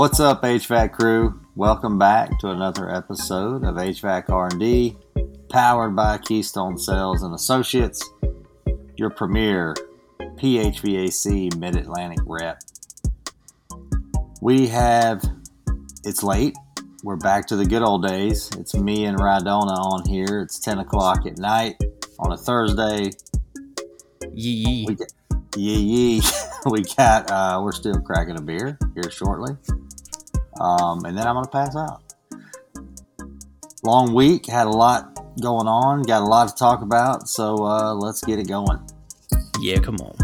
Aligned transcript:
What's 0.00 0.18
up, 0.18 0.40
HVAC 0.40 0.92
crew? 0.92 1.38
Welcome 1.56 1.98
back 1.98 2.38
to 2.38 2.48
another 2.48 2.88
episode 2.88 3.64
of 3.64 3.74
HVAC 3.74 4.30
R&D, 4.30 4.96
powered 5.50 5.94
by 5.94 6.16
Keystone 6.16 6.78
Sales 6.78 7.22
and 7.22 7.34
Associates, 7.34 8.02
your 8.96 9.10
premier 9.10 9.74
PHVAC 10.38 11.54
Mid-Atlantic 11.54 12.20
rep. 12.24 12.60
We 14.40 14.68
have, 14.68 15.22
it's 16.02 16.22
late. 16.22 16.54
We're 17.04 17.16
back 17.16 17.46
to 17.48 17.56
the 17.56 17.66
good 17.66 17.82
old 17.82 18.06
days. 18.06 18.48
It's 18.56 18.74
me 18.74 19.04
and 19.04 19.18
Rhydona 19.18 19.76
on 19.76 20.08
here. 20.08 20.40
It's 20.40 20.58
10 20.60 20.78
o'clock 20.78 21.26
at 21.26 21.36
night 21.36 21.76
on 22.18 22.32
a 22.32 22.38
Thursday. 22.38 23.10
Yee 24.32 24.86
We 24.88 24.94
got, 24.94 25.12
yee 25.58 25.78
yee. 25.78 26.22
we 26.70 26.84
got, 26.96 27.30
uh, 27.30 27.60
we're 27.62 27.72
still 27.72 28.00
cracking 28.00 28.38
a 28.38 28.42
beer 28.42 28.78
here 28.94 29.10
shortly. 29.10 29.58
Um, 30.60 31.04
and 31.04 31.16
then 31.16 31.26
I'm 31.26 31.34
going 31.34 31.46
to 31.46 31.50
pass 31.50 31.74
out. 31.74 32.02
Long 33.82 34.12
week, 34.12 34.46
had 34.46 34.66
a 34.66 34.70
lot 34.70 35.18
going 35.40 35.66
on, 35.66 36.02
got 36.02 36.22
a 36.22 36.26
lot 36.26 36.48
to 36.48 36.54
talk 36.54 36.82
about. 36.82 37.28
So 37.28 37.64
uh, 37.64 37.94
let's 37.94 38.22
get 38.22 38.38
it 38.38 38.46
going. 38.46 38.78
Yeah, 39.60 39.78
come 39.78 39.96
on. 39.96 40.19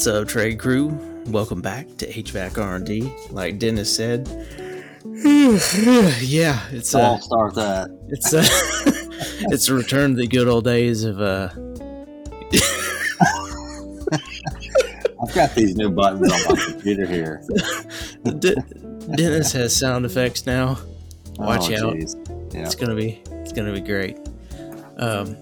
What's 0.00 0.06
up, 0.06 0.26
trade 0.26 0.58
crew? 0.58 0.86
Welcome 1.26 1.60
back 1.60 1.86
to 1.98 2.06
HVAC 2.06 2.56
R&D. 2.56 3.12
Like 3.28 3.58
Dennis 3.58 3.94
said, 3.94 4.26
yeah, 5.04 6.58
it's 6.72 6.94
I'll 6.94 7.16
uh, 7.16 7.18
start 7.18 7.54
that. 7.56 7.90
it's 8.08 8.32
uh, 8.32 8.42
it's 9.52 9.68
a 9.68 9.74
return 9.74 10.12
to 10.12 10.16
the 10.16 10.26
good 10.26 10.48
old 10.48 10.64
days 10.64 11.04
of 11.04 11.20
uh, 11.20 11.50
I've 15.22 15.34
got 15.34 15.54
these 15.54 15.76
new 15.76 15.90
buttons 15.90 16.32
on 16.32 16.56
my 16.56 16.64
computer 16.64 17.04
here. 17.04 17.42
Dennis 19.18 19.52
has 19.52 19.76
sound 19.76 20.06
effects 20.06 20.46
now. 20.46 20.78
Watch 21.36 21.70
Oh, 21.72 21.88
out. 21.90 21.96
Yeah. 21.98 22.62
It's 22.62 22.74
gonna 22.74 22.96
be 22.96 23.22
it's 23.32 23.52
gonna 23.52 23.74
be 23.74 23.82
great. 23.82 24.16
Um, 24.96 25.36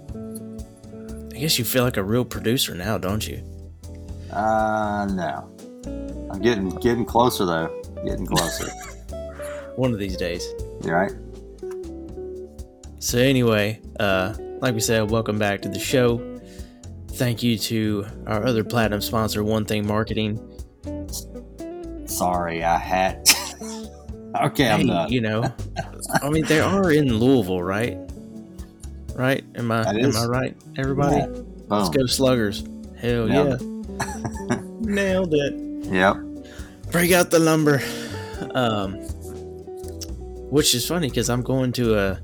I 1.33 1.39
guess 1.39 1.61
you 1.61 1.65
feel 1.65 1.85
like 1.85 1.97
a 1.97 2.03
real 2.03 2.25
producer 2.25 2.75
now, 2.75 2.99
don't 2.99 3.25
you? 3.25 3.41
Uh, 4.33 5.07
no. 5.13 5.49
I'm 6.31 6.41
getting 6.41 6.69
getting 6.71 7.05
closer 7.05 7.45
though. 7.47 7.83
Getting 8.05 8.27
closer. 8.27 8.69
One 9.77 9.93
of 9.93 9.99
these 9.99 10.17
days. 10.17 10.47
you 10.85 10.93
right? 10.93 11.13
So 13.01 13.19
anyway, 13.19 13.81
uh, 14.01 14.35
like 14.61 14.75
we 14.75 14.81
said, 14.81 15.11
welcome 15.11 15.39
back 15.39 15.63
to 15.63 15.69
the 15.69 15.79
show. 15.79 16.19
Thank 17.13 17.43
you 17.43 17.57
to 17.59 18.07
our 18.27 18.45
other 18.45 18.65
platinum 18.65 19.01
sponsor, 19.01 19.43
One 19.45 19.65
Thing 19.65 19.87
Marketing. 19.87 20.39
Sorry, 22.07 22.65
I 22.65 22.77
had. 22.79 23.29
okay, 24.43 24.69
I'm 24.71 24.81
Hey, 24.81 24.87
done. 24.87 25.13
you 25.13 25.21
know, 25.21 25.45
I 26.23 26.29
mean, 26.31 26.45
they 26.47 26.61
are 26.61 26.91
in 26.93 27.13
Louisville, 27.15 27.63
right? 27.63 27.97
Right? 29.15 29.45
Am 29.57 29.71
I 29.73 29.83
That 29.85 29.97
am 29.97 30.05
is. 30.11 30.17
I 30.17 30.27
right? 30.27 30.57
Everybody, 30.77 31.17
Yeah. 31.17 31.43
let's 31.69 31.89
go 31.91 32.07
Sluggers! 32.07 32.65
Hell 33.01 33.29
yeah! 33.29 33.57
Nailed 34.81 35.35
it. 35.35 35.55
Yep. 35.87 36.17
Break 36.93 37.13
out 37.13 37.31
the 37.31 37.39
lumber. 37.39 37.83
Um, 38.55 38.95
which 40.51 40.75
is 40.75 40.87
funny 40.87 41.09
because 41.09 41.29
I'm 41.29 41.43
going 41.43 41.73
to 41.73 41.99
a 41.99 42.21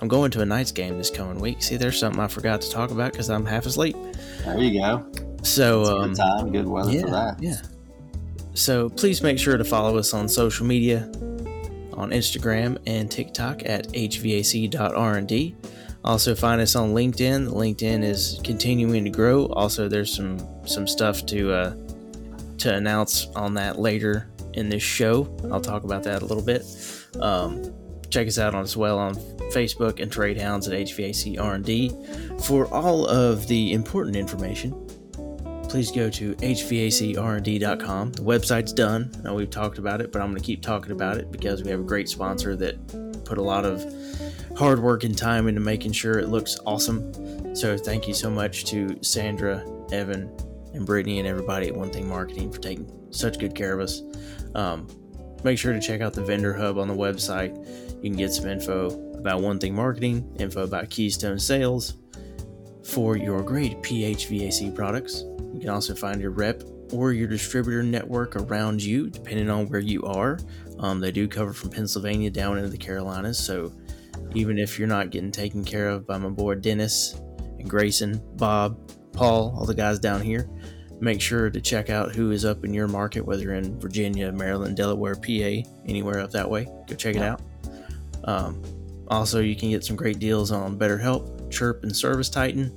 I'm 0.00 0.08
going 0.08 0.30
to 0.32 0.40
a 0.40 0.46
Knights 0.46 0.72
game 0.72 0.96
this 0.96 1.10
coming 1.10 1.40
week. 1.40 1.62
See, 1.62 1.76
there's 1.76 1.98
something 1.98 2.20
I 2.20 2.28
forgot 2.28 2.60
to 2.60 2.70
talk 2.70 2.90
about 2.90 3.12
because 3.12 3.30
I'm 3.30 3.44
half 3.44 3.66
asleep. 3.66 3.96
There 4.44 4.58
you 4.58 4.80
go. 4.80 5.06
So 5.42 5.82
a 5.82 5.96
um, 5.96 6.08
good 6.08 6.16
time, 6.16 6.52
good 6.52 6.68
weather 6.68 6.92
yeah, 6.92 7.00
for 7.02 7.10
that. 7.10 7.42
yeah. 7.42 7.62
So 8.54 8.88
please 8.88 9.22
make 9.22 9.38
sure 9.38 9.56
to 9.56 9.64
follow 9.64 9.98
us 9.98 10.14
on 10.14 10.28
social 10.28 10.66
media, 10.66 11.04
on 11.94 12.10
Instagram 12.10 12.78
and 12.86 13.10
TikTok 13.10 13.62
at 13.64 13.88
hvac.rnd. 13.88 15.54
Also 16.04 16.34
find 16.34 16.60
us 16.60 16.76
on 16.76 16.94
LinkedIn. 16.94 17.48
LinkedIn 17.52 18.02
is 18.02 18.40
continuing 18.44 19.04
to 19.04 19.10
grow. 19.10 19.46
Also, 19.46 19.88
there's 19.88 20.14
some 20.14 20.38
some 20.68 20.86
stuff 20.86 21.24
to 21.26 21.52
uh, 21.52 21.76
to 22.58 22.74
announce 22.74 23.26
on 23.36 23.54
that 23.54 23.78
later 23.78 24.28
in 24.54 24.68
this 24.68 24.82
show. 24.82 25.34
I'll 25.50 25.60
talk 25.60 25.84
about 25.84 26.02
that 26.04 26.22
a 26.22 26.24
little 26.24 26.42
bit. 26.42 26.64
Um, 27.20 27.72
check 28.10 28.26
us 28.26 28.38
out 28.38 28.54
on 28.54 28.62
as 28.62 28.76
well 28.76 28.98
on 28.98 29.14
Facebook 29.52 30.00
and 30.00 30.10
Trade 30.10 30.40
Hounds 30.40 30.66
at 30.66 30.74
HVAC 30.74 31.38
R&D 31.38 31.92
for 32.42 32.66
all 32.68 33.06
of 33.06 33.46
the 33.48 33.72
important 33.72 34.16
information 34.16 34.72
please 35.68 35.90
go 35.90 36.08
to 36.08 36.34
hvacrnd.com. 36.36 38.12
The 38.12 38.22
website's 38.22 38.72
done. 38.72 39.12
We've 39.30 39.50
talked 39.50 39.78
about 39.78 40.00
it, 40.00 40.10
but 40.12 40.22
I'm 40.22 40.28
going 40.28 40.40
to 40.40 40.44
keep 40.44 40.62
talking 40.62 40.92
about 40.92 41.18
it 41.18 41.30
because 41.30 41.62
we 41.62 41.70
have 41.70 41.80
a 41.80 41.84
great 41.84 42.08
sponsor 42.08 42.56
that 42.56 43.24
put 43.24 43.38
a 43.38 43.42
lot 43.42 43.64
of 43.64 43.84
hard 44.56 44.80
work 44.80 45.04
and 45.04 45.16
time 45.16 45.46
into 45.46 45.60
making 45.60 45.92
sure 45.92 46.18
it 46.18 46.28
looks 46.28 46.58
awesome. 46.66 47.54
So 47.54 47.76
thank 47.76 48.08
you 48.08 48.14
so 48.14 48.30
much 48.30 48.64
to 48.66 48.98
Sandra, 49.02 49.64
Evan, 49.92 50.34
and 50.74 50.86
Brittany 50.86 51.18
and 51.18 51.28
everybody 51.28 51.68
at 51.68 51.74
One 51.74 51.90
Thing 51.90 52.08
Marketing 52.08 52.50
for 52.52 52.60
taking 52.60 52.90
such 53.10 53.38
good 53.38 53.54
care 53.54 53.72
of 53.72 53.80
us. 53.80 54.02
Um, 54.54 54.86
make 55.44 55.58
sure 55.58 55.72
to 55.72 55.80
check 55.80 56.00
out 56.00 56.12
the 56.12 56.24
vendor 56.24 56.54
hub 56.54 56.78
on 56.78 56.88
the 56.88 56.94
website. 56.94 57.56
You 58.02 58.10
can 58.10 58.16
get 58.16 58.32
some 58.32 58.48
info 58.48 58.86
about 59.18 59.40
One 59.40 59.58
Thing 59.58 59.74
Marketing, 59.74 60.34
info 60.38 60.62
about 60.62 60.90
Keystone 60.90 61.38
Sales 61.38 61.94
for 62.84 63.16
your 63.16 63.42
great 63.42 63.82
PHVAC 63.82 64.74
products. 64.74 65.24
You 65.52 65.60
can 65.60 65.68
also 65.68 65.94
find 65.94 66.20
your 66.20 66.30
rep 66.30 66.62
or 66.92 67.12
your 67.12 67.28
distributor 67.28 67.82
network 67.82 68.36
around 68.36 68.82
you, 68.82 69.10
depending 69.10 69.50
on 69.50 69.68
where 69.68 69.80
you 69.80 70.02
are. 70.04 70.38
Um, 70.78 71.00
they 71.00 71.10
do 71.10 71.28
cover 71.28 71.52
from 71.52 71.70
Pennsylvania 71.70 72.30
down 72.30 72.56
into 72.56 72.70
the 72.70 72.78
Carolinas, 72.78 73.38
so 73.38 73.72
even 74.34 74.58
if 74.58 74.78
you're 74.78 74.88
not 74.88 75.10
getting 75.10 75.32
taken 75.32 75.64
care 75.64 75.88
of 75.88 76.06
by 76.06 76.18
my 76.18 76.28
boy 76.28 76.54
Dennis 76.54 77.20
and 77.58 77.68
Grayson, 77.68 78.22
Bob, 78.36 78.78
Paul, 79.12 79.54
all 79.56 79.66
the 79.66 79.74
guys 79.74 79.98
down 79.98 80.20
here, 80.20 80.48
make 81.00 81.20
sure 81.20 81.50
to 81.50 81.60
check 81.60 81.90
out 81.90 82.14
who 82.14 82.30
is 82.30 82.44
up 82.44 82.64
in 82.64 82.74
your 82.74 82.88
market, 82.88 83.24
whether 83.24 83.42
you're 83.42 83.54
in 83.54 83.78
Virginia, 83.80 84.32
Maryland, 84.32 84.76
Delaware, 84.76 85.14
PA, 85.14 85.68
anywhere 85.86 86.20
up 86.20 86.30
that 86.32 86.48
way. 86.48 86.64
Go 86.86 86.94
check 86.94 87.16
it 87.16 87.22
out. 87.22 87.40
Um, 88.24 88.62
also, 89.08 89.40
you 89.40 89.56
can 89.56 89.70
get 89.70 89.84
some 89.84 89.96
great 89.96 90.18
deals 90.18 90.52
on 90.52 90.78
BetterHelp, 90.78 91.50
Chirp, 91.50 91.82
and 91.82 91.96
Service 91.96 92.28
Titan. 92.28 92.76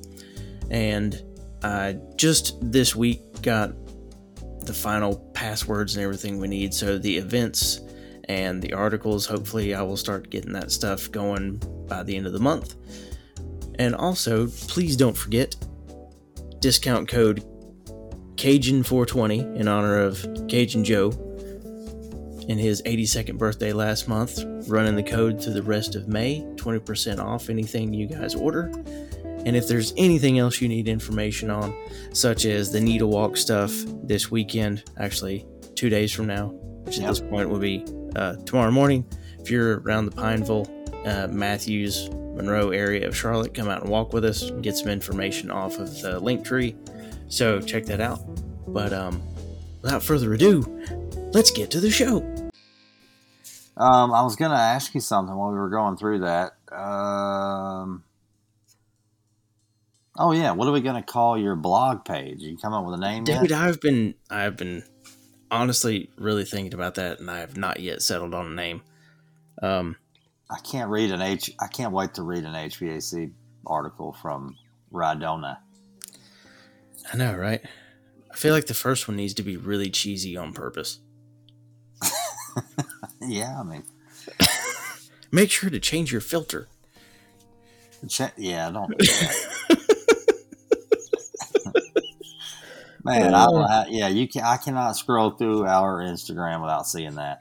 And 0.69 1.21
I 1.63 1.97
just 2.15 2.57
this 2.71 2.95
week 2.95 3.41
got 3.41 3.73
the 4.65 4.73
final 4.73 5.17
passwords 5.33 5.95
and 5.95 6.03
everything 6.03 6.39
we 6.39 6.47
need. 6.47 6.73
So 6.73 6.97
the 6.97 7.17
events 7.17 7.81
and 8.25 8.61
the 8.61 8.73
articles, 8.73 9.25
hopefully, 9.25 9.73
I 9.73 9.81
will 9.81 9.97
start 9.97 10.29
getting 10.29 10.53
that 10.53 10.71
stuff 10.71 11.11
going 11.11 11.61
by 11.87 12.03
the 12.03 12.15
end 12.15 12.27
of 12.27 12.33
the 12.33 12.39
month. 12.39 12.75
And 13.79 13.95
also, 13.95 14.47
please 14.47 14.95
don't 14.95 15.17
forget 15.17 15.55
discount 16.61 17.07
code 17.07 17.43
Cajun420 18.35 19.57
in 19.57 19.67
honor 19.67 19.99
of 19.99 20.25
Cajun 20.47 20.83
Joe 20.83 21.09
in 22.47 22.57
his 22.57 22.81
82nd 22.83 23.37
birthday 23.37 23.71
last 23.71 24.07
month, 24.07 24.43
running 24.67 24.95
the 24.95 25.03
code 25.03 25.41
through 25.41 25.53
the 25.53 25.63
rest 25.63 25.95
of 25.95 26.07
May. 26.07 26.41
20% 26.55 27.19
off 27.19 27.49
anything 27.49 27.93
you 27.93 28.07
guys 28.07 28.35
order. 28.35 28.71
And 29.45 29.55
if 29.55 29.67
there's 29.67 29.93
anything 29.97 30.39
else 30.39 30.61
you 30.61 30.67
need 30.67 30.87
information 30.87 31.49
on, 31.49 31.73
such 32.13 32.45
as 32.45 32.71
the 32.71 32.79
Needle 32.79 33.09
Walk 33.09 33.37
stuff 33.37 33.71
this 34.03 34.29
weekend, 34.31 34.83
actually 34.97 35.45
two 35.75 35.89
days 35.89 36.11
from 36.11 36.27
now, 36.27 36.47
which 36.83 36.97
at 36.97 37.01
Yep. 37.01 37.09
this 37.09 37.19
point 37.21 37.49
will 37.49 37.59
be 37.59 37.85
uh, 38.15 38.35
tomorrow 38.45 38.71
morning, 38.71 39.05
if 39.39 39.49
you're 39.49 39.79
around 39.81 40.05
the 40.05 40.11
Pineville, 40.11 40.65
uh, 41.05 41.27
Matthews, 41.27 42.09
Monroe 42.09 42.69
area 42.69 43.07
of 43.07 43.15
Charlotte, 43.15 43.53
come 43.53 43.67
out 43.67 43.81
and 43.81 43.89
walk 43.89 44.13
with 44.13 44.25
us 44.25 44.51
get 44.61 44.77
some 44.77 44.89
information 44.89 45.51
off 45.51 45.77
of 45.77 46.01
the 46.01 46.19
link 46.19 46.45
tree. 46.45 46.75
So 47.27 47.61
check 47.61 47.85
that 47.85 48.01
out. 48.01 48.19
But 48.67 48.93
um, 48.93 49.21
without 49.81 50.03
further 50.03 50.33
ado, 50.33 50.63
let's 51.33 51.51
get 51.51 51.71
to 51.71 51.79
the 51.79 51.91
show. 51.91 52.17
Um, 53.77 54.13
I 54.13 54.21
was 54.21 54.35
going 54.35 54.51
to 54.51 54.57
ask 54.57 54.93
you 54.93 55.01
something 55.01 55.35
while 55.35 55.51
we 55.51 55.57
were 55.57 55.69
going 55.69 55.97
through 55.97 56.19
that. 56.19 56.53
Um, 56.71 58.03
oh 60.17 60.31
yeah, 60.31 60.51
what 60.51 60.67
are 60.67 60.71
we 60.71 60.81
going 60.81 61.01
to 61.01 61.01
call 61.01 61.37
your 61.37 61.55
blog 61.55 62.05
page? 62.05 62.41
You 62.41 62.57
come 62.57 62.73
up 62.73 62.85
with 62.85 62.95
a 62.95 63.01
name 63.01 63.23
yet? 63.25 63.41
Dude, 63.41 63.51
I've 63.51 63.81
been 63.81 64.15
I've 64.29 64.55
been 64.55 64.83
honestly 65.49 66.09
really 66.17 66.45
thinking 66.45 66.73
about 66.73 66.95
that, 66.95 67.19
and 67.19 67.31
I 67.31 67.39
have 67.39 67.57
not 67.57 67.79
yet 67.79 68.01
settled 68.01 68.33
on 68.33 68.45
a 68.45 68.55
name. 68.55 68.81
Um, 69.61 69.95
I 70.51 70.59
can't 70.59 70.89
read 70.89 71.11
an 71.11 71.21
H. 71.21 71.51
I 71.59 71.67
can't 71.67 71.93
wait 71.93 72.13
to 72.15 72.23
read 72.23 72.43
an 72.43 72.53
HVAC 72.53 73.31
article 73.65 74.13
from 74.21 74.57
Rhydona. 74.91 75.57
I 77.11 77.17
know, 77.17 77.35
right? 77.35 77.61
I 78.29 78.35
feel 78.35 78.53
like 78.53 78.67
the 78.67 78.73
first 78.73 79.07
one 79.07 79.17
needs 79.17 79.33
to 79.35 79.43
be 79.43 79.57
really 79.57 79.89
cheesy 79.89 80.35
on 80.35 80.53
purpose. 80.53 80.99
yeah, 83.21 83.59
I 83.59 83.63
mean, 83.63 83.83
Make 85.31 85.49
sure 85.49 85.69
to 85.69 85.79
change 85.79 86.11
your 86.11 86.19
filter. 86.21 86.67
Yeah, 88.37 88.69
don't. 88.71 88.89
Man, 93.03 93.33
I 93.33 93.45
don't 93.45 93.63
uh. 93.63 93.67
have, 93.67 93.89
yeah, 93.89 94.09
you 94.09 94.27
can. 94.27 94.43
I 94.43 94.57
cannot 94.57 94.95
scroll 94.97 95.31
through 95.31 95.65
our 95.65 96.01
Instagram 96.01 96.61
without 96.61 96.85
seeing 96.85 97.15
that. 97.15 97.40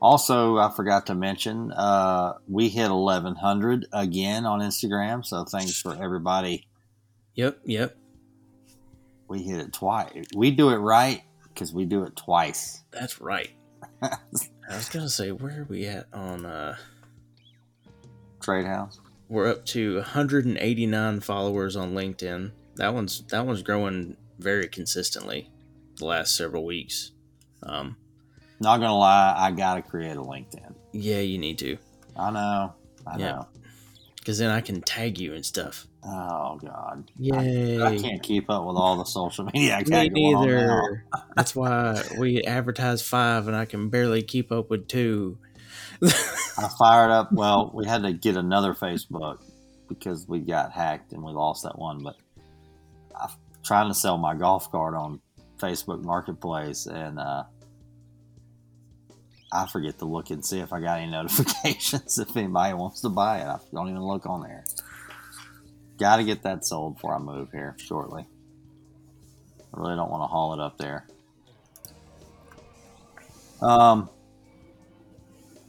Also, 0.00 0.56
I 0.56 0.70
forgot 0.70 1.06
to 1.06 1.14
mention, 1.14 1.72
uh, 1.72 2.34
we 2.48 2.68
hit 2.68 2.90
1100 2.90 3.86
again 3.92 4.46
on 4.46 4.60
Instagram. 4.60 5.24
So 5.24 5.44
thanks 5.44 5.80
for 5.80 5.94
everybody. 5.94 6.66
Yep, 7.34 7.60
yep, 7.64 7.96
We 9.28 9.42
hit 9.42 9.60
it 9.60 9.72
twice. 9.72 10.26
We 10.34 10.50
do 10.50 10.70
it 10.70 10.76
right 10.78 11.22
because 11.48 11.72
we 11.72 11.84
do 11.84 12.02
it 12.04 12.16
twice. 12.16 12.82
that's 12.90 13.20
right. 13.20 13.50
I 14.02 14.16
was 14.76 14.88
gonna 14.88 15.08
say, 15.08 15.32
where 15.32 15.60
are 15.60 15.66
we 15.68 15.86
at 15.86 16.06
on? 16.12 16.44
uh 16.46 16.76
Trade 18.40 18.66
Hounds. 18.66 19.00
We're 19.28 19.48
up 19.48 19.64
to 19.66 19.96
189 19.96 21.20
followers 21.20 21.76
on 21.76 21.94
LinkedIn. 21.94 22.50
That 22.76 22.94
one's 22.94 23.22
that 23.26 23.46
one's 23.46 23.62
growing 23.62 24.16
very 24.38 24.66
consistently 24.66 25.50
the 25.96 26.06
last 26.06 26.34
several 26.36 26.64
weeks. 26.64 27.12
Um, 27.62 27.96
Not 28.60 28.76
gonna 28.78 28.96
lie, 28.96 29.34
I 29.36 29.50
gotta 29.52 29.82
create 29.82 30.16
a 30.16 30.20
LinkedIn. 30.20 30.74
yeah, 30.92 31.20
you 31.20 31.38
need 31.38 31.58
to, 31.58 31.78
I 32.16 32.30
know. 32.30 32.74
I 33.06 33.18
Yeah. 33.18 33.30
know. 33.32 33.46
because 34.18 34.36
then 34.38 34.50
I 34.50 34.60
can 34.60 34.82
tag 34.82 35.18
you 35.18 35.32
and 35.34 35.44
stuff. 35.44 35.86
Oh 36.04 36.56
God. 36.62 37.10
Yay! 37.18 37.82
I 37.82 37.96
can't 37.98 38.22
keep 38.22 38.48
up 38.50 38.64
with 38.66 38.76
all 38.76 38.96
the 38.96 39.04
social 39.04 39.46
media 39.46 39.76
I 39.76 39.82
Me 39.84 40.08
going 40.10 40.34
on 40.36 40.46
now. 40.46 40.56
neither. 40.56 41.04
That's 41.36 41.54
why 41.56 42.02
we 42.18 42.42
advertise 42.42 43.00
five, 43.02 43.48
and 43.48 43.56
I 43.56 43.64
can 43.64 43.88
barely 43.88 44.22
keep 44.22 44.52
up 44.52 44.68
with 44.70 44.88
two. 44.88 45.38
I 46.02 46.68
fired 46.78 47.10
up. 47.10 47.32
Well, 47.32 47.70
we 47.74 47.86
had 47.86 48.02
to 48.02 48.12
get 48.12 48.36
another 48.36 48.74
Facebook 48.74 49.42
because 49.88 50.26
we 50.28 50.40
got 50.40 50.72
hacked 50.72 51.12
and 51.12 51.22
we 51.22 51.32
lost 51.32 51.62
that 51.64 51.78
one. 51.78 52.02
But 52.02 52.16
I'm 53.18 53.30
trying 53.64 53.88
to 53.88 53.94
sell 53.94 54.18
my 54.18 54.34
golf 54.34 54.70
cart 54.70 54.94
on 54.94 55.20
Facebook 55.58 56.02
Marketplace, 56.02 56.86
and 56.86 57.18
uh, 57.18 57.44
I 59.52 59.66
forget 59.66 59.98
to 59.98 60.04
look 60.04 60.30
and 60.30 60.44
see 60.44 60.60
if 60.60 60.72
I 60.72 60.80
got 60.80 60.98
any 60.98 61.10
notifications 61.10 62.18
if 62.18 62.36
anybody 62.36 62.74
wants 62.74 63.00
to 63.02 63.08
buy 63.08 63.38
it. 63.38 63.46
I 63.46 63.58
don't 63.72 63.88
even 63.88 64.02
look 64.02 64.26
on 64.26 64.42
there. 64.42 64.64
Got 65.98 66.16
to 66.16 66.24
get 66.24 66.42
that 66.44 66.64
sold 66.64 66.94
before 66.94 67.14
I 67.14 67.18
move 67.18 67.50
here 67.52 67.76
shortly. 67.78 68.26
I 69.74 69.80
really 69.80 69.96
don't 69.96 70.10
want 70.10 70.22
to 70.22 70.26
haul 70.26 70.54
it 70.54 70.60
up 70.60 70.78
there. 70.78 71.06
Um, 73.60 74.08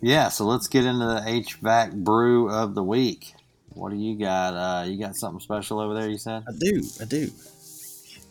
yeah, 0.01 0.29
so 0.29 0.45
let's 0.45 0.67
get 0.67 0.85
into 0.85 1.05
the 1.05 1.21
HVAC 1.21 1.93
brew 1.93 2.49
of 2.49 2.75
the 2.75 2.83
week. 2.83 3.33
What 3.73 3.91
do 3.91 3.97
you 3.97 4.17
got? 4.17 4.53
Uh, 4.53 4.85
you 4.85 4.97
got 4.97 5.15
something 5.15 5.39
special 5.39 5.79
over 5.79 5.93
there? 5.93 6.09
You 6.09 6.17
said. 6.17 6.43
I 6.47 6.51
do, 6.57 6.83
I 6.99 7.05
do. 7.05 7.29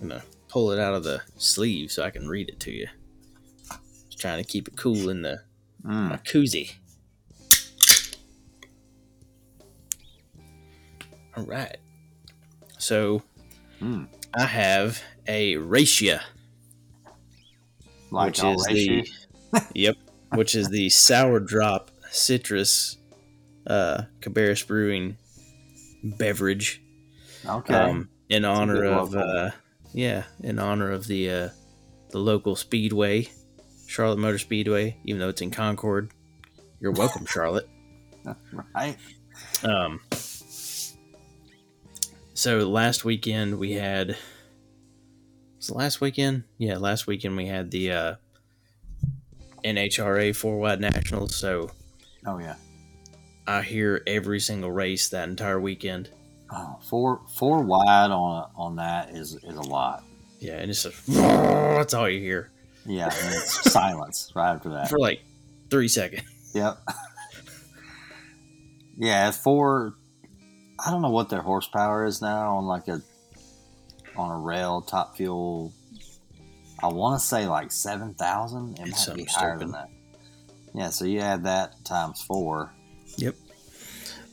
I'm 0.00 0.08
gonna 0.08 0.22
pull 0.48 0.72
it 0.72 0.78
out 0.78 0.94
of 0.94 1.04
the 1.04 1.22
sleeve 1.36 1.92
so 1.92 2.02
I 2.02 2.10
can 2.10 2.28
read 2.28 2.48
it 2.48 2.60
to 2.60 2.72
you. 2.72 2.88
Trying 4.20 4.44
to 4.44 4.48
keep 4.48 4.68
it 4.68 4.76
cool 4.76 5.08
in 5.08 5.22
the 5.22 5.40
Mm. 5.82 6.10
my 6.10 6.16
koozie. 6.18 6.74
All 11.36 11.44
right. 11.44 11.76
So 12.78 13.22
Mm. 13.80 14.08
I 14.34 14.44
have 14.44 15.00
a 15.26 15.56
Ratia, 15.56 16.20
Like 18.10 18.26
which 18.36 18.44
is 18.44 18.66
ratio? 18.68 19.02
the 19.52 19.62
yep, 19.74 19.96
which 20.34 20.54
is 20.54 20.68
the 20.68 20.90
sour 20.90 21.40
drop 21.40 21.90
citrus 22.10 22.98
uh 23.66 24.02
Cabarrus 24.20 24.66
Brewing 24.66 25.16
beverage. 26.02 26.82
Okay. 27.46 27.74
Um, 27.74 28.10
in 28.28 28.44
honor 28.44 28.84
of 28.84 29.16
uh, 29.16 29.50
yeah, 29.94 30.24
in 30.42 30.58
honor 30.58 30.90
of 30.90 31.06
the 31.06 31.30
uh, 31.30 31.48
the 32.10 32.18
local 32.18 32.54
speedway, 32.54 33.28
Charlotte 33.90 34.20
Motor 34.20 34.38
Speedway. 34.38 34.96
Even 35.04 35.18
though 35.18 35.30
it's 35.30 35.42
in 35.42 35.50
Concord, 35.50 36.12
you're 36.78 36.92
welcome, 36.92 37.26
Charlotte. 37.28 37.68
right. 38.72 38.96
Um, 39.64 40.00
so 42.34 42.58
last 42.68 43.04
weekend 43.04 43.58
we 43.58 43.72
had. 43.72 44.16
Was 45.58 45.70
it 45.70 45.76
last 45.76 46.00
weekend? 46.00 46.44
Yeah, 46.56 46.78
last 46.78 47.08
weekend 47.08 47.36
we 47.36 47.46
had 47.46 47.70
the 47.72 47.92
uh, 47.92 48.14
NHRA 49.64 50.34
four 50.36 50.58
wide 50.58 50.80
nationals. 50.80 51.34
So 51.34 51.72
Oh 52.24 52.38
yeah. 52.38 52.54
I 53.46 53.62
hear 53.62 54.02
every 54.06 54.38
single 54.38 54.70
race 54.70 55.08
that 55.08 55.28
entire 55.28 55.60
weekend. 55.60 56.10
Oh, 56.52 56.78
four 56.88 57.22
four 57.34 57.60
wide 57.62 58.12
on 58.12 58.50
on 58.54 58.76
that 58.76 59.10
is 59.10 59.34
is 59.34 59.56
a 59.56 59.62
lot. 59.62 60.04
Yeah, 60.38 60.58
and 60.58 60.70
it's 60.70 60.84
a, 60.86 60.92
that's 61.10 61.92
all 61.92 62.08
you 62.08 62.20
hear 62.20 62.50
Yeah, 62.86 63.04
and 63.04 63.34
it's 63.34 63.70
silence 63.72 64.32
right 64.34 64.52
after 64.54 64.70
that. 64.70 64.88
for 64.88 64.98
like 64.98 65.22
three 65.70 65.88
seconds. 65.88 66.24
Yep. 66.54 66.78
yeah, 68.96 69.30
four. 69.30 69.94
I 70.84 70.90
don't 70.90 71.02
know 71.02 71.10
what 71.10 71.28
their 71.28 71.42
horsepower 71.42 72.06
is 72.06 72.22
now 72.22 72.56
on 72.56 72.66
like 72.66 72.88
a 72.88 73.02
on 74.16 74.30
a 74.30 74.38
rail 74.38 74.80
top 74.80 75.16
fuel. 75.16 75.72
I 76.82 76.88
want 76.88 77.20
to 77.20 77.26
say 77.26 77.46
like 77.46 77.70
seven 77.72 78.14
thousand. 78.14 78.78
It 78.78 78.88
It's 78.88 79.06
might 79.08 79.16
be 79.16 79.24
higher 79.24 79.58
than 79.58 79.72
that. 79.72 79.88
Yeah, 80.74 80.90
so 80.90 81.04
you 81.04 81.20
add 81.20 81.44
that 81.44 81.84
times 81.84 82.22
four. 82.22 82.72
Yep. 83.16 83.34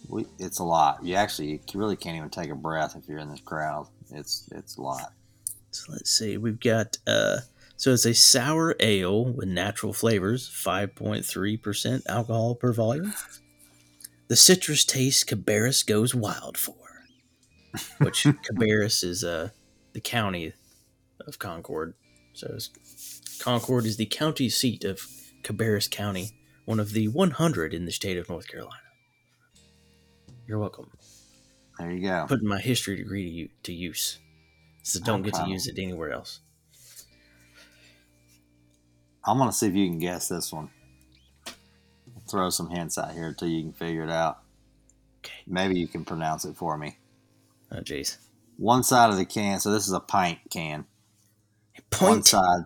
We, 0.07 0.25
it's 0.39 0.59
a 0.59 0.63
lot. 0.63 1.03
You 1.03 1.15
actually 1.15 1.49
you 1.51 1.79
really 1.79 1.97
can't 1.97 2.15
even 2.15 2.29
take 2.29 2.49
a 2.49 2.55
breath 2.55 2.95
if 2.95 3.09
you're 3.09 3.19
in 3.19 3.29
this 3.29 3.41
crowd. 3.41 3.87
It's 4.11 4.47
it's 4.53 4.77
a 4.77 4.81
lot. 4.81 5.11
So 5.71 5.91
let's 5.91 6.09
see. 6.11 6.37
We've 6.37 6.59
got 6.59 6.97
uh 7.05 7.39
so 7.77 7.93
it's 7.93 8.05
a 8.05 8.13
sour 8.13 8.75
ale 8.79 9.25
with 9.25 9.47
natural 9.47 9.93
flavors, 9.93 10.49
5.3% 10.49 12.01
alcohol 12.07 12.55
per 12.55 12.73
volume. 12.73 13.13
The 14.27 14.35
citrus 14.35 14.83
taste 14.83 15.27
Cabarrus 15.27 15.85
goes 15.85 16.13
wild 16.13 16.57
for. 16.57 16.75
Which 17.99 18.23
Cabarrus 18.49 19.03
is 19.03 19.23
uh 19.23 19.49
the 19.93 20.01
county 20.01 20.53
of 21.25 21.39
Concord. 21.39 21.93
So 22.33 22.51
it's, 22.53 22.69
Concord 23.39 23.85
is 23.85 23.97
the 23.97 24.05
county 24.05 24.49
seat 24.49 24.83
of 24.83 25.01
Cabarrus 25.43 25.89
County, 25.89 26.31
one 26.65 26.79
of 26.79 26.91
the 26.91 27.07
100 27.07 27.73
in 27.73 27.85
the 27.85 27.91
state 27.91 28.17
of 28.17 28.29
North 28.29 28.47
Carolina. 28.47 28.81
You're 30.47 30.59
welcome. 30.59 30.91
There 31.79 31.91
you 31.91 32.01
go. 32.01 32.25
Putting 32.27 32.47
my 32.47 32.59
history 32.59 32.95
degree 32.95 33.23
to, 33.25 33.29
u- 33.31 33.49
to 33.63 33.73
use. 33.73 34.19
So 34.83 34.99
don't 35.01 35.21
get 35.23 35.33
to 35.35 35.49
use 35.49 35.67
it 35.67 35.77
anywhere 35.77 36.11
else. 36.11 36.39
I'm 39.27 39.37
gonna 39.37 39.51
see 39.51 39.67
if 39.67 39.75
you 39.75 39.87
can 39.87 39.99
guess 39.99 40.29
this 40.29 40.53
one. 40.53 40.69
Throw 42.29 42.49
some 42.49 42.69
hints 42.69 42.97
out 42.97 43.11
here 43.11 43.27
until 43.27 43.49
you 43.49 43.61
can 43.61 43.73
figure 43.73 44.03
it 44.03 44.09
out. 44.09 44.39
Okay. 45.19 45.33
Maybe 45.45 45.77
you 45.79 45.87
can 45.87 46.05
pronounce 46.05 46.45
it 46.45 46.55
for 46.55 46.77
me. 46.77 46.97
Oh, 47.71 47.81
jeez. 47.81 48.17
One 48.55 48.83
side 48.83 49.09
of 49.09 49.17
the 49.17 49.25
can, 49.25 49.59
so 49.59 49.71
this 49.71 49.85
is 49.85 49.93
a 49.93 49.99
pint 49.99 50.39
can. 50.49 50.85
A 51.77 51.81
pint. 51.89 52.09
One 52.09 52.23
side, 52.23 52.65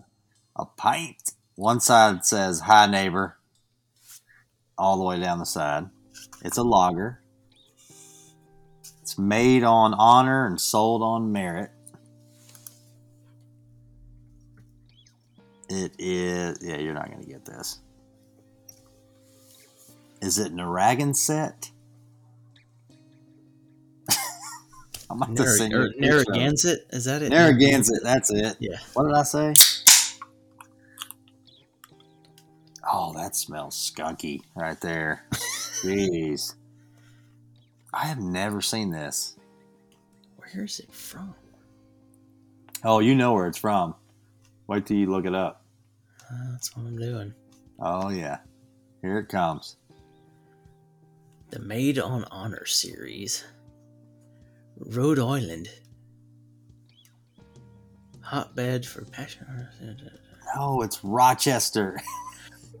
a 0.56 0.64
pint. 0.64 1.32
One 1.56 1.80
side 1.80 2.24
says 2.24 2.60
"Hi 2.60 2.86
neighbor," 2.86 3.38
all 4.78 4.96
the 4.96 5.04
way 5.04 5.20
down 5.20 5.38
the 5.38 5.44
side. 5.44 5.90
It's 6.44 6.56
a 6.56 6.62
lager. 6.62 7.20
It's 9.02 9.12
It's 9.12 9.18
made 9.18 9.62
on 9.62 9.92
honor 9.92 10.46
and 10.46 10.58
sold 10.58 11.02
on 11.02 11.32
merit. 11.32 11.71
It 15.74 15.94
is. 15.98 16.58
Yeah, 16.60 16.76
you're 16.76 16.92
not 16.92 17.10
going 17.10 17.24
to 17.24 17.30
get 17.30 17.46
this. 17.46 17.78
Is 20.20 20.38
it 20.38 20.52
Narragansett? 20.52 21.70
I'm 25.10 25.22
about 25.22 25.34
to 25.34 25.48
sing 25.48 25.70
Nar- 25.70 25.80
you 25.80 25.86
a 25.86 25.92
picture 25.92 26.04
of 26.16 26.20
it. 26.20 26.28
Narragansett? 26.28 26.78
Is 26.90 27.06
that 27.06 27.22
it? 27.22 27.30
Narragansett, 27.30 28.02
that's 28.02 28.30
it. 28.30 28.58
Yeah. 28.60 28.76
What 28.92 29.04
did 29.04 29.14
I 29.14 29.22
say? 29.22 29.54
Oh, 32.92 33.14
that 33.14 33.34
smells 33.34 33.74
skunky 33.74 34.42
right 34.54 34.78
there. 34.82 35.24
Jeez. 35.32 36.54
I 37.94 38.04
have 38.04 38.18
never 38.18 38.60
seen 38.60 38.90
this. 38.90 39.36
Where 40.36 40.64
is 40.64 40.80
it 40.80 40.92
from? 40.92 41.34
Oh, 42.84 42.98
you 42.98 43.14
know 43.14 43.32
where 43.32 43.46
it's 43.46 43.56
from. 43.56 43.94
Wait 44.66 44.84
till 44.84 44.98
you 44.98 45.06
look 45.06 45.24
it 45.24 45.34
up. 45.34 45.61
That's 46.50 46.76
what 46.76 46.86
I'm 46.86 46.98
doing. 46.98 47.34
Oh, 47.80 48.08
yeah. 48.10 48.38
Here 49.02 49.18
it 49.18 49.28
comes. 49.28 49.76
The 51.50 51.58
Made 51.58 51.98
on 51.98 52.24
Honor 52.30 52.64
series. 52.64 53.44
Rhode 54.78 55.18
Island. 55.18 55.68
Hotbed 58.20 58.86
for 58.86 59.04
passion. 59.04 59.46
Oh, 60.56 60.82
it's 60.82 61.04
Rochester. 61.04 62.00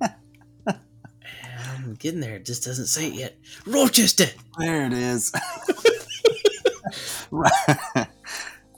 I'm 0.00 1.94
getting 1.98 2.20
there. 2.20 2.36
It 2.36 2.46
just 2.46 2.64
doesn't 2.64 2.86
say 2.86 3.08
it 3.08 3.14
yet. 3.14 3.36
Rochester! 3.66 4.26
There 4.58 4.86
it 4.86 4.92
is. 4.92 5.32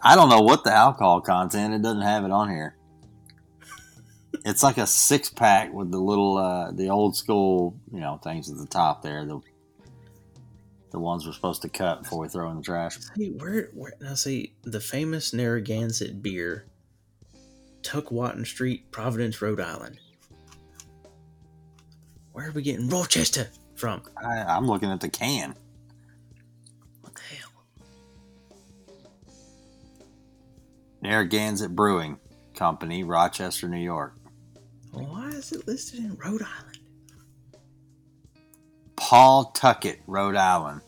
I 0.03 0.15
don't 0.15 0.29
know 0.29 0.41
what 0.41 0.65
the 0.65 0.73
alcohol 0.73 1.21
content. 1.21 1.75
It 1.75 1.83
doesn't 1.83 2.03
have 2.03 2.25
it 2.25 2.31
on 2.31 2.49
here. 2.49 2.77
It's 4.45 4.63
like 4.63 4.79
a 4.79 4.87
six 4.87 5.31
pack 5.31 5.73
with 5.73 5.91
the 5.91 5.99
little, 5.99 6.37
uh, 6.37 6.71
the 6.73 6.91
old 6.91 7.17
school, 7.17 7.81
you 7.93 8.01
know, 8.01 8.21
things 8.23 8.51
at 8.51 8.59
the 8.59 8.67
top 8.67 9.03
there. 9.03 9.25
The 9.25 9.41
the 10.95 11.01
ones 11.01 11.27
we're 11.27 11.33
supposed 11.33 11.63
to 11.63 11.69
cut 11.69 12.05
before 12.05 12.21
we 12.21 12.29
throw 12.29 12.49
in 12.53 12.59
the 12.59 12.63
trash. 12.63 12.99
Hey, 13.17 13.31
where, 13.31 13.71
where, 13.75 13.95
now 14.01 14.15
see, 14.15 14.55
the 14.63 14.79
famous 14.79 15.35
Narragansett 15.35 16.23
beer, 16.23 16.67
Tockwotton 17.83 18.47
Street, 18.47 18.93
Providence, 18.93 19.43
Rhode 19.43 19.61
Island. 19.61 19.99
Where 22.31 22.47
are 22.47 22.53
we 22.53 22.63
getting 22.63 22.89
Rochester 22.89 23.49
from? 23.75 24.03
I, 24.25 24.43
I'm 24.43 24.69
looking 24.69 24.89
at 24.89 25.01
the 25.01 25.09
can. 25.09 25.57
What 27.01 27.15
the 27.17 27.23
hell? 27.23 27.51
Narragansett 31.03 31.75
Brewing 31.75 32.21
Company, 32.55 33.03
Rochester, 33.03 33.69
New 33.69 33.83
York. 33.83 34.15
Why 34.95 35.29
is 35.31 35.53
it 35.53 35.67
listed 35.67 36.01
in 36.01 36.17
Rhode 36.17 36.43
Island? 36.43 36.79
Pawtucket, 38.97 40.01
Rhode 40.07 40.37
Island. 40.37 40.81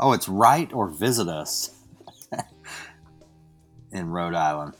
Oh, 0.00 0.12
it's 0.12 0.28
right 0.28 0.72
or 0.72 0.88
visit 0.88 1.28
us 1.28 1.70
in 3.92 4.08
Rhode 4.08 4.34
Island. 4.34 4.74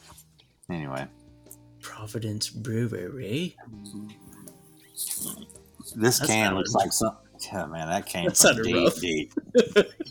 Anyway, 0.70 1.06
Providence 1.80 2.48
Brewery. 2.50 3.56
this 5.94 6.18
That 6.18 6.26
can 6.26 6.54
looks 6.54 6.72
like 6.74 6.92
some. 6.92 7.16
Yeah, 7.52 7.66
man, 7.66 7.88
that 7.88 8.06
came 8.06 8.26
That 8.26 8.36
from 8.36 8.62
deep, 8.62 8.74
rough. 8.76 9.00
deep. 9.00 9.32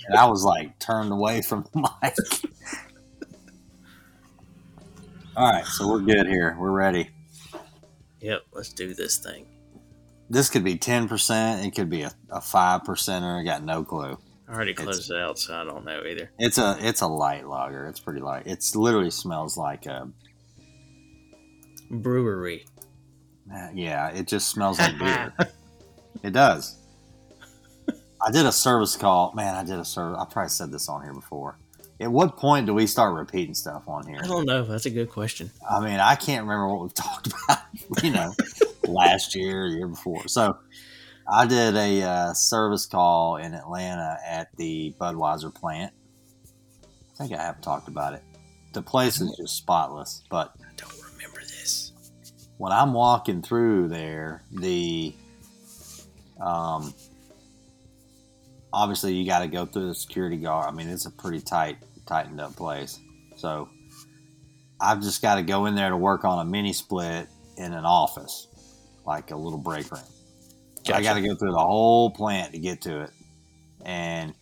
And 0.07 0.17
I 0.17 0.25
was 0.25 0.43
like 0.43 0.77
turned 0.79 1.11
away 1.11 1.41
from 1.41 1.65
the 1.73 1.79
mic. 2.01 2.15
All 5.35 5.49
right, 5.51 5.65
so 5.65 5.87
we're 5.89 6.01
good 6.01 6.27
here. 6.27 6.57
We're 6.59 6.71
ready. 6.71 7.09
Yep, 8.21 8.41
let's 8.53 8.71
do 8.73 8.93
this 8.93 9.17
thing. 9.17 9.47
This 10.29 10.49
could 10.49 10.63
be 10.63 10.77
ten 10.77 11.07
percent. 11.07 11.65
It 11.65 11.75
could 11.75 11.89
be 11.89 12.03
a, 12.03 12.11
a 12.29 12.39
five 12.41 12.83
percenter. 12.83 13.39
I 13.39 13.43
got 13.43 13.63
no 13.63 13.83
clue. 13.83 14.17
I 14.47 14.53
already 14.53 14.71
It's- 14.71 14.83
closed 14.85 15.11
it 15.11 15.17
out, 15.17 15.39
so 15.39 15.55
I 15.55 15.63
don't 15.63 15.83
know 15.85 16.03
either. 16.05 16.31
It's 16.39 16.57
a 16.57 16.77
it's 16.79 17.01
a 17.01 17.07
light 17.07 17.47
lager. 17.47 17.87
It's 17.87 17.99
pretty 17.99 18.21
light. 18.21 18.43
It's 18.45 18.75
literally 18.75 19.11
smells 19.11 19.57
like 19.57 19.85
a 19.87 20.09
Brewery. 21.89 22.65
Uh, 23.53 23.69
Yeah, 23.73 24.09
it 24.09 24.27
just 24.27 24.49
smells 24.49 24.79
like 24.79 24.97
beer. 24.97 25.33
It 26.23 26.33
does. 26.33 26.77
I 28.23 28.29
did 28.31 28.45
a 28.45 28.51
service 28.51 28.95
call. 28.95 29.33
Man, 29.33 29.55
I 29.55 29.63
did 29.63 29.79
a 29.79 29.85
service. 29.85 30.19
I 30.21 30.25
probably 30.31 30.49
said 30.49 30.71
this 30.71 30.87
on 30.87 31.01
here 31.01 31.13
before. 31.13 31.57
At 32.01 32.11
what 32.11 32.37
point 32.37 32.65
do 32.65 32.73
we 32.73 32.87
start 32.87 33.13
repeating 33.13 33.53
stuff 33.53 33.83
on 33.87 34.07
here? 34.07 34.19
I 34.23 34.27
don't 34.27 34.45
know. 34.45 34.63
That's 34.63 34.87
a 34.87 34.89
good 34.89 35.09
question. 35.09 35.51
I 35.69 35.79
mean, 35.79 35.99
I 35.99 36.15
can't 36.15 36.47
remember 36.47 36.67
what 36.67 36.81
we've 36.81 36.93
talked 36.95 37.27
about, 37.27 37.59
you 38.03 38.09
know, 38.09 38.33
last 38.87 39.35
year, 39.35 39.67
year 39.67 39.87
before. 39.87 40.27
So 40.27 40.57
I 41.31 41.45
did 41.45 41.75
a 41.75 42.01
uh, 42.01 42.33
service 42.33 42.87
call 42.87 43.37
in 43.37 43.53
Atlanta 43.53 44.17
at 44.25 44.47
the 44.57 44.95
Budweiser 44.99 45.53
plant. 45.53 45.93
I 46.83 47.17
think 47.17 47.33
I 47.39 47.43
have 47.43 47.61
talked 47.61 47.87
about 47.87 48.15
it. 48.15 48.23
The 48.73 48.81
place 48.81 49.21
is 49.21 49.35
just 49.37 49.55
spotless, 49.57 50.23
but 50.29 50.53
I 50.59 50.71
don't 50.77 50.91
remember 51.13 51.39
this. 51.39 51.91
when 52.57 52.71
I'm 52.71 52.93
walking 52.93 53.43
through 53.43 53.89
there, 53.89 54.41
the 54.51 55.13
um, 56.39 56.95
obviously 58.73 59.13
you 59.13 59.25
got 59.25 59.39
to 59.39 59.47
go 59.47 59.65
through 59.65 59.87
the 59.87 59.95
security 59.95 60.37
guard. 60.37 60.67
I 60.67 60.71
mean, 60.71 60.89
it's 60.89 61.05
a 61.05 61.11
pretty 61.11 61.41
tight, 61.41 61.77
tightened 62.05 62.39
up 62.39 62.55
place. 62.55 62.99
So 63.35 63.69
I've 64.79 65.01
just 65.01 65.21
got 65.21 65.35
to 65.35 65.43
go 65.43 65.65
in 65.65 65.75
there 65.75 65.89
to 65.89 65.97
work 65.97 66.25
on 66.25 66.45
a 66.45 66.49
mini 66.49 66.73
split 66.73 67.27
in 67.57 67.73
an 67.73 67.85
office, 67.85 68.47
like 69.05 69.31
a 69.31 69.35
little 69.35 69.59
break 69.59 69.91
room. 69.91 70.01
So 70.83 70.93
I 70.93 71.01
got 71.01 71.13
to 71.13 71.21
go 71.21 71.35
through 71.35 71.51
the 71.51 71.59
whole 71.59 72.09
plant 72.09 72.53
to 72.53 72.59
get 72.59 72.81
to 72.81 73.01
it. 73.01 73.11
And 73.85 74.33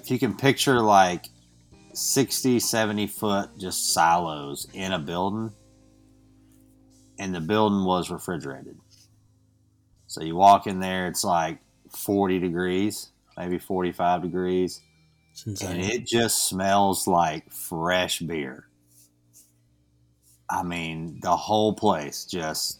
if 0.00 0.10
you 0.10 0.18
can 0.18 0.36
picture 0.36 0.80
like 0.80 1.26
60, 1.94 2.60
70 2.60 3.06
foot 3.06 3.50
just 3.58 3.92
silos 3.92 4.66
in 4.74 4.92
a 4.92 4.98
building, 4.98 5.52
and 7.18 7.34
the 7.34 7.40
building 7.40 7.84
was 7.84 8.10
refrigerated. 8.10 8.76
So 10.06 10.22
you 10.22 10.36
walk 10.36 10.66
in 10.66 10.80
there, 10.80 11.06
it's 11.06 11.24
like 11.24 11.58
40 11.96 12.38
degrees, 12.38 13.10
maybe 13.36 13.58
45 13.58 14.22
degrees. 14.22 14.80
And 15.46 15.82
it 15.82 16.06
just 16.06 16.48
smells 16.48 17.06
like 17.06 17.50
fresh 17.50 18.20
beer. 18.20 18.66
I 20.48 20.62
mean, 20.62 21.18
the 21.22 21.36
whole 21.36 21.72
place 21.72 22.24
just 22.26 22.78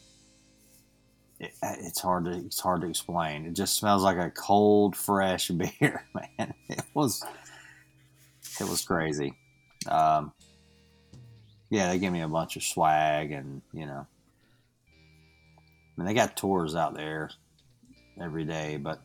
it, 1.40 1.52
it's 1.62 2.00
hard 2.00 2.26
to 2.26 2.32
it's 2.32 2.60
hard 2.60 2.82
to 2.82 2.88
explain. 2.88 3.46
It 3.46 3.54
just 3.54 3.78
smells 3.78 4.02
like 4.02 4.18
a 4.18 4.30
cold, 4.30 4.96
fresh 4.96 5.48
beer, 5.80 6.06
man. 6.14 6.54
It 6.68 6.84
was 6.94 7.24
it 8.60 8.68
was 8.68 8.82
crazy. 8.84 9.36
Um, 9.88 10.32
yeah, 11.70 11.88
they 11.88 11.98
gave 11.98 12.12
me 12.12 12.20
a 12.20 12.28
bunch 12.28 12.56
of 12.56 12.62
swag, 12.62 13.32
and 13.32 13.62
you 13.72 13.86
know, 13.86 14.06
I 14.86 15.92
mean, 15.96 16.06
they 16.06 16.14
got 16.14 16.36
tours 16.36 16.76
out 16.76 16.94
there 16.94 17.30
every 18.20 18.44
day, 18.44 18.76
but 18.76 19.00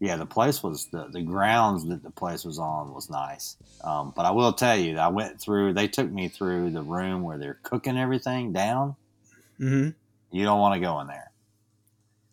yeah, 0.00 0.16
the 0.16 0.26
place 0.26 0.62
was 0.62 0.86
the 0.92 1.08
the 1.12 1.22
grounds 1.22 1.86
that 1.88 2.02
the 2.02 2.10
place 2.10 2.44
was 2.44 2.58
on 2.58 2.92
was 2.94 3.10
nice. 3.10 3.56
Um, 3.82 4.12
but 4.14 4.26
I 4.26 4.30
will 4.30 4.52
tell 4.52 4.76
you, 4.76 4.98
I 4.98 5.08
went 5.08 5.40
through. 5.40 5.74
They 5.74 5.88
took 5.88 6.10
me 6.10 6.28
through 6.28 6.70
the 6.70 6.82
room 6.82 7.22
where 7.22 7.38
they're 7.38 7.58
cooking 7.62 7.98
everything 7.98 8.52
down. 8.52 8.96
hmm 9.58 9.90
You 10.30 10.44
don't 10.44 10.60
want 10.60 10.74
to 10.74 10.80
go 10.80 11.00
in 11.00 11.08
there. 11.08 11.32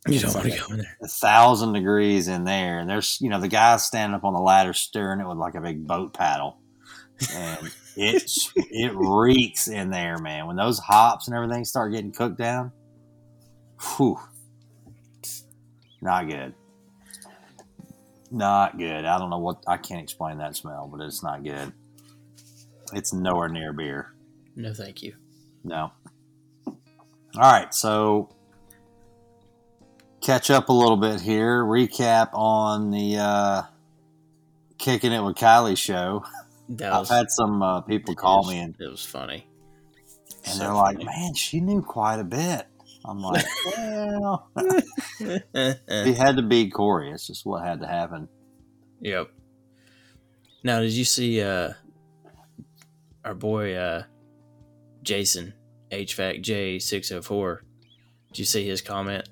You 0.07 0.19
don't 0.19 0.35
want 0.35 0.51
to 0.51 0.59
go 0.59 0.65
in 0.73 0.77
there. 0.77 0.97
A 1.01 1.07
thousand 1.07 1.73
degrees 1.73 2.27
in 2.27 2.43
there, 2.43 2.79
and 2.79 2.87
there's 2.87 3.19
you 3.19 3.29
know 3.29 3.41
the 3.41 3.47
guy's 3.47 3.83
standing 3.83 4.15
up 4.15 4.23
on 4.23 4.33
the 4.33 4.39
ladder 4.39 4.73
stirring 4.73 5.19
it 5.19 5.27
with 5.27 5.37
like 5.37 5.55
a 5.55 5.61
big 5.61 5.87
boat 5.87 6.13
paddle, 6.13 6.57
and 7.35 7.71
it 7.95 8.31
it 8.55 8.91
reeks 8.95 9.67
in 9.67 9.89
there, 9.89 10.19
man. 10.19 10.45
When 10.45 10.55
those 10.55 10.77
hops 10.77 11.27
and 11.27 11.35
everything 11.35 11.65
start 11.65 11.91
getting 11.91 12.11
cooked 12.11 12.37
down, 12.37 12.71
whew, 13.97 14.19
not 16.01 16.29
good. 16.29 16.53
Not 18.35 18.77
good. 18.77 19.05
I 19.05 19.17
don't 19.17 19.29
know 19.29 19.37
what 19.39 19.63
I 19.65 19.77
can't 19.77 20.01
explain 20.03 20.39
that 20.39 20.57
smell, 20.57 20.89
but 20.91 20.99
it's 21.05 21.23
not 21.23 21.41
good. 21.41 21.71
It's 22.91 23.13
nowhere 23.13 23.47
near 23.47 23.71
beer. 23.71 24.13
No, 24.57 24.73
thank 24.73 25.01
you. 25.01 25.13
No. 25.63 25.93
All 26.67 26.75
right, 27.35 27.73
so 27.73 28.29
catch 30.21 30.49
up 30.51 30.67
a 30.67 30.73
little 30.73 30.97
bit 30.97 31.21
here. 31.21 31.63
Recap 31.63 32.31
on 32.33 32.91
the 32.91 33.17
uh, 33.19 33.61
kicking 34.77 35.13
it 35.13 35.23
with 35.23 35.37
Kylie 35.37 35.77
show. 35.77 36.25
That 36.67 36.91
I've 36.91 37.07
had 37.07 37.27
some 37.29 37.61
uh, 37.61 37.81
people 37.81 38.15
call 38.15 38.39
was- 38.39 38.49
me 38.49 38.59
and, 38.59 38.75
it 38.77 38.89
was 38.91 39.05
funny. 39.05 39.47
and 40.43 40.55
So 40.55 40.59
they're 40.59 40.73
like, 40.73 40.97
"Man, 41.01 41.35
she 41.35 41.61
knew 41.61 41.81
quite 41.81 42.19
a 42.19 42.23
bit." 42.25 42.67
I'm 43.07 43.21
like, 43.21 43.45
"Well, 43.77 44.49
he 45.19 46.13
had 46.13 46.37
to 46.37 46.41
beat 46.41 46.73
Corey. 46.73 47.11
It's 47.11 47.27
just 47.27 47.45
what 47.45 47.63
had 47.63 47.81
to 47.81 47.87
happen." 47.87 48.27
Yep. 49.01 49.29
Now, 50.63 50.79
did 50.79 50.91
you 50.91 51.05
see 51.05 51.41
uh, 51.41 51.73
our 53.23 53.35
boy 53.35 53.75
uh, 53.75 54.03
Jason 55.03 55.53
HVAC 55.91 56.41
J 56.41 56.79
six 56.79 57.09
hundred 57.09 57.25
four? 57.25 57.63
Did 58.29 58.39
you 58.39 58.45
see 58.45 58.67
his 58.67 58.81
comment? 58.81 59.29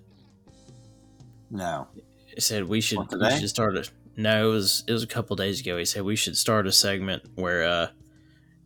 No. 1.50 1.88
It 2.36 2.42
said 2.42 2.68
we 2.68 2.82
should, 2.82 3.00
we 3.12 3.40
should 3.40 3.50
start 3.50 3.78
a. 3.78 3.88
No, 4.16 4.50
it 4.50 4.52
was 4.52 4.84
it 4.88 4.92
was 4.92 5.04
a 5.04 5.08
couple 5.08 5.36
days 5.36 5.60
ago. 5.62 5.78
He 5.78 5.86
said 5.86 6.04
we 6.04 6.16
should 6.16 6.38
start 6.38 6.68
a 6.68 6.72
segment 6.72 7.24
where 7.36 7.64
uh, 7.64 7.88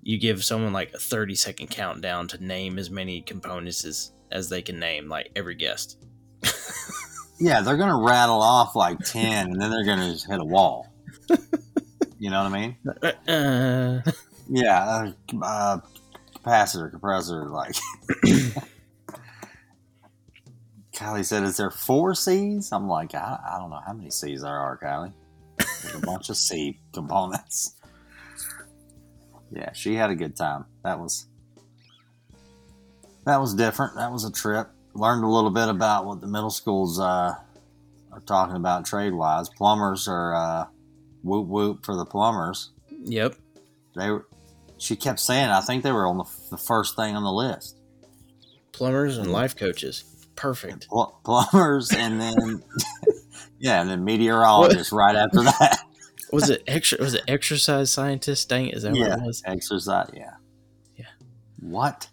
you 0.02 0.18
give 0.18 0.44
someone 0.44 0.74
like 0.74 0.94
a 0.94 0.98
thirty 1.00 1.36
second 1.36 1.68
countdown 1.68 2.28
to 2.30 2.44
name 2.44 2.78
as 2.78 2.90
many 2.90 3.22
components 3.22 3.86
as 3.86 4.12
as 4.32 4.50
they 4.50 4.62
can 4.62 4.80
name, 4.80 5.08
like 5.10 5.32
every 5.36 5.56
guest. 5.56 5.98
Yeah, 7.40 7.62
they're 7.62 7.78
gonna 7.78 8.02
rattle 8.02 8.42
off 8.42 8.76
like 8.76 8.98
ten, 9.00 9.52
and 9.52 9.62
then 9.62 9.70
they're 9.70 9.86
gonna 9.86 10.12
just 10.12 10.26
hit 10.28 10.40
a 10.40 10.46
wall. 10.46 10.88
You 12.20 12.32
know 12.32 12.44
what 12.44 12.52
I 12.52 12.60
mean? 12.60 12.78
Uh, 13.28 14.02
Yeah, 14.50 14.84
uh, 14.84 15.12
uh, 15.44 15.80
capacitor, 16.36 16.90
compressor, 16.90 17.46
like. 17.50 17.76
Kylie 20.96 21.24
said, 21.24 21.44
"Is 21.44 21.58
there 21.58 21.70
four 21.70 22.16
C's?" 22.16 22.72
I'm 22.72 22.88
like, 22.88 23.14
I, 23.14 23.38
I 23.54 23.60
don't 23.60 23.70
know 23.70 23.82
how 23.86 23.94
many 23.94 24.10
C's 24.10 24.42
there 24.42 24.52
are, 24.52 24.80
Kylie. 24.80 25.14
There's 25.58 25.96
a 25.96 26.00
bunch 26.00 26.30
of 26.30 26.38
C 26.38 26.80
components. 26.94 27.76
Yeah, 29.50 29.72
she 29.72 29.96
had 29.96 30.10
a 30.10 30.16
good 30.16 30.36
time. 30.36 30.66
That 30.84 31.00
was 31.00 31.28
that 33.28 33.40
was 33.40 33.54
different. 33.54 33.96
That 33.96 34.12
was 34.12 34.24
a 34.24 34.32
trip. 34.32 34.70
Learned 34.94 35.24
a 35.24 35.28
little 35.28 35.52
bit 35.52 35.68
about 35.70 36.06
what 36.06 36.22
the 36.22 36.28
middle 36.28 36.50
schools 36.50 37.00
uh, 37.00 37.36
are 38.12 38.20
talking 38.26 38.56
about 38.56 38.86
trade 38.86 39.14
wise. 39.14 39.50
Plumbers 39.50 40.08
are 40.08 40.34
uh, 40.34 40.66
whoop 41.24 41.48
whoop 41.48 41.86
for 41.86 41.96
the 41.96 42.06
plumbers. 42.06 42.72
yep. 43.04 43.36
They 43.96 44.12
were, 44.12 44.28
she 44.78 44.96
kept 44.96 45.20
saying, 45.20 45.50
I 45.50 45.62
think 45.62 45.84
they 45.84 45.92
were 45.92 46.08
on 46.08 46.18
the, 46.18 46.26
the 46.52 46.58
first 46.58 46.96
thing 46.96 47.16
on 47.16 47.24
the 47.24 47.32
list. 47.32 47.78
Plumbers 48.72 49.18
and 49.18 49.32
life 49.32 49.56
coaches. 49.56 50.04
Perfect. 50.36 50.88
Pl- 50.88 51.20
plumbers, 51.26 51.92
and 51.92 52.22
then 52.22 52.64
yeah, 53.60 53.82
and 53.82 53.90
then 53.90 54.04
meteorologists 54.06 54.94
right 54.94 55.16
after 55.16 55.42
that. 55.44 55.80
Was 56.32 56.50
it 56.50 56.64
extra? 56.68 57.00
Was 57.00 57.14
it 57.16 57.24
exercise 57.28 57.90
scientist? 57.92 58.50
Dang, 58.50 58.68
it, 58.68 58.76
is 58.76 58.84
that 58.84 58.96
yeah, 58.96 59.10
what 59.10 59.20
it 59.20 59.26
was? 59.26 59.44
exercise. 59.46 60.10
Yeah, 60.14 60.34
Yeah. 60.98 61.06
What? 61.60 62.10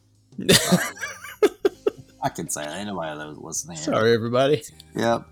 I 2.23 2.29
can 2.31 2.49
say 2.49 2.65
that. 2.65 2.77
Ain't 2.77 2.87
nobody 2.89 3.19
that 3.19 3.29
was 3.29 3.39
listening. 3.39 3.77
Sorry, 3.77 4.15
everybody. 4.15 4.63
Yep. 4.97 5.25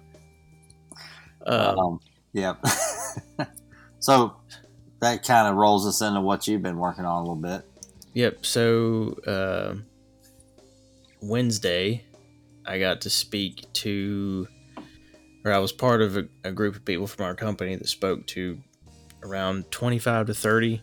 Uh, 1.46 1.74
Um, 1.78 2.00
yep. 2.32 2.64
so 3.98 4.36
that 5.00 5.24
kind 5.24 5.48
of 5.48 5.56
rolls 5.56 5.86
us 5.86 6.00
into 6.02 6.20
what 6.20 6.46
you've 6.46 6.62
been 6.62 6.76
working 6.78 7.04
on 7.04 7.16
a 7.16 7.20
little 7.20 7.34
bit. 7.36 7.62
Yep. 8.14 8.44
So 8.44 9.14
uh, 9.26 9.74
Wednesday, 11.20 12.04
I 12.66 12.78
got 12.78 13.00
to 13.02 13.10
speak 13.10 13.64
to, 13.74 14.46
or 15.44 15.52
I 15.52 15.58
was 15.58 15.72
part 15.72 16.02
of 16.02 16.16
a, 16.16 16.28
a 16.44 16.52
group 16.52 16.76
of 16.76 16.84
people 16.84 17.06
from 17.06 17.24
our 17.24 17.34
company 17.34 17.74
that 17.74 17.88
spoke 17.88 18.26
to 18.28 18.58
around 19.24 19.70
twenty-five 19.70 20.26
to 20.26 20.34
thirty. 20.34 20.82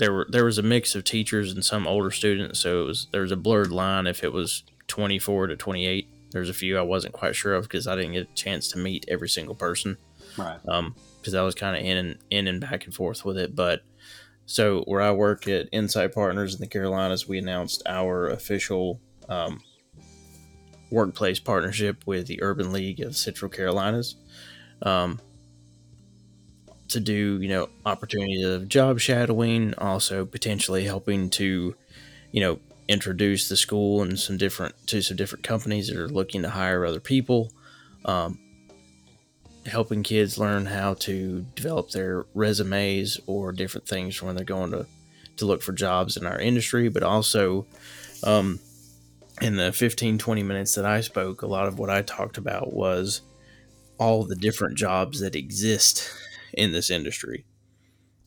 There 0.00 0.12
were 0.12 0.26
there 0.28 0.44
was 0.44 0.58
a 0.58 0.62
mix 0.62 0.94
of 0.96 1.04
teachers 1.04 1.52
and 1.52 1.64
some 1.64 1.86
older 1.86 2.10
students, 2.10 2.58
so 2.58 2.82
it 2.82 2.86
was 2.86 3.06
there 3.12 3.22
was 3.22 3.30
a 3.32 3.36
blurred 3.36 3.70
line 3.70 4.06
if 4.08 4.24
it 4.24 4.32
was 4.32 4.64
twenty-four 4.88 5.46
to 5.46 5.56
twenty-eight. 5.56 6.08
There's 6.32 6.48
a 6.50 6.54
few 6.54 6.76
I 6.78 6.82
wasn't 6.82 7.12
quite 7.12 7.36
sure 7.36 7.54
of 7.54 7.64
because 7.64 7.86
I 7.86 7.94
didn't 7.96 8.12
get 8.14 8.28
a 8.30 8.34
chance 8.34 8.68
to 8.72 8.78
meet 8.78 9.04
every 9.08 9.28
single 9.28 9.54
person 9.54 9.96
Right. 10.38 10.58
um 10.68 10.94
because 11.20 11.34
I 11.34 11.42
was 11.42 11.54
kind 11.54 11.76
of 11.76 11.82
in 11.84 11.96
and 11.98 12.18
in 12.30 12.48
and 12.48 12.60
back 12.60 12.86
and 12.86 12.94
forth 12.94 13.24
with 13.24 13.36
it. 13.38 13.54
But 13.54 13.82
so 14.46 14.80
where 14.86 15.00
I 15.02 15.12
work 15.12 15.46
at 15.46 15.68
Insight 15.70 16.12
Partners 16.14 16.54
in 16.54 16.60
the 16.60 16.66
Carolinas, 16.66 17.28
we 17.28 17.38
announced 17.38 17.82
our 17.86 18.28
official 18.28 19.00
um, 19.28 19.60
workplace 20.90 21.38
partnership 21.38 22.02
with 22.06 22.26
the 22.26 22.42
Urban 22.42 22.72
League 22.72 23.00
of 23.00 23.16
Central 23.16 23.48
Carolinas. 23.48 24.16
Um, 24.82 25.20
to 26.90 27.00
do 27.00 27.40
you 27.40 27.48
know 27.48 27.68
opportunities 27.86 28.44
of 28.44 28.68
job 28.68 29.00
shadowing, 29.00 29.74
also 29.78 30.24
potentially 30.26 30.84
helping 30.84 31.30
to 31.30 31.74
you 32.32 32.40
know 32.40 32.58
introduce 32.88 33.48
the 33.48 33.56
school 33.56 34.02
and 34.02 34.18
some 34.18 34.36
different 34.36 34.74
to 34.88 35.00
some 35.00 35.16
different 35.16 35.44
companies 35.44 35.88
that 35.88 35.96
are 35.96 36.08
looking 36.08 36.42
to 36.42 36.50
hire 36.50 36.84
other 36.84 37.00
people. 37.00 37.52
Um, 38.04 38.38
helping 39.66 40.02
kids 40.02 40.38
learn 40.38 40.66
how 40.66 40.94
to 40.94 41.44
develop 41.54 41.90
their 41.90 42.24
resumes 42.34 43.20
or 43.26 43.52
different 43.52 43.86
things 43.86 44.22
when 44.22 44.34
they're 44.34 44.44
going 44.44 44.70
to, 44.70 44.86
to 45.36 45.44
look 45.44 45.62
for 45.62 45.72
jobs 45.72 46.16
in 46.16 46.26
our 46.26 46.38
industry, 46.40 46.88
but 46.88 47.02
also 47.02 47.66
um, 48.24 48.58
in 49.42 49.56
the 49.56 49.70
15, 49.70 50.16
20 50.16 50.42
minutes 50.42 50.74
that 50.74 50.86
I 50.86 51.02
spoke, 51.02 51.42
a 51.42 51.46
lot 51.46 51.66
of 51.66 51.78
what 51.78 51.90
I 51.90 52.00
talked 52.00 52.38
about 52.38 52.72
was 52.72 53.20
all 53.98 54.24
the 54.24 54.34
different 54.34 54.78
jobs 54.78 55.20
that 55.20 55.36
exist 55.36 56.10
in 56.52 56.72
this 56.72 56.90
industry. 56.90 57.44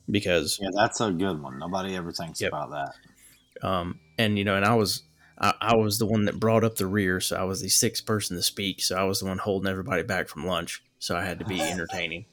Because 0.09 0.59
Yeah, 0.61 0.69
that's 0.73 0.99
a 1.01 1.11
good 1.11 1.41
one. 1.41 1.59
Nobody 1.59 1.95
ever 1.95 2.11
thinks 2.11 2.41
Yep. 2.41 2.49
about 2.49 2.69
that. 2.71 3.67
um, 3.67 3.99
and 4.17 4.37
you 4.37 4.43
know, 4.43 4.55
and 4.55 4.65
I 4.65 4.75
was 4.75 5.03
I, 5.37 5.53
I 5.61 5.75
was 5.75 5.97
the 5.97 6.05
one 6.05 6.25
that 6.25 6.39
brought 6.39 6.63
up 6.63 6.75
the 6.75 6.87
rear, 6.87 7.19
so 7.19 7.37
I 7.37 7.43
was 7.43 7.61
the 7.61 7.69
sixth 7.69 8.05
person 8.05 8.35
to 8.35 8.43
speak, 8.43 8.81
so 8.81 8.97
I 8.97 9.03
was 9.03 9.19
the 9.21 9.25
one 9.27 9.37
holding 9.37 9.69
everybody 9.69 10.03
back 10.03 10.27
from 10.27 10.45
lunch, 10.45 10.83
so 10.99 11.15
I 11.15 11.23
had 11.23 11.39
to 11.39 11.45
be 11.45 11.59
entertaining. 11.71 12.25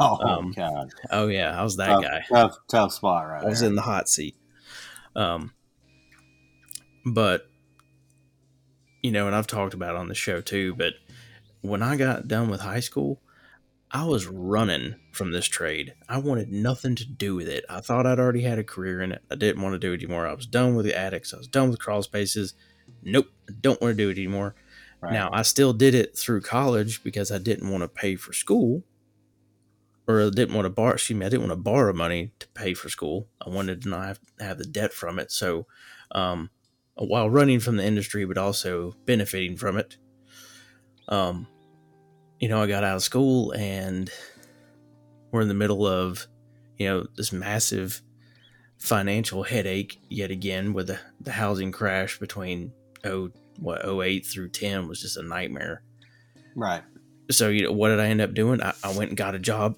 Oh 0.00 0.18
Um, 0.20 0.54
God, 0.54 0.90
Oh 1.10 1.28
yeah, 1.28 1.58
I 1.58 1.62
was 1.64 1.76
that 1.76 1.88
tough, 1.88 2.04
guy. 2.04 2.24
tough, 2.32 2.56
tough 2.68 2.92
spot 2.92 3.26
right 3.26 3.42
I 3.42 3.48
was 3.48 3.60
there. 3.60 3.68
in 3.70 3.74
the 3.76 3.82
hot 3.82 4.08
seat. 4.08 4.36
Um, 5.16 5.52
but 7.04 7.46
you 9.02 9.10
know, 9.10 9.26
and 9.26 9.34
I've 9.34 9.46
talked 9.46 9.74
about 9.74 9.96
on 9.96 10.08
the 10.08 10.14
show 10.14 10.40
too. 10.40 10.74
But 10.74 10.94
when 11.60 11.82
I 11.82 11.96
got 11.96 12.28
done 12.28 12.48
with 12.50 12.60
high 12.60 12.80
school, 12.80 13.20
I 13.90 14.04
was 14.04 14.26
running 14.26 14.96
from 15.12 15.32
this 15.32 15.46
trade. 15.46 15.94
I 16.08 16.18
wanted 16.18 16.52
nothing 16.52 16.94
to 16.96 17.06
do 17.06 17.34
with 17.34 17.48
it. 17.48 17.64
I 17.70 17.80
thought 17.80 18.06
I'd 18.06 18.18
already 18.18 18.42
had 18.42 18.58
a 18.58 18.64
career 18.64 19.00
in 19.00 19.12
it. 19.12 19.22
I 19.30 19.34
didn't 19.34 19.62
want 19.62 19.74
to 19.74 19.78
do 19.78 19.92
it 19.92 20.02
anymore. 20.02 20.26
I 20.26 20.34
was 20.34 20.46
done 20.46 20.76
with 20.76 20.84
the 20.84 20.96
attics. 20.96 21.32
I 21.32 21.38
was 21.38 21.48
done 21.48 21.70
with 21.70 21.80
crawl 21.80 22.02
spaces. 22.02 22.54
Nope, 23.02 23.28
I 23.48 23.52
don't 23.60 23.80
want 23.80 23.92
to 23.96 24.02
do 24.02 24.10
it 24.10 24.18
anymore. 24.18 24.54
Right. 25.00 25.12
Now 25.12 25.30
I 25.32 25.42
still 25.42 25.72
did 25.72 25.94
it 25.94 26.18
through 26.18 26.42
college 26.42 27.02
because 27.02 27.30
I 27.30 27.38
didn't 27.38 27.70
want 27.70 27.82
to 27.82 27.88
pay 27.88 28.16
for 28.16 28.32
school, 28.32 28.82
or 30.06 30.20
I 30.20 30.30
didn't 30.30 30.54
want 30.54 30.66
to 30.66 30.70
borrow. 30.70 30.94
Excuse 30.94 31.18
me, 31.18 31.24
I 31.24 31.28
didn't 31.28 31.48
want 31.48 31.52
to 31.52 31.62
borrow 31.62 31.92
money 31.92 32.32
to 32.40 32.48
pay 32.48 32.74
for 32.74 32.88
school. 32.88 33.28
I 33.44 33.48
wanted 33.48 33.82
to 33.82 33.88
not 33.88 34.06
have, 34.06 34.20
have 34.40 34.58
the 34.58 34.64
debt 34.64 34.92
from 34.92 35.18
it. 35.18 35.30
So, 35.30 35.66
um, 36.10 36.50
while 36.94 37.30
running 37.30 37.60
from 37.60 37.76
the 37.76 37.84
industry, 37.84 38.24
but 38.24 38.36
also 38.36 38.94
benefiting 39.06 39.56
from 39.56 39.76
it, 39.78 39.96
um, 41.06 41.46
you 42.40 42.48
know, 42.48 42.62
I 42.62 42.66
got 42.66 42.84
out 42.84 42.96
of 42.96 43.02
school 43.02 43.52
and 43.52 44.10
we're 45.30 45.40
in 45.42 45.48
the 45.48 45.54
middle 45.54 45.86
of, 45.86 46.26
you 46.78 46.86
know, 46.86 47.06
this 47.16 47.32
massive 47.32 48.00
financial 48.78 49.42
headache 49.42 50.00
yet 50.08 50.30
again 50.30 50.72
with 50.72 50.86
the, 50.86 50.98
the 51.20 51.32
housing 51.32 51.72
crash 51.72 52.18
between 52.18 52.72
oh 53.04 53.28
what 53.58 53.84
08 53.84 54.24
through 54.24 54.48
10 54.48 54.86
was 54.86 55.00
just 55.00 55.16
a 55.16 55.22
nightmare. 55.22 55.82
Right. 56.54 56.82
so 57.30 57.48
you 57.48 57.64
know 57.64 57.72
what 57.72 57.88
did 57.88 58.00
i 58.00 58.06
end 58.06 58.20
up 58.20 58.34
doing? 58.34 58.62
I, 58.62 58.72
I 58.84 58.96
went 58.96 59.10
and 59.10 59.16
got 59.16 59.34
a 59.34 59.38
job 59.40 59.76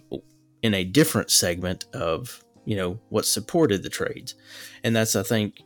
in 0.63 0.75
a 0.75 0.85
different 0.85 1.31
segment 1.31 1.87
of 1.95 2.45
you 2.67 2.77
know 2.77 3.01
what 3.09 3.25
supported 3.25 3.83
the 3.83 3.89
trades. 3.89 4.35
And 4.85 4.95
that's 4.95 5.17
i 5.17 5.23
think 5.23 5.63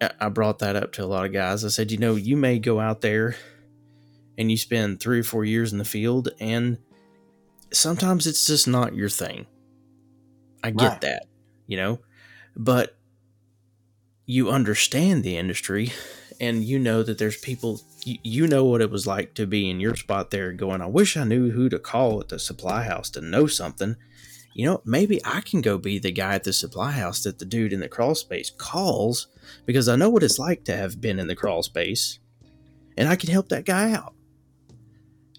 I- 0.00 0.12
i 0.20 0.28
brought 0.28 0.60
that 0.60 0.76
up 0.76 0.92
to 0.92 1.04
a 1.04 1.06
lot 1.06 1.24
of 1.26 1.32
guys. 1.32 1.64
I 1.64 1.68
said 1.68 1.90
you 1.90 1.98
know 1.98 2.14
you 2.14 2.36
may 2.36 2.58
go 2.60 2.78
out 2.78 3.00
there 3.00 3.34
and 4.38 4.50
you 4.50 4.56
spend 4.56 5.00
three 5.00 5.20
or 5.20 5.24
four 5.24 5.44
years 5.44 5.72
in 5.72 5.78
the 5.78 5.84
field 5.84 6.28
and 6.40 6.78
sometimes 7.72 8.26
it's 8.26 8.46
just 8.46 8.68
not 8.68 8.94
your 8.94 9.08
thing. 9.08 9.46
I 10.62 10.70
get 10.70 10.90
Right. 10.92 11.00
that 11.02 11.26
you 11.66 11.76
know? 11.76 11.98
But 12.56 12.96
you 14.24 14.50
understand 14.50 15.22
the 15.22 15.36
industry 15.36 15.92
and 16.40 16.64
you 16.64 16.78
know 16.78 17.02
that 17.02 17.18
there's 17.18 17.38
people 17.38 17.80
you, 18.04 18.18
you 18.22 18.46
know 18.46 18.64
what 18.64 18.80
it 18.80 18.90
was 18.90 19.06
like 19.06 19.34
to 19.34 19.46
be 19.46 19.70
in 19.70 19.80
your 19.80 19.94
spot 19.94 20.30
there 20.30 20.52
going 20.52 20.82
i 20.82 20.86
wish 20.86 21.16
i 21.16 21.24
knew 21.24 21.50
who 21.50 21.68
to 21.68 21.78
call 21.78 22.20
at 22.20 22.28
the 22.28 22.38
supply 22.38 22.82
house 22.82 23.08
to 23.10 23.20
know 23.20 23.46
something. 23.46 23.96
You 24.52 24.66
know 24.66 24.82
maybe 24.84 25.20
i 25.24 25.40
can 25.42 25.60
go 25.60 25.78
be 25.78 25.98
the 25.98 26.10
guy 26.10 26.34
at 26.34 26.44
the 26.44 26.52
supply 26.52 26.90
house 26.90 27.22
that 27.22 27.38
the 27.38 27.44
dude 27.44 27.72
in 27.72 27.80
the 27.80 27.88
crawl 27.88 28.14
space 28.14 28.50
calls 28.50 29.28
because 29.64 29.88
i 29.88 29.96
know 29.96 30.10
what 30.10 30.22
it's 30.24 30.38
like 30.38 30.64
to 30.64 30.76
have 30.76 31.00
been 31.00 31.18
in 31.20 31.26
the 31.28 31.36
crawl 31.36 31.62
space 31.62 32.18
and 32.96 33.08
i 33.08 33.14
can 33.16 33.30
help 33.30 33.48
that 33.50 33.64
guy 33.64 33.92
out 33.92 34.14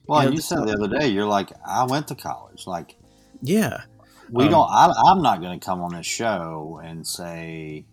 Well, 0.08 0.24
You 0.24 0.30
know, 0.30 0.36
you 0.36 0.42
said 0.42 0.60
the 0.60 0.74
other 0.74 1.00
day, 1.00 1.08
you're 1.08 1.26
like, 1.26 1.52
I 1.66 1.86
went 1.86 2.08
to 2.10 2.16
college. 2.16 2.66
Like, 2.68 2.96
yeah 3.42 3.84
we 4.30 4.46
Um, 4.46 4.52
don't. 4.52 4.70
I, 4.70 4.94
I'm 5.06 5.22
not 5.22 5.42
going 5.42 5.60
to 5.60 5.66
come 5.66 5.82
on 5.82 5.94
this 5.94 6.06
show 6.06 6.82
and 6.84 7.06
say 7.08 7.86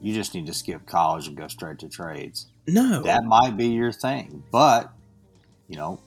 you 0.00 0.14
just 0.14 0.34
need 0.34 0.46
to 0.46 0.54
skip 0.54 0.86
college 0.86 1.28
and 1.28 1.36
go 1.36 1.48
straight 1.48 1.78
to 1.80 1.88
trades. 1.88 2.46
no 2.66 3.02
That 3.02 3.24
might 3.24 3.56
be 3.56 3.68
your 3.68 3.92
thing, 3.92 4.42
but 4.50 4.92
you 5.68 5.76
know, 5.76 6.00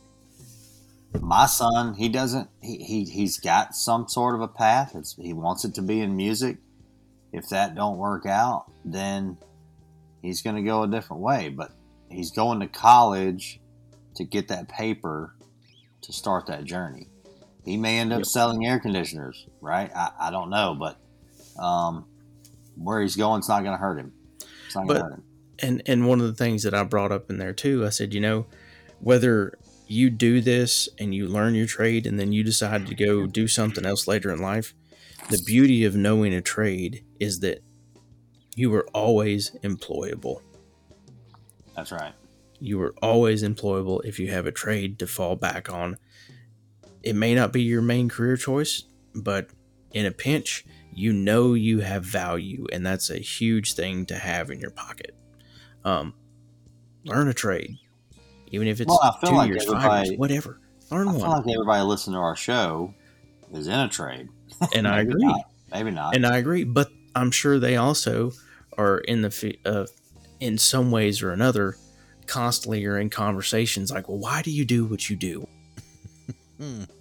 my 1.20 1.46
son, 1.46 1.94
he 1.94 2.10
doesn't. 2.10 2.50
He, 2.62 2.78
he 2.78 3.04
he's 3.06 3.40
got 3.40 3.76
some 3.76 4.08
sort 4.08 4.36
of 4.36 4.42
a 4.42 4.48
path. 4.48 4.94
It's, 4.96 5.16
he 5.16 5.34
wants 5.34 5.66
it 5.66 5.76
to 5.76 5.82
be 5.82 6.02
in 6.02 6.16
music. 6.16 6.58
If 7.32 7.50
that 7.50 7.76
don't 7.76 7.98
work 7.98 8.26
out, 8.26 8.66
then 8.84 9.38
he's 10.22 10.42
going 10.42 10.58
to 10.58 10.62
go 10.64 10.84
a 10.84 10.88
different 10.88 11.22
way. 11.22 11.48
But 11.50 11.72
he's 12.10 12.32
going 12.32 12.60
to 12.60 12.68
college 12.68 13.61
to 14.16 14.24
get 14.24 14.48
that 14.50 14.68
paper 14.68 15.36
to 16.02 16.14
start 16.14 16.48
that 16.48 16.64
journey. 16.64 17.08
He 17.64 17.78
may 17.78 18.00
end 18.00 18.12
up 18.12 18.20
yep. 18.20 18.26
selling 18.26 18.66
air 18.66 18.80
conditioners, 18.80 19.46
right? 19.62 19.92
I, 19.96 20.12
I 20.20 20.32
don't 20.32 20.50
know, 20.50 20.76
but 20.78 20.98
um, 21.62 22.06
where 22.76 23.02
he's 23.02 23.16
going, 23.16 23.40
it's 23.40 23.50
not 23.50 23.64
going 23.64 23.76
to 23.76 23.82
hurt 23.82 23.98
him. 23.98 24.14
It's 24.66 24.76
not 24.76 24.88
going 24.88 25.00
to 25.00 25.04
hurt 25.04 25.14
him. 25.14 25.24
And 25.64 25.84
and 25.86 26.08
one 26.08 26.20
of 26.20 26.26
the 26.26 26.34
things 26.34 26.64
that 26.64 26.74
I 26.74 26.84
brought 26.84 27.12
up 27.12 27.30
in 27.30 27.38
there 27.38 27.54
too, 27.54 27.86
I 27.86 27.90
said, 27.90 28.16
you 28.16 28.20
know, 28.20 28.48
whether 29.00 29.60
you 29.88 30.10
do 30.10 30.42
this 30.42 30.90
and 30.98 31.14
you 31.14 31.28
learn 31.28 31.54
your 31.54 31.68
trade 31.68 32.08
and 32.08 32.20
then 32.20 32.32
you 32.32 32.44
decide 32.44 32.88
to 32.88 32.96
go 32.96 33.28
do 33.28 33.48
something 33.48 33.86
else 33.86 34.08
later 34.08 34.32
in 34.32 34.40
life, 34.40 34.74
the 35.30 35.42
beauty 35.46 35.84
of 35.84 35.96
knowing 35.96 36.34
a 36.34 36.42
trade 36.42 37.04
is 37.20 37.42
that 37.42 37.62
you 38.56 38.74
are 38.74 38.88
always 38.94 39.52
employable. 39.64 40.42
That's 41.76 41.92
right. 41.92 42.14
You 42.62 42.80
are 42.84 42.94
always 43.02 43.42
employable 43.42 44.06
if 44.06 44.20
you 44.20 44.30
have 44.30 44.46
a 44.46 44.52
trade 44.52 45.00
to 45.00 45.08
fall 45.08 45.36
back 45.36 45.72
on. 45.74 45.98
It 47.02 47.16
may 47.16 47.34
not 47.34 47.52
be 47.52 47.64
your 47.64 47.82
main 47.82 48.08
career 48.08 48.38
choice, 48.38 48.84
but 49.16 49.48
in 49.94 50.06
a 50.06 50.12
pinch, 50.12 50.64
you 50.94 51.12
know 51.12 51.56
you 51.56 51.80
have 51.80 52.06
value, 52.06 52.68
and 52.72 52.86
that's 52.86 53.10
a 53.10 53.18
huge 53.18 53.74
thing 53.74 54.06
to 54.06 54.16
have 54.16 54.52
in 54.52 54.60
your 54.60 54.70
pocket. 54.70 55.16
Um, 55.84 56.14
learn 57.04 57.28
a 57.28 57.34
trade, 57.34 57.78
even 58.52 58.68
if 58.68 58.80
it's 58.80 58.90
well, 58.90 59.20
two 59.26 59.32
like 59.32 59.50
years, 59.50 59.66
five 59.66 60.06
years, 60.06 60.20
whatever. 60.20 60.60
Learn 60.92 61.08
I 61.08 61.12
one. 61.14 61.20
feel 61.20 61.30
like 61.30 61.56
everybody 61.56 61.84
listening 61.84 62.14
to 62.14 62.20
our 62.20 62.36
show 62.36 62.94
is 63.52 63.66
in 63.66 63.74
a 63.74 63.90
trade, 63.90 64.30
and 64.76 64.88
I 64.88 65.02
agree. 65.02 65.26
Not. 65.26 65.52
Maybe 65.72 65.90
not, 65.90 66.16
and 66.16 66.28
I 66.28 66.38
agree. 66.38 66.64
But 66.64 66.92
I'm 67.16 67.32
sure 67.32 67.58
they 67.58 67.76
also 67.78 68.34
are 68.78 69.00
in 69.00 69.24
the 69.24 69.58
uh, 69.66 69.88
in 70.40 70.60
some 70.60 70.92
ways 70.92 71.24
or 71.24 71.32
another 71.32 71.76
constantly 72.32 72.86
are 72.86 72.98
in 72.98 73.10
conversations 73.10 73.92
like, 73.92 74.08
well, 74.08 74.18
why 74.18 74.42
do 74.42 74.52
you 74.52 74.64
do 74.64 74.86
what 74.86 75.10
you 75.10 75.16
do? 75.16 75.48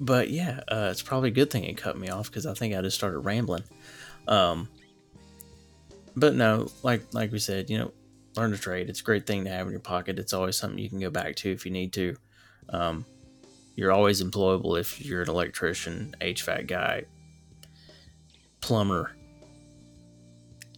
But 0.01 0.31
yeah, 0.31 0.61
uh, 0.69 0.89
it's 0.91 1.03
probably 1.03 1.29
a 1.29 1.33
good 1.33 1.51
thing 1.51 1.65
it 1.65 1.77
cut 1.77 1.99
me 1.99 2.09
off 2.09 2.31
because 2.31 2.47
I 2.47 2.55
think 2.55 2.75
I 2.75 2.81
just 2.81 2.97
started 2.97 3.19
rambling. 3.19 3.63
Um, 4.27 4.71
but 6.17 6.35
no, 6.35 6.69
like 6.83 7.03
like 7.13 7.31
we 7.31 7.39
said, 7.39 7.69
you 7.69 7.77
know, 7.77 7.93
learn 8.37 8.53
to 8.53 8.57
trade. 8.57 8.89
It's 8.89 9.03
a 9.03 9.05
great 9.05 9.27
thing 9.27 9.45
to 9.45 9.51
have 9.51 9.67
in 9.67 9.73
your 9.73 9.81
pocket. 9.81 10.19
It's 10.19 10.33
always 10.33 10.57
something 10.57 10.79
you 10.79 10.89
can 10.89 10.99
go 10.99 11.11
back 11.11 11.37
to 11.37 11.53
if 11.53 11.67
you 11.67 11.73
need 11.73 11.93
to. 11.93 12.17
Um, 12.71 13.05
you're 13.77 13.93
always 13.93 14.23
employable 14.23 14.81
if 14.81 15.05
you're 15.05 15.21
an 15.21 15.29
electrician, 15.29 16.15
HVAC 16.23 16.67
guy, 16.67 17.05
plumber, 18.63 19.15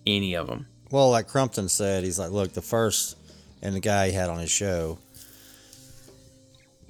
any 0.06 0.34
of 0.34 0.48
them. 0.48 0.66
Well, 0.90 1.10
like 1.10 1.28
Crumpton 1.28 1.68
said, 1.68 2.02
he's 2.02 2.18
like, 2.18 2.32
look, 2.32 2.52
the 2.52 2.62
first, 2.62 3.16
and 3.62 3.75
the 3.75 3.81
guy 3.81 4.09
he 4.09 4.12
had 4.12 4.29
on 4.29 4.38
his 4.38 4.51
show, 4.51 4.98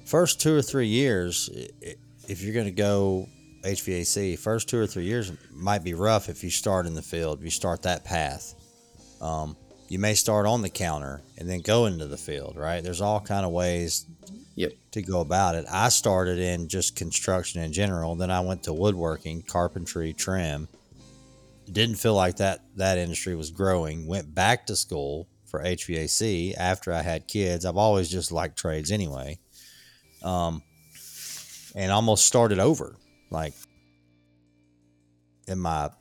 first 0.05 0.41
two 0.41 0.55
or 0.55 0.61
three 0.61 0.87
years, 0.87 1.49
if 2.27 2.41
you're 2.41 2.53
going 2.53 2.65
to 2.65 2.71
go 2.71 3.27
HVAC, 3.63 4.37
first 4.37 4.67
two 4.67 4.79
or 4.79 4.87
three 4.87 5.05
years 5.05 5.31
might 5.51 5.83
be 5.83 5.93
rough 5.93 6.29
if 6.29 6.43
you 6.43 6.49
start 6.49 6.85
in 6.85 6.95
the 6.95 7.01
field. 7.01 7.39
If 7.39 7.45
you 7.45 7.51
start 7.51 7.83
that 7.83 8.03
path, 8.03 8.55
um, 9.21 9.55
you 9.87 9.99
may 9.99 10.15
start 10.15 10.45
on 10.45 10.61
the 10.61 10.69
counter 10.69 11.21
and 11.37 11.49
then 11.49 11.61
go 11.61 11.85
into 11.85 12.07
the 12.07 12.17
field. 12.17 12.57
Right? 12.57 12.83
There's 12.83 13.01
all 13.01 13.21
kind 13.21 13.45
of 13.45 13.51
ways 13.51 14.05
yep. 14.55 14.73
to 14.91 15.01
go 15.01 15.21
about 15.21 15.55
it. 15.55 15.65
I 15.71 15.89
started 15.89 16.39
in 16.39 16.67
just 16.67 16.95
construction 16.95 17.61
in 17.61 17.71
general. 17.71 18.15
Then 18.15 18.31
I 18.31 18.41
went 18.41 18.63
to 18.63 18.73
woodworking, 18.73 19.43
carpentry, 19.43 20.13
trim. 20.13 20.67
Didn't 21.71 21.95
feel 21.95 22.15
like 22.15 22.37
that 22.37 22.59
that 22.75 22.97
industry 22.97 23.35
was 23.35 23.49
growing. 23.49 24.05
Went 24.05 24.35
back 24.35 24.67
to 24.67 24.75
school 24.75 25.29
for 25.53 25.61
HVAC 25.61 26.55
after 26.57 26.91
I 26.91 27.03
had 27.03 27.27
kids. 27.27 27.63
I've 27.63 27.77
always 27.77 28.09
just 28.09 28.31
liked 28.31 28.57
trades 28.57 28.91
anyway. 28.91 29.37
Um, 30.23 30.63
and 31.75 31.91
almost 31.91 32.25
started 32.25 32.57
over 32.57 32.95
like 33.29 33.53
in 35.47 35.59
my 35.59 35.91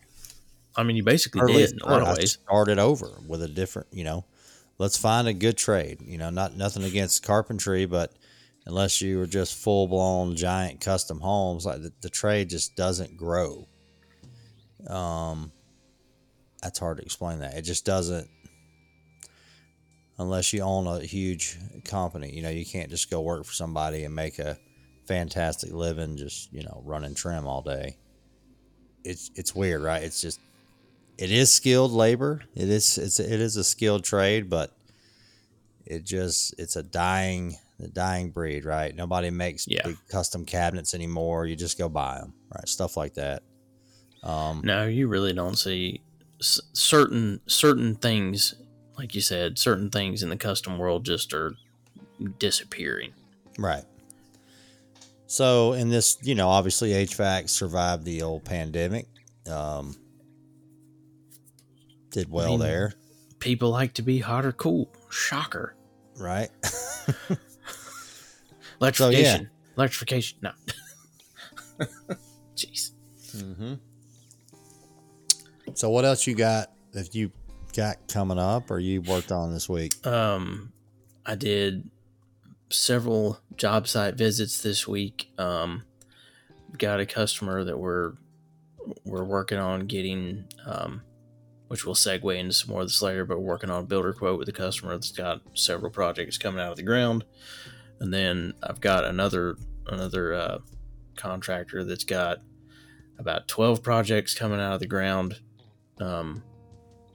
I 0.74 0.84
mean, 0.84 0.96
you 0.96 1.04
basically 1.04 1.52
did 1.52 1.72
in 1.72 1.80
a 1.80 1.86
lot 1.86 2.00
of 2.00 2.16
ways. 2.16 2.38
Started 2.42 2.78
over 2.78 3.10
with 3.28 3.42
a 3.42 3.48
different, 3.48 3.88
you 3.92 4.04
know, 4.04 4.24
let's 4.78 4.96
find 4.96 5.28
a 5.28 5.34
good 5.34 5.58
trade. 5.58 6.00
You 6.00 6.16
know, 6.16 6.30
not 6.30 6.56
nothing 6.56 6.82
against 6.82 7.22
carpentry, 7.22 7.84
but 7.84 8.10
unless 8.64 9.02
you 9.02 9.18
were 9.18 9.26
just 9.26 9.54
full 9.54 9.86
blown 9.86 10.34
giant 10.34 10.80
custom 10.80 11.20
homes, 11.20 11.66
like 11.66 11.82
the, 11.82 11.92
the, 12.00 12.08
trade 12.08 12.48
just 12.48 12.74
doesn't 12.74 13.18
grow. 13.18 13.68
Um, 14.86 15.52
that's 16.62 16.78
hard 16.78 16.96
to 16.96 17.02
explain. 17.02 17.40
That 17.40 17.52
it 17.52 17.62
just 17.62 17.84
doesn't, 17.84 18.30
unless 20.22 20.52
you 20.52 20.62
own 20.62 20.86
a 20.86 21.04
huge 21.04 21.58
company. 21.84 22.34
You 22.34 22.42
know, 22.42 22.50
you 22.50 22.64
can't 22.64 22.90
just 22.90 23.10
go 23.10 23.20
work 23.20 23.44
for 23.44 23.52
somebody 23.52 24.04
and 24.04 24.14
make 24.14 24.38
a 24.38 24.56
fantastic 25.06 25.72
living 25.72 26.16
just 26.16 26.52
you 26.52 26.62
know 26.62 26.82
running 26.84 27.14
trim 27.14 27.46
all 27.46 27.62
day. 27.62 27.96
It's 29.04 29.30
it's 29.34 29.54
weird 29.54 29.82
right? 29.82 30.02
It's 30.02 30.20
just 30.20 30.40
it 31.18 31.30
is 31.30 31.52
skilled 31.52 31.92
labor. 31.92 32.42
It 32.54 32.68
is 32.68 32.98
it's 32.98 33.20
it 33.20 33.40
is 33.40 33.56
a 33.56 33.64
skilled 33.64 34.04
trade 34.04 34.48
but 34.48 34.72
it 35.84 36.04
just 36.04 36.54
it's 36.58 36.76
a 36.76 36.82
dying 36.82 37.56
the 37.78 37.88
dying 37.88 38.30
breed 38.30 38.64
right? 38.64 38.94
Nobody 38.94 39.30
makes 39.30 39.66
yeah. 39.66 39.82
big 39.84 39.96
custom 40.08 40.44
cabinets 40.44 40.94
anymore. 40.94 41.46
You 41.46 41.56
just 41.56 41.78
go 41.78 41.88
buy 41.88 42.18
them 42.18 42.34
right? 42.54 42.68
Stuff 42.68 42.96
like 42.96 43.14
that. 43.14 43.42
Um, 44.22 44.62
no 44.64 44.86
you 44.86 45.08
really 45.08 45.32
don't 45.32 45.56
see 45.56 46.00
s- 46.40 46.60
certain 46.72 47.40
certain 47.46 47.96
things 47.96 48.54
like 49.02 49.14
you 49.14 49.20
said 49.20 49.58
certain 49.58 49.90
things 49.90 50.22
in 50.22 50.30
the 50.30 50.36
custom 50.36 50.78
world 50.78 51.04
just 51.04 51.34
are 51.34 51.54
disappearing 52.38 53.12
right 53.58 53.84
so, 55.32 55.72
in 55.72 55.88
this, 55.88 56.18
you 56.20 56.34
know, 56.34 56.50
obviously 56.50 56.90
HVAC 56.90 57.48
survived 57.48 58.04
the 58.04 58.20
old 58.20 58.44
pandemic. 58.44 59.06
Um, 59.50 59.96
did 62.10 62.30
well 62.30 62.48
I 62.48 62.50
mean, 62.50 62.58
there. 62.58 62.92
People 63.38 63.70
like 63.70 63.94
to 63.94 64.02
be 64.02 64.18
hot 64.18 64.44
or 64.44 64.52
cool. 64.52 64.90
Shocker. 65.08 65.74
Right. 66.18 66.50
Electrification. 68.78 68.78
So, 68.82 69.08
yeah. 69.08 69.40
Electrification. 69.78 70.38
No. 70.42 70.50
Jeez. 72.54 72.90
Mm-hmm. 73.34 73.74
So, 75.72 75.88
what 75.88 76.04
else 76.04 76.26
you 76.26 76.34
got 76.34 76.72
that 76.92 77.14
you 77.14 77.32
got 77.72 78.08
coming 78.08 78.38
up 78.38 78.70
or 78.70 78.78
you 78.78 79.00
worked 79.02 79.32
on 79.32 79.52
this 79.52 79.68
week? 79.68 80.06
Um, 80.06 80.72
I 81.24 81.34
did 81.34 81.90
several 82.70 83.38
job 83.56 83.86
site 83.86 84.14
visits 84.14 84.62
this 84.62 84.86
week. 84.88 85.30
Um, 85.38 85.84
got 86.78 87.00
a 87.00 87.06
customer 87.06 87.64
that 87.64 87.78
we're 87.78 88.14
we're 89.04 89.24
working 89.24 89.58
on 89.58 89.86
getting, 89.86 90.44
um, 90.66 91.02
which 91.68 91.84
will 91.86 91.94
segue 91.94 92.36
into 92.36 92.52
some 92.52 92.70
more 92.70 92.80
of 92.82 92.88
this 92.88 93.02
later. 93.02 93.24
But 93.24 93.40
working 93.40 93.70
on 93.70 93.84
a 93.84 93.86
builder 93.86 94.12
quote 94.12 94.38
with 94.38 94.48
a 94.48 94.52
customer 94.52 94.92
that's 94.92 95.12
got 95.12 95.40
several 95.54 95.90
projects 95.90 96.38
coming 96.38 96.60
out 96.60 96.72
of 96.72 96.76
the 96.76 96.82
ground, 96.82 97.24
and 98.00 98.12
then 98.12 98.54
I've 98.62 98.80
got 98.80 99.04
another 99.04 99.56
another 99.86 100.34
uh, 100.34 100.58
contractor 101.16 101.84
that's 101.84 102.04
got 102.04 102.38
about 103.18 103.48
twelve 103.48 103.82
projects 103.82 104.34
coming 104.34 104.60
out 104.60 104.74
of 104.74 104.80
the 104.80 104.86
ground. 104.86 105.40
Um, 106.00 106.42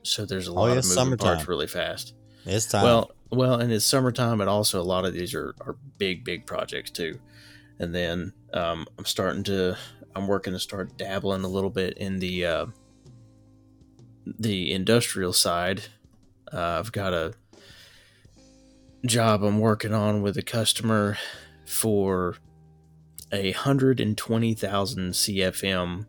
so 0.08 0.26
there's 0.26 0.48
a 0.48 0.52
oh, 0.52 0.56
lot 0.56 0.62
oh, 0.62 0.66
yeah, 0.68 0.72
of 0.72 0.86
moving 0.86 0.96
summertime. 0.96 1.36
parts 1.36 1.48
really 1.48 1.68
fast. 1.68 2.14
It's 2.46 2.66
time. 2.66 2.84
Well, 2.84 3.12
well, 3.30 3.56
and 3.56 3.72
it's 3.72 3.86
summertime, 3.86 4.42
and 4.42 4.50
also 4.50 4.82
a 4.82 4.84
lot 4.84 5.06
of 5.06 5.14
these 5.14 5.34
are, 5.34 5.54
are 5.62 5.76
big, 5.98 6.24
big 6.24 6.46
projects 6.46 6.92
too. 6.92 7.20
And 7.80 7.94
then 7.94 8.34
um, 8.54 8.88
I'm 8.98 9.06
starting 9.06 9.44
to, 9.44 9.78
I'm 10.16 10.28
working 10.28 10.54
to 10.54 10.60
start 10.60 10.98
dabbling 10.98 11.44
a 11.44 11.48
little 11.48 11.70
bit 11.70 11.98
in 11.98 12.20
the 12.20 12.46
uh, 12.46 12.66
the 14.40 14.72
industrial 14.72 15.34
side. 15.34 15.84
Uh, 16.52 16.80
I've 16.80 16.92
got 16.92 17.14
a 17.14 17.34
job 19.06 19.44
I'm 19.44 19.60
working 19.60 19.94
on 19.94 20.22
with 20.22 20.38
a 20.38 20.42
customer 20.42 21.18
for 21.66 22.38
a 23.32 23.52
hundred 23.52 24.00
and 24.00 24.18
twenty 24.18 24.54
thousand 24.54 25.12
CFM 25.12 26.06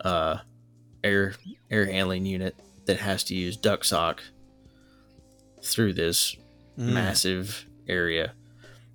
uh, 0.00 0.38
air 1.04 1.34
air 1.70 1.86
handling 1.86 2.26
unit 2.26 2.56
that 2.86 2.98
has 2.98 3.24
to 3.24 3.34
use 3.34 3.56
duct 3.56 3.86
sock 3.86 4.22
through 5.62 5.92
this 5.92 6.36
mm. 6.78 6.92
massive 6.92 7.66
area. 7.88 8.34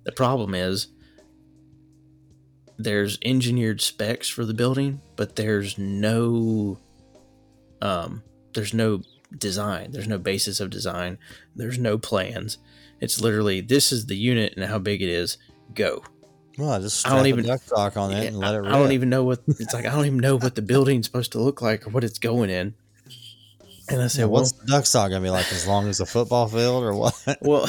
The 0.04 0.12
problem 0.12 0.54
is 0.54 0.88
there's 2.78 3.18
engineered 3.24 3.80
specs 3.80 4.28
for 4.28 4.44
the 4.44 4.54
building, 4.54 5.00
but 5.16 5.36
there's 5.36 5.76
no 5.78 6.78
um 7.82 8.22
there's 8.54 8.74
no 8.74 9.02
design. 9.36 9.90
There's 9.92 10.08
no 10.08 10.18
basis 10.18 10.60
of 10.60 10.70
design. 10.70 11.18
There's 11.54 11.78
no 11.78 11.98
plans. 11.98 12.58
It's 13.00 13.20
literally 13.20 13.60
this 13.60 13.92
is 13.92 14.06
the 14.06 14.16
unit 14.16 14.54
and 14.56 14.64
how 14.66 14.78
big 14.78 15.02
it 15.02 15.08
is. 15.08 15.38
Go. 15.74 16.02
Well, 16.56 16.80
just 16.80 17.06
I 17.06 17.14
don't 17.14 17.26
even- 17.26 17.44
duct 17.44 17.68
sock 17.68 17.96
on 17.96 18.12
it 18.12 18.22
Yeah, 18.22 18.28
and 18.28 18.38
let 18.38 18.54
it 18.54 18.58
rip. 18.58 18.72
I 18.72 18.78
don't 18.78 18.92
even 18.92 19.08
know 19.08 19.22
what 19.24 19.40
it's 19.46 19.72
like. 19.72 19.86
I 19.86 19.90
don't 19.90 20.06
even 20.06 20.18
know 20.18 20.36
what 20.36 20.56
the 20.56 20.62
building's 20.62 21.06
supposed 21.06 21.32
to 21.32 21.40
look 21.40 21.62
like 21.62 21.86
or 21.86 21.90
what 21.90 22.02
it's 22.02 22.18
going 22.18 22.50
in. 22.50 22.74
And 23.90 23.98
I 24.00 24.04
Yeah, 24.04 24.08
said, 24.08 24.24
well, 24.24 24.40
what's 24.42 24.52
the 24.52 24.66
duct 24.66 24.86
sock 24.86 25.10
gonna 25.10 25.22
be 25.22 25.30
like? 25.30 25.50
As 25.52 25.66
long 25.66 25.88
as 25.88 26.00
a 26.00 26.06
football 26.06 26.46
field, 26.48 26.84
or 26.84 26.94
what? 26.94 27.14
well, 27.42 27.66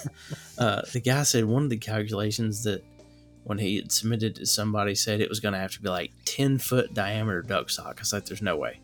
uh, 0.58 0.82
the 0.92 1.00
guy 1.00 1.22
said 1.24 1.44
one 1.44 1.64
of 1.64 1.70
the 1.70 1.76
calculations 1.76 2.64
that 2.64 2.82
when 3.44 3.58
he 3.58 3.76
had 3.76 3.92
submitted 3.92 4.34
to 4.36 4.46
somebody 4.46 4.94
said 4.94 5.20
it 5.20 5.28
was 5.28 5.38
going 5.40 5.54
to 5.54 5.60
have 5.60 5.70
to 5.72 5.80
be 5.80 5.88
like 5.88 6.10
10 6.24 6.58
foot 6.58 6.92
diameter 6.94 7.42
duct. 7.42 7.78
I 7.78 7.92
was 7.96 8.12
like, 8.12 8.24
there's 8.26 8.42
no 8.42 8.56
way. 8.56 8.80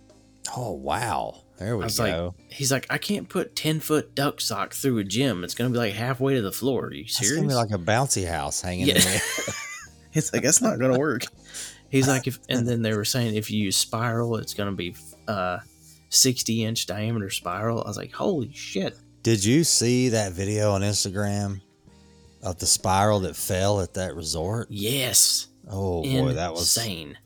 Oh 0.56 0.72
wow! 0.72 1.42
There 1.58 1.76
we 1.76 1.82
I 1.82 1.86
was 1.86 1.98
go. 1.98 2.34
like, 2.38 2.52
he's 2.52 2.70
like, 2.72 2.86
I 2.90 2.98
can't 2.98 3.28
put 3.28 3.54
10 3.56 3.80
foot 3.80 4.14
duct 4.14 4.40
sock 4.42 4.72
through 4.74 4.98
a 4.98 5.04
gym. 5.04 5.42
It's 5.44 5.54
going 5.54 5.70
to 5.70 5.72
be 5.72 5.78
like 5.78 5.94
halfway 5.94 6.34
to 6.34 6.42
the 6.42 6.52
floor. 6.52 6.86
Are 6.86 6.92
you 6.92 7.02
It's 7.04 7.16
serious? 7.18 7.36
gonna 7.36 7.48
be 7.48 7.54
like 7.54 7.70
a 7.70 7.78
bouncy 7.78 8.28
house 8.28 8.60
hanging 8.60 8.86
Yeah. 8.86 8.96
in 8.96 9.02
there. 9.02 9.20
It's 10.14 10.30
like 10.32 10.42
that's 10.42 10.60
not 10.60 10.78
gonna 10.78 10.98
work. 10.98 11.22
He's 11.88 12.06
like, 12.06 12.26
if 12.26 12.38
and 12.48 12.68
then 12.68 12.82
they 12.82 12.94
were 12.94 13.04
saying 13.04 13.34
if 13.34 13.50
you 13.50 13.64
use 13.64 13.76
spiral, 13.78 14.36
it's 14.36 14.52
gonna 14.52 14.72
be 14.72 14.94
uh, 15.26 15.58
sixty 16.12 16.64
inch 16.64 16.86
diameter 16.86 17.30
spiral. 17.30 17.82
I 17.84 17.88
was 17.88 17.96
like, 17.96 18.12
holy 18.12 18.52
shit! 18.52 18.96
Did 19.22 19.44
you 19.44 19.64
see 19.64 20.10
that 20.10 20.32
video 20.32 20.72
on 20.72 20.82
Instagram 20.82 21.60
of 22.42 22.58
the 22.58 22.66
spiral 22.66 23.20
that 23.20 23.36
fell 23.36 23.80
at 23.80 23.94
that 23.94 24.14
resort? 24.16 24.68
Yes, 24.70 25.48
Oh 25.68 26.02
boy, 26.02 26.32
that 26.34 26.52
was. 26.52 26.76
insane. 26.76 27.16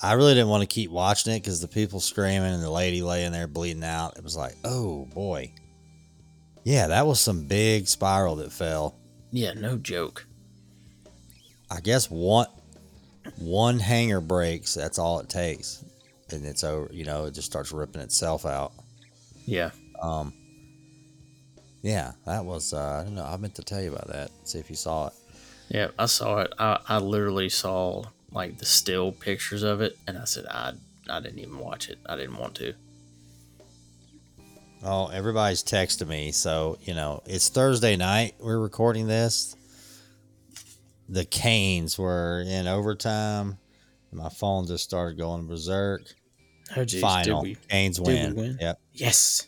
I 0.00 0.12
really 0.12 0.34
didn't 0.34 0.48
want 0.48 0.60
to 0.62 0.72
keep 0.72 0.92
watching 0.92 1.32
it 1.34 1.40
because 1.42 1.60
the 1.60 1.66
people 1.66 1.98
screaming 1.98 2.54
and 2.54 2.62
the 2.62 2.70
lady 2.70 3.02
laying 3.02 3.32
there 3.32 3.48
bleeding 3.48 3.82
out. 3.82 4.16
It 4.16 4.22
was 4.22 4.36
like, 4.36 4.54
oh 4.64 5.06
boy. 5.06 5.52
Yeah, 6.62 6.86
that 6.88 7.06
was 7.06 7.20
some 7.20 7.44
big 7.48 7.88
spiral 7.88 8.36
that 8.36 8.52
fell. 8.52 8.94
Yeah, 9.32 9.54
no 9.54 9.76
joke. 9.76 10.24
I 11.70 11.80
guess 11.80 12.08
one 12.10 12.46
one 13.38 13.78
hanger 13.80 14.20
breaks. 14.20 14.74
That's 14.74 14.98
all 15.00 15.18
it 15.20 15.28
takes, 15.28 15.84
and 16.32 16.44
it's 16.46 16.64
over. 16.64 16.88
You 16.92 17.04
know, 17.04 17.26
it 17.26 17.34
just 17.34 17.46
starts 17.50 17.72
ripping 17.72 18.02
itself 18.02 18.44
out. 18.46 18.72
Yeah, 19.46 19.70
Um, 20.02 20.32
yeah, 21.82 22.12
that 22.26 22.44
was. 22.44 22.72
Uh, 22.74 23.00
I 23.00 23.04
don't 23.04 23.14
know. 23.14 23.24
I 23.24 23.36
meant 23.38 23.54
to 23.56 23.62
tell 23.62 23.80
you 23.82 23.92
about 23.92 24.08
that. 24.08 24.30
See 24.44 24.58
if 24.58 24.68
you 24.68 24.76
saw 24.76 25.08
it. 25.08 25.12
yeah, 25.68 25.88
I 25.98 26.06
saw 26.06 26.40
it. 26.40 26.52
I, 26.58 26.78
I 26.88 26.98
literally 26.98 27.48
saw 27.48 28.04
like 28.30 28.58
the 28.58 28.66
still 28.66 29.10
pictures 29.12 29.62
of 29.62 29.80
it, 29.80 29.96
and 30.06 30.18
I 30.18 30.24
said 30.24 30.44
I 30.50 30.72
I 31.08 31.20
didn't 31.20 31.38
even 31.38 31.58
watch 31.58 31.88
it. 31.88 31.98
I 32.06 32.16
didn't 32.16 32.36
want 32.36 32.54
to. 32.56 32.74
Oh, 34.84 35.08
everybody's 35.08 35.64
texting 35.64 36.06
me. 36.08 36.30
So, 36.30 36.78
you 36.82 36.94
know, 36.94 37.22
it's 37.26 37.48
Thursday 37.48 37.96
night. 37.96 38.34
We're 38.38 38.60
recording 38.60 39.08
this. 39.08 39.56
The 41.08 41.24
Canes 41.24 41.98
were 41.98 42.44
in 42.46 42.68
overtime. 42.68 43.58
My 44.12 44.28
phone 44.28 44.66
just 44.66 44.84
started 44.84 45.18
going 45.18 45.46
berserk. 45.48 46.02
Oh 46.76 46.84
geez, 46.84 47.00
Final. 47.00 47.42
did 47.42 47.48
we? 47.48 47.56
Canes 47.68 48.00
win. 48.00 48.34
we 48.34 48.42
win? 48.42 48.58
Yep. 48.60 48.80
Yes. 48.92 49.46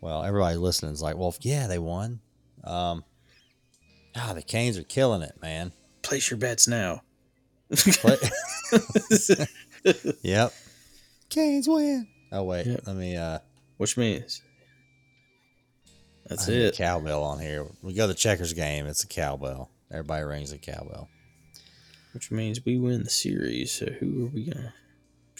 Well, 0.00 0.22
everybody 0.22 0.56
listening 0.56 0.92
is 0.92 1.02
like, 1.02 1.16
well, 1.16 1.34
yeah, 1.40 1.66
they 1.66 1.78
won. 1.78 2.20
Um, 2.64 3.04
ah, 4.16 4.32
the 4.34 4.42
Canes 4.42 4.78
are 4.78 4.82
killing 4.84 5.22
it, 5.22 5.40
man. 5.40 5.72
Place 6.02 6.30
your 6.30 6.38
bets 6.38 6.68
now. 6.68 7.02
Yep. 10.22 10.52
Canes 11.30 11.68
win. 11.68 12.06
Oh, 12.32 12.42
wait. 12.44 12.66
Yep. 12.66 12.80
Let 12.86 12.96
me, 12.96 13.16
uh, 13.16 13.38
Which 13.76 13.96
means 13.96 14.42
that's 16.26 16.48
it. 16.48 16.74
cowbell 16.76 17.22
on 17.22 17.38
here. 17.38 17.66
We 17.82 17.94
go 17.94 18.02
to 18.04 18.08
the 18.08 18.14
checkers 18.14 18.52
game. 18.52 18.86
It's 18.86 19.04
a 19.04 19.06
cowbell. 19.06 19.70
Everybody 19.90 20.24
rings 20.24 20.52
a 20.52 20.58
cowbell. 20.58 21.08
Which 22.12 22.30
means 22.30 22.64
we 22.64 22.78
win 22.78 23.04
the 23.04 23.10
series. 23.10 23.72
So 23.72 23.86
who 23.86 24.26
are 24.26 24.28
we 24.28 24.44
gonna? 24.50 24.74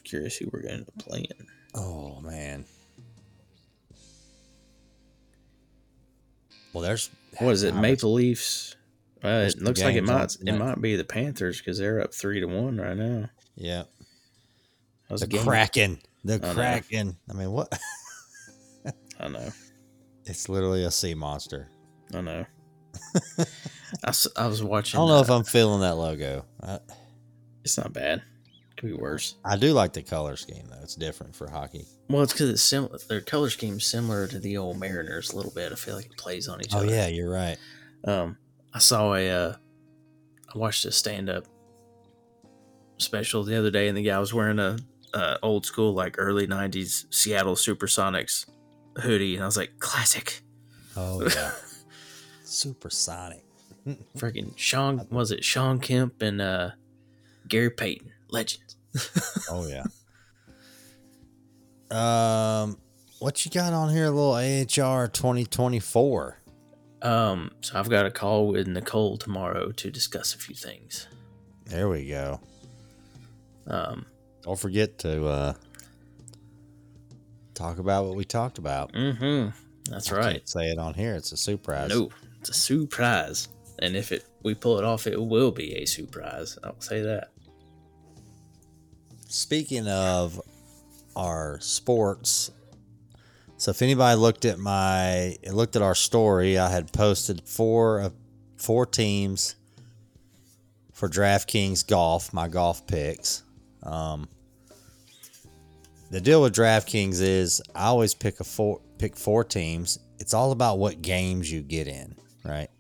Curious 0.08 0.38
who 0.38 0.48
we're 0.50 0.62
gonna 0.62 0.74
end 0.74 0.88
up 0.88 1.04
playing. 1.04 1.26
Oh 1.74 2.20
man. 2.22 2.64
Well, 6.72 6.82
there's 6.82 7.10
What 7.38 7.50
is 7.50 7.62
it? 7.62 7.74
Maple 7.74 8.14
Leafs. 8.14 8.74
Uh, 9.22 9.48
it 9.48 9.60
looks 9.60 9.82
like 9.82 9.96
it 9.96 10.04
might. 10.04 10.36
It 10.46 10.52
might 10.52 10.80
be 10.80 10.96
the 10.96 11.04
Panthers 11.04 11.58
because 11.58 11.78
they're 11.78 12.00
up 12.00 12.14
three 12.14 12.40
to 12.40 12.46
one 12.46 12.78
right 12.78 12.96
now. 12.96 13.28
Yeah, 13.54 13.82
the? 15.10 15.26
Kraken. 15.26 15.98
The 16.24 16.38
know. 16.38 16.54
Kraken. 16.54 17.16
I 17.28 17.32
mean, 17.34 17.50
what? 17.50 17.76
I 19.20 19.28
know. 19.28 19.50
It's 20.24 20.48
literally 20.48 20.84
a 20.84 20.90
sea 20.90 21.14
monster. 21.14 21.68
I 22.14 22.20
know. 22.20 22.46
I 24.04 24.46
was 24.46 24.62
watching. 24.62 24.98
I 24.98 25.02
don't 25.02 25.08
know 25.08 25.20
if 25.20 25.30
I'm 25.30 25.44
feeling 25.44 25.80
that 25.80 25.96
logo. 25.96 26.44
I, 26.62 26.78
It's 27.64 27.76
not 27.76 27.92
bad. 27.92 28.22
Could 28.78 28.86
be 28.90 28.92
worse. 28.94 29.34
I 29.44 29.56
do 29.56 29.72
like 29.72 29.92
the 29.92 30.02
color 30.02 30.36
scheme 30.36 30.64
though. 30.70 30.78
It's 30.82 30.94
different 30.94 31.34
for 31.34 31.50
hockey. 31.50 31.84
Well, 32.08 32.22
it's 32.22 32.32
because 32.32 32.48
it's 32.48 32.62
similar. 32.62 32.96
Their 33.08 33.20
color 33.20 33.50
scheme's 33.50 33.84
similar 33.84 34.26
to 34.28 34.38
the 34.38 34.56
old 34.56 34.78
Mariners 34.78 35.30
a 35.30 35.36
little 35.36 35.52
bit. 35.52 35.72
I 35.72 35.74
feel 35.74 35.96
like 35.96 36.06
it 36.06 36.16
plays 36.16 36.48
on 36.48 36.60
each 36.60 36.72
Oh 36.74 36.78
other. 36.78 36.86
yeah, 36.88 37.08
you're 37.08 37.30
right. 37.30 37.56
Um, 38.04 38.38
I 38.72 38.78
saw 38.78 39.14
a, 39.14 39.28
uh, 39.30 39.54
I 40.54 40.58
watched 40.58 40.84
a 40.84 40.92
stand 40.92 41.28
up 41.28 41.44
special 42.98 43.44
the 43.44 43.56
other 43.58 43.70
day, 43.70 43.88
and 43.88 43.96
the 43.98 44.02
guy 44.02 44.18
was 44.18 44.32
wearing 44.32 44.58
a, 44.58 44.78
uh 45.14 45.38
old 45.42 45.64
school, 45.66 45.92
like 45.94 46.14
early 46.18 46.46
90s 46.46 47.12
Seattle 47.12 47.54
Supersonics 47.56 48.46
hoodie, 48.98 49.34
and 49.34 49.42
I 49.42 49.46
was 49.46 49.56
like, 49.56 49.78
classic. 49.80 50.42
Oh 50.96 51.22
yeah. 51.34 51.50
Supersonic. 52.44 53.44
Freaking 54.16 54.56
Shawn, 54.56 55.06
was 55.10 55.30
it 55.32 55.44
Shawn 55.44 55.80
Kemp 55.80 56.20
and 56.22 56.40
uh, 56.40 56.70
Gary 57.48 57.70
Payton, 57.70 58.10
legends. 58.30 58.67
Oh 59.50 59.66
yeah. 59.66 59.84
um, 62.62 62.78
what 63.18 63.44
you 63.44 63.50
got 63.50 63.72
on 63.72 63.90
here? 63.90 64.06
A 64.06 64.10
little 64.10 64.34
AHR 64.34 65.08
2024. 65.08 66.38
Um, 67.00 67.52
so 67.60 67.78
I've 67.78 67.88
got 67.88 68.06
a 68.06 68.10
call 68.10 68.48
with 68.48 68.66
Nicole 68.66 69.16
tomorrow 69.16 69.70
to 69.72 69.90
discuss 69.90 70.34
a 70.34 70.38
few 70.38 70.54
things. 70.54 71.06
There 71.66 71.88
we 71.88 72.08
go. 72.08 72.40
Um, 73.66 74.06
Don't 74.42 74.58
forget 74.58 74.98
to 75.00 75.26
uh, 75.26 75.52
talk 77.54 77.78
about 77.78 78.06
what 78.06 78.16
we 78.16 78.24
talked 78.24 78.58
about. 78.58 78.92
mm-hmm, 78.92 79.50
that's 79.90 80.10
I 80.10 80.16
right. 80.16 80.32
can't 80.32 80.48
say 80.48 80.70
it 80.70 80.78
on 80.78 80.94
here. 80.94 81.14
It's 81.14 81.32
a 81.32 81.36
surprise. 81.36 81.90
No, 81.90 82.10
it's 82.40 82.50
a 82.50 82.54
surprise. 82.54 83.48
And 83.80 83.94
if 83.94 84.10
it 84.10 84.24
we 84.42 84.54
pull 84.54 84.78
it 84.78 84.84
off, 84.84 85.06
it 85.06 85.20
will 85.20 85.52
be 85.52 85.74
a 85.76 85.84
surprise. 85.84 86.58
I'll 86.64 86.80
say 86.80 87.02
that. 87.02 87.30
Speaking 89.30 89.86
of 89.86 90.40
our 91.14 91.60
sports, 91.60 92.50
so 93.58 93.70
if 93.70 93.82
anybody 93.82 94.18
looked 94.18 94.46
at 94.46 94.58
my 94.58 95.36
looked 95.50 95.76
at 95.76 95.82
our 95.82 95.94
story, 95.94 96.56
I 96.56 96.70
had 96.70 96.90
posted 96.94 97.42
four 97.46 98.00
of 98.00 98.14
four 98.56 98.86
teams 98.86 99.54
for 100.94 101.10
DraftKings 101.10 101.86
golf, 101.86 102.32
my 102.32 102.48
golf 102.48 102.86
picks. 102.86 103.42
Um, 103.82 104.28
the 106.10 106.22
deal 106.22 106.40
with 106.40 106.54
DraftKings 106.54 107.20
is 107.20 107.60
I 107.74 107.84
always 107.84 108.14
pick 108.14 108.40
a 108.40 108.44
four 108.44 108.80
pick 108.96 109.14
four 109.14 109.44
teams. 109.44 109.98
It's 110.18 110.32
all 110.32 110.52
about 110.52 110.78
what 110.78 111.02
games 111.02 111.52
you 111.52 111.60
get 111.60 111.86
in, 111.86 112.16
right? 112.46 112.70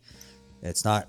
It's 0.62 0.82
not 0.86 1.08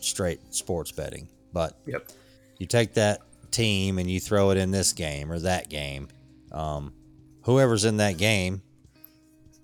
straight 0.00 0.40
sports 0.52 0.90
betting, 0.90 1.28
but 1.52 1.78
Yep. 1.86 2.10
you 2.58 2.66
take 2.66 2.94
that 2.94 3.20
team 3.54 3.98
and 3.98 4.10
you 4.10 4.20
throw 4.20 4.50
it 4.50 4.58
in 4.58 4.70
this 4.70 4.92
game 4.92 5.30
or 5.30 5.38
that 5.38 5.68
game. 5.68 6.08
Um, 6.52 6.92
whoever's 7.42 7.84
in 7.84 7.98
that 7.98 8.16
game 8.18 8.62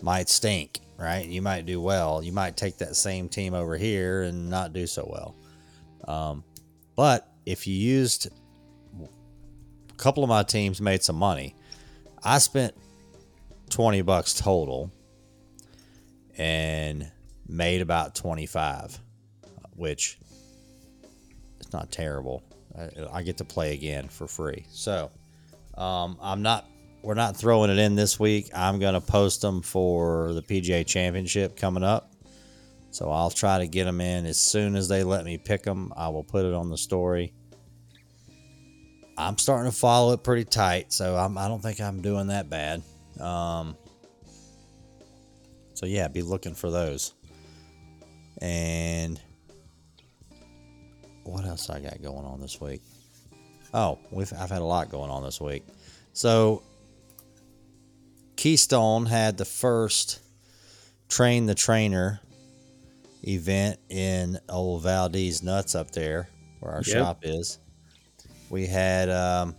might 0.01 0.29
stink, 0.29 0.79
right? 0.97 1.25
You 1.25 1.41
might 1.41 1.65
do 1.65 1.81
well. 1.81 2.23
You 2.23 2.31
might 2.31 2.55
take 2.55 2.77
that 2.77 2.95
same 2.95 3.27
team 3.29 3.53
over 3.53 3.77
here 3.77 4.23
and 4.23 4.49
not 4.49 4.73
do 4.73 4.87
so 4.87 5.07
well. 5.11 5.35
Um, 6.07 6.43
but 6.95 7.27
if 7.45 7.67
you 7.67 7.75
used 7.75 8.29
a 9.01 9.93
couple 9.97 10.23
of 10.23 10.29
my 10.29 10.43
teams 10.43 10.79
made 10.79 11.03
some 11.03 11.17
money, 11.17 11.55
I 12.23 12.37
spent 12.37 12.73
20 13.69 14.01
bucks 14.03 14.33
total 14.33 14.91
and 16.37 17.11
made 17.47 17.81
about 17.81 18.15
25, 18.15 18.99
which 19.75 20.17
it's 21.59 21.73
not 21.73 21.91
terrible. 21.91 22.43
I, 22.77 23.17
I 23.17 23.23
get 23.23 23.37
to 23.37 23.45
play 23.45 23.73
again 23.73 24.07
for 24.07 24.27
free. 24.27 24.65
So 24.69 25.11
um, 25.77 26.17
I'm 26.21 26.41
not. 26.41 26.67
We're 27.03 27.15
not 27.15 27.35
throwing 27.35 27.71
it 27.71 27.79
in 27.79 27.95
this 27.95 28.19
week. 28.19 28.51
I'm 28.53 28.77
going 28.77 28.93
to 28.93 29.01
post 29.01 29.41
them 29.41 29.63
for 29.63 30.33
the 30.33 30.43
PGA 30.43 30.85
Championship 30.85 31.57
coming 31.57 31.81
up. 31.81 32.13
So 32.91 33.09
I'll 33.09 33.31
try 33.31 33.57
to 33.57 33.67
get 33.67 33.85
them 33.85 34.01
in 34.01 34.27
as 34.27 34.39
soon 34.39 34.75
as 34.75 34.87
they 34.87 35.03
let 35.03 35.25
me 35.25 35.39
pick 35.39 35.63
them. 35.63 35.91
I 35.97 36.09
will 36.09 36.23
put 36.23 36.45
it 36.45 36.53
on 36.53 36.69
the 36.69 36.77
story. 36.77 37.33
I'm 39.17 39.37
starting 39.37 39.71
to 39.71 39.75
follow 39.75 40.13
it 40.13 40.23
pretty 40.23 40.45
tight, 40.45 40.93
so 40.93 41.15
I'm, 41.15 41.37
I 41.37 41.47
don't 41.47 41.61
think 41.61 41.79
I'm 41.79 42.01
doing 42.01 42.27
that 42.27 42.49
bad. 42.49 42.83
Um, 43.19 43.75
so 45.73 45.85
yeah, 45.85 46.07
be 46.07 46.21
looking 46.21 46.53
for 46.53 46.69
those. 46.69 47.13
And 48.41 49.19
what 51.23 51.45
else 51.45 51.69
I 51.69 51.79
got 51.79 52.01
going 52.01 52.25
on 52.25 52.41
this 52.41 52.59
week? 52.59 52.81
Oh, 53.73 53.99
we've 54.11 54.31
I've 54.33 54.49
had 54.49 54.61
a 54.61 54.65
lot 54.65 54.89
going 54.89 55.09
on 55.11 55.23
this 55.23 55.39
week. 55.39 55.63
So 56.13 56.61
Keystone 58.35 59.05
had 59.05 59.37
the 59.37 59.45
first 59.45 60.19
train 61.09 61.45
the 61.45 61.55
trainer 61.55 62.19
event 63.23 63.79
in 63.89 64.39
old 64.49 64.83
Valdese 64.83 65.43
Nuts 65.43 65.75
up 65.75 65.91
there 65.91 66.27
where 66.59 66.73
our 66.73 66.81
Yep. 66.85 66.97
shop 66.97 67.19
is. 67.23 67.59
We 68.49 68.65
had 68.67 69.09
um, 69.09 69.55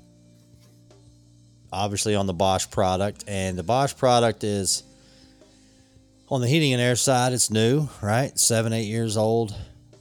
obviously 1.73 2.15
on 2.15 2.27
the 2.27 2.35
Bosch 2.35 2.69
product, 2.71 3.25
and 3.27 3.57
the 3.57 3.63
Bosch 3.63 3.95
product 3.97 4.45
is 4.45 4.83
on 6.29 6.41
the 6.41 6.49
heating 6.49 6.73
and 6.73 6.83
air 6.83 6.97
side. 6.97 7.33
It's 7.33 7.51
new, 7.51 7.89
right? 8.03 8.39
Seven, 8.39 8.73
eight 8.73 8.87
years 8.87 9.17
old, 9.17 9.55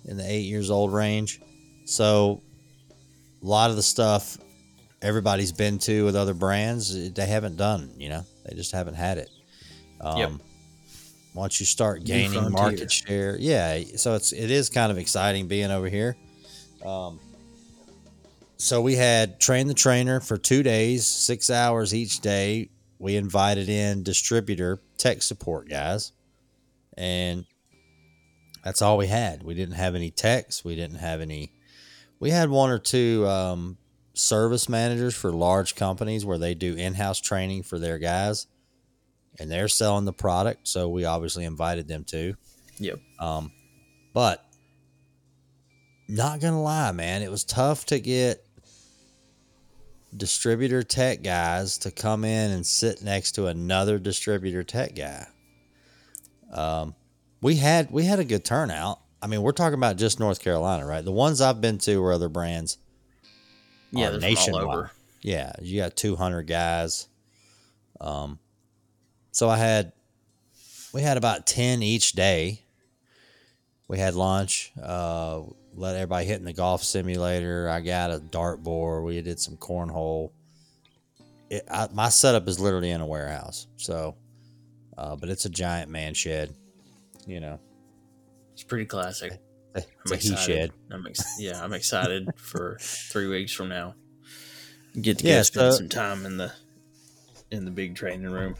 in 0.06 0.18
the 0.18 0.30
eight 0.30 0.42
years 0.46 0.70
old 0.70 0.92
range. 0.94 1.40
So 1.92 2.42
a 3.44 3.46
lot 3.46 3.70
of 3.70 3.76
the 3.76 3.84
stuff 3.84 4.38
everybody's 5.02 5.52
been 5.52 5.78
to 5.80 6.06
with 6.06 6.16
other 6.16 6.34
brands, 6.34 7.12
they 7.12 7.26
haven't 7.26 7.58
done. 7.58 7.92
You 7.98 8.08
know, 8.10 8.24
they 8.46 8.56
just 8.56 8.72
haven't 8.72 8.94
had 8.94 9.18
it. 9.18 9.30
Um, 10.00 10.18
Yep. 10.18 10.32
Once 11.34 11.60
you 11.62 11.66
start 11.66 12.04
gaining 12.04 12.52
market 12.52 12.92
share, 12.92 13.38
yeah. 13.38 13.82
So 13.96 14.16
it's 14.16 14.34
it 14.34 14.52
is 14.52 14.70
kind 14.70 14.92
of 14.92 14.98
exciting 14.98 15.48
being 15.48 15.72
over 15.72 15.88
here. 15.88 16.18
Um, 16.86 17.20
so 18.58 18.82
we 18.82 18.96
had 18.96 19.40
train 19.40 19.68
the 19.68 19.74
trainer 19.74 20.20
for 20.20 20.38
two 20.38 20.62
days, 20.62 21.06
six 21.06 21.50
hours 21.50 21.94
each 21.96 22.20
day. 22.20 22.70
We 23.00 23.16
invited 23.16 23.70
in 23.70 24.04
distributor 24.04 24.82
tech 24.98 25.22
support 25.22 25.70
guys, 25.70 26.12
and 26.98 27.46
that's 28.64 28.82
all 28.82 28.98
we 28.98 29.08
had. 29.08 29.42
We 29.42 29.54
didn't 29.56 29.76
have 29.76 29.96
any 29.96 30.12
techs. 30.12 30.66
We 30.66 30.76
didn't 30.76 30.98
have 31.00 31.22
any. 31.22 31.52
We 32.22 32.30
had 32.30 32.52
one 32.52 32.70
or 32.70 32.78
two 32.78 33.28
um, 33.28 33.78
service 34.14 34.70
managers 34.70 35.16
for 35.16 35.32
large 35.32 35.74
companies 35.74 36.24
where 36.24 36.38
they 36.38 36.54
do 36.54 36.76
in-house 36.76 37.20
training 37.20 37.64
for 37.64 37.80
their 37.80 37.98
guys, 37.98 38.46
and 39.40 39.50
they're 39.50 39.68
selling 39.68 40.06
the 40.06 40.14
product. 40.14 40.68
So 40.68 40.88
we 40.88 41.04
obviously 41.04 41.46
invited 41.46 41.88
them 41.88 42.04
too. 42.04 42.36
Yep. 42.78 43.00
Um, 43.20 43.52
but 44.14 44.46
not 46.08 46.40
gonna 46.40 46.62
lie, 46.62 46.92
man, 46.92 47.24
it 47.24 47.32
was 47.32 47.44
tough 47.44 47.88
to 47.88 48.00
get 48.00 48.46
distributor 50.16 50.84
tech 50.84 51.24
guys 51.24 51.80
to 51.80 51.90
come 51.90 52.24
in 52.24 52.52
and 52.52 52.64
sit 52.64 53.02
next 53.02 53.32
to 53.32 53.48
another 53.48 53.98
distributor 53.98 54.64
tech 54.64 54.94
guy. 54.94 55.26
Um, 56.54 56.94
we 57.42 57.56
had 57.56 57.90
we 57.90 58.06
had 58.06 58.20
a 58.20 58.24
good 58.24 58.46
turnout. 58.46 59.01
I 59.22 59.28
mean, 59.28 59.42
we're 59.42 59.52
talking 59.52 59.76
about 59.76 59.98
just 59.98 60.20
North 60.20 60.42
Carolina, 60.42 60.86
right? 60.86 61.04
The 61.06 61.12
ones 61.12 61.42
I've 61.42 61.62
been 61.62 61.78
to 61.80 61.98
were 61.98 62.12
other 62.12 62.30
brands. 62.30 62.78
Yeah, 63.92 64.08
are 64.08 64.12
they're 64.12 64.16
all 64.16 64.20
nationwide. 64.20 64.64
over. 64.64 64.92
Yeah, 65.22 65.54
you 65.62 65.80
got 65.80 65.96
200 65.96 66.44
guys. 66.44 67.08
Um, 68.00 68.40
so 69.32 69.50
I 69.50 69.58
had, 69.58 69.92
we 70.94 71.02
had 71.02 71.18
about 71.18 71.46
10 71.46 71.84
each 71.84 72.14
day. 72.14 72.62
We 73.88 74.00
had 74.00 74.16
lunch, 74.16 74.72
uh, 74.82 75.42
let 75.76 75.96
everybody 75.96 76.26
hit 76.26 76.40
in 76.40 76.46
the 76.46 76.54
golf 76.54 76.84
simulator. 76.84 77.70
I 77.70 77.82
got 77.82 78.10
a 78.12 78.20
dartboard. 78.20 79.04
We 79.04 79.22
did 79.22 79.40
some 79.40 79.58
cornhole. 79.58 80.32
It, 81.50 81.64
I, 81.70 81.90
my 81.94 82.10
setup 82.10 82.48
is 82.48 82.60
literally 82.60 82.92
in 82.92 83.02
a 83.02 83.06
warehouse. 83.06 83.68
So, 83.78 84.16
uh, 84.98 85.16
but 85.18 85.30
it's 85.30 85.46
a 85.46 85.50
giant 85.50 85.92
man 85.92 86.14
shed, 86.14 86.54
you 87.28 87.40
know, 87.40 87.60
It's 88.62 88.68
pretty 88.68 88.86
classic. 88.86 89.40
it's 89.74 89.88
I'm 90.06 90.12
a 90.12 90.16
he 90.18 90.30
excited. 90.34 90.46
shed. 90.46 90.72
I'm 90.92 91.08
ex- 91.08 91.40
yeah, 91.40 91.64
I'm 91.64 91.74
excited 91.74 92.30
for 92.38 92.78
three 92.80 93.28
weeks 93.28 93.52
from 93.52 93.70
now. 93.70 93.96
Get 95.02 95.18
to 95.20 95.28
Yeah, 95.28 95.38
go 95.40 95.42
spend 95.44 95.72
so- 95.74 95.78
some 95.80 95.90
time 95.90 96.26
in 96.28 96.38
the 96.38 96.52
in 97.50 97.66
the 97.66 97.72
big 97.72 97.96
training 97.96 98.30
room. 98.30 98.54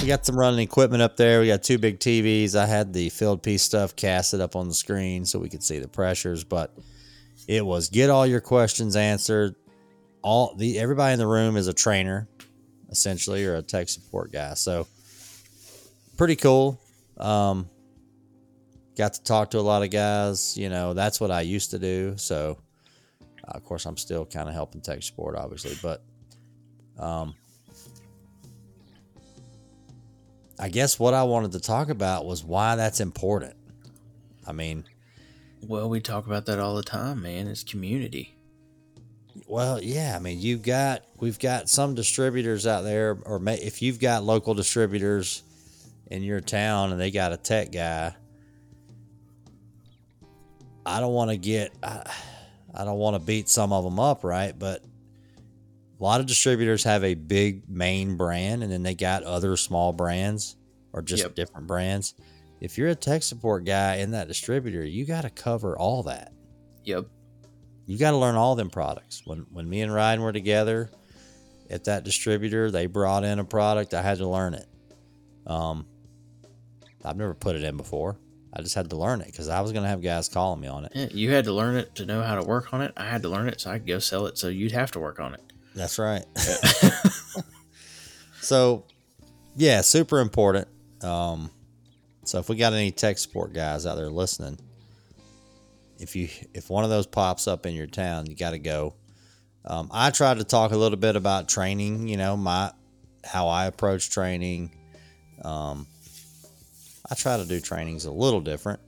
We 0.00 0.06
got 0.06 0.24
some 0.24 0.36
running 0.38 0.60
equipment 0.60 1.02
up 1.02 1.16
there. 1.16 1.40
We 1.40 1.48
got 1.48 1.64
two 1.64 1.78
big 1.78 1.98
TVs. 1.98 2.54
I 2.54 2.66
had 2.66 2.92
the 2.92 3.08
Fieldpiece 3.10 3.60
stuff 3.60 3.94
casted 3.96 4.40
up 4.40 4.54
on 4.56 4.68
the 4.68 4.74
screen 4.74 5.24
so 5.24 5.38
we 5.40 5.48
could 5.48 5.62
see 5.64 5.80
the 5.80 5.88
pressures, 5.88 6.44
but 6.44 6.72
it 7.48 7.66
was 7.66 7.88
get 7.88 8.10
all 8.10 8.26
your 8.26 8.40
questions 8.40 8.94
answered. 8.94 9.56
All 10.22 10.54
the 10.56 10.78
everybody 10.78 11.14
in 11.14 11.18
the 11.18 11.26
room 11.26 11.56
is 11.56 11.66
a 11.66 11.72
trainer, 11.74 12.28
essentially, 12.90 13.44
or 13.44 13.56
a 13.56 13.62
tech 13.62 13.88
support 13.88 14.30
guy. 14.32 14.54
So 14.54 14.86
pretty 16.16 16.36
cool. 16.36 16.80
Um, 17.16 17.68
got 18.96 19.14
to 19.14 19.22
talk 19.22 19.50
to 19.52 19.58
a 19.58 19.60
lot 19.60 19.82
of 19.82 19.90
guys. 19.90 20.56
You 20.56 20.68
know, 20.68 20.94
that's 20.94 21.20
what 21.20 21.30
I 21.30 21.42
used 21.42 21.70
to 21.70 21.78
do. 21.78 22.14
So 22.16 22.58
uh, 23.46 23.52
of 23.54 23.64
course, 23.64 23.86
I'm 23.86 23.96
still 23.96 24.24
kind 24.24 24.48
of 24.48 24.54
helping 24.54 24.80
tech 24.80 25.02
support, 25.02 25.36
obviously, 25.36 25.76
but 25.82 26.02
um, 26.98 27.34
I 30.58 30.68
guess 30.68 30.98
what 30.98 31.14
I 31.14 31.24
wanted 31.24 31.52
to 31.52 31.60
talk 31.60 31.88
about 31.88 32.24
was 32.24 32.44
why 32.44 32.76
that's 32.76 33.00
important. 33.00 33.56
I 34.46 34.52
mean, 34.52 34.84
Well, 35.66 35.88
we 35.88 36.00
talk 36.00 36.26
about 36.26 36.46
that 36.46 36.58
all 36.58 36.76
the 36.76 36.82
time, 36.82 37.22
man. 37.22 37.48
It's 37.48 37.64
community. 37.64 38.36
well, 39.46 39.82
yeah, 39.82 40.14
I 40.14 40.18
mean, 40.18 40.40
you've 40.40 40.62
got 40.62 41.02
we've 41.18 41.38
got 41.38 41.68
some 41.68 41.94
distributors 41.94 42.66
out 42.66 42.82
there, 42.82 43.18
or 43.24 43.38
may, 43.38 43.56
if 43.56 43.82
you've 43.82 43.98
got 43.98 44.24
local 44.24 44.54
distributors 44.54 45.42
in 46.10 46.22
your 46.22 46.40
town 46.40 46.92
and 46.92 47.00
they 47.00 47.10
got 47.10 47.32
a 47.32 47.36
tech 47.36 47.72
guy, 47.72 48.14
I 50.84 51.00
don't 51.00 51.12
want 51.12 51.30
to 51.30 51.36
get, 51.36 51.72
I, 51.82 52.10
I 52.74 52.84
don't 52.84 52.98
want 52.98 53.14
to 53.14 53.20
beat 53.20 53.48
some 53.48 53.72
of 53.72 53.84
them 53.84 54.00
up, 54.00 54.24
right? 54.24 54.56
But 54.58 54.82
a 55.98 56.02
lot 56.02 56.20
of 56.20 56.26
distributors 56.26 56.84
have 56.84 57.04
a 57.04 57.14
big 57.14 57.68
main 57.68 58.16
brand, 58.16 58.62
and 58.62 58.72
then 58.72 58.82
they 58.82 58.94
got 58.94 59.22
other 59.22 59.56
small 59.56 59.92
brands 59.92 60.56
or 60.92 61.02
just 61.02 61.22
Yep. 61.22 61.34
different 61.36 61.66
brands. 61.66 62.14
If 62.60 62.78
you're 62.78 62.88
a 62.88 62.94
tech 62.94 63.22
support 63.22 63.64
guy 63.64 63.96
in 63.96 64.12
that 64.12 64.28
distributor, 64.28 64.84
you 64.84 65.04
got 65.04 65.22
to 65.22 65.30
cover 65.30 65.76
all 65.76 66.02
that 66.04 66.32
Yep. 66.84 67.06
you 67.86 67.98
got 67.98 68.12
to 68.12 68.16
learn 68.16 68.34
all 68.36 68.54
them 68.54 68.70
products. 68.70 69.22
When 69.24 69.46
when 69.50 69.68
me 69.68 69.80
and 69.82 69.92
Ryan 69.92 70.20
were 70.22 70.32
together 70.32 70.90
at 71.70 71.84
that 71.84 72.04
distributor, 72.04 72.70
they 72.70 72.86
brought 72.86 73.24
in 73.24 73.38
a 73.38 73.44
product. 73.44 73.94
I 73.94 74.02
had 74.02 74.18
to 74.18 74.28
learn 74.28 74.54
it. 74.54 74.66
Um, 75.46 75.86
I've 77.04 77.16
never 77.16 77.34
put 77.34 77.56
it 77.56 77.64
in 77.64 77.76
before. 77.76 78.16
I 78.52 78.62
just 78.62 78.74
had 78.74 78.90
to 78.90 78.96
learn 78.96 79.20
it 79.20 79.26
because 79.26 79.48
I 79.48 79.60
was 79.60 79.72
gonna 79.72 79.88
have 79.88 80.02
guys 80.02 80.28
calling 80.28 80.60
me 80.60 80.68
on 80.68 80.84
it. 80.84 80.92
Yeah, 80.94 81.08
you 81.10 81.30
had 81.30 81.44
to 81.44 81.52
learn 81.52 81.76
it 81.76 81.94
to 81.96 82.06
know 82.06 82.22
how 82.22 82.34
to 82.34 82.42
work 82.42 82.72
on 82.72 82.82
it. 82.82 82.92
I 82.96 83.04
had 83.04 83.22
to 83.22 83.28
learn 83.28 83.48
it 83.48 83.60
so 83.60 83.70
I 83.70 83.78
could 83.78 83.86
go 83.86 83.98
sell 83.98 84.26
it. 84.26 84.36
So 84.36 84.48
you'd 84.48 84.72
have 84.72 84.90
to 84.92 85.00
work 85.00 85.20
on 85.20 85.34
it. 85.34 85.40
That's 85.74 85.98
right. 85.98 86.24
so, 88.40 88.84
yeah, 89.56 89.80
super 89.80 90.20
important. 90.20 90.68
Um, 91.02 91.50
so 92.24 92.38
if 92.38 92.48
we 92.48 92.56
got 92.56 92.72
any 92.72 92.90
tech 92.90 93.18
support 93.18 93.52
guys 93.52 93.86
out 93.86 93.96
there 93.96 94.10
listening, 94.10 94.58
if 95.98 96.16
you 96.16 96.28
if 96.52 96.68
one 96.68 96.84
of 96.84 96.90
those 96.90 97.06
pops 97.06 97.48
up 97.48 97.64
in 97.64 97.74
your 97.74 97.86
town, 97.86 98.26
you 98.26 98.36
got 98.36 98.50
to 98.50 98.58
go. 98.58 98.94
Um, 99.64 99.88
I 99.92 100.10
tried 100.10 100.38
to 100.38 100.44
talk 100.44 100.72
a 100.72 100.76
little 100.76 100.98
bit 100.98 101.16
about 101.16 101.48
training. 101.48 102.08
You 102.08 102.16
know, 102.16 102.36
my 102.36 102.72
how 103.24 103.48
I 103.48 103.66
approach 103.66 104.10
training. 104.10 104.72
Um, 105.44 105.86
I 107.12 107.14
try 107.14 107.36
to 107.36 107.44
do 107.44 107.60
trainings 107.60 108.06
a 108.06 108.10
little 108.10 108.40
different. 108.40 108.80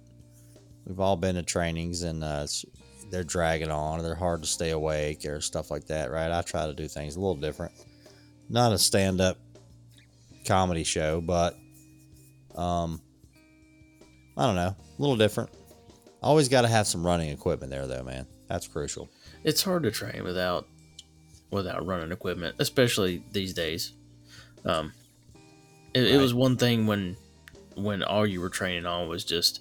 We've 0.86 0.98
all 0.98 1.14
been 1.14 1.34
to 1.34 1.42
trainings 1.42 2.04
and 2.04 2.24
uh, 2.24 2.40
it's, 2.44 2.64
they're 3.10 3.22
dragging 3.22 3.70
on, 3.70 4.00
or 4.00 4.02
they're 4.02 4.14
hard 4.14 4.40
to 4.40 4.48
stay 4.48 4.70
awake, 4.70 5.26
or 5.26 5.42
stuff 5.42 5.70
like 5.70 5.88
that, 5.88 6.10
right? 6.10 6.32
I 6.32 6.40
try 6.40 6.66
to 6.66 6.72
do 6.72 6.88
things 6.88 7.16
a 7.16 7.20
little 7.20 7.36
different. 7.36 7.72
Not 8.48 8.72
a 8.72 8.78
stand 8.78 9.20
up 9.20 9.36
comedy 10.46 10.84
show, 10.84 11.20
but 11.20 11.54
um, 12.54 13.02
I 14.38 14.46
don't 14.46 14.56
know, 14.56 14.74
a 14.74 14.96
little 14.96 15.18
different. 15.18 15.50
Always 16.22 16.48
got 16.48 16.62
to 16.62 16.68
have 16.68 16.86
some 16.86 17.04
running 17.04 17.28
equipment 17.28 17.70
there, 17.70 17.86
though, 17.86 18.04
man. 18.04 18.26
That's 18.48 18.66
crucial. 18.66 19.10
It's 19.44 19.62
hard 19.62 19.82
to 19.82 19.90
train 19.90 20.24
without 20.24 20.66
without 21.50 21.84
running 21.84 22.10
equipment, 22.10 22.56
especially 22.58 23.22
these 23.32 23.52
days. 23.52 23.92
Um, 24.64 24.94
it, 25.92 26.04
it 26.04 26.16
was 26.16 26.32
one 26.32 26.56
thing 26.56 26.86
when 26.86 27.18
when 27.76 28.02
all 28.02 28.26
you 28.26 28.40
were 28.40 28.50
training 28.50 28.86
on 28.86 29.08
was 29.08 29.24
just 29.24 29.60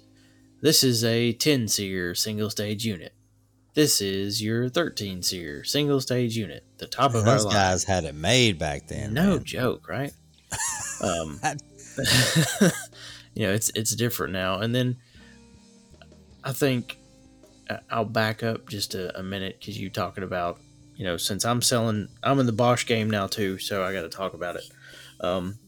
this 0.60 0.82
is 0.82 1.04
a 1.04 1.32
10 1.32 1.68
seer 1.68 2.14
single 2.14 2.48
stage 2.50 2.84
unit. 2.84 3.12
This 3.74 4.00
is 4.00 4.40
your 4.42 4.68
13 4.68 5.22
seer 5.22 5.64
single 5.64 6.00
stage 6.00 6.36
unit. 6.36 6.64
The 6.78 6.86
top 6.86 7.12
Man, 7.12 7.22
of 7.22 7.28
our 7.28 7.34
those 7.34 7.44
line. 7.46 7.54
guys 7.54 7.84
had 7.84 8.04
it 8.04 8.14
made 8.14 8.58
back 8.58 8.86
then. 8.86 9.12
no 9.14 9.30
man. 9.36 9.44
joke, 9.44 9.88
right? 9.88 10.12
um, 11.00 11.40
you 13.34 13.46
know, 13.46 13.52
it's 13.52 13.70
it's 13.74 13.94
different 13.94 14.32
now. 14.32 14.60
And 14.60 14.74
then 14.74 14.96
I 16.44 16.52
think 16.52 16.98
I- 17.68 17.80
I'll 17.90 18.04
back 18.04 18.42
up 18.42 18.68
just 18.68 18.94
a, 18.94 19.18
a 19.18 19.22
minute 19.22 19.56
because 19.58 19.78
you 19.78 19.90
talking 19.90 20.22
about 20.24 20.60
you 20.96 21.04
know 21.04 21.16
since 21.16 21.44
I'm 21.44 21.60
selling, 21.62 22.08
I'm 22.22 22.38
in 22.38 22.46
the 22.46 22.52
Bosch 22.52 22.86
game 22.86 23.10
now 23.10 23.26
too, 23.26 23.58
so 23.58 23.82
I 23.84 23.92
got 23.92 24.02
to 24.02 24.08
talk 24.08 24.34
about 24.34 24.56
it. 24.56 24.64
Um, 25.20 25.58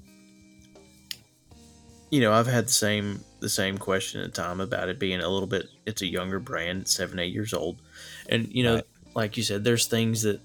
you 2.10 2.20
know, 2.20 2.32
I've 2.32 2.46
had 2.46 2.66
the 2.66 2.72
same 2.72 3.24
the 3.40 3.48
same 3.48 3.78
question 3.78 4.20
at 4.22 4.34
time 4.34 4.60
about 4.60 4.88
it 4.88 4.98
being 4.98 5.20
a 5.20 5.28
little 5.28 5.48
bit. 5.48 5.66
It's 5.86 6.02
a 6.02 6.06
younger 6.06 6.40
brand, 6.40 6.88
seven, 6.88 7.18
eight 7.18 7.32
years 7.32 7.52
old, 7.52 7.82
and 8.28 8.48
you 8.52 8.62
know, 8.62 8.76
Right. 8.76 8.84
like 9.14 9.36
you 9.36 9.42
said, 9.42 9.64
there's 9.64 9.86
things 9.86 10.22
that 10.22 10.40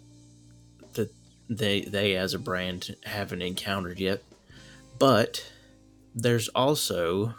that 0.94 1.14
they 1.50 1.82
they 1.82 2.16
as 2.16 2.34
a 2.34 2.40
brand 2.40 2.96
haven't 3.06 3.42
encountered 3.42 4.00
yet, 4.00 4.24
but 5.00 5.52
there's 6.16 6.50
also 6.50 7.36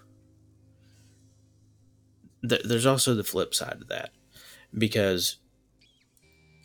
th- 2.49 2.62
there's 2.64 2.87
also 2.87 3.14
the 3.14 3.25
flip 3.25 3.55
side 3.55 3.81
of 3.81 3.89
that 3.89 4.11
because 4.77 5.39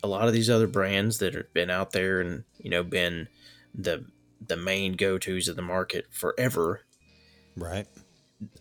a 0.04 0.08
lot 0.08 0.28
of 0.28 0.34
these 0.34 0.50
other 0.50 0.68
brands 0.68 1.18
that 1.20 1.34
have 1.34 1.52
been 1.54 1.70
out 1.70 1.92
there 1.92 2.22
and 2.22 2.44
you 2.60 2.70
know 2.70 2.84
been 2.84 3.28
the 3.74 4.06
the 4.46 4.58
main 4.58 4.94
go-to's 4.94 5.48
of 5.48 5.56
the 5.56 5.62
market 5.62 6.06
forever 6.12 6.82
Right. 7.58 7.88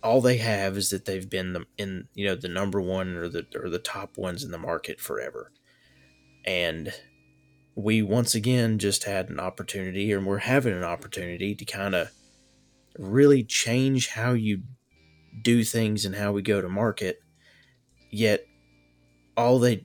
all 0.03 0.21
they 0.23 0.39
have 0.39 0.77
is 0.77 0.91
that 0.91 1.05
they've 1.05 1.29
been 1.29 1.53
the, 1.53 1.67
in 1.77 2.09
you 2.15 2.27
know 2.27 2.35
the 2.35 2.49
number 2.49 2.81
one 2.81 3.15
or 3.17 3.29
the 3.29 3.47
or 3.55 3.69
the 3.69 3.79
top 3.79 4.17
ones 4.17 4.43
in 4.43 4.51
the 4.51 4.59
market 4.59 5.01
forever 5.01 5.53
and 6.47 6.93
we 7.75 8.01
once 8.03 8.35
again 8.35 8.79
just 8.79 9.05
had 9.05 9.29
an 9.29 9.39
opportunity 9.39 10.13
and 10.13 10.27
we're 10.27 10.39
having 10.39 10.73
an 10.73 10.85
opportunity 10.85 11.55
to 11.55 11.65
kind 11.67 11.95
of 11.95 12.11
really 12.99 13.45
change 13.45 14.09
how 14.09 14.33
you 14.33 14.63
do 15.43 15.63
things 15.65 16.05
and 16.07 16.15
how 16.17 16.33
we 16.33 16.41
go 16.43 16.61
to 16.63 16.69
market 16.69 17.21
yet 18.11 18.47
all 19.37 19.59
they 19.59 19.85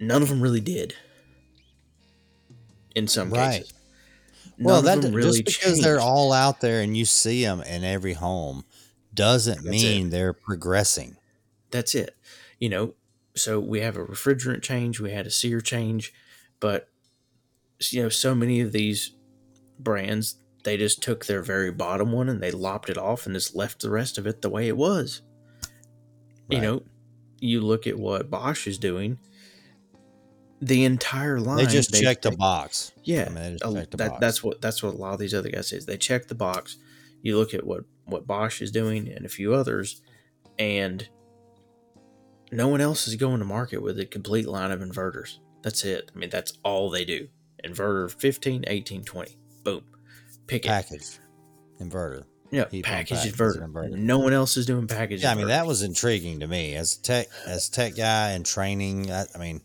none 0.00 0.22
of 0.22 0.28
them 0.28 0.40
really 0.40 0.60
did 0.60 0.94
in 2.96 3.06
some 3.06 3.30
Right. 3.30 3.62
cases 3.62 3.72
Well, 4.60 4.82
that 4.82 5.02
really 5.12 5.42
just 5.42 5.60
because 5.60 5.80
they're 5.80 6.00
all 6.00 6.32
out 6.32 6.60
there 6.60 6.82
and 6.82 6.96
you 6.96 7.04
see 7.04 7.44
them 7.44 7.62
in 7.62 7.82
every 7.84 8.12
home 8.12 8.64
doesn't 9.12 9.64
That's 9.64 9.68
mean 9.68 10.10
they're 10.10 10.32
progressing. 10.32 11.16
that's 11.70 11.94
it. 11.94 12.16
You 12.58 12.68
know 12.68 12.94
so 13.36 13.58
we 13.60 13.80
have 13.80 13.96
a 13.96 14.04
refrigerant 14.04 14.60
change 14.62 14.98
we 15.00 15.12
had 15.12 15.24
a 15.26 15.30
seer 15.30 15.60
change 15.60 16.12
but 16.58 16.88
you 17.90 18.02
know 18.02 18.08
so 18.08 18.34
many 18.34 18.60
of 18.60 18.72
these 18.72 19.12
brands 19.78 20.36
they 20.64 20.76
just 20.76 21.02
took 21.02 21.24
their 21.26 21.40
very 21.42 21.70
bottom 21.70 22.12
one 22.12 22.28
and 22.28 22.42
they 22.42 22.50
lopped 22.50 22.90
it 22.90 22.98
off 22.98 23.24
and 23.24 23.34
just 23.34 23.54
left 23.54 23.80
the 23.80 23.88
rest 23.90 24.18
of 24.18 24.26
it 24.26 24.42
the 24.42 24.50
way 24.50 24.68
it 24.68 24.76
was. 24.76 25.22
You 26.48 26.60
know 26.60 26.82
you 27.38 27.60
look 27.60 27.86
at 27.86 27.98
what 27.98 28.28
bosch 28.30 28.66
is 28.66 28.76
doing 28.78 29.18
the 30.60 30.84
entire 30.84 31.40
line 31.40 31.58
They 31.58 31.66
just 31.66 31.92
they- 31.92 32.00
checked 32.00 32.26
a 32.26 32.30
they- 32.30 32.36
box. 32.36 32.92
yeah, 33.02 33.26
I 33.26 33.32
mean, 33.32 33.52
just 33.52 33.64
oh, 33.64 33.70
a- 33.76 33.86
the 33.86 33.96
that, 33.96 34.08
box. 34.10 34.20
that's 34.20 34.42
what 34.44 34.60
that's 34.60 34.82
what 34.82 34.94
a 34.94 34.96
lot 34.96 35.14
of 35.14 35.18
these 35.20 35.34
other 35.34 35.48
guys 35.50 35.68
say. 35.68 35.76
is 35.76 35.86
They 35.86 35.96
check 35.96 36.28
the 36.28 36.34
box. 36.34 36.76
You 37.22 37.36
look 37.38 37.54
at 37.54 37.64
what 37.66 37.84
what 38.04 38.26
Bosch 38.26 38.60
is 38.60 38.70
doing 38.70 39.08
and 39.08 39.24
a 39.24 39.28
few 39.28 39.54
others, 39.54 40.02
and 40.58 41.08
no 42.52 42.68
one 42.68 42.80
else 42.80 43.06
is 43.06 43.14
going 43.16 43.38
to 43.38 43.44
market 43.44 43.78
with 43.82 43.98
a 44.00 44.06
complete 44.06 44.46
line 44.48 44.70
of 44.70 44.80
inverters. 44.80 45.38
That's 45.62 45.84
it. 45.84 46.10
I 46.14 46.18
mean, 46.18 46.30
that's 46.30 46.54
all 46.64 46.90
they 46.90 47.04
do. 47.04 47.28
Inverter 47.64 48.10
15, 48.10 48.64
18, 48.66 49.04
20. 49.04 49.36
Boom. 49.62 49.84
Pick 50.46 50.64
it. 50.64 50.68
package 50.68 51.18
inverter. 51.80 52.24
Yeah, 52.50 52.64
package 52.64 52.84
package 52.84 53.32
inverter. 53.32 53.68
inverter. 53.70 53.90
No 53.92 54.18
one 54.18 54.32
else 54.32 54.56
is 54.56 54.66
doing 54.66 54.88
package 54.88 55.22
Yeah, 55.22 55.30
I 55.32 55.34
mean 55.36 55.46
that 55.48 55.66
was 55.66 55.82
intriguing 55.82 56.40
to 56.40 56.48
me 56.48 56.74
as 56.74 56.96
a 56.96 57.02
tech 57.02 57.26
as 57.46 57.68
a 57.68 57.70
tech 57.70 57.94
guy 57.94 58.30
and 58.30 58.44
training. 58.44 59.10
I, 59.12 59.26
I 59.34 59.38
mean, 59.38 59.60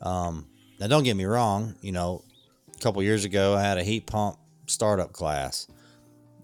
um, 0.00 0.46
now 0.78 0.86
don't 0.86 1.04
get 1.04 1.16
me 1.16 1.24
wrong. 1.24 1.74
You 1.80 1.92
know, 1.92 2.24
a 2.74 2.78
couple 2.78 3.02
years 3.02 3.24
ago 3.24 3.54
I 3.54 3.62
had 3.62 3.78
a 3.78 3.84
heat 3.84 4.06
pump 4.06 4.36
startup 4.66 5.12
class, 5.12 5.66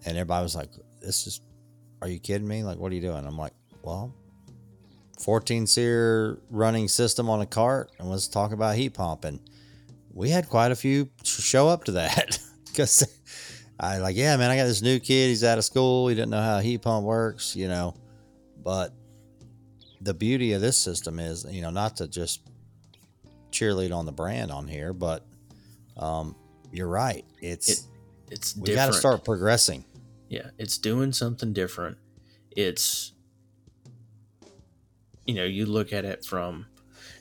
and 0.05 0.17
everybody 0.17 0.43
was 0.43 0.55
like, 0.55 0.71
"This 1.01 1.27
is, 1.27 1.41
are 2.03 2.09
you 2.09 2.19
kidding 2.19 2.49
me? 2.49 2.63
Like, 2.63 2.79
what 2.79 2.93
are 2.93 2.95
you 2.95 3.01
doing?" 3.01 3.27
I'm 3.27 3.39
like, 3.39 3.55
"Well, 3.83 4.15
14 5.21 5.67
seer 5.67 6.39
running 6.51 6.89
system 6.89 7.31
on 7.31 7.41
a 7.41 7.47
cart, 7.47 7.93
and 7.99 8.11
let's 8.11 8.29
talk 8.29 8.53
about 8.53 8.77
heat 8.77 8.95
pump." 8.95 9.25
And 9.25 9.41
we 10.13 10.31
had 10.31 10.49
quite 10.49 10.73
a 10.73 10.77
few 10.77 11.11
show 11.25 11.69
up 11.69 11.85
to 11.85 11.93
that 11.93 12.39
because 12.67 13.07
I 13.79 13.99
like, 13.99 14.17
yeah, 14.17 14.37
man, 14.37 14.51
I 14.51 14.57
got 14.57 14.65
this 14.65 14.83
new 14.83 14.99
kid. 14.99 15.29
He's 15.29 15.45
out 15.45 15.59
of 15.59 15.65
school. 15.65 16.09
He 16.09 16.15
didn't 16.15 16.31
know 16.31 16.41
how 16.41 16.59
a 16.59 16.63
heat 16.63 16.83
pump 16.83 17.05
works, 17.05 17.55
you 17.55 17.69
know. 17.69 17.95
But 18.63 18.93
the 20.01 20.15
beauty 20.15 20.53
of 20.55 20.61
this 20.61 20.79
system 20.79 21.19
is, 21.19 21.47
you 21.49 21.61
know, 21.61 21.71
not 21.71 21.97
to 21.99 22.09
just 22.09 22.41
cheerlead 23.59 23.95
on 23.95 24.07
the 24.07 24.13
brand 24.13 24.51
on 24.51 24.67
here, 24.69 24.93
but 24.93 25.25
um, 25.97 26.35
you're 26.73 26.89
right. 26.89 27.25
It's 27.41 27.69
It- 27.69 27.81
it's 28.29 28.57
we 28.57 28.75
got 28.75 28.87
to 28.87 28.93
start 28.93 29.25
progressing. 29.25 29.85
Yeah, 30.29 30.51
it's 30.59 30.79
doing 30.79 31.13
something 31.13 31.53
different. 31.53 31.99
It's 32.51 33.13
you 35.27 35.35
know, 35.35 35.45
you 35.45 35.67
look 35.67 35.93
at 35.93 36.05
it 36.05 36.25
from 36.25 36.67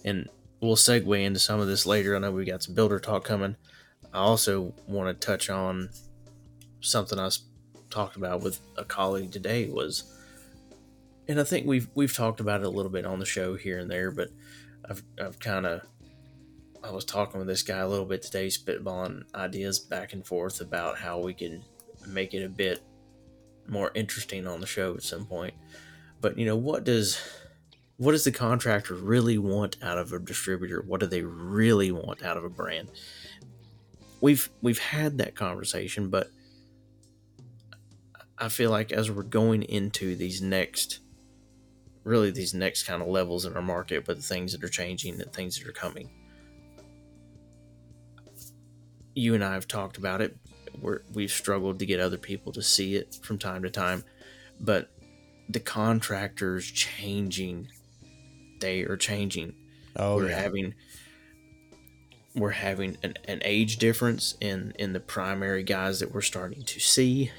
and 0.04 0.30
we'll 0.62 0.76
segue 0.76 1.24
into 1.24 1.40
some 1.40 1.60
of 1.60 1.68
this 1.68 1.86
later. 1.86 2.16
I 2.16 2.20
know 2.20 2.32
we 2.32 2.46
got 2.46 2.64
some 2.64 2.76
builder 2.76 3.00
talk 3.00 3.24
coming. 3.24 3.56
I 4.14 4.20
also 4.20 4.74
want 4.88 5.20
to 5.20 5.26
touch 5.26 5.50
on 5.50 5.90
something 6.82 7.20
I 7.20 7.30
talked 7.90 8.16
about 8.16 8.42
with 8.42 8.60
a 8.78 8.84
colleague 8.86 9.32
today 9.32 9.68
was 9.70 10.04
and 11.28 11.40
I 11.40 11.44
think 11.44 11.66
we've 11.66 11.88
we've 11.96 12.14
talked 12.16 12.40
about 12.40 12.62
it 12.62 12.68
a 12.68 12.70
little 12.70 12.92
bit 12.92 13.06
on 13.06 13.20
the 13.20 13.26
show 13.26 13.56
here 13.56 13.80
and 13.80 13.90
there, 13.90 14.12
but 14.12 14.30
I've 14.90 15.04
I've 15.20 15.40
kind 15.40 15.66
of 15.66 15.82
I 16.86 16.92
was 16.92 17.06
talking 17.06 17.40
with 17.40 17.48
this 17.48 17.64
guy 17.64 17.80
a 17.80 17.88
little 17.88 18.06
bit 18.06 18.22
today, 18.22 18.48
spitballing 18.48 19.24
ideas 19.34 19.80
back 19.80 20.14
and 20.14 20.26
forth 20.26 20.62
about 20.62 21.00
how 21.00 21.20
we 21.20 21.34
can 21.34 21.64
make 22.08 22.36
it 22.36 22.44
a 22.44 22.50
bit 22.50 22.84
more 23.68 23.92
interesting 23.96 24.46
on 24.46 24.62
the 24.62 24.68
show 24.68 24.94
at 24.94 25.02
some 25.02 25.26
point. 25.26 25.56
But 26.22 26.38
you 26.38 26.46
know, 26.46 26.56
what 26.56 26.84
does 26.84 27.20
what 27.98 28.12
does 28.12 28.24
the 28.24 28.32
contractor 28.32 28.94
really 28.94 29.38
want 29.38 29.78
out 29.82 29.98
of 29.98 30.14
a 30.14 30.20
distributor? 30.20 30.84
What 30.86 31.00
do 31.00 31.08
they 31.08 31.24
really 31.24 31.92
want 31.92 32.24
out 32.24 32.38
of 32.38 32.44
a 32.44 32.50
brand? 32.50 32.92
We've 34.22 34.48
we've 34.62 34.80
had 34.80 35.18
that 35.18 35.34
conversation, 35.34 36.10
but 36.10 36.30
I 38.38 38.50
feel 38.50 38.70
like 38.70 38.92
as 38.92 39.10
we're 39.10 39.24
going 39.24 39.64
into 39.64 40.16
these 40.16 40.42
next 40.42 41.00
really 42.04 42.30
these 42.30 42.54
next 42.54 42.84
kind 42.84 43.02
of 43.02 43.08
levels 43.08 43.46
in 43.46 43.56
our 43.56 43.64
market 43.64 44.06
but 44.06 44.18
the 44.18 44.22
things 44.22 44.52
that 44.52 44.64
are 44.64 44.70
changing 44.70 45.18
the 45.18 45.26
things 45.26 45.58
that 45.58 45.68
are 45.68 45.72
coming. 45.72 46.12
You 49.16 49.34
and 49.34 49.44
I 49.44 49.54
have 49.54 49.68
talked 49.68 49.98
about 49.98 50.22
it. 50.22 50.38
We're, 50.80 51.02
we've 51.14 51.32
struggled 51.32 51.80
to 51.80 51.86
get 51.86 52.00
other 52.00 52.18
people 52.18 52.52
to 52.52 52.62
see 52.62 52.96
it 52.96 53.18
from 53.22 53.38
time 53.38 53.64
to 53.64 53.70
time, 53.70 54.04
but 54.60 54.90
the 55.50 55.60
contractors 55.60 56.70
changing, 56.70 57.70
they 58.60 58.82
are 58.82 58.98
changing. 58.98 59.54
Oh, 59.96 60.18
we're 60.18 60.30
yeah. 60.30 60.42
having 60.42 60.74
we're 62.36 62.50
having 62.52 62.98
an, 63.02 63.14
an 63.30 63.42
age 63.46 63.78
difference 63.78 64.36
in 64.42 64.74
in 64.78 64.92
the 64.92 65.00
primary 65.00 65.64
guys 65.64 66.00
that 66.02 66.14
we're 66.14 66.22
starting 66.22 66.64
to 66.64 66.80
see, 66.80 67.32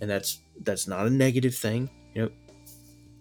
and 0.00 0.08
that's 0.08 0.40
that's 0.62 0.86
not 0.86 1.06
a 1.06 1.10
negative 1.10 1.54
thing. 1.54 1.90
You 2.14 2.22
know, 2.22 2.30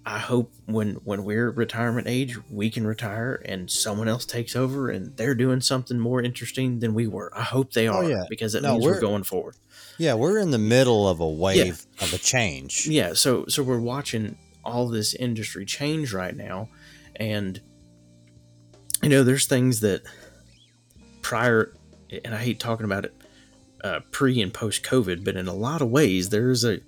I 0.08 0.20
hope 0.20 0.54
when 0.66 0.96
when 1.04 1.24
we're 1.24 1.50
retirement 1.50 2.06
age, 2.08 2.38
we 2.52 2.70
can 2.70 2.86
retire 2.86 3.42
and 3.46 3.72
someone 3.72 4.08
else 4.08 4.24
takes 4.26 4.56
over 4.56 4.90
and 4.90 5.18
they're 5.18 5.34
doing 5.34 5.62
something 5.62 5.98
more 6.00 6.22
interesting 6.22 6.78
than 6.80 6.94
we 6.94 7.08
were. 7.08 7.32
I 7.36 7.42
hope 7.42 7.74
they 7.74 7.90
Oh, 7.90 7.94
are 7.96 8.10
yeah. 8.10 8.24
because 8.30 8.54
it 8.54 8.62
No, 8.62 8.74
means 8.74 8.84
we're, 8.86 8.92
we're- 8.92 9.02
going 9.02 9.24
forward. 9.24 9.56
yeah, 9.98 10.14
we're 10.14 10.38
in 10.38 10.52
the 10.52 10.60
middle 10.60 11.08
of 11.10 11.20
a 11.20 11.28
wave 11.28 11.86
of 12.02 12.14
a 12.14 12.20
change. 12.20 12.86
Yeah, 12.88 13.14
so 13.14 13.46
so 13.48 13.64
we're 13.64 13.80
watching 13.80 14.38
all 14.64 14.88
this 14.88 15.16
industry 15.16 15.66
change 15.66 16.14
right 16.14 16.36
now, 16.36 16.70
and 17.16 17.60
you 19.02 19.10
know, 19.10 19.24
there's 19.24 19.46
things 19.48 19.80
that 19.82 20.04
prior, 21.22 21.74
and 22.24 22.34
I 22.34 22.38
hate 22.38 22.60
talking 22.60 22.86
about 22.86 23.06
it, 23.06 23.14
uh, 23.84 24.00
pre 24.12 24.42
and 24.42 24.54
post 24.54 24.84
COVID, 24.84 25.24
but 25.24 25.36
in 25.36 25.48
a 25.48 25.54
lot 25.54 25.82
of 25.82 25.90
ways, 25.90 26.30
there's 26.30 26.64
a 26.64 26.80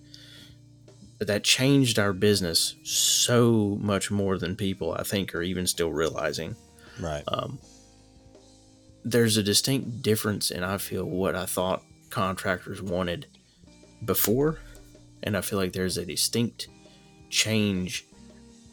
that 1.19 1.43
changed 1.43 1.97
our 1.97 2.13
business 2.13 2.75
so 2.83 3.77
much 3.81 4.11
more 4.11 4.37
than 4.37 4.55
people 4.55 4.93
I 4.93 5.03
think 5.03 5.33
are 5.33 5.41
even 5.41 5.65
still 5.65 5.91
realizing. 5.91 6.55
Right. 6.99 7.23
Um, 7.27 7.59
there's 9.03 9.37
a 9.37 9.43
distinct 9.43 10.01
difference 10.01 10.51
in 10.51 10.63
I 10.63 10.77
feel 10.77 11.05
what 11.05 11.35
I 11.35 11.45
thought 11.45 11.83
contractors 12.09 12.81
wanted 12.81 13.27
before, 14.05 14.59
and 15.23 15.35
I 15.35 15.41
feel 15.41 15.57
like 15.57 15.73
there's 15.73 15.97
a 15.97 16.05
distinct 16.05 16.67
change 17.29 18.05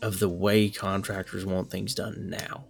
of 0.02 0.18
the 0.18 0.28
way 0.28 0.68
contractors 0.68 1.46
want 1.46 1.70
things 1.70 1.94
done 1.94 2.28
now. 2.28 2.64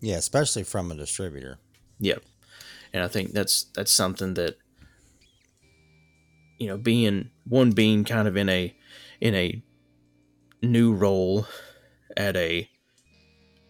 Yeah, 0.00 0.16
especially 0.16 0.64
from 0.64 0.90
a 0.90 0.96
distributor. 0.96 1.58
Yep. 2.00 2.22
And 2.92 3.02
I 3.02 3.08
think 3.08 3.32
that's 3.32 3.64
that's 3.74 3.92
something 3.92 4.34
that 4.34 4.58
you 6.62 6.68
know, 6.68 6.78
being 6.78 7.28
one 7.44 7.72
being 7.72 8.04
kind 8.04 8.28
of 8.28 8.36
in 8.36 8.48
a 8.48 8.72
in 9.20 9.34
a 9.34 9.60
new 10.62 10.92
role 10.94 11.46
at 12.16 12.36
a 12.36 12.68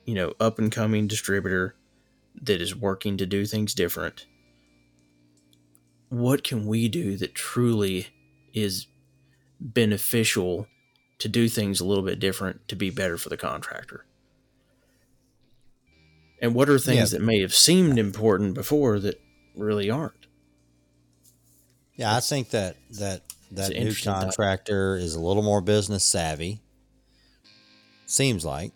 you 0.05 0.15
know, 0.15 0.35
up 0.41 0.59
and 0.59 0.73
coming 0.73 1.07
distributor 1.07 1.75
that 2.43 2.61
is 2.61 2.75
working 2.75 3.17
to 3.17 3.25
do 3.25 3.47
things 3.47 3.73
different. 3.73 4.27
What 6.09 6.45
can 6.45 6.67
we 6.67 6.89
do 6.89 7.17
that 7.17 7.35
truly 7.35 8.09
is 8.53 8.89
beneficial 9.61 10.67
to 11.19 11.29
do 11.29 11.49
things 11.49 11.81
a 11.81 11.85
little 11.85 12.05
bit 12.05 12.19
different 12.19 12.67
to 12.69 12.77
be 12.77 12.91
better 12.91 13.17
for 13.17 13.29
the 13.29 13.37
contractor? 13.37 14.05
And 16.41 16.55
what 16.55 16.69
are 16.69 16.79
things 16.79 17.13
Yeah. 17.13 17.19
that 17.19 17.25
may 17.25 17.41
have 17.41 17.55
seemed 17.55 17.99
important 17.99 18.55
before 18.55 18.99
that 18.99 19.21
really 19.55 19.89
aren't? 19.89 20.22
Yeah, 22.03 22.17
I 22.17 22.21
think 22.21 22.51
that 22.51 22.77
that 22.99 23.23
that 23.53 23.71
new 23.71 23.95
topic. 23.95 24.23
contractor 24.23 24.97
is 24.97 25.15
a 25.15 25.21
little 25.21 25.43
more 25.43 25.61
business 25.61 26.03
savvy. 26.05 26.61
Seems 28.07 28.45
like. 28.45 28.73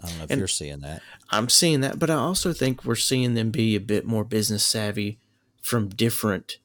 I 0.00 0.08
don't 0.08 0.18
know 0.18 0.24
if 0.24 0.30
And- 0.30 0.38
you're 0.40 0.48
seeing 0.48 0.80
that. 0.80 1.00
I'm 1.30 1.48
seeing 1.48 1.80
that, 1.80 1.98
but 1.98 2.10
I 2.10 2.14
also 2.14 2.52
think 2.52 2.84
we're 2.84 2.94
seeing 2.96 3.34
them 3.34 3.50
be 3.50 3.74
a 3.76 3.80
bit 3.80 4.04
more 4.04 4.24
business 4.24 4.64
savvy 4.66 5.18
from 5.62 5.88
different 5.88 6.58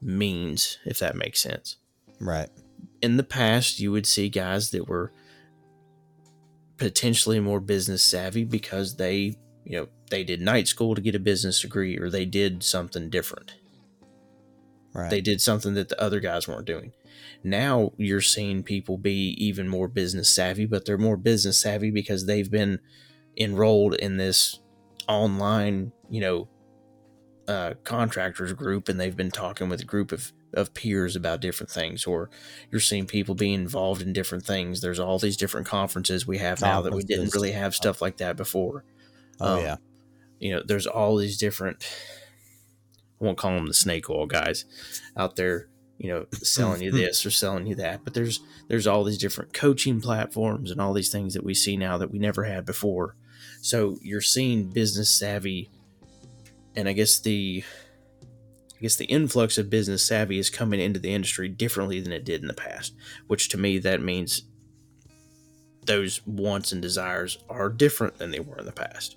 means, 0.00 0.78
if 0.84 0.98
that 0.98 1.16
makes 1.16 1.40
sense. 1.40 1.76
Right. 2.20 2.48
In 3.02 3.16
the 3.16 3.24
past, 3.24 3.80
you 3.80 3.90
would 3.92 4.06
see 4.06 4.28
guys 4.28 4.70
that 4.70 4.86
were 4.88 5.12
potentially 6.76 7.40
more 7.40 7.60
business 7.60 8.04
savvy 8.04 8.44
because 8.44 8.96
they, 8.96 9.36
you 9.64 9.80
know, 9.80 9.88
they 10.10 10.24
did 10.24 10.40
night 10.40 10.68
school 10.68 10.94
to 10.94 11.00
get 11.00 11.14
a 11.14 11.18
business 11.18 11.60
degree 11.60 11.98
or 11.98 12.08
they 12.10 12.24
did 12.24 12.62
something 12.62 13.10
different. 13.10 13.54
Right. 14.98 15.10
They 15.10 15.20
did 15.20 15.40
something 15.40 15.74
that 15.74 15.88
the 15.88 16.00
other 16.00 16.20
guys 16.20 16.48
weren't 16.48 16.66
doing. 16.66 16.92
Now 17.44 17.92
you're 17.96 18.20
seeing 18.20 18.62
people 18.64 18.98
be 18.98 19.30
even 19.38 19.68
more 19.68 19.86
business 19.86 20.28
savvy, 20.28 20.66
but 20.66 20.84
they're 20.84 20.98
more 20.98 21.16
business 21.16 21.60
savvy 21.60 21.90
because 21.90 22.26
they've 22.26 22.50
been 22.50 22.80
enrolled 23.36 23.94
in 23.94 24.16
this 24.16 24.58
online, 25.08 25.92
you 26.10 26.20
know, 26.20 26.48
uh, 27.46 27.74
contractors 27.84 28.52
group 28.52 28.88
and 28.88 28.98
they've 28.98 29.16
been 29.16 29.30
talking 29.30 29.68
with 29.68 29.80
a 29.80 29.84
group 29.84 30.10
of, 30.10 30.32
of 30.52 30.74
peers 30.74 31.14
about 31.14 31.40
different 31.40 31.70
things, 31.70 32.04
or 32.04 32.28
you're 32.70 32.80
seeing 32.80 33.06
people 33.06 33.34
be 33.34 33.54
involved 33.54 34.02
in 34.02 34.12
different 34.12 34.44
things. 34.44 34.80
There's 34.80 34.98
all 34.98 35.18
these 35.18 35.36
different 35.36 35.66
conferences 35.66 36.26
we 36.26 36.38
have 36.38 36.60
now 36.60 36.82
that 36.82 36.92
we 36.92 37.04
didn't 37.04 37.34
really 37.34 37.52
have 37.52 37.74
stuff 37.74 38.02
like 38.02 38.16
that 38.18 38.36
before 38.36 38.84
oh 39.40 39.58
um, 39.58 39.64
yeah. 39.64 39.76
you 40.38 40.54
know, 40.54 40.62
there's 40.66 40.86
all 40.86 41.16
these 41.16 41.38
different, 41.38 41.84
I 43.20 43.24
won't 43.24 43.38
call 43.38 43.54
them 43.54 43.66
the 43.66 43.74
snake 43.74 44.08
oil 44.10 44.26
guys 44.26 44.64
out 45.16 45.36
there, 45.36 45.68
you 45.98 46.08
know, 46.08 46.26
selling 46.34 46.82
you 46.82 46.90
hmm. 46.90 46.98
this 46.98 47.24
or 47.26 47.30
selling 47.30 47.66
you 47.66 47.74
that. 47.76 48.04
But 48.04 48.14
there's 48.14 48.40
there's 48.68 48.86
all 48.86 49.04
these 49.04 49.18
different 49.18 49.52
coaching 49.52 50.00
platforms 50.00 50.70
and 50.70 50.80
all 50.80 50.92
these 50.92 51.10
things 51.10 51.34
that 51.34 51.44
we 51.44 51.54
see 51.54 51.76
now 51.76 51.98
that 51.98 52.10
we 52.10 52.18
never 52.18 52.44
had 52.44 52.64
before. 52.64 53.16
So 53.60 53.98
you're 54.02 54.20
seeing 54.20 54.70
business 54.70 55.10
savvy, 55.10 55.70
and 56.76 56.88
I 56.88 56.92
guess 56.92 57.18
the 57.18 57.64
I 58.22 58.80
guess 58.80 58.96
the 58.96 59.06
influx 59.06 59.58
of 59.58 59.70
business 59.70 60.04
savvy 60.04 60.38
is 60.38 60.50
coming 60.50 60.80
into 60.80 61.00
the 61.00 61.12
industry 61.12 61.48
differently 61.48 62.00
than 62.00 62.12
it 62.12 62.24
did 62.24 62.42
in 62.42 62.48
the 62.48 62.54
past. 62.54 62.94
Which 63.26 63.48
to 63.50 63.58
me 63.58 63.78
that 63.78 64.00
means 64.00 64.42
those 65.84 66.24
wants 66.26 66.70
and 66.70 66.80
desires 66.80 67.38
are 67.48 67.70
different 67.70 68.18
than 68.18 68.30
they 68.30 68.40
were 68.40 68.58
in 68.58 68.66
the 68.66 68.72
past. 68.72 69.16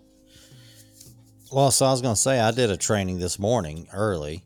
Well, 1.51 1.69
so 1.69 1.85
I 1.85 1.91
was 1.91 2.01
going 2.01 2.15
to 2.15 2.19
say 2.19 2.39
I 2.39 2.51
did 2.51 2.71
a 2.71 2.77
training 2.77 3.19
this 3.19 3.37
morning 3.37 3.85
early 3.91 4.45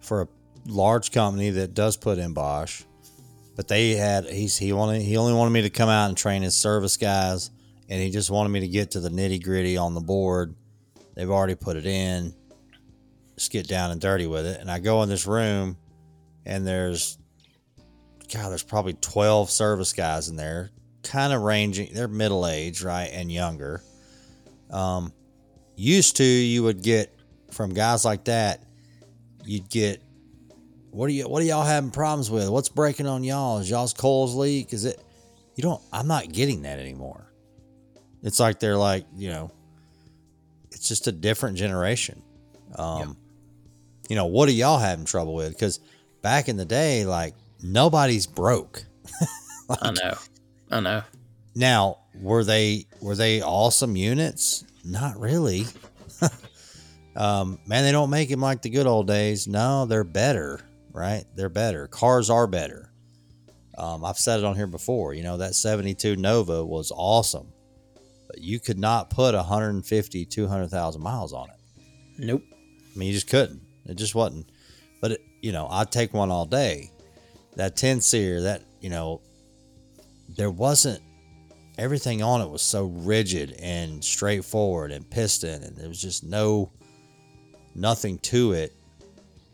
for 0.00 0.22
a 0.22 0.28
large 0.64 1.12
company 1.12 1.50
that 1.50 1.74
does 1.74 1.98
put 1.98 2.16
in 2.16 2.32
Bosch, 2.32 2.82
but 3.56 3.68
they 3.68 3.90
had 3.90 4.24
he's 4.24 4.56
he 4.56 4.72
wanted 4.72 5.02
he 5.02 5.18
only 5.18 5.34
wanted 5.34 5.50
me 5.50 5.60
to 5.62 5.70
come 5.70 5.90
out 5.90 6.08
and 6.08 6.16
train 6.16 6.40
his 6.40 6.56
service 6.56 6.96
guys, 6.96 7.50
and 7.90 8.00
he 8.00 8.08
just 8.08 8.30
wanted 8.30 8.48
me 8.48 8.60
to 8.60 8.68
get 8.68 8.92
to 8.92 9.00
the 9.00 9.10
nitty 9.10 9.44
gritty 9.44 9.76
on 9.76 9.92
the 9.92 10.00
board. 10.00 10.54
They've 11.14 11.30
already 11.30 11.56
put 11.56 11.76
it 11.76 11.84
in. 11.84 12.34
Just 13.36 13.52
get 13.52 13.68
down 13.68 13.90
and 13.90 14.00
dirty 14.00 14.26
with 14.26 14.46
it. 14.46 14.62
And 14.62 14.70
I 14.70 14.78
go 14.78 15.02
in 15.02 15.10
this 15.10 15.26
room, 15.26 15.76
and 16.46 16.66
there's 16.66 17.18
God, 18.32 18.48
there's 18.48 18.62
probably 18.62 18.94
twelve 18.94 19.50
service 19.50 19.92
guys 19.92 20.30
in 20.30 20.36
there, 20.36 20.70
kind 21.02 21.34
of 21.34 21.42
ranging. 21.42 21.92
They're 21.92 22.08
middle 22.08 22.46
age, 22.46 22.82
right, 22.82 23.10
and 23.12 23.30
younger. 23.30 23.82
Um, 24.70 25.12
used 25.80 26.16
to 26.16 26.24
you 26.24 26.62
would 26.62 26.82
get 26.82 27.14
from 27.50 27.72
guys 27.72 28.04
like 28.04 28.24
that 28.24 28.62
you'd 29.44 29.68
get 29.68 30.02
what 30.90 31.06
are 31.06 31.12
you 31.12 31.28
what 31.28 31.40
are 31.42 31.44
y'all 31.44 31.64
having 31.64 31.90
problems 31.90 32.30
with? 32.30 32.48
What's 32.48 32.68
breaking 32.68 33.06
on 33.06 33.22
y'all? 33.22 33.58
Is 33.58 33.70
y'all's 33.70 33.94
coils 33.94 34.34
leak? 34.34 34.72
Is 34.72 34.84
it 34.84 35.00
you 35.54 35.62
don't 35.62 35.80
i'm 35.92 36.06
not 36.06 36.30
getting 36.32 36.62
that 36.62 36.78
anymore. 36.78 37.32
It's 38.22 38.40
like 38.40 38.60
they're 38.60 38.76
like 38.76 39.06
you 39.16 39.30
know 39.30 39.50
it's 40.70 40.88
just 40.88 41.06
a 41.06 41.12
different 41.12 41.56
generation. 41.56 42.22
Um 42.76 43.16
you 44.08 44.16
know 44.16 44.26
what 44.26 44.48
are 44.48 44.52
y'all 44.52 44.78
having 44.78 45.04
trouble 45.04 45.34
with? 45.34 45.52
Because 45.52 45.80
back 46.22 46.48
in 46.48 46.56
the 46.56 46.64
day 46.64 47.04
like 47.04 47.34
nobody's 47.62 48.26
broke. 48.26 48.84
I 49.82 49.92
know. 49.92 50.14
I 50.70 50.80
know. 50.80 51.02
Now, 51.54 51.98
were 52.20 52.44
they 52.44 52.86
were 53.00 53.14
they 53.14 53.42
awesome 53.42 53.96
units? 53.96 54.64
Not 54.84 55.18
really. 55.18 55.66
um, 57.16 57.58
man, 57.66 57.84
they 57.84 57.92
don't 57.92 58.10
make 58.10 58.28
them 58.28 58.40
like 58.40 58.62
the 58.62 58.70
good 58.70 58.86
old 58.86 59.06
days. 59.06 59.46
No, 59.46 59.86
they're 59.86 60.04
better, 60.04 60.60
right? 60.92 61.24
They're 61.34 61.48
better. 61.48 61.86
Cars 61.86 62.30
are 62.30 62.46
better. 62.46 62.92
Um, 63.76 64.04
I've 64.04 64.18
said 64.18 64.40
it 64.40 64.44
on 64.44 64.56
here 64.56 64.66
before. 64.66 65.14
You 65.14 65.22
know 65.22 65.38
that 65.38 65.54
72 65.54 66.16
Nova 66.16 66.64
was 66.64 66.92
awesome, 66.94 67.52
but 68.26 68.38
you 68.38 68.60
could 68.60 68.78
not 68.78 69.10
put 69.10 69.34
150, 69.34 70.24
200,000 70.26 71.02
miles 71.02 71.32
on 71.32 71.48
it. 71.48 71.56
Nope. 72.18 72.42
I 72.52 72.98
mean, 72.98 73.08
you 73.08 73.14
just 73.14 73.28
couldn't. 73.28 73.62
It 73.86 73.94
just 73.94 74.14
wasn't. 74.14 74.50
But 75.00 75.12
it, 75.12 75.20
you 75.40 75.52
know, 75.52 75.66
I'd 75.68 75.90
take 75.90 76.12
one 76.12 76.30
all 76.30 76.44
day. 76.44 76.90
That 77.56 77.76
10 77.76 78.00
seer, 78.00 78.42
that 78.42 78.62
you 78.80 78.90
know, 78.90 79.22
there 80.36 80.50
wasn't 80.50 81.02
everything 81.80 82.22
on 82.22 82.40
it 82.40 82.48
was 82.48 82.62
so 82.62 82.84
rigid 82.84 83.52
and 83.58 84.04
straightforward 84.04 84.92
and 84.92 85.08
piston, 85.10 85.62
and 85.64 85.76
there 85.76 85.88
was 85.88 86.00
just 86.00 86.22
no 86.22 86.70
nothing 87.74 88.18
to 88.18 88.52
it. 88.52 88.74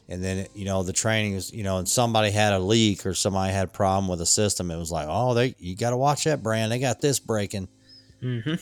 And 0.09 0.22
then 0.22 0.47
you 0.55 0.64
know 0.64 0.83
the 0.83 0.93
training 0.93 1.35
is 1.35 1.53
you 1.53 1.62
know, 1.62 1.79
and 1.79 1.89
somebody 1.89 2.31
had 2.31 2.53
a 2.53 2.59
leak 2.59 3.07
or 3.07 3.14
somebody 3.14 3.53
had 3.53 3.64
a 3.64 3.70
problem 3.70 4.09
with 4.09 4.20
a 4.20 4.27
system. 4.27 4.70
It 4.70 4.77
was 4.77 4.93
like, 4.93 5.07
oh, 5.09 5.35
they 5.35 5.55
you 5.59 5.77
got 5.77 5.91
to 5.91 5.97
watch 5.97 6.24
that 6.24 6.43
brand. 6.43 6.70
They 6.70 6.79
got 6.79 7.01
this 7.01 7.18
breaking 7.18 7.68
Mm-hmm. 8.22 8.55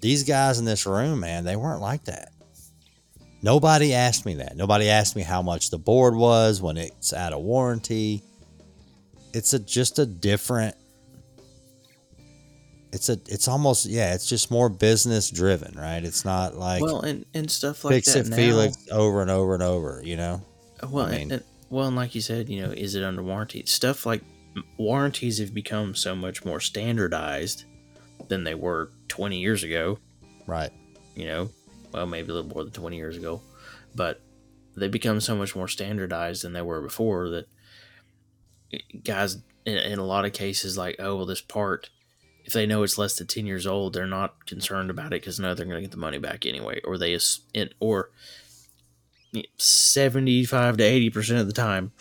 these 0.00 0.24
guys 0.24 0.58
in 0.58 0.64
this 0.64 0.86
room, 0.86 1.20
man, 1.20 1.44
they 1.44 1.54
weren't 1.54 1.82
like 1.82 2.04
that. 2.04 2.32
Nobody 3.42 3.92
asked 3.92 4.24
me 4.24 4.34
that. 4.36 4.56
Nobody 4.56 4.88
asked 4.88 5.16
me 5.16 5.22
how 5.22 5.42
much 5.42 5.68
the 5.70 5.78
board 5.78 6.14
was 6.14 6.62
when 6.62 6.76
it's 6.76 7.12
out 7.12 7.32
of 7.32 7.42
warranty. 7.42 8.22
It's 9.34 9.52
a 9.52 9.58
just 9.58 9.98
a 9.98 10.06
different 10.06 10.76
it's 12.92 13.08
a 13.08 13.12
it's 13.26 13.48
almost 13.48 13.86
yeah, 13.86 14.14
it's 14.14 14.28
just 14.28 14.50
more 14.50 14.68
business 14.68 15.30
driven, 15.30 15.74
right? 15.78 16.04
It's 16.04 16.24
not 16.24 16.56
like 16.56 16.82
well, 16.82 17.00
and, 17.00 17.24
and 17.34 17.50
stuff 17.50 17.84
like 17.84 17.92
that. 17.92 18.10
fix 18.10 18.12
that 18.14 18.26
it 18.26 18.30
now. 18.30 18.36
Felix 18.36 18.76
over 18.90 19.22
and 19.22 19.30
over 19.30 19.54
and 19.54 19.62
over, 19.62 20.00
you 20.04 20.16
know? 20.16 20.42
Uh, 20.82 20.88
well, 20.90 21.06
I 21.06 21.10
and- 21.10 21.18
mean- 21.18 21.32
and, 21.32 21.44
well, 21.70 21.86
and 21.86 21.96
like 21.96 22.14
you 22.14 22.20
said, 22.20 22.48
you 22.50 22.60
know, 22.60 22.70
is 22.70 22.94
it 22.94 23.02
under 23.02 23.22
warranty? 23.22 23.64
Stuff 23.64 24.04
like 24.04 24.22
warranties 24.76 25.38
have 25.38 25.54
become 25.54 25.94
so 25.94 26.14
much 26.14 26.44
more 26.44 26.60
standardized 26.60 27.64
than 28.28 28.44
they 28.44 28.54
were 28.54 28.90
20 29.08 29.38
years 29.38 29.64
ago. 29.64 29.98
Right. 30.46 30.70
You 31.14 31.24
know, 31.26 31.50
well, 31.92 32.04
maybe 32.06 32.30
a 32.30 32.34
little 32.34 32.50
more 32.50 32.64
than 32.64 32.72
20 32.74 32.96
years 32.96 33.16
ago, 33.16 33.40
but 33.94 34.20
they 34.76 34.88
become 34.88 35.20
so 35.20 35.34
much 35.34 35.56
more 35.56 35.66
standardized 35.68 36.44
than 36.44 36.52
they 36.52 36.60
were 36.60 36.82
before 36.82 37.30
that 37.30 37.48
eh, 38.72 38.78
guys, 39.02 39.36
in, 39.64 39.78
in 39.78 39.98
a 39.98 40.04
lot 40.04 40.26
of 40.26 40.32
cases, 40.34 40.76
like, 40.76 40.96
oh, 40.98 41.16
well, 41.16 41.26
this 41.26 41.40
part, 41.40 41.88
if 42.44 42.52
they 42.52 42.66
know 42.66 42.82
it's 42.82 42.98
less 42.98 43.16
than 43.16 43.26
10 43.26 43.46
years 43.46 43.66
old, 43.66 43.92
they're 43.92 44.06
not 44.06 44.46
concerned 44.46 44.90
about 44.90 45.08
it 45.08 45.22
because 45.22 45.38
no, 45.38 45.54
they're 45.54 45.66
going 45.66 45.76
to 45.76 45.82
get 45.82 45.90
the 45.90 45.96
money 45.96 46.18
back 46.18 46.44
anyway. 46.44 46.80
Or 46.84 46.98
they, 46.98 47.16
it, 47.54 47.74
or 47.80 48.10
75 49.58 50.76
to 50.78 50.82
80% 50.82 51.40
of 51.40 51.46
the 51.46 51.52
time, 51.52 51.92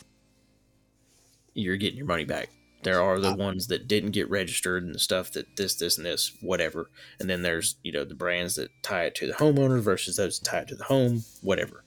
you're 1.54 1.78
getting 1.78 1.98
your 1.98 2.08
money 2.08 2.26
back. 2.26 2.50
There 2.84 3.02
are 3.02 3.20
the 3.20 3.32
ah. 3.32 3.36
ones 3.36 3.68
that 3.68 3.88
didn't 3.88 4.12
get 4.12 4.30
registered 4.30 4.84
and 4.84 4.96
the 4.96 5.00
stuff 5.00 5.32
that 5.34 5.56
this, 5.56 5.76
this, 5.76 5.98
and 5.98 6.06
this, 6.06 6.36
whatever. 6.42 6.90
And 7.20 7.30
then 7.30 7.44
there's, 7.44 7.76
you 7.84 7.92
know, 7.92 8.04
the 8.04 8.16
brands 8.16 8.56
that 8.56 8.70
tie 8.82 9.04
it 9.04 9.16
to 9.16 9.28
the 9.28 9.34
homeowner 9.34 9.80
versus 9.80 10.16
those 10.16 10.40
that 10.40 10.50
tie 10.50 10.60
it 10.60 10.68
to 10.70 10.76
the 10.76 10.86
home, 10.86 11.24
whatever. 11.42 11.84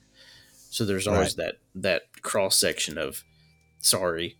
So 0.69 0.83
there's 0.83 1.07
always 1.07 1.35
that 1.35 1.55
that 1.75 2.21
cross 2.21 2.57
section 2.57 2.97
of 2.97 3.23
sorry, 3.79 4.37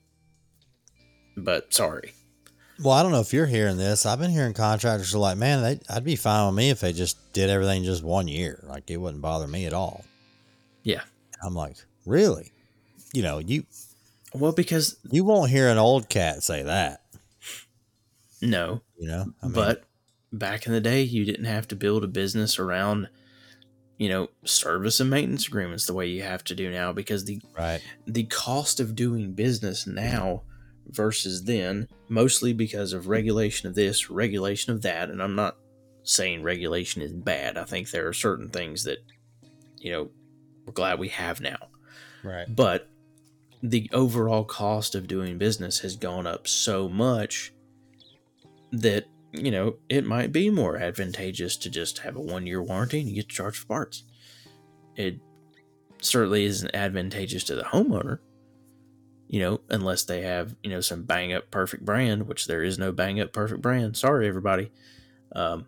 but 1.37 1.73
sorry. 1.73 2.13
Well, 2.81 2.93
I 2.93 3.03
don't 3.03 3.11
know 3.11 3.21
if 3.21 3.31
you're 3.31 3.45
hearing 3.45 3.77
this. 3.77 4.05
I've 4.05 4.19
been 4.19 4.31
hearing 4.31 4.53
contractors 4.53 5.15
are 5.15 5.19
like, 5.19 5.37
man, 5.37 5.61
they, 5.63 5.79
I'd 5.89 6.03
be 6.03 6.17
fine 6.17 6.45
with 6.45 6.55
me 6.55 6.69
if 6.69 6.81
they 6.81 6.91
just 6.91 7.31
did 7.31 7.49
everything 7.49 7.83
just 7.83 8.03
one 8.03 8.27
year. 8.27 8.63
Like 8.67 8.89
it 8.91 8.97
wouldn't 8.97 9.21
bother 9.21 9.47
me 9.47 9.65
at 9.65 9.73
all. 9.73 10.03
Yeah. 10.83 11.01
I'm 11.41 11.55
like, 11.55 11.77
really? 12.05 12.51
You 13.13 13.21
know, 13.21 13.37
you 13.37 13.65
Well, 14.33 14.51
because 14.51 14.97
you 15.09 15.23
won't 15.23 15.51
hear 15.51 15.69
an 15.69 15.77
old 15.77 16.09
cat 16.09 16.43
say 16.43 16.63
that. 16.63 17.01
no, 18.41 18.81
You 18.97 19.07
know, 19.07 19.25
I 19.41 19.45
mean, 19.45 19.53
but 19.53 19.83
back 20.33 20.67
in 20.67 20.73
the 20.73 20.81
day, 20.81 21.01
you 21.01 21.23
didn't 21.23 21.45
have 21.45 21.67
to 21.69 21.75
build 21.77 22.03
a 22.03 22.07
business 22.07 22.59
around, 22.59 23.07
you 23.97 24.09
know, 24.09 24.29
service 24.43 24.99
and 24.99 25.09
maintenance 25.09 25.47
agreements 25.47 25.85
the 25.85 25.93
way 25.93 26.07
you 26.07 26.23
have 26.23 26.43
to 26.45 26.55
do 26.55 26.69
now 26.69 26.91
because 26.91 27.23
the 27.23 27.41
right, 27.57 27.81
the 28.05 28.23
cost 28.25 28.81
of 28.81 28.95
doing 28.95 29.31
business 29.31 29.87
now 29.87 30.41
versus 30.89 31.43
then, 31.43 31.87
mostly 32.09 32.53
because 32.53 32.93
of 32.93 33.07
regulation 33.07 33.67
of 33.67 33.75
this, 33.75 34.09
regulation 34.09 34.73
of 34.73 34.81
that. 34.83 35.09
And 35.09 35.21
I'm 35.21 35.35
not 35.35 35.57
saying 36.03 36.43
regulation 36.43 37.01
is 37.01 37.13
bad. 37.13 37.57
I 37.57 37.63
think 37.63 37.89
there 37.89 38.07
are 38.07 38.13
certain 38.13 38.49
things 38.49 38.83
that, 38.83 38.99
you 39.77 39.91
know, 39.91 40.09
we're 40.65 40.73
glad 40.73 40.99
we 40.99 41.09
have 41.09 41.41
now. 41.41 41.69
Right. 42.23 42.47
But 42.47 42.89
the 43.61 43.89
overall 43.93 44.43
cost 44.43 44.95
of 44.95 45.07
doing 45.07 45.37
business 45.37 45.79
has 45.79 45.95
gone 45.95 46.27
up 46.27 46.47
so 46.47 46.87
much 46.87 47.53
that, 48.71 49.05
you 49.31 49.51
know, 49.51 49.75
it 49.89 50.05
might 50.05 50.31
be 50.31 50.49
more 50.49 50.77
advantageous 50.77 51.57
to 51.57 51.69
just 51.69 51.99
have 51.99 52.15
a 52.15 52.21
one 52.21 52.47
year 52.47 52.61
warranty 52.61 52.99
and 52.99 53.09
you 53.09 53.15
get 53.15 53.29
charged 53.29 53.57
for 53.57 53.67
parts. 53.67 54.03
It 54.95 55.19
certainly 56.01 56.45
isn't 56.45 56.73
advantageous 56.73 57.43
to 57.45 57.55
the 57.55 57.63
homeowner 57.63 58.19
you 59.27 59.39
know, 59.39 59.61
unless 59.69 60.03
they 60.03 60.21
have, 60.21 60.55
you 60.63 60.69
know, 60.69 60.81
some 60.81 61.03
bang 61.03 61.33
up 61.33 61.49
perfect 61.51 61.83
brand, 61.83 62.27
which 62.27 62.47
there 62.47 62.63
is 62.63 62.77
no 62.77 62.91
bang 62.91 63.19
up 63.19 63.33
perfect 63.33 63.61
brand. 63.61 63.97
Sorry, 63.97 64.27
everybody. 64.27 64.71
Um, 65.35 65.65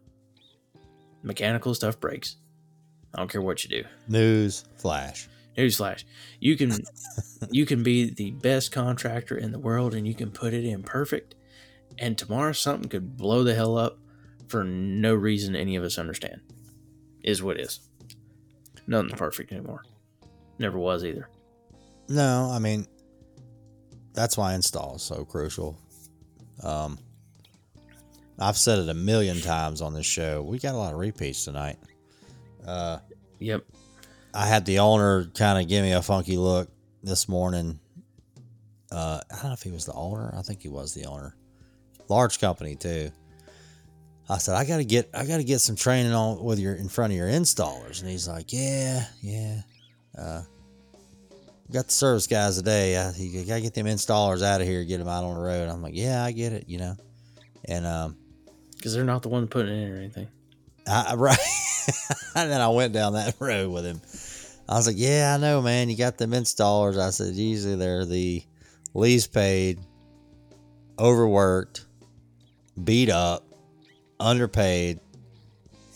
mechanical 1.23 1.73
stuff 1.73 1.99
breaks. 1.99 2.37
I 3.13 3.19
don't 3.19 3.31
care 3.31 3.41
what 3.41 3.63
you 3.63 3.69
do. 3.69 3.87
News 4.07 4.65
flash. 4.77 5.27
News 5.57 5.77
flash. 5.77 6.05
You 6.39 6.55
can 6.55 6.71
you 7.51 7.65
can 7.65 7.83
be 7.83 8.11
the 8.11 8.31
best 8.31 8.71
contractor 8.71 9.37
in 9.37 9.51
the 9.51 9.59
world, 9.59 9.95
and 9.95 10.07
you 10.07 10.13
can 10.13 10.31
put 10.31 10.53
it 10.53 10.65
in 10.65 10.83
perfect, 10.83 11.35
and 11.97 12.17
tomorrow 12.17 12.51
something 12.51 12.89
could 12.89 13.17
blow 13.17 13.43
the 13.43 13.55
hell 13.55 13.77
up 13.77 13.97
for 14.47 14.63
no 14.63 15.13
reason 15.15 15.55
any 15.55 15.75
of 15.75 15.83
us 15.83 15.97
understand. 15.97 16.41
Is 17.23 17.41
what 17.41 17.59
is. 17.59 17.79
Nothing's 18.85 19.13
perfect 19.13 19.51
anymore. 19.51 19.83
Never 20.59 20.77
was 20.77 21.03
either. 21.03 21.29
No, 22.07 22.49
I 22.51 22.59
mean, 22.59 22.87
that's 24.17 24.35
why 24.35 24.55
install 24.55 24.95
is 24.95 25.03
so 25.03 25.23
crucial. 25.23 25.77
Um, 26.63 26.97
I've 28.39 28.57
said 28.57 28.79
it 28.79 28.89
a 28.89 28.93
million 28.95 29.39
times 29.41 29.79
on 29.79 29.93
this 29.93 30.07
show. 30.07 30.41
We 30.41 30.57
got 30.57 30.73
a 30.73 30.77
lot 30.77 30.91
of 30.91 30.99
repeats 30.99 31.45
tonight. 31.45 31.77
Uh, 32.65 32.97
Yep. 33.39 33.63
I 34.33 34.47
had 34.47 34.65
the 34.65 34.79
owner 34.79 35.25
kind 35.35 35.61
of 35.61 35.67
give 35.69 35.83
me 35.83 35.91
a 35.91 36.01
funky 36.01 36.37
look 36.37 36.69
this 37.03 37.29
morning. 37.29 37.79
Uh, 38.91 39.21
I 39.31 39.35
don't 39.35 39.45
know 39.45 39.53
if 39.53 39.61
he 39.61 39.69
was 39.69 39.85
the 39.85 39.93
owner. 39.93 40.33
I 40.35 40.41
think 40.41 40.63
he 40.63 40.69
was 40.69 40.95
the 40.95 41.05
owner. 41.05 41.35
Large 42.09 42.39
company 42.39 42.75
too. 42.75 43.11
I 44.27 44.39
said 44.39 44.55
I 44.55 44.65
got 44.65 44.77
to 44.77 44.85
get 44.85 45.11
I 45.13 45.25
got 45.25 45.37
to 45.37 45.43
get 45.43 45.59
some 45.59 45.75
training 45.75 46.13
on 46.13 46.43
with 46.43 46.57
your 46.57 46.73
in 46.73 46.89
front 46.89 47.13
of 47.13 47.17
your 47.17 47.27
installers, 47.27 48.01
and 48.01 48.09
he's 48.09 48.27
like, 48.27 48.51
yeah, 48.51 49.05
yeah. 49.21 49.61
Uh, 50.17 50.41
got 51.71 51.87
the 51.87 51.91
service 51.91 52.27
guys 52.27 52.57
today. 52.57 52.97
I, 52.97 53.11
you 53.11 53.43
got 53.45 53.55
to 53.55 53.61
get 53.61 53.73
them 53.73 53.85
installers 53.87 54.43
out 54.43 54.61
of 54.61 54.67
here, 54.67 54.83
get 54.83 54.99
them 54.99 55.07
out 55.07 55.23
on 55.23 55.35
the 55.35 55.41
road. 55.41 55.69
I'm 55.69 55.81
like, 55.81 55.95
yeah, 55.95 56.23
I 56.23 56.31
get 56.31 56.53
it, 56.53 56.65
you 56.67 56.77
know. 56.77 56.95
And 57.65 57.85
um, 57.85 58.17
Because 58.75 58.93
they're 58.93 59.03
not 59.03 59.21
the 59.23 59.29
one 59.29 59.47
putting 59.47 59.73
it 59.73 59.83
in 59.83 59.93
or 59.93 59.97
anything. 59.97 60.27
I, 60.87 61.15
right. 61.17 61.37
and 62.35 62.49
then 62.49 62.61
I 62.61 62.69
went 62.69 62.93
down 62.93 63.13
that 63.13 63.35
road 63.39 63.71
with 63.71 63.85
him. 63.85 64.01
I 64.69 64.75
was 64.75 64.87
like, 64.87 64.97
yeah, 64.97 65.33
I 65.33 65.41
know, 65.41 65.61
man. 65.61 65.89
You 65.89 65.97
got 65.97 66.17
them 66.17 66.31
installers. 66.31 66.97
I 66.97 67.09
said, 67.09 67.33
usually 67.35 67.75
they're 67.75 68.05
the 68.05 68.43
least 68.93 69.33
paid, 69.33 69.79
overworked, 70.99 71.85
beat 72.83 73.09
up, 73.09 73.45
underpaid, 74.19 74.99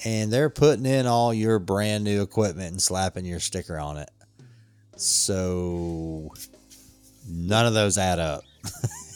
and 0.05 0.32
they're 0.32 0.49
putting 0.49 0.86
in 0.86 1.05
all 1.05 1.34
your 1.34 1.59
brand 1.59 2.03
new 2.03 2.22
equipment 2.22 2.72
and 2.72 2.82
slapping 2.82 3.26
your 3.26 3.39
sticker 3.39 3.78
on 3.78 3.97
it. 3.97 4.09
So 5.01 6.31
none 7.27 7.65
of 7.65 7.73
those 7.73 7.97
add 7.97 8.19
up. 8.19 8.43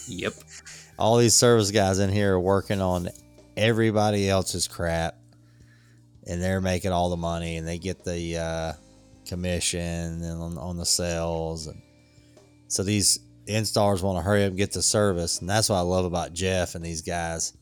Yep. 0.07 0.33
all 0.97 1.17
these 1.17 1.35
service 1.35 1.71
guys 1.71 1.99
in 1.99 2.09
here 2.09 2.35
are 2.35 2.39
working 2.39 2.81
on 2.81 3.09
everybody 3.57 4.29
else's 4.29 4.67
crap 4.67 5.15
and 6.27 6.41
they're 6.41 6.61
making 6.61 6.91
all 6.91 7.09
the 7.09 7.17
money 7.17 7.57
and 7.57 7.67
they 7.67 7.77
get 7.77 8.03
the 8.03 8.37
uh, 8.37 8.73
commission 9.27 10.23
and 10.23 10.41
on, 10.41 10.57
on 10.57 10.77
the 10.77 10.85
sales 10.85 11.67
and 11.67 11.81
so 12.67 12.83
these 12.83 13.19
installers 13.47 14.01
want 14.01 14.17
to 14.17 14.21
hurry 14.21 14.43
up 14.43 14.49
and 14.49 14.57
get 14.57 14.71
the 14.71 14.81
service 14.81 15.39
and 15.39 15.49
that's 15.49 15.69
what 15.69 15.75
i 15.75 15.81
love 15.81 16.05
about 16.05 16.33
jeff 16.33 16.75
and 16.75 16.83
these 16.83 17.01
guys 17.01 17.53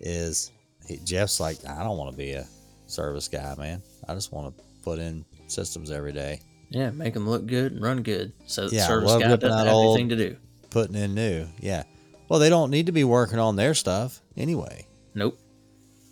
is 0.00 0.50
he, 0.86 0.96
jeff's 1.04 1.40
like 1.40 1.58
i 1.66 1.82
don't 1.82 1.98
want 1.98 2.10
to 2.10 2.16
be 2.16 2.32
a 2.32 2.46
service 2.86 3.28
guy 3.28 3.54
man 3.56 3.82
i 4.08 4.14
just 4.14 4.32
want 4.32 4.56
to 4.56 4.64
put 4.82 4.98
in 4.98 5.24
systems 5.46 5.90
every 5.90 6.12
day 6.12 6.40
Yeah, 6.70 6.90
make 6.90 7.14
them 7.14 7.28
look 7.28 7.46
good 7.46 7.72
and 7.72 7.82
run 7.82 8.02
good. 8.02 8.32
So 8.46 8.68
the 8.68 8.76
Yeah, 8.76 8.86
service 8.86 9.12
guy 9.16 9.36
doesn't 9.36 9.58
have 9.66 9.68
old- 9.74 9.96
anything 9.98 10.08
to 10.10 10.16
do. 10.30 10.36
putting 10.70 10.94
in 10.94 11.14
new 11.16 11.48
yeah 11.58 11.82
well 12.28 12.38
they 12.38 12.48
don't 12.48 12.70
need 12.70 12.86
to 12.86 12.92
be 12.92 13.02
working 13.02 13.40
on 13.40 13.56
their 13.56 13.74
stuff 13.74 14.22
anyway 14.36 14.86
Nope. 15.14 15.36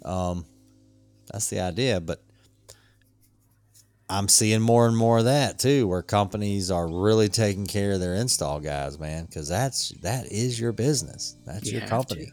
Um, 0.04 0.44
that's 1.32 1.48
the 1.48 1.60
idea, 1.60 2.00
but 2.00 2.20
I'm 4.10 4.26
seeing 4.28 4.60
more 4.62 4.86
and 4.88 4.96
more 4.96 5.18
of 5.18 5.26
that 5.26 5.58
too, 5.58 5.86
where 5.86 6.02
companies 6.02 6.70
are 6.70 6.88
really 6.88 7.28
taking 7.28 7.66
care 7.66 7.92
of 7.92 8.00
their 8.00 8.14
install 8.14 8.58
guys, 8.58 8.98
man, 8.98 9.26
because 9.26 9.48
that's 9.48 9.90
that 10.02 10.26
is 10.32 10.58
your 10.58 10.72
business, 10.72 11.36
that's 11.46 11.70
You 11.70 11.78
your 11.78 11.86
company. 11.88 12.26
to. 12.26 12.32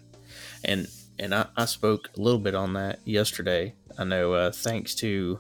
And 0.64 0.88
and 1.20 1.36
I, 1.36 1.48
I 1.58 1.66
spoke 1.66 2.10
a 2.18 2.22
little 2.22 2.40
bit 2.40 2.56
on 2.56 2.74
that 2.74 3.00
yesterday. 3.06 3.76
I 3.98 4.04
know 4.06 4.34
uh, 4.34 4.52
thanks 4.52 4.96
to 4.96 5.40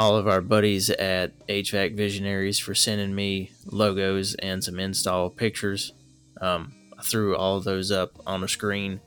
all 0.00 0.16
of 0.16 0.26
our 0.26 0.40
buddies 0.40 0.88
at 0.88 1.38
HVAC 1.46 1.94
Visionaries 1.94 2.58
for 2.58 2.74
sending 2.74 3.14
me 3.14 3.52
logos 3.66 4.34
and 4.36 4.64
some 4.64 4.80
install 4.80 5.28
pictures. 5.28 5.92
Um, 6.40 6.72
I 6.98 7.02
threw 7.02 7.36
all 7.36 7.60
those 7.60 7.92
up 7.92 8.12
on 8.26 8.42
a 8.42 8.48
screen 8.48 9.02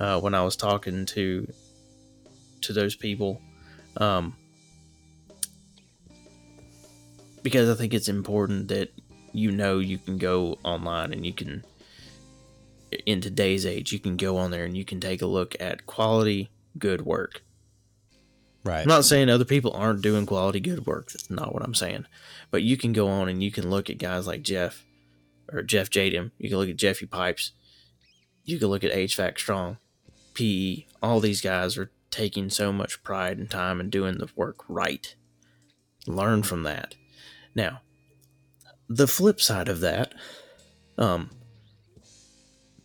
uh, 0.00 0.18
when 0.18 0.34
I 0.34 0.42
was 0.42 0.56
talking 0.56 1.04
to 1.04 1.46
to 2.62 2.72
those 2.72 2.96
people. 2.96 3.42
Um, 3.98 4.34
because 7.42 7.68
I 7.68 7.74
think 7.74 7.92
it's 7.92 8.08
important 8.08 8.68
that 8.68 8.94
you 9.34 9.50
know 9.50 9.78
you 9.78 9.98
can 9.98 10.16
go 10.16 10.58
online 10.64 11.12
and 11.12 11.26
you 11.26 11.34
can 11.34 11.62
in 13.04 13.20
today's 13.20 13.66
age, 13.66 13.92
you 13.92 13.98
can 13.98 14.16
go 14.16 14.38
on 14.38 14.50
there 14.50 14.64
and 14.64 14.74
you 14.74 14.86
can 14.86 15.00
take 15.00 15.20
a 15.20 15.26
look 15.26 15.54
at 15.60 15.84
quality, 15.84 16.48
good 16.78 17.02
work. 17.02 17.42
Right. 18.62 18.82
I'm 18.82 18.88
not 18.88 19.04
saying 19.04 19.30
other 19.30 19.44
people 19.44 19.72
aren't 19.72 20.02
doing 20.02 20.26
quality, 20.26 20.60
good 20.60 20.86
work. 20.86 21.12
That's 21.12 21.30
not 21.30 21.54
what 21.54 21.62
I'm 21.62 21.74
saying. 21.74 22.06
But 22.50 22.62
you 22.62 22.76
can 22.76 22.92
go 22.92 23.08
on 23.08 23.28
and 23.28 23.42
you 23.42 23.50
can 23.50 23.70
look 23.70 23.88
at 23.88 23.98
guys 23.98 24.26
like 24.26 24.42
Jeff 24.42 24.84
or 25.50 25.62
Jeff 25.62 25.88
Jadam. 25.88 26.30
You 26.38 26.50
can 26.50 26.58
look 26.58 26.68
at 26.68 26.76
Jeffy 26.76 27.06
Pipes. 27.06 27.52
You 28.44 28.58
can 28.58 28.68
look 28.68 28.84
at 28.84 28.92
HVAC 28.92 29.38
Strong, 29.38 29.78
PE. 30.34 30.84
All 31.02 31.20
these 31.20 31.40
guys 31.40 31.78
are 31.78 31.90
taking 32.10 32.50
so 32.50 32.72
much 32.72 33.02
pride 33.02 33.38
and 33.38 33.48
time 33.48 33.80
and 33.80 33.90
doing 33.90 34.18
the 34.18 34.28
work 34.36 34.56
right. 34.68 35.14
Learn 36.06 36.42
from 36.42 36.62
that. 36.64 36.96
Now, 37.54 37.80
the 38.88 39.06
flip 39.06 39.40
side 39.40 39.68
of 39.68 39.80
that, 39.80 40.14
um, 40.98 41.30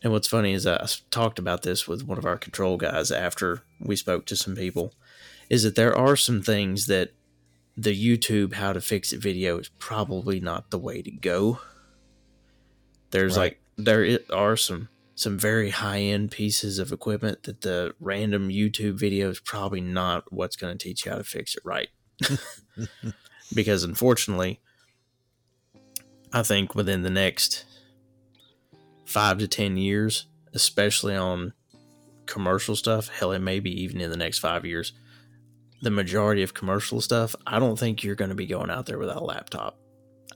and 0.04 0.12
what's 0.12 0.28
funny 0.28 0.54
is 0.54 0.68
I 0.68 0.86
talked 1.10 1.40
about 1.40 1.64
this 1.64 1.88
with 1.88 2.04
one 2.06 2.20
of 2.20 2.26
our 2.26 2.38
control 2.38 2.78
guys 2.78 3.12
after 3.12 3.64
we 3.80 3.96
spoke 3.96 4.26
to 4.28 4.36
some 4.36 4.56
people, 4.56 4.94
is 5.50 5.64
that 5.64 5.76
there 5.76 5.96
are 5.96 6.16
some 6.16 6.42
things 6.42 6.88
that 6.88 7.12
the 7.78 7.94
YouTube 7.94 8.54
how 8.54 8.74
to 8.74 8.82
fix 8.82 9.12
it 9.12 9.20
video 9.22 9.58
is 9.58 9.70
probably 9.80 10.40
not 10.40 10.72
the 10.72 10.80
way 10.80 11.02
to 11.02 11.12
go. 11.12 11.60
There's 13.12 13.38
Right. 13.38 13.44
like 13.44 13.62
there 13.78 14.20
are 14.34 14.56
some 14.58 14.90
some 15.16 15.38
very 15.38 15.70
high 15.70 16.00
end 16.02 16.32
pieces 16.32 16.78
of 16.80 16.92
equipment 16.92 17.44
that 17.44 17.62
the 17.62 17.94
random 18.00 18.50
YouTube 18.50 19.00
video 19.00 19.30
is 19.30 19.40
probably 19.40 19.80
not 19.82 20.32
what's 20.32 20.56
going 20.58 20.78
to 20.78 20.84
teach 20.84 21.06
you 21.06 21.12
how 21.12 21.18
to 21.18 21.24
fix 21.24 21.56
it 21.56 21.62
right. 21.64 21.88
because 23.54 23.84
unfortunately, 23.84 24.60
I 26.34 26.44
think 26.44 26.76
within 26.76 27.04
the 27.04 27.10
next 27.10 27.66
five 29.06 29.38
to 29.40 29.48
ten 29.48 29.78
years, 29.78 30.26
especially 30.54 31.16
on 31.16 31.54
commercial 32.26 32.76
stuff, 32.76 33.08
hell, 33.10 33.32
it 33.32 33.40
may 33.40 33.60
be 33.60 33.72
even 33.84 34.02
in 34.02 34.10
the 34.10 34.18
next 34.18 34.40
five 34.40 34.66
years, 34.66 34.92
the 35.86 35.92
majority 35.92 36.42
of 36.42 36.56
commercial 36.56 37.00
stuff, 37.00 37.36
I 37.46 37.60
don't 37.60 37.78
think 37.78 38.04
you're 38.04 38.16
going 38.16 38.30
to 38.30 38.36
be 38.36 38.48
going 38.48 38.72
out 38.72 38.88
there 38.88 38.98
without 38.98 39.18
a 39.22 39.24
laptop. 39.24 39.78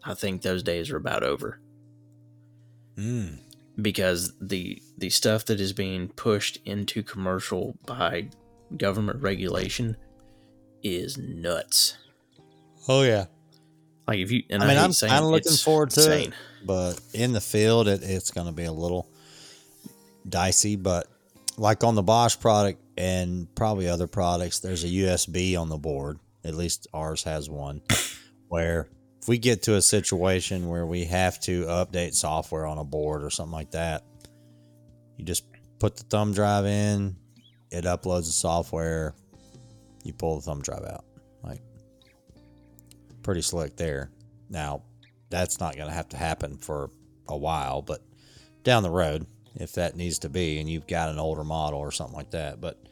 I 0.04 0.14
think 0.14 0.44
those 0.44 0.62
days 0.64 0.92
are 0.92 0.98
about 0.98 1.24
over 1.24 1.60
Mm. 2.98 3.40
because 3.82 4.34
the 4.42 4.82
the 4.98 5.10
stuff 5.10 5.46
that 5.46 5.60
is 5.60 5.74
being 5.74 6.10
pushed 6.10 6.58
into 6.66 7.02
commercial 7.02 7.78
by 7.86 8.28
government 8.78 9.22
regulation 9.22 9.96
is 10.84 11.18
nuts. 11.18 11.98
Oh 12.88 13.02
yeah. 13.04 13.26
Like 14.08 14.20
if 14.20 14.32
you, 14.32 14.44
and 14.50 14.62
I 14.62 14.68
mean, 14.68 14.78
I'm 14.78 14.92
saying 14.94 15.12
kind 15.12 15.24
of 15.24 15.32
looking 15.32 15.54
forward 15.54 15.90
to 15.92 16.00
insane. 16.02 16.30
it, 16.30 16.66
but 16.68 17.00
in 17.14 17.32
the 17.32 17.42
field, 17.42 17.88
it, 17.88 18.02
it's 18.04 18.32
going 18.32 18.48
to 18.48 18.54
be 18.54 18.66
a 18.66 18.72
little 18.72 19.08
dicey. 20.28 20.76
But 20.76 21.08
like 21.58 21.84
on 21.84 21.96
the 21.96 22.04
Bosch 22.04 22.38
product 22.40 22.82
and 23.00 23.48
probably 23.56 23.88
other 23.88 24.08
products, 24.08 24.60
there's 24.60 24.84
a 24.84 24.88
USB 24.88 25.58
on 25.58 25.70
the 25.70 25.78
board. 25.78 26.20
At 26.44 26.54
least 26.54 26.88
ours 26.94 27.24
has 27.24 27.50
one. 27.50 27.82
where 28.50 28.90
if 29.22 29.28
we 29.28 29.38
get 29.38 29.64
to 29.64 29.76
a 29.76 29.82
situation 29.82 30.68
where 30.68 30.86
we 30.86 31.06
have 31.06 31.40
to 31.42 31.66
update 31.66 32.14
software 32.14 32.66
on 32.66 32.78
a 32.78 32.84
board 32.84 33.24
or 33.24 33.30
something 33.30 33.54
like 33.54 33.72
that, 33.72 34.04
You 35.18 35.24
just 35.24 35.46
put 35.80 35.96
the 35.96 36.04
thumb 36.04 36.34
drive 36.34 36.66
in, 36.66 37.16
it 37.72 37.86
uploads 37.86 38.26
the 38.26 38.34
software, 38.34 39.14
you 40.04 40.14
pull 40.14 40.36
the 40.36 40.42
thumb 40.42 40.62
drive 40.62 40.84
out. 40.84 41.06
Like 41.42 41.62
pretty 43.24 43.42
slick 43.42 43.78
there. 43.78 44.12
Now, 44.50 44.84
that's 45.30 45.60
not 45.60 45.76
going 45.76 45.88
to 45.88 45.94
have 45.94 46.10
to 46.10 46.18
happen 46.18 46.58
for 46.58 46.90
a 47.30 47.38
while, 47.38 47.82
but 47.82 48.02
down 48.64 48.84
the 48.84 48.90
road, 48.90 49.26
if 49.56 49.74
that 49.74 49.96
needs 49.96 50.20
to 50.20 50.30
be, 50.30 50.60
and 50.60 50.70
you've 50.70 50.88
got 50.88 51.10
an 51.10 51.20
older 51.20 51.44
model 51.44 51.80
or 51.80 51.92
something 51.92 52.16
like 52.16 52.32
that. 52.32 52.60
But 52.60 52.89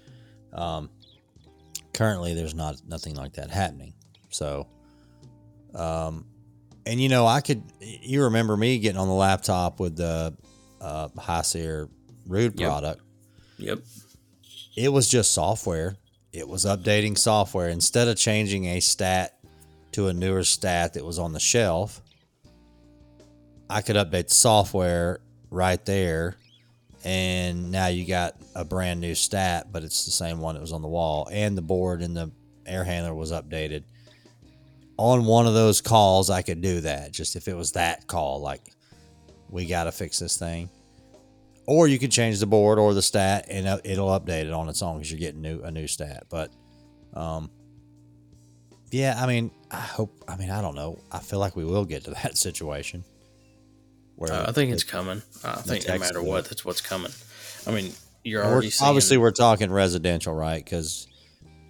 um, 0.54 0.90
currently, 1.94 2.34
there's 2.34 2.56
not 2.56 2.82
nothing 2.88 3.16
like 3.16 3.34
that 3.34 3.50
happening. 3.50 3.94
So, 4.30 4.68
um, 5.76 6.26
and 6.86 7.00
you 7.02 7.10
know, 7.10 7.26
I 7.28 7.42
could. 7.42 7.64
You 7.82 8.24
remember 8.24 8.56
me 8.58 8.80
getting 8.80 9.00
on 9.00 9.08
the 9.08 9.14
laptop 9.14 9.80
with 9.80 9.98
the 9.98 10.36
uh, 10.82 11.10
Hyseer 11.10 11.90
Rude 12.28 12.60
Yep. 12.60 12.70
product. 12.70 13.02
Yep. 13.58 13.80
It 14.76 14.90
was 14.90 15.08
just 15.10 15.34
software. 15.34 15.96
It 16.32 16.48
was 16.48 16.66
updating 16.66 17.18
software 17.18 17.70
instead 17.70 18.08
of 18.08 18.16
changing 18.18 18.66
a 18.66 18.80
stat 18.80 19.40
to 19.94 20.08
a 20.08 20.14
newer 20.14 20.44
stat 20.44 20.94
that 20.94 21.04
was 21.04 21.18
on 21.18 21.34
the 21.34 21.40
shelf. 21.40 22.02
I 23.70 23.82
could 23.82 23.96
update 23.96 24.28
the 24.28 24.34
software 24.36 25.20
right 25.50 25.84
there, 25.86 26.36
and 27.04 27.72
now 27.72 27.88
you 27.88 28.06
got 28.06 28.36
a 28.56 28.66
brand 28.66 29.00
new 29.00 29.16
stat, 29.16 29.68
but 29.72 29.84
it's 29.84 30.06
the 30.06 30.12
same 30.12 30.40
one 30.40 30.56
that 30.56 30.62
was 30.62 30.74
on 30.74 30.82
the 30.82 30.88
wall, 30.88 31.28
and 31.32 31.58
the 31.58 31.62
board 31.62 32.02
and 32.02 32.16
the 32.16 32.32
air 32.66 32.84
handler 32.84 33.14
was 33.14 33.32
updated. 33.32 33.84
On 34.98 35.26
one 35.26 35.46
of 35.46 35.54
those 35.54 35.80
calls, 35.80 36.30
I 36.30 36.42
could 36.42 36.62
do 36.62 36.82
that. 36.82 37.12
Just 37.12 37.36
if 37.36 37.48
it 37.48 37.56
was 37.56 37.74
that 37.74 38.08
call, 38.08 38.42
like 38.42 38.74
we 39.50 39.66
got 39.66 39.86
to 39.86 39.92
fix 39.92 40.20
this 40.20 40.38
thing, 40.38 40.70
or 41.68 41.88
you 41.88 42.00
could 42.00 42.12
change 42.12 42.40
the 42.40 42.48
board 42.48 42.80
or 42.80 42.94
the 42.94 43.02
stat, 43.02 43.46
and 43.50 43.68
uh, 43.68 43.78
it'll 43.84 44.10
update 44.10 44.46
it 44.46 44.52
on 44.52 44.70
its 44.70 44.82
own 44.82 44.98
because 44.98 45.12
you're 45.12 45.20
getting 45.20 45.42
new 45.42 45.62
a 45.62 45.70
new 45.70 45.88
stat. 45.88 46.24
But, 46.30 46.52
um, 47.14 47.52
yeah, 48.90 49.16
I 49.22 49.28
mean, 49.28 49.52
I 49.70 49.82
hope. 49.82 50.24
I 50.28 50.36
mean, 50.38 50.50
I 50.50 50.62
don't 50.62 50.76
know. 50.76 51.00
I 51.12 51.20
feel 51.20 51.40
like 51.40 51.56
we 51.56 51.66
will 51.66 51.86
get 51.86 52.06
to 52.06 52.12
that 52.24 52.38
situation. 52.38 53.04
Where 54.18 54.34
Uh, 54.34 54.46
I 54.50 54.52
think 54.52 54.74
it's 54.74 54.84
coming. 54.84 55.22
I 55.44 55.54
think 55.62 55.88
no 55.88 55.98
matter 55.98 56.22
what, 56.22 56.46
that's 56.46 56.66
what's 56.66 56.82
coming. 56.82 57.12
I 57.66 57.72
mean, 57.72 57.94
you're 58.24 58.42
We're- 58.42 58.52
already 58.54 58.70
seeing, 58.72 58.90
obviously 58.90 59.18
we're 59.18 59.32
talking 59.32 59.72
residential, 59.72 60.34
right? 60.34 60.64
Because 60.64 61.08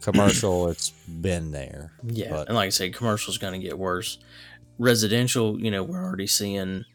commercial, 0.02 0.68
it's 0.72 0.90
been 1.08 1.52
there. 1.52 1.92
yeah. 2.04 2.32
but- 2.32 2.48
and 2.48 2.56
like 2.56 2.68
I 2.68 2.70
said, 2.70 2.94
commercial's 2.96 3.38
going 3.38 3.54
to 3.54 3.60
get 3.60 3.78
worse. 3.78 4.18
Residential, 4.80 5.60
you 5.60 5.72
know, 5.72 5.84
we're 5.84 6.04
already 6.04 6.28
seeing 6.28 6.86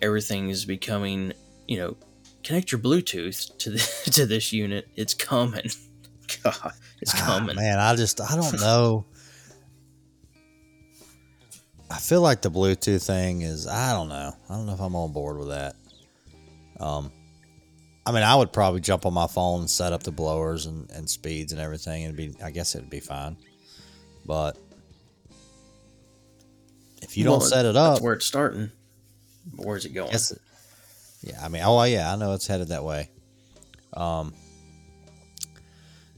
everything 0.00 0.50
is 0.50 0.64
becoming, 0.64 1.32
you 1.68 1.76
know, 1.78 1.96
connect 2.42 2.70
your 2.72 2.78
Bluetooth 2.80 3.56
to 3.58 3.70
the, 3.70 3.78
to 4.12 4.24
this 4.26 4.52
unit. 4.52 4.88
It's 4.96 5.14
coming. 5.14 5.70
God, 6.42 6.72
it's 7.00 7.12
Ah, 7.14 7.24
coming. 7.38 7.56
man, 7.56 7.78
I 7.78 7.94
just 7.96 8.20
I 8.20 8.36
don't 8.36 8.58
know. 8.60 9.04
I 11.94 11.98
feel 11.98 12.20
like 12.22 12.42
the 12.42 12.50
Bluetooth 12.50 13.06
thing 13.06 13.42
is 13.42 13.66
I 13.68 13.92
don't 13.92 14.08
know. 14.08 14.32
I 14.48 14.54
don't 14.56 14.66
know 14.66 14.74
if 14.74 14.80
I'm 14.80 14.96
on 14.96 15.12
board 15.12 15.38
with 15.38 15.48
that. 15.48 15.76
Um 16.80 17.12
I 18.04 18.10
mean 18.12 18.22
I 18.24 18.34
would 18.34 18.52
probably 18.52 18.80
jump 18.80 19.06
on 19.06 19.14
my 19.14 19.26
phone 19.28 19.60
and 19.60 19.70
set 19.70 19.92
up 19.92 20.02
the 20.02 20.10
blowers 20.10 20.66
and, 20.66 20.90
and 20.90 21.08
speeds 21.08 21.52
and 21.52 21.60
everything 21.60 22.04
and 22.04 22.16
be 22.16 22.34
I 22.42 22.50
guess 22.50 22.74
it'd 22.74 22.90
be 22.90 23.00
fine. 23.00 23.36
But 24.26 24.58
if 27.00 27.16
you 27.16 27.24
don't 27.24 27.42
set 27.42 27.64
it 27.64 27.74
That's 27.74 27.98
up, 27.98 28.02
where 28.02 28.14
it's 28.14 28.26
starting. 28.26 28.70
Where's 29.56 29.84
it 29.84 29.90
going? 29.90 30.12
It- 30.14 30.32
Yeah, 31.22 31.38
I 31.42 31.48
mean, 31.48 31.62
oh 31.64 31.82
yeah, 31.84 32.12
I 32.12 32.16
know 32.16 32.32
it's 32.32 32.46
headed 32.46 32.68
that 32.68 32.82
way. 32.84 33.10
Um. 33.92 34.34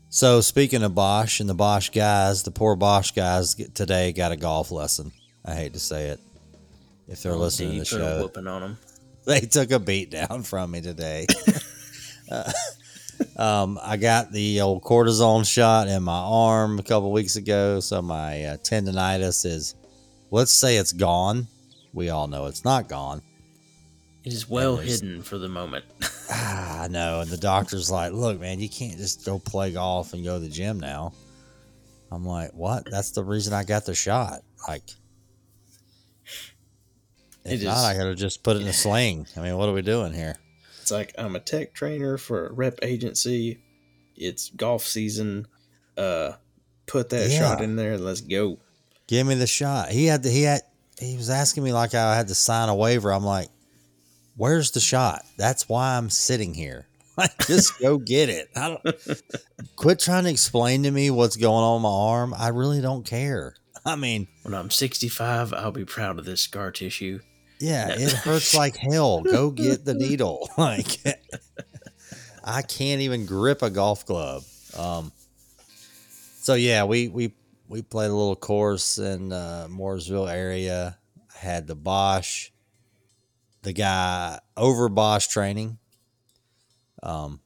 So 0.09 0.41
speaking 0.41 0.83
of 0.83 0.95
Bosch 0.95 1.41
and 1.41 1.49
the 1.51 1.55
Bosch 1.55 1.91
guys, 1.91 2.45
the 2.45 2.51
poor 2.51 2.77
Bosch 2.77 3.11
guys 3.11 3.55
today 3.75 4.13
got 4.13 4.33
a 4.33 4.37
golf 4.37 4.71
lesson. 4.71 5.13
I 5.47 5.55
hate 5.55 5.73
to 5.75 5.79
say 5.81 6.09
it. 6.09 6.21
If 7.09 7.23
they're 7.23 7.33
Oh, 7.33 7.39
listening 7.39 7.73
to 7.75 7.79
the 7.79 7.85
show, 7.85 8.23
whooping 8.23 8.47
on 8.47 8.61
them. 8.63 8.79
they 9.27 9.41
took 9.41 9.71
a 9.71 9.79
beat 9.79 10.11
down 10.11 10.43
from 10.43 10.71
me 10.73 10.81
today. 10.81 11.27
Uh, 12.29 12.51
um, 13.37 13.79
I 13.81 13.97
got 13.97 14.33
the 14.33 14.61
old 14.61 14.83
cortisone 14.83 15.49
shot 15.49 15.87
in 15.87 16.03
my 16.03 16.19
arm 16.19 16.81
a 16.81 16.83
couple 16.83 17.13
weeks 17.13 17.37
ago, 17.37 17.79
so 17.79 18.03
my 18.03 18.45
uh, 18.47 18.57
tendonitis 18.57 19.47
is, 19.47 19.77
let's 20.33 20.51
say 20.51 20.77
it's 20.77 20.91
gone. 20.91 21.47
We 21.93 22.11
all 22.11 22.27
know 22.27 22.47
it's 22.47 22.65
not 22.65 22.89
gone. 22.89 23.23
It 24.25 24.33
is 24.33 24.49
well 24.51 24.77
hidden 24.77 25.23
for 25.23 25.39
the 25.39 25.49
moment. 25.49 25.85
Ah, 26.29 26.83
I 26.83 26.89
know. 26.89 27.21
And 27.21 27.31
the 27.31 27.37
doctor's 27.37 27.93
like, 27.93 28.13
look, 28.13 28.41
man, 28.41 28.59
you 28.59 28.69
can't 28.69 28.97
just 28.99 29.25
go 29.25 29.39
play 29.39 29.71
golf 29.71 30.13
and 30.13 30.25
go 30.25 30.35
to 30.35 30.45
the 30.45 30.51
gym 30.51 30.81
now. 30.81 31.13
I'm 32.11 32.27
like, 32.27 32.51
what? 32.55 32.91
That's 32.91 33.13
the 33.13 33.23
reason 33.23 33.53
I 33.53 33.63
got 33.63 33.87
the 33.87 33.95
shot. 33.95 34.41
Like, 34.67 34.83
if 37.47 37.63
It 37.63 37.65
not, 37.65 37.77
is- 37.79 37.85
I 37.85 37.97
gotta 37.97 38.15
just 38.15 38.43
put 38.43 38.57
it 38.57 38.63
in 38.63 38.69
a 38.69 38.73
sling. 38.73 39.27
I 39.37 39.41
mean, 39.41 39.57
what 39.57 39.69
are 39.69 39.73
we 39.73 39.83
doing 39.83 40.13
here? 40.13 40.37
It's 40.83 40.91
like 40.91 41.15
I'm 41.19 41.35
a 41.37 41.41
tech 41.41 41.75
trainer 41.75 42.17
for 42.19 42.47
a 42.49 42.53
rep 42.53 42.79
agency. 42.83 43.61
It's 44.17 44.51
golf 44.51 44.85
season. 44.87 45.47
Uh, 45.97 46.33
put 46.87 47.09
that 47.11 47.31
Yeah. 47.31 47.39
shot 47.39 47.63
in 47.63 47.77
there. 47.77 47.99
Let's 47.99 48.21
go. 48.21 48.59
Give 49.07 49.27
me 49.27 49.35
the 49.35 49.47
shot. 49.47 49.91
He 49.91 50.07
had 50.07 50.23
to, 50.25 50.31
he 50.31 50.43
had, 50.43 50.63
he 51.01 51.17
was 51.17 51.31
asking 51.31 51.65
me 51.65 51.73
like 51.73 51.95
I 51.95 52.17
had 52.17 52.29
to 52.29 52.35
sign 52.35 52.69
a 52.69 52.75
waiver. 52.75 53.13
I'm 53.13 53.25
like, 53.25 53.49
where's 54.37 54.71
the 54.73 54.81
shot? 54.81 55.25
That's 55.37 55.69
why 55.69 55.97
I'm 55.97 56.11
sitting 56.11 56.55
here. 56.55 56.87
Like, 57.19 57.47
just 57.47 57.79
go 57.81 57.97
get 57.97 58.29
it. 58.29 58.51
I 58.55 58.69
don't 58.85 59.31
quit 59.77 59.99
trying 60.01 60.25
to 60.25 60.31
explain 60.31 60.83
to 60.83 60.91
me 60.91 61.11
what's 61.11 61.37
going 61.37 61.65
on 61.65 61.77
with 61.77 61.83
my 61.85 61.89
arm. 61.89 62.35
I 62.37 62.49
really 62.49 62.83
don't 62.83 63.07
care. 63.07 63.55
I 63.87 63.97
mean, 63.97 64.29
When 64.43 64.53
I'm 64.53 64.69
65, 64.69 65.55
I'll 65.55 65.73
be 65.73 65.87
proud 65.87 66.19
of 66.19 66.27
this 66.27 66.43
scar 66.43 66.71
tissue. 66.71 67.21
Yeah, 67.59 67.89
it 67.91 68.13
hurts 68.13 68.55
like 68.55 68.77
hell. 68.77 69.23
Go 69.23 69.51
get 69.51 69.85
the 69.85 69.95
needle. 70.05 70.49
Like 70.59 70.99
I 72.45 72.63
can't 72.63 73.01
even 73.01 73.27
grip 73.27 73.63
a 73.63 73.71
golf 73.71 74.07
club. 74.07 74.43
Um 74.77 75.13
so 76.41 76.55
yeah, 76.55 76.85
we 76.85 77.09
we 77.09 77.33
we 77.69 77.83
played 77.83 78.11
a 78.11 78.15
little 78.15 78.37
course 78.37 78.99
in 78.99 79.33
uh 79.33 79.67
Mooresville 79.71 80.33
area. 80.33 80.99
Had 81.35 81.67
the 81.67 81.75
Bosch 81.75 82.51
the 83.63 83.73
guy 83.73 84.39
over 84.57 84.89
Bosch 84.89 85.27
training. 85.27 85.79
Um 87.03 87.41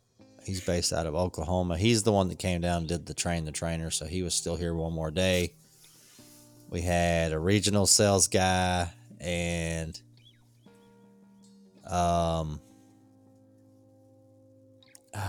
he's 0.45 0.61
based 0.61 0.93
out 0.93 1.07
of 1.07 1.15
Oklahoma. 1.15 1.77
He's 1.79 2.03
the 2.03 2.13
one 2.13 2.29
that 2.29 2.39
came 2.39 2.61
down 2.61 2.79
and 2.79 2.89
did 2.89 3.07
the 3.07 3.15
train 3.15 3.45
the 3.45 3.53
trainer, 3.53 3.91
so 3.91 4.07
he 4.07 4.23
was 4.23 4.35
still 4.35 4.57
here 4.57 4.75
one 4.75 4.93
more 4.93 5.11
day. 5.11 5.55
We 6.69 6.83
had 6.83 7.33
a 7.33 7.39
regional 7.39 7.87
sales 7.87 8.29
guy 8.29 8.91
and 9.21 10.01
um 11.87 12.61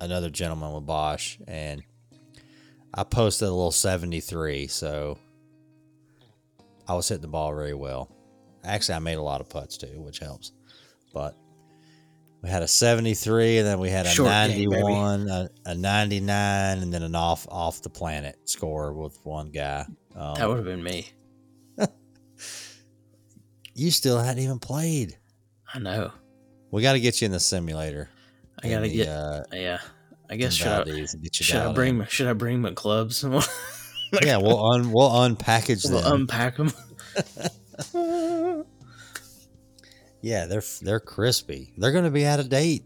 another 0.00 0.30
gentleman 0.30 0.72
with 0.72 0.86
Bosch 0.86 1.38
and 1.46 1.82
I 2.92 3.04
posted 3.04 3.48
a 3.48 3.50
little 3.50 3.72
73 3.72 4.66
so 4.68 5.18
I 6.86 6.94
was 6.94 7.08
hitting 7.08 7.22
the 7.22 7.28
ball 7.28 7.54
very 7.54 7.74
well. 7.74 8.10
Actually, 8.62 8.96
I 8.96 8.98
made 8.98 9.14
a 9.16 9.22
lot 9.22 9.40
of 9.40 9.48
putts 9.48 9.76
too, 9.78 10.00
which 10.00 10.18
helps. 10.18 10.52
But 11.12 11.34
we 12.42 12.50
had 12.50 12.62
a 12.62 12.68
73 12.68 13.58
and 13.58 13.66
then 13.66 13.78
we 13.78 13.88
had 13.88 14.06
a 14.06 14.10
Short 14.10 14.28
game, 14.28 14.68
91, 14.68 15.28
a, 15.28 15.48
a 15.66 15.74
99 15.74 16.78
and 16.78 16.92
then 16.92 17.02
an 17.02 17.14
off 17.14 17.46
off 17.50 17.80
the 17.82 17.88
planet 17.88 18.36
score 18.44 18.92
with 18.92 19.18
one 19.24 19.50
guy. 19.50 19.86
Um, 20.14 20.34
That 20.34 20.48
would 20.48 20.56
have 20.58 20.66
been 20.66 20.82
me. 20.82 21.08
You 23.74 23.90
still 23.90 24.18
hadn't 24.18 24.42
even 24.42 24.58
played. 24.58 25.18
I 25.72 25.78
know. 25.78 26.12
We 26.70 26.82
got 26.82 26.94
to 26.94 27.00
get 27.00 27.20
you 27.20 27.26
in 27.26 27.32
the 27.32 27.40
simulator. 27.40 28.08
I 28.62 28.68
gotta 28.68 28.88
the, 28.88 28.94
get. 28.96 29.08
Uh, 29.08 29.42
yeah. 29.52 29.78
I 30.30 30.36
guess 30.36 30.54
should 30.54 30.68
I, 30.68 30.84
get 30.84 30.96
you 30.96 31.30
should 31.30 31.56
I 31.56 31.72
bring 31.72 31.98
my, 31.98 32.06
should 32.06 32.26
I 32.26 32.32
bring 32.32 32.60
my 32.60 32.72
clubs? 32.72 33.22
we'll 33.22 33.42
Yeah, 34.22 34.38
we'll 34.38 34.64
un 34.64 34.90
we'll 34.90 35.10
unpackage 35.10 35.88
them. 35.88 36.02
unpack 36.04 36.56
them. 36.56 36.72
yeah, 40.22 40.46
they're 40.46 40.62
they're 40.82 41.00
crispy. 41.00 41.72
They're 41.76 41.92
going 41.92 42.04
to 42.04 42.10
be 42.10 42.24
out 42.24 42.40
of 42.40 42.48
date. 42.48 42.84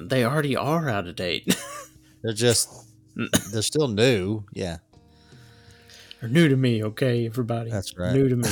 they 0.00 0.24
already 0.24 0.56
are 0.56 0.88
out 0.88 1.06
of 1.06 1.16
date. 1.16 1.56
They're 2.22 2.32
just 2.32 2.68
they're 3.52 3.62
still 3.62 3.86
new. 3.86 4.44
Yeah, 4.52 4.78
They're 6.20 6.28
new 6.28 6.48
to 6.48 6.56
me, 6.56 6.82
okay, 6.82 7.26
everybody. 7.26 7.70
That's 7.70 7.96
right. 7.96 8.12
New 8.12 8.28
to 8.28 8.36
me. 8.36 8.48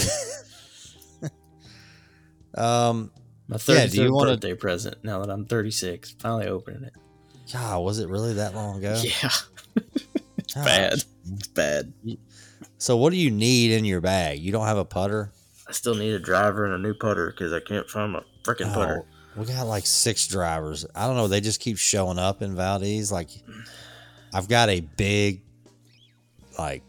Um, 2.57 3.11
My 3.49 3.55
Yeah, 3.69 3.87
33rd 3.87 3.91
do 3.93 4.03
you 4.03 4.13
wanna- 4.13 4.31
birthday 4.33 4.55
present. 4.55 4.97
Now 5.05 5.21
that 5.21 5.31
I'm 5.31 5.47
36, 5.47 6.15
finally 6.19 6.49
opening 6.49 6.83
it. 6.85 6.93
God, 7.53 7.81
was 7.85 7.99
it 8.01 8.09
really 8.09 8.35
that 8.35 8.55
long 8.57 8.79
ago? 8.79 9.01
Yeah, 9.05 9.13
Gosh. 9.23 9.45
bad. 10.55 10.93
It's 11.33 11.47
bad. 11.55 11.93
So, 12.79 12.97
what 12.97 13.11
do 13.11 13.17
you 13.19 13.31
need 13.31 13.71
in 13.73 13.85
your 13.85 14.01
bag? 14.01 14.41
You 14.41 14.51
don't 14.53 14.67
have 14.67 14.79
a 14.79 14.85
putter. 14.85 15.31
I 15.69 15.73
still 15.73 15.95
need 15.95 16.11
a 16.13 16.19
driver 16.19 16.65
and 16.65 16.75
a 16.75 16.79
new 16.79 16.95
putter 16.95 17.31
because 17.31 17.53
I 17.53 17.61
can't 17.61 17.89
find 17.89 18.13
my 18.13 18.23
freaking 18.43 18.73
putter. 18.75 19.05
Oh, 19.05 19.41
we 19.41 19.47
got 19.47 19.67
like 19.67 19.87
six 19.87 20.27
drivers. 20.27 20.85
I 20.95 21.07
don't 21.07 21.17
know. 21.17 21.29
They 21.29 21.41
just 21.41 21.61
keep 21.61 21.79
showing 21.79 22.19
up 22.19 22.43
in 22.43 22.55
Valdese. 22.57 23.13
Like, 23.13 23.31
I've 24.35 24.49
got 24.49 24.69
a 24.71 24.81
big, 24.81 25.43
like, 26.59 26.83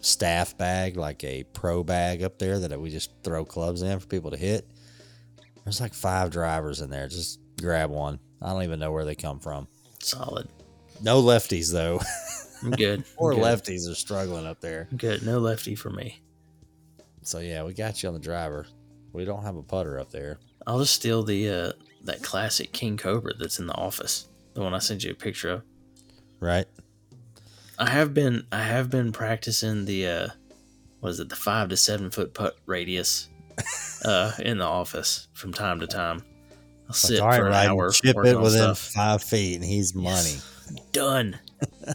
staff 0.00 0.56
bag, 0.56 0.96
like 0.96 1.22
a 1.24 1.44
pro 1.44 1.82
bag 1.82 2.22
up 2.22 2.38
there 2.38 2.58
that 2.58 2.80
we 2.80 2.90
just 2.90 3.10
throw 3.22 3.44
clubs 3.44 3.82
in 3.82 3.98
for 3.98 4.06
people 4.06 4.30
to 4.30 4.36
hit. 4.36 4.68
There's 5.64 5.80
like 5.80 5.94
five 5.94 6.30
drivers 6.30 6.80
in 6.80 6.90
there. 6.90 7.08
Just 7.08 7.40
grab 7.60 7.90
one. 7.90 8.18
I 8.40 8.52
don't 8.52 8.62
even 8.62 8.78
know 8.78 8.92
where 8.92 9.04
they 9.04 9.14
come 9.14 9.40
from. 9.40 9.68
Solid. 10.00 10.48
No 11.02 11.22
lefties 11.22 11.72
though. 11.72 12.00
I'm 12.62 12.70
good. 12.72 13.04
Poor 13.16 13.32
I'm 13.32 13.38
good. 13.38 13.44
lefties 13.44 13.90
are 13.90 13.94
struggling 13.94 14.46
up 14.46 14.60
there. 14.60 14.88
Good. 14.96 15.24
No 15.24 15.38
lefty 15.38 15.74
for 15.74 15.90
me. 15.90 16.20
So 17.22 17.40
yeah, 17.40 17.64
we 17.64 17.74
got 17.74 18.02
you 18.02 18.08
on 18.08 18.14
the 18.14 18.20
driver. 18.20 18.66
We 19.12 19.24
don't 19.24 19.42
have 19.42 19.56
a 19.56 19.62
putter 19.62 19.98
up 19.98 20.10
there. 20.10 20.38
I'll 20.66 20.78
just 20.78 20.94
steal 20.94 21.22
the 21.22 21.48
uh, 21.50 21.72
that 22.04 22.22
classic 22.22 22.72
King 22.72 22.96
Cobra 22.96 23.34
that's 23.34 23.58
in 23.58 23.66
the 23.66 23.74
office. 23.74 24.28
The 24.54 24.62
one 24.62 24.74
I 24.74 24.78
sent 24.78 25.04
you 25.04 25.12
a 25.12 25.14
picture 25.14 25.50
of. 25.50 25.62
Right? 26.40 26.66
I 27.78 27.90
have 27.90 28.12
been 28.12 28.46
I 28.50 28.62
have 28.62 28.90
been 28.90 29.12
practicing 29.12 29.84
the 29.84 30.06
uh 30.06 30.28
what 31.00 31.10
is 31.10 31.20
it, 31.20 31.28
the 31.28 31.36
five 31.36 31.68
to 31.68 31.76
seven 31.76 32.10
foot 32.10 32.34
putt 32.34 32.56
radius 32.66 33.28
uh 34.04 34.32
in 34.40 34.58
the 34.58 34.64
office 34.64 35.28
from 35.32 35.52
time 35.52 35.80
to 35.80 35.86
time. 35.86 36.24
I'll 36.88 36.94
sit 36.94 37.20
for 37.20 37.46
an 37.46 37.52
hour 37.52 37.90
chip 37.90 38.16
it 38.16 38.40
within 38.40 38.74
stuff. 38.74 38.78
five 38.78 39.22
feet, 39.22 39.56
and 39.56 39.64
he's 39.64 39.94
money. 39.94 40.08
Yes. 40.10 40.80
Done. 40.92 41.38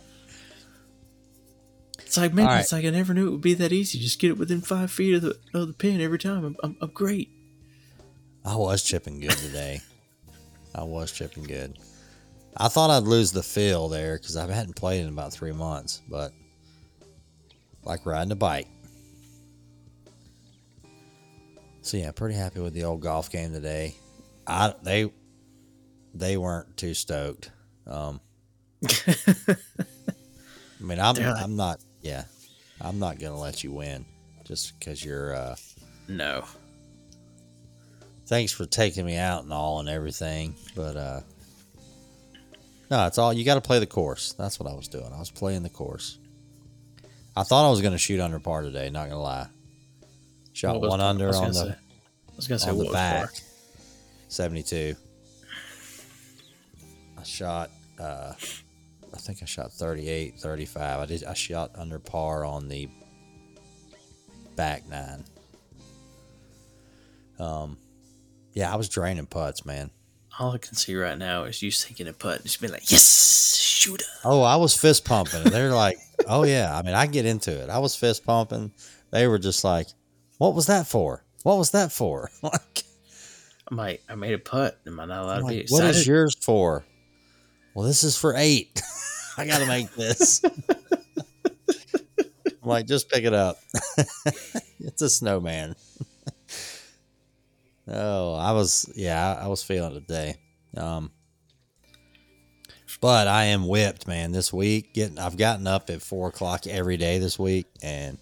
it's 2.00 2.16
like 2.16 2.34
man, 2.34 2.46
right. 2.46 2.62
it's 2.62 2.72
like 2.72 2.86
I 2.86 2.92
never 2.92 3.14
knew 3.14 3.28
it 3.28 3.32
would 3.32 3.42
be 3.42 3.56
that 3.56 3.74
easy. 3.74 4.00
Just 4.00 4.20
get 4.20 4.30
it 4.32 4.38
within 4.38 4.62
five 4.62 4.92
feet 4.92 5.16
of 5.16 5.22
the 5.24 5.38
of 5.54 5.68
the 5.68 5.74
pin 5.74 6.00
every 6.00 6.20
time. 6.20 6.46
I'm, 6.46 6.56
I'm, 6.64 6.78
I'm 6.80 6.92
great. 6.92 7.30
I 8.46 8.56
was 8.56 8.84
chipping 8.84 9.20
good 9.20 9.32
today. 9.32 9.82
I 10.76 10.84
was 10.84 11.12
chipping 11.12 11.44
good. 11.44 11.78
I 12.56 12.68
thought 12.68 12.90
I'd 12.90 13.04
lose 13.04 13.32
the 13.32 13.44
feel 13.44 13.90
there 13.90 14.18
because 14.18 14.38
I 14.38 14.52
hadn't 14.52 14.76
played 14.76 15.02
in 15.02 15.10
about 15.10 15.34
three 15.34 15.52
months, 15.52 16.02
but 16.08 16.32
like 17.84 18.06
riding 18.06 18.32
a 18.32 18.36
bike. 18.36 18.68
So 21.82 21.98
yeah, 21.98 22.12
pretty 22.12 22.36
happy 22.36 22.60
with 22.60 22.74
the 22.74 22.84
old 22.86 23.02
golf 23.02 23.30
game 23.30 23.52
today. 23.52 23.96
I 24.48 24.74
they 24.84 25.12
they 26.14 26.38
weren't 26.38 26.78
too 26.78 26.94
stoked. 26.94 27.52
Um, 27.88 28.22
I 28.88 29.56
mean, 30.80 31.00
I'm 31.00 31.16
They're 31.16 31.30
I'm 31.36 31.56
not. 31.56 31.80
Yeah, 32.02 32.24
I'm 32.80 33.00
not 33.00 33.20
gonna 33.20 33.40
let 33.40 33.64
you 33.64 33.72
win 33.72 34.06
just 34.46 34.78
because 34.80 35.04
you're. 35.04 35.34
uh 35.36 35.56
No. 36.08 36.46
thanks 38.28 38.52
for 38.54 38.66
taking 38.66 39.06
me 39.06 39.18
out 39.18 39.44
and 39.44 39.52
all 39.52 39.80
and 39.82 39.90
everything 39.90 40.56
but 40.76 40.96
uh 40.96 41.20
no 42.94 43.08
it's 43.08 43.18
all 43.18 43.34
you 43.34 43.44
got 43.44 43.56
to 43.56 43.62
play 43.62 43.80
the 43.80 43.88
course. 43.88 44.34
That's 44.34 44.60
what 44.60 44.72
i 44.72 44.76
was 44.76 44.88
doing. 44.88 45.12
I 45.14 45.18
was 45.20 45.32
playing 45.32 45.64
the 45.64 45.70
course. 45.70 46.20
I 47.36 47.44
thought 47.44 47.66
i 47.68 47.70
was 47.72 47.82
going 47.82 47.94
to 47.94 47.98
shoot 47.98 48.20
under 48.20 48.40
par 48.40 48.62
today 48.62 48.90
not 48.90 49.10
gonna 49.10 49.22
lie. 49.22 49.48
Shot 50.54 50.80
was 50.80 50.90
one 50.90 51.02
under 51.02 51.36
on 51.36 51.48
the 51.48 51.54
say- 51.54 51.70
I 51.70 52.36
was 52.36 52.48
gonna 52.48 52.60
say 52.60 52.70
on 52.70 52.78
the 52.78 52.92
back. 52.92 53.30
72 54.28 54.96
i 57.20 57.24
shot 57.24 57.70
uh 58.00 58.34
i 59.14 59.18
think 59.18 59.40
i 59.44 59.46
shot 59.46 59.72
38 59.72 60.40
35 60.40 61.00
i 61.00 61.06
did 61.06 61.24
i 61.24 61.34
shot 61.34 61.70
under 61.76 62.00
par 62.00 62.44
on 62.44 62.68
the 62.68 62.90
back 64.56 64.88
nine. 64.90 65.24
Um 67.40 67.78
yeah 68.54 68.72
i 68.74 68.76
was 68.76 68.90
draining 68.90 69.26
putts 69.28 69.66
man 69.66 69.90
All 70.40 70.52
I 70.52 70.58
can 70.58 70.74
see 70.76 70.96
right 70.96 71.18
now 71.18 71.44
is 71.44 71.62
you 71.62 71.70
sinking 71.72 72.08
a 72.08 72.14
putt 72.14 72.38
and 72.38 72.44
just 72.46 72.60
being 72.60 72.74
like, 72.74 72.92
yes, 72.92 73.56
shoot 73.56 74.02
up. 74.02 74.08
Oh, 74.26 74.42
I 74.42 74.56
was 74.56 74.76
fist 74.76 75.06
pumping. 75.06 75.44
They're 75.44 75.72
like, 75.72 75.98
oh 76.28 76.44
yeah. 76.44 76.76
I 76.76 76.82
mean, 76.82 76.96
I 76.96 77.06
get 77.06 77.26
into 77.26 77.52
it. 77.52 77.70
I 77.70 77.80
was 77.80 77.96
fist 77.96 78.26
pumping. 78.26 78.72
They 79.12 79.28
were 79.28 79.38
just 79.38 79.64
like, 79.64 79.88
what 80.40 80.56
was 80.56 80.66
that 80.68 80.88
for? 80.88 81.24
What 81.44 81.58
was 81.58 81.72
that 81.72 81.92
for? 81.92 82.30
Like, 82.44 82.84
I'm 83.70 83.78
like, 83.78 84.04
I 84.10 84.16
made 84.16 84.34
a 84.34 84.40
putt. 84.40 84.78
Am 84.86 85.00
I 85.00 85.06
not 85.06 85.24
allowed 85.24 85.38
I'm 85.38 85.42
to 85.44 85.48
be 85.48 85.60
like, 85.62 85.72
what 85.72 85.80
excited? 85.80 86.00
is 86.00 86.08
yours 86.08 86.36
for? 86.42 86.84
Well, 87.74 87.86
this 87.88 88.04
is 88.04 88.18
for 88.18 88.34
eight. 88.36 88.82
I 89.38 89.46
got 89.48 89.60
to 89.60 89.66
make 89.66 89.94
this. 89.96 90.44
I'm 92.62 92.70
like, 92.70 92.86
just 92.86 93.10
pick 93.10 93.24
it 93.24 93.34
up. 93.34 93.58
it's 94.80 95.02
a 95.02 95.10
snowman. 95.10 95.76
Oh, 97.88 98.36
I 98.36 98.52
was, 98.52 98.92
yeah, 98.96 99.40
I, 99.42 99.48
was 99.48 99.64
feeling 99.64 99.96
it 99.96 100.08
today. 100.08 100.36
Um, 100.76 101.12
but 103.02 103.28
I 103.28 103.46
am 103.46 103.68
whipped, 103.68 104.08
man. 104.08 104.32
This 104.32 104.54
week, 104.54 104.94
getting, 104.94 105.20
I've 105.20 105.38
gotten 105.38 105.68
up 105.68 105.90
at 105.90 106.02
four 106.02 106.30
o'clock 106.30 106.68
every 106.68 106.98
day 106.98 107.20
this 107.20 107.38
week, 107.38 107.66
and 107.82 108.18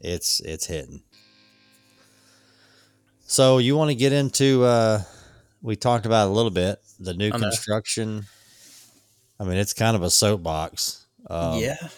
it's 0.00 0.40
it's 0.40 0.66
hitting. 0.66 1.02
So 3.26 3.58
you 3.58 3.76
want 3.76 3.90
to 3.90 3.94
get 3.94 4.12
into? 4.12 4.64
uh 4.64 5.02
We 5.62 5.76
talked 5.76 6.04
about 6.04 6.28
a 6.28 6.30
little 6.32 6.50
bit 6.50 6.78
the 7.00 7.14
new 7.14 7.28
I 7.28 7.30
know. 7.30 7.38
construction. 7.38 8.26
I 9.38 9.44
mean, 9.44 9.56
it's 9.56 9.72
kind 9.72 9.96
of 9.96 10.02
a 10.02 10.10
soapbox. 10.10 11.06
Um, 11.28 11.58
yeah. 11.58 11.88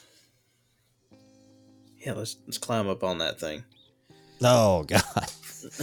Yeah, 1.99 2.13
let's 2.13 2.37
let's 2.47 2.59
climb 2.59 2.89
up 2.89 3.03
on 3.03 3.19
that 3.19 3.41
thing. 3.41 3.65
Oh 4.43 4.83
God. 4.89 5.03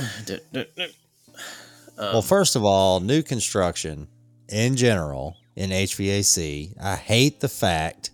Well, 1.98 2.22
first 2.22 2.56
of 2.56 2.64
all, 2.64 3.02
new 3.02 3.22
construction 3.22 4.08
in 4.48 4.78
general 4.78 5.36
in 5.58 5.70
HVAC, 5.70 6.74
I 6.82 6.96
hate 6.96 7.42
the 7.42 7.50
fact. 7.50 8.12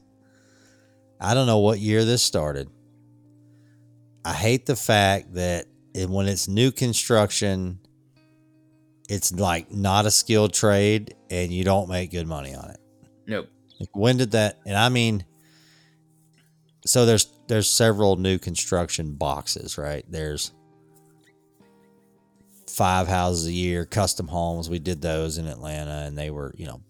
I 1.21 1.35
don't 1.35 1.45
know 1.45 1.59
what 1.59 1.79
year 1.79 2.03
this 2.03 2.23
started. 2.23 2.67
I 4.25 4.33
hate 4.33 4.65
the 4.65 4.75
fact 4.75 5.35
that 5.35 5.67
when 5.93 6.27
it's 6.27 6.47
new 6.47 6.71
construction, 6.71 7.79
it's 9.07 9.31
like 9.31 9.71
not 9.71 10.07
a 10.07 10.11
skilled 10.11 10.53
trade 10.53 11.13
and 11.29 11.51
you 11.51 11.63
don't 11.63 11.87
make 11.87 12.09
good 12.09 12.27
money 12.27 12.55
on 12.55 12.71
it. 12.71 12.79
nope. 13.27 13.47
Like 13.79 13.95
when 13.95 14.17
did 14.17 14.31
that? 14.31 14.59
And 14.65 14.75
I 14.75 14.89
mean, 14.89 15.25
so 16.85 17.05
there's 17.05 17.27
there's 17.47 17.69
several 17.69 18.15
new 18.15 18.39
construction 18.39 19.13
boxes, 19.13 19.77
right? 19.77 20.03
There's 20.09 20.51
five 22.75 23.07
houses 23.07 23.47
a 23.47 23.51
year, 23.53 23.85
custom 23.85 24.27
homes. 24.27 24.69
We 24.69 24.79
did 24.79 25.01
those 25.01 25.37
in 25.37 25.47
Atlanta, 25.47 26.03
and 26.05 26.17
they 26.17 26.29
were 26.29 26.53
you 26.57 26.65
know 26.67 26.81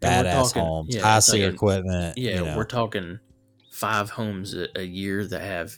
badass 0.00 0.52
talking- 0.52 0.62
homes, 0.62 0.94
yeah, 0.94 1.02
high 1.02 1.18
seer 1.20 1.50
equipment. 1.50 2.18
Yeah, 2.18 2.38
you 2.40 2.44
know. 2.44 2.56
we're 2.56 2.64
talking 2.64 3.18
five 3.70 4.10
homes 4.10 4.54
a, 4.54 4.68
a 4.78 4.82
year 4.82 5.26
that 5.26 5.40
have 5.40 5.76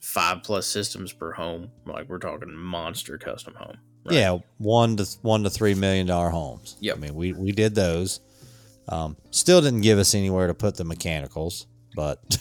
five 0.00 0.42
plus 0.42 0.66
systems 0.66 1.12
per 1.12 1.32
home. 1.32 1.70
Like 1.86 2.08
we're 2.08 2.18
talking 2.18 2.52
monster 2.54 3.18
custom 3.18 3.54
home. 3.54 3.78
right? 4.04 4.14
yeah, 4.14 4.38
one 4.58 4.96
to 4.96 5.06
one 5.22 5.42
to 5.44 5.50
three 5.50 5.74
million 5.74 6.06
dollar 6.06 6.30
homes. 6.30 6.76
Yeah, 6.80 6.92
I 6.94 6.96
mean, 6.96 7.14
we 7.14 7.32
we 7.32 7.52
did 7.52 7.74
those. 7.74 8.20
Um, 8.90 9.16
still 9.30 9.60
didn't 9.60 9.82
give 9.82 9.98
us 9.98 10.14
anywhere 10.14 10.46
to 10.46 10.54
put 10.54 10.76
the 10.76 10.84
mechanicals, 10.84 11.66
but 11.94 12.38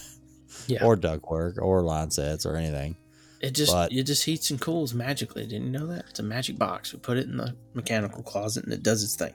Yeah. 0.67 0.83
or 0.85 0.95
ductwork 0.95 1.57
or 1.61 1.81
line 1.81 2.09
sets 2.09 2.45
or 2.45 2.55
anything. 2.55 2.95
It 3.39 3.51
just 3.51 3.71
But- 3.71 3.91
it 3.91 4.03
just 4.03 4.23
heats 4.25 4.49
and 4.49 4.59
cools 4.59 4.93
magically. 4.93 5.43
Didn't 5.45 5.67
you 5.67 5.71
know 5.71 5.87
that? 5.87 6.05
It's 6.09 6.19
a 6.19 6.23
magic 6.23 6.57
box. 6.57 6.91
We 6.93 6.99
put 6.99 7.17
it 7.17 7.25
in 7.27 7.37
the 7.37 7.55
mechanical 7.73 8.23
closet 8.23 8.63
and 8.63 8.73
it 8.73 8.81
does 8.83 9.03
its 9.03 9.15
thing. 9.15 9.33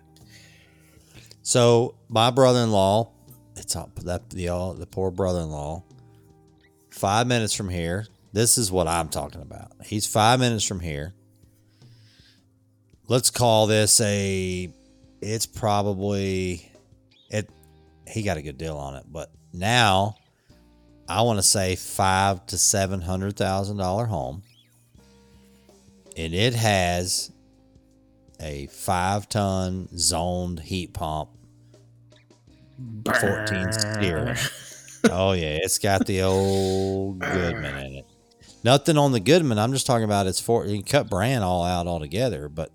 So 1.43 1.95
my 2.09 2.31
brother-in-law, 2.31 3.11
it's 3.57 3.77
all 3.77 3.91
that 4.05 4.31
the 4.31 4.49
all 4.49 4.75
the 4.75 4.87
poor 4.87 5.11
brother-in-law. 5.11 5.83
Five 6.91 7.27
minutes 7.27 7.55
from 7.55 7.69
here, 7.69 8.07
this 8.33 8.59
is 8.59 8.71
what 8.71 8.87
I'm 8.89 9.09
talking 9.09 9.41
about. 9.41 9.73
He's 9.85 10.07
five 10.07 10.41
minutes 10.41 10.65
from 10.65 10.81
here. 10.81 11.15
Let's 13.09 13.31
call 13.31 13.67
this 13.67 14.01
a. 14.01 14.73
It's 15.21 15.47
probably 15.47 16.71
it. 17.31 17.49
He 18.07 18.23
got 18.23 18.37
a 18.37 18.43
good 18.43 18.59
deal 18.59 18.77
on 18.77 18.97
it, 18.97 19.05
but 19.11 19.31
now 19.53 20.17
I 21.13 21.21
want 21.23 21.39
to 21.39 21.43
say 21.43 21.77
five 21.77 22.47
to 22.47 22.57
seven 22.59 23.03
hundred 23.03 23.37
thousand 23.37 23.77
dollar 23.77 24.07
home, 24.07 24.43
and 26.17 26.33
it 26.35 26.55
has 26.55 27.31
a 28.41 28.67
five 28.69 29.29
ton 29.29 29.89
zoned 29.97 30.61
heat 30.61 30.95
pump 30.95 31.29
14 33.05 33.73
steering. 33.73 34.37
oh 35.11 35.33
yeah, 35.33 35.59
it's 35.63 35.79
got 35.79 36.07
the 36.07 36.23
old 36.23 37.19
Goodman 37.21 37.87
in 37.87 37.93
it. 37.97 38.07
Nothing 38.65 38.97
on 38.97 39.13
the 39.13 39.21
Goodman. 39.21 39.59
I'm 39.59 39.73
just 39.73 39.87
talking 39.87 40.05
about 40.05 40.27
it's 40.27 40.41
for 40.41 40.67
you 40.67 40.77
can 40.83 40.85
cut 40.85 41.11
brand 41.11 41.45
all 41.45 41.63
out 41.65 41.87
altogether, 41.87 42.49
but 42.49 42.71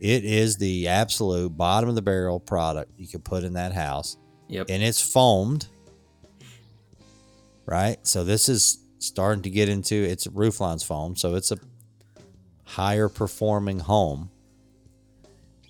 it 0.00 0.24
is 0.24 0.56
the 0.58 0.88
absolute 0.88 1.56
bottom 1.56 1.88
of 1.88 1.94
the 1.94 2.02
barrel 2.02 2.40
product 2.40 2.92
you 2.98 3.08
could 3.08 3.24
put 3.24 3.42
in 3.42 3.54
that 3.54 3.72
house, 3.72 4.16
Yep. 4.48 4.66
and 4.68 4.82
it's 4.82 5.00
foamed. 5.00 5.68
Right, 7.66 7.98
so 8.06 8.24
this 8.24 8.48
is 8.48 8.78
starting 8.98 9.42
to 9.42 9.50
get 9.50 9.68
into 9.68 9.94
it's 9.94 10.26
roof 10.26 10.60
lines 10.60 10.82
foam, 10.82 11.16
so 11.16 11.34
it's 11.34 11.50
a 11.50 11.58
higher 12.64 13.08
performing 13.08 13.78
home 13.78 14.30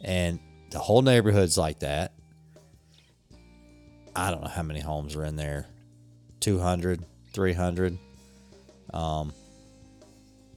and 0.05 0.39
the 0.71 0.79
whole 0.79 1.03
neighborhood's 1.03 1.57
like 1.57 1.81
that. 1.81 2.13
I 4.15 4.31
don't 4.31 4.43
know 4.43 4.51
how 4.51 4.63
many 4.63 4.81
homes 4.81 5.17
are 5.17 5.25
in 5.25 5.35
there 5.35 5.67
200, 6.41 7.05
300. 7.33 7.99
Um, 8.93 9.33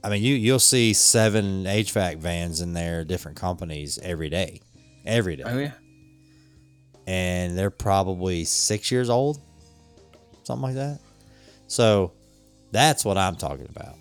I 0.04 0.10
mean, 0.10 0.22
you, 0.22 0.34
you'll 0.34 0.60
see 0.60 0.92
seven 0.92 1.64
HVAC 1.64 2.18
vans 2.18 2.60
in 2.60 2.72
there, 2.72 3.04
different 3.04 3.36
companies 3.36 3.98
every 3.98 4.28
day. 4.28 4.60
Every 5.04 5.36
day. 5.36 5.44
Oh 5.46 5.58
yeah. 5.58 5.72
And 7.06 7.56
they're 7.56 7.70
probably 7.70 8.44
six 8.44 8.92
years 8.92 9.08
old, 9.08 9.40
something 10.44 10.62
like 10.62 10.74
that. 10.74 11.00
So 11.68 12.12
that's 12.72 13.04
what 13.04 13.16
I'm 13.16 13.36
talking 13.36 13.68
about. 13.70 13.94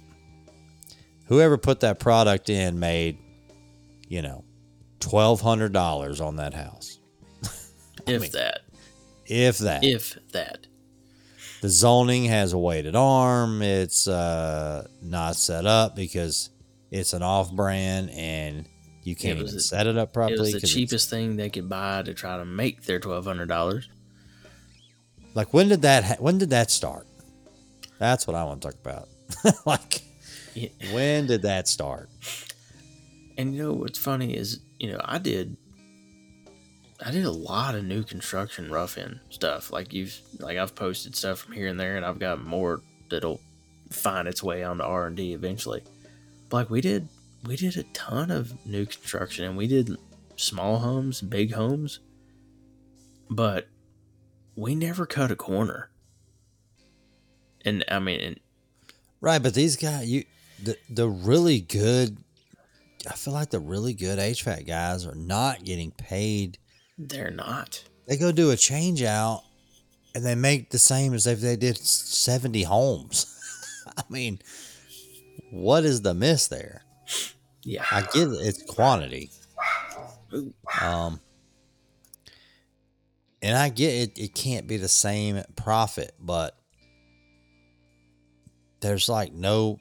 Whoever 1.27 1.57
put 1.57 1.81
that 1.81 1.99
product 1.99 2.49
in 2.49 2.79
made, 2.79 3.17
you 4.07 4.21
know, 4.21 4.43
twelve 4.99 5.41
hundred 5.41 5.73
dollars 5.73 6.19
on 6.21 6.37
that 6.37 6.53
house, 6.53 6.97
If 8.07 8.21
mean- 8.21 8.31
that. 8.31 8.61
if 9.25 9.57
that. 9.59 9.83
If 9.83 10.17
that. 10.31 10.65
the 11.61 11.69
zoning 11.69 12.25
has 12.25 12.53
a 12.53 12.57
weighted 12.57 12.95
arm. 12.95 13.61
It's 13.61 14.07
uh, 14.07 14.87
not 15.01 15.35
set 15.35 15.65
up 15.65 15.95
because 15.95 16.49
it's 16.91 17.11
an 17.13 17.23
off-brand 17.23 18.09
and 18.11 18.65
you 19.03 19.15
can't 19.15 19.39
even 19.39 19.51
the- 19.53 19.59
set 19.59 19.87
it 19.87 19.97
up 19.97 20.13
properly. 20.13 20.33
It 20.33 20.37
properly. 20.37 20.53
was 20.53 20.53
the 20.53 20.59
'cause 20.61 20.69
it's- 20.69 20.73
cheapest 20.73 21.09
thing 21.09 21.35
they 21.35 21.49
could 21.49 21.67
buy 21.67 22.03
to 22.03 22.13
try 22.13 22.37
to 22.37 22.45
make 22.45 22.85
their 22.85 22.99
twelve 22.99 23.25
hundred 23.25 23.47
dollars. 23.49 23.89
Like 25.33 25.53
when 25.53 25.67
did 25.67 25.81
that? 25.81 26.03
Ha- 26.05 26.15
when 26.19 26.37
did 26.37 26.51
that 26.51 26.71
start? 26.71 27.05
That's 27.99 28.27
what 28.27 28.35
I 28.35 28.43
want 28.43 28.61
to 28.61 28.67
talk 28.69 28.77
about. 28.79 29.09
like 29.65 30.01
Yeah. 30.53 30.69
when 30.91 31.27
did 31.27 31.41
that 31.43 31.67
start? 31.67 32.09
And 33.37 33.55
you 33.55 33.63
know 33.63 33.73
what's 33.73 33.99
funny 33.99 34.35
is, 34.35 34.59
you 34.79 34.91
know, 34.91 34.99
I 35.03 35.17
did 35.19 35.57
I 37.03 37.11
did 37.11 37.25
a 37.25 37.31
lot 37.31 37.75
of 37.75 37.83
new 37.85 38.03
construction 38.03 38.71
rough 38.71 38.97
in 38.97 39.19
stuff. 39.29 39.71
Like 39.71 39.93
you've 39.93 40.19
like 40.39 40.57
I've 40.57 40.75
posted 40.75 41.15
stuff 41.15 41.39
from 41.39 41.53
here 41.53 41.67
and 41.67 41.79
there 41.79 41.95
and 41.95 42.05
I've 42.05 42.19
got 42.19 42.43
more 42.43 42.81
that'll 43.09 43.39
find 43.91 44.27
its 44.27 44.41
way 44.43 44.63
onto 44.63 44.83
R 44.83 45.07
and 45.07 45.15
D 45.15 45.33
eventually. 45.33 45.83
But 46.49 46.57
like 46.57 46.69
we 46.69 46.81
did 46.81 47.07
we 47.45 47.55
did 47.55 47.77
a 47.77 47.83
ton 47.93 48.31
of 48.31 48.65
new 48.65 48.85
construction 48.85 49.45
and 49.45 49.55
we 49.57 49.67
did 49.67 49.95
small 50.37 50.79
homes, 50.79 51.21
big 51.21 51.53
homes. 51.53 51.99
But 53.29 53.67
we 54.55 54.73
never 54.73 55.05
cut 55.05 55.29
a 55.31 55.35
corner. 55.35 55.89
And 57.67 57.83
I 57.89 57.99
mean 57.99 58.19
and 58.21 58.39
Right, 59.19 59.41
but 59.41 59.53
these 59.53 59.75
guys, 59.75 60.07
you 60.07 60.25
the 60.63 60.77
the 60.89 61.07
really 61.07 61.59
good. 61.59 62.17
I 63.09 63.13
feel 63.13 63.33
like 63.33 63.49
the 63.49 63.59
really 63.59 63.93
good 63.93 64.19
HVAC 64.19 64.67
guys 64.67 65.05
are 65.05 65.15
not 65.15 65.63
getting 65.63 65.91
paid. 65.91 66.57
they're 66.97 67.31
not. 67.31 67.83
They 68.07 68.17
go 68.17 68.31
do 68.31 68.51
a 68.51 68.57
change 68.57 69.01
out, 69.03 69.43
and 70.13 70.25
they 70.25 70.35
make 70.35 70.69
the 70.69 70.79
same 70.79 71.13
as 71.13 71.25
if 71.25 71.41
they 71.41 71.55
did 71.55 71.77
seventy 71.77 72.63
homes. 72.63 73.25
I 73.97 74.03
mean, 74.09 74.39
what 75.51 75.83
is 75.83 76.01
the 76.01 76.13
miss 76.13 76.47
there? 76.47 76.83
Yeah. 77.63 77.85
I 77.91 78.01
get 78.01 78.27
it, 78.29 78.39
it's 78.41 78.63
quantity. 78.63 79.29
Um, 80.81 81.19
and 83.41 83.57
I 83.57 83.69
get 83.69 83.93
it. 83.93 84.19
It 84.19 84.35
can't 84.35 84.67
be 84.67 84.77
the 84.77 84.87
same 84.87 85.41
profit, 85.55 86.13
but 86.19 86.56
there's 88.87 89.09
like 89.09 89.33
no. 89.33 89.79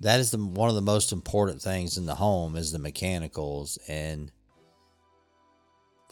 That 0.00 0.18
is 0.18 0.30
the 0.30 0.38
one 0.38 0.68
of 0.68 0.74
the 0.74 0.82
most 0.82 1.12
important 1.12 1.60
things 1.62 1.96
in 1.96 2.06
the 2.06 2.14
home 2.14 2.56
is 2.56 2.72
the 2.72 2.78
mechanicals, 2.78 3.78
and 3.86 4.32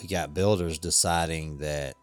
we 0.00 0.06
got 0.06 0.34
builders 0.34 0.78
deciding 0.78 1.58
that 1.58 1.94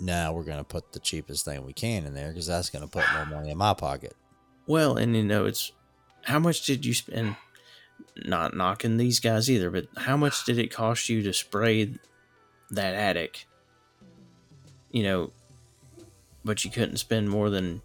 now 0.00 0.32
we're 0.32 0.44
going 0.44 0.58
to 0.58 0.64
put 0.64 0.92
the 0.92 0.98
cheapest 0.98 1.44
thing 1.44 1.64
we 1.64 1.72
can 1.72 2.04
in 2.04 2.12
there 2.12 2.28
because 2.28 2.46
that's 2.46 2.70
going 2.70 2.82
to 2.82 2.90
put 2.90 3.04
more 3.14 3.24
money 3.24 3.50
in 3.50 3.56
my 3.56 3.72
pocket. 3.72 4.14
Well, 4.66 4.96
and 4.96 5.16
you 5.16 5.22
know, 5.22 5.46
it's 5.46 5.72
how 6.24 6.38
much 6.38 6.66
did 6.66 6.84
you 6.84 6.92
spend? 6.92 7.36
Not 8.16 8.54
knocking 8.54 8.98
these 8.98 9.20
guys 9.20 9.50
either, 9.50 9.70
but 9.70 9.86
how 9.96 10.18
much 10.18 10.44
did 10.44 10.58
it 10.58 10.70
cost 10.70 11.08
you 11.08 11.22
to 11.22 11.32
spray 11.32 11.94
that 12.70 12.94
attic? 12.94 13.46
You 14.90 15.02
know, 15.04 15.32
but 16.44 16.64
you 16.64 16.70
couldn't 16.70 16.98
spend 16.98 17.30
more 17.30 17.48
than 17.48 17.80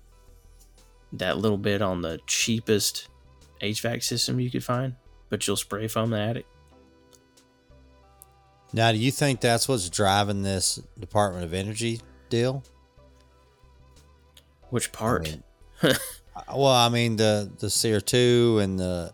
that 1.13 1.37
little 1.37 1.57
bit 1.57 1.81
on 1.81 2.01
the 2.01 2.19
cheapest 2.27 3.07
HVAC 3.61 4.03
system 4.03 4.39
you 4.39 4.49
could 4.49 4.63
find, 4.63 4.95
but 5.29 5.45
you'll 5.45 5.57
spray 5.57 5.87
foam 5.87 6.11
the 6.11 6.19
attic. 6.19 6.45
Now, 8.73 8.91
do 8.91 8.97
you 8.97 9.11
think 9.11 9.41
that's 9.41 9.67
what's 9.67 9.89
driving 9.89 10.43
this 10.43 10.81
Department 10.99 11.43
of 11.43 11.53
Energy 11.53 11.99
deal? 12.29 12.63
Which 14.69 14.91
part? 14.91 15.23
mean, 15.23 15.43
Uh, 16.35 16.43
Well, 16.55 16.67
I 16.67 16.89
mean 16.89 17.17
the 17.17 17.51
the 17.59 17.69
CO 17.69 17.99
two 17.99 18.59
and 18.61 18.79
the 18.79 19.13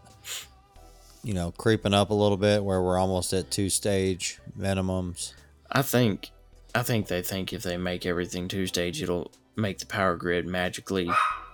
you 1.23 1.33
know 1.33 1.51
creeping 1.57 1.93
up 1.93 2.09
a 2.09 2.13
little 2.13 2.37
bit 2.37 2.63
where 2.63 2.81
we're 2.81 2.99
almost 2.99 3.33
at 3.33 3.49
two 3.49 3.69
stage 3.69 4.39
minimums. 4.57 5.33
I 5.71 5.81
think 5.81 6.29
I 6.75 6.83
think 6.83 7.07
they 7.07 7.21
think 7.21 7.53
if 7.53 7.63
they 7.63 7.77
make 7.77 8.05
everything 8.05 8.47
two 8.47 8.67
stage, 8.67 9.01
it'll 9.01 9.31
make 9.55 9.79
the 9.79 9.87
power 9.87 10.15
grid 10.15 10.45
magically 10.45 11.09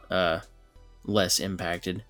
uh, 0.10 0.39
less 1.04 1.39
impacted. 1.39 2.04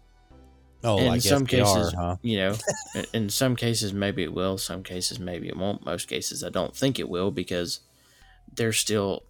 Oh, 0.86 0.98
in 0.98 1.08
I 1.08 1.14
guess 1.16 1.30
some 1.30 1.46
cases, 1.46 1.94
are, 1.94 1.98
huh? 2.10 2.16
you 2.22 2.38
know, 2.38 2.56
in- 2.96 3.06
in 3.14 3.30
some 3.30 3.56
cases 3.56 3.94
maybe 3.94 4.24
it 4.24 4.34
will. 4.34 4.58
Some 4.58 4.84
cases 4.84 5.20
maybe 5.20 5.48
it 5.48 5.56
won't. 5.58 5.86
Most 5.86 6.08
cases 6.08 6.44
I 6.44 6.50
don't 6.50 6.76
think 6.76 7.00
it 7.00 7.08
will 7.08 7.32
because 7.32 7.80
there's 8.54 8.78
still 8.78 9.24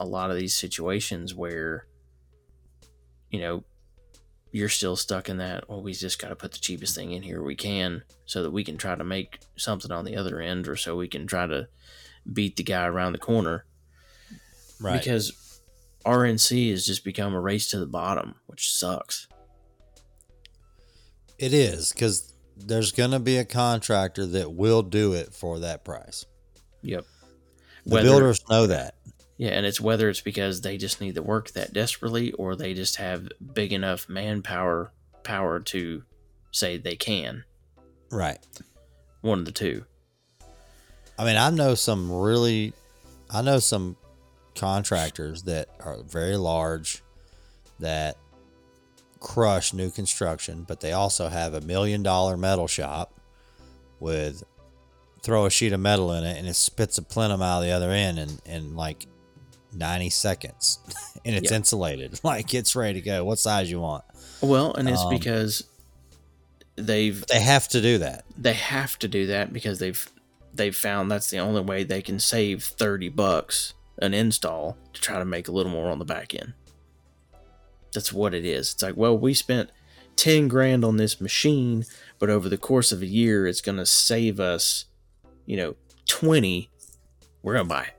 a 0.00 0.04
lot 0.04 0.30
of 0.30 0.36
these 0.36 0.54
situations 0.56 1.34
where 1.34 1.86
you 3.30 3.38
know 3.40 3.62
you're 4.50 4.68
still 4.68 4.96
stuck 4.96 5.28
in 5.28 5.38
that. 5.38 5.68
Well, 5.68 5.82
we 5.82 5.92
just 5.94 6.18
got 6.18 6.28
to 6.28 6.36
put 6.36 6.52
the 6.52 6.58
cheapest 6.58 6.94
thing 6.96 7.12
in 7.12 7.22
here 7.22 7.42
we 7.42 7.54
can 7.54 8.02
so 8.26 8.42
that 8.42 8.50
we 8.50 8.64
can 8.64 8.76
try 8.76 8.94
to 8.94 9.04
make 9.04 9.38
something 9.56 9.90
on 9.92 10.04
the 10.04 10.16
other 10.16 10.40
end, 10.40 10.66
or 10.68 10.76
so 10.76 10.96
we 10.96 11.08
can 11.08 11.26
try 11.26 11.46
to 11.46 11.68
beat 12.30 12.56
the 12.56 12.62
guy 12.62 12.86
around 12.86 13.12
the 13.12 13.18
corner 13.18 13.64
Right. 14.80 14.98
because 14.98 15.32
RNC 16.04 16.70
has 16.70 16.86
just 16.86 17.04
become 17.04 17.34
a 17.34 17.40
race 17.40 17.68
to 17.70 17.78
the 17.78 17.86
bottom, 17.86 18.34
which 18.46 18.72
sucks. 18.72 19.28
it 21.38 21.52
is 21.52 21.92
because 21.92 22.32
there's 22.56 22.92
gonna 22.92 23.18
be 23.18 23.36
a 23.38 23.44
contractor 23.44 24.24
that 24.26 24.52
will 24.52 24.82
do 24.82 25.12
it 25.12 25.34
for 25.34 25.58
that 25.60 25.84
price. 25.84 26.24
Yep. 26.82 27.04
The 27.84 27.94
Whether- 27.94 28.08
builders 28.08 28.40
know 28.48 28.66
that. 28.68 28.94
Yeah, 29.38 29.50
and 29.50 29.66
it's 29.66 29.80
whether 29.80 30.08
it's 30.08 30.20
because 30.20 30.60
they 30.60 30.76
just 30.76 31.00
need 31.00 31.16
the 31.16 31.22
work 31.22 31.50
that 31.52 31.72
desperately, 31.72 32.30
or 32.32 32.54
they 32.54 32.74
just 32.74 32.96
have 32.96 33.28
big 33.54 33.72
enough 33.72 34.08
manpower 34.08 34.92
power 35.24 35.58
to 35.58 36.04
say 36.52 36.76
they 36.76 36.94
can. 36.94 37.42
Right. 38.10 38.38
One 39.22 39.40
of 39.40 39.44
the 39.44 39.50
two. 39.52 39.84
I 41.18 41.24
mean, 41.24 41.36
I 41.36 41.50
know 41.50 41.74
some 41.74 42.12
really, 42.12 42.72
I 43.30 43.42
know 43.42 43.58
some 43.58 43.96
contractors 44.54 45.42
that 45.44 45.68
are 45.80 46.02
very 46.02 46.36
large 46.36 47.02
that 47.80 48.16
crush 49.20 49.72
new 49.72 49.90
construction, 49.90 50.64
but 50.66 50.80
they 50.80 50.92
also 50.92 51.28
have 51.28 51.54
a 51.54 51.60
million 51.60 52.02
dollar 52.02 52.36
metal 52.36 52.66
shop 52.66 53.12
with 54.00 54.42
throw 55.22 55.46
a 55.46 55.50
sheet 55.50 55.72
of 55.72 55.78
metal 55.80 56.12
in 56.12 56.24
it 56.24 56.36
and 56.36 56.48
it 56.48 56.54
spits 56.54 56.98
a 56.98 57.02
plenum 57.02 57.40
out 57.40 57.58
of 57.60 57.64
the 57.64 57.70
other 57.70 57.90
end 57.90 58.18
in, 58.18 58.28
in 58.44 58.74
like 58.74 59.06
90 59.72 60.10
seconds 60.10 60.80
and 61.24 61.36
it's 61.36 61.50
Yeah. 61.50 61.56
insulated. 61.58 62.18
Like 62.24 62.52
it's 62.54 62.74
ready 62.74 62.94
to 63.00 63.04
go. 63.04 63.24
What 63.24 63.38
size 63.38 63.70
you 63.70 63.80
want? 63.80 64.02
Well, 64.40 64.74
and 64.74 64.88
it's 64.88 65.02
Um, 65.02 65.10
because 65.10 65.62
they've 66.74 67.24
They 67.28 67.40
have 67.40 67.68
to 67.68 67.80
do 67.80 67.98
that. 67.98 68.24
they 68.36 68.54
have 68.54 68.98
to 69.00 69.08
do 69.08 69.26
that 69.28 69.52
because 69.52 69.78
they've 69.78 70.08
they've 70.54 70.74
found 70.76 71.10
that's 71.10 71.30
the 71.30 71.38
only 71.38 71.60
way 71.62 71.84
they 71.84 72.02
can 72.02 72.18
save 72.18 72.64
30 72.64 73.08
bucks 73.10 73.72
an 74.02 74.12
install 74.12 74.76
to 74.92 75.00
try 75.00 75.18
to 75.18 75.24
make 75.24 75.48
a 75.48 75.52
little 75.52 75.72
more 75.72 75.90
on 75.90 75.98
the 75.98 76.04
back 76.04 76.34
end. 76.34 76.52
That's 77.94 78.12
what 78.12 78.34
it 78.34 78.44
is. 78.44 78.72
It's 78.72 78.82
like, 78.82 78.96
well, 78.96 79.16
we 79.16 79.32
spent 79.32 79.70
10 80.16 80.48
grand 80.48 80.84
on 80.84 80.96
this 80.96 81.20
machine, 81.20 81.84
but 82.18 82.28
over 82.28 82.48
the 82.48 82.58
course 82.58 82.90
of 82.90 83.00
a 83.00 83.06
year 83.06 83.46
it's 83.46 83.60
going 83.60 83.78
to 83.78 83.86
save 83.86 84.40
us, 84.40 84.86
you 85.46 85.56
know, 85.56 85.76
20. 86.08 86.68
We're 87.42 87.54
going 87.54 87.66
to 87.66 87.74
buy 87.74 87.84
it. 87.84 87.94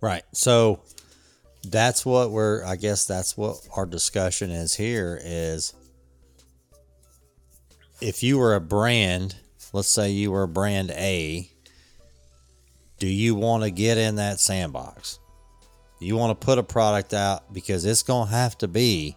Right. 0.00 0.24
So 0.32 0.82
that's 1.70 2.04
what 2.04 2.30
we're 2.30 2.64
I 2.64 2.76
guess 2.76 3.06
that's 3.06 3.36
what 3.36 3.56
our 3.74 3.86
discussion 3.86 4.50
is 4.50 4.74
here 4.74 5.20
is 5.24 5.74
if 8.00 8.22
you 8.22 8.38
were 8.38 8.54
a 8.54 8.60
brand, 8.60 9.36
let's 9.72 9.88
say 9.88 10.10
you 10.10 10.30
were 10.30 10.46
brand 10.46 10.90
A, 10.90 11.50
do 12.98 13.06
you 13.06 13.34
want 13.34 13.62
to 13.62 13.70
get 13.70 13.98
in 13.98 14.16
that 14.16 14.40
sandbox? 14.40 15.18
You 15.98 16.16
want 16.16 16.38
to 16.38 16.44
put 16.44 16.58
a 16.58 16.62
product 16.62 17.14
out 17.14 17.52
because 17.52 17.84
it's 17.84 18.02
going 18.02 18.28
to 18.28 18.34
have 18.34 18.58
to 18.58 18.68
be 18.68 19.16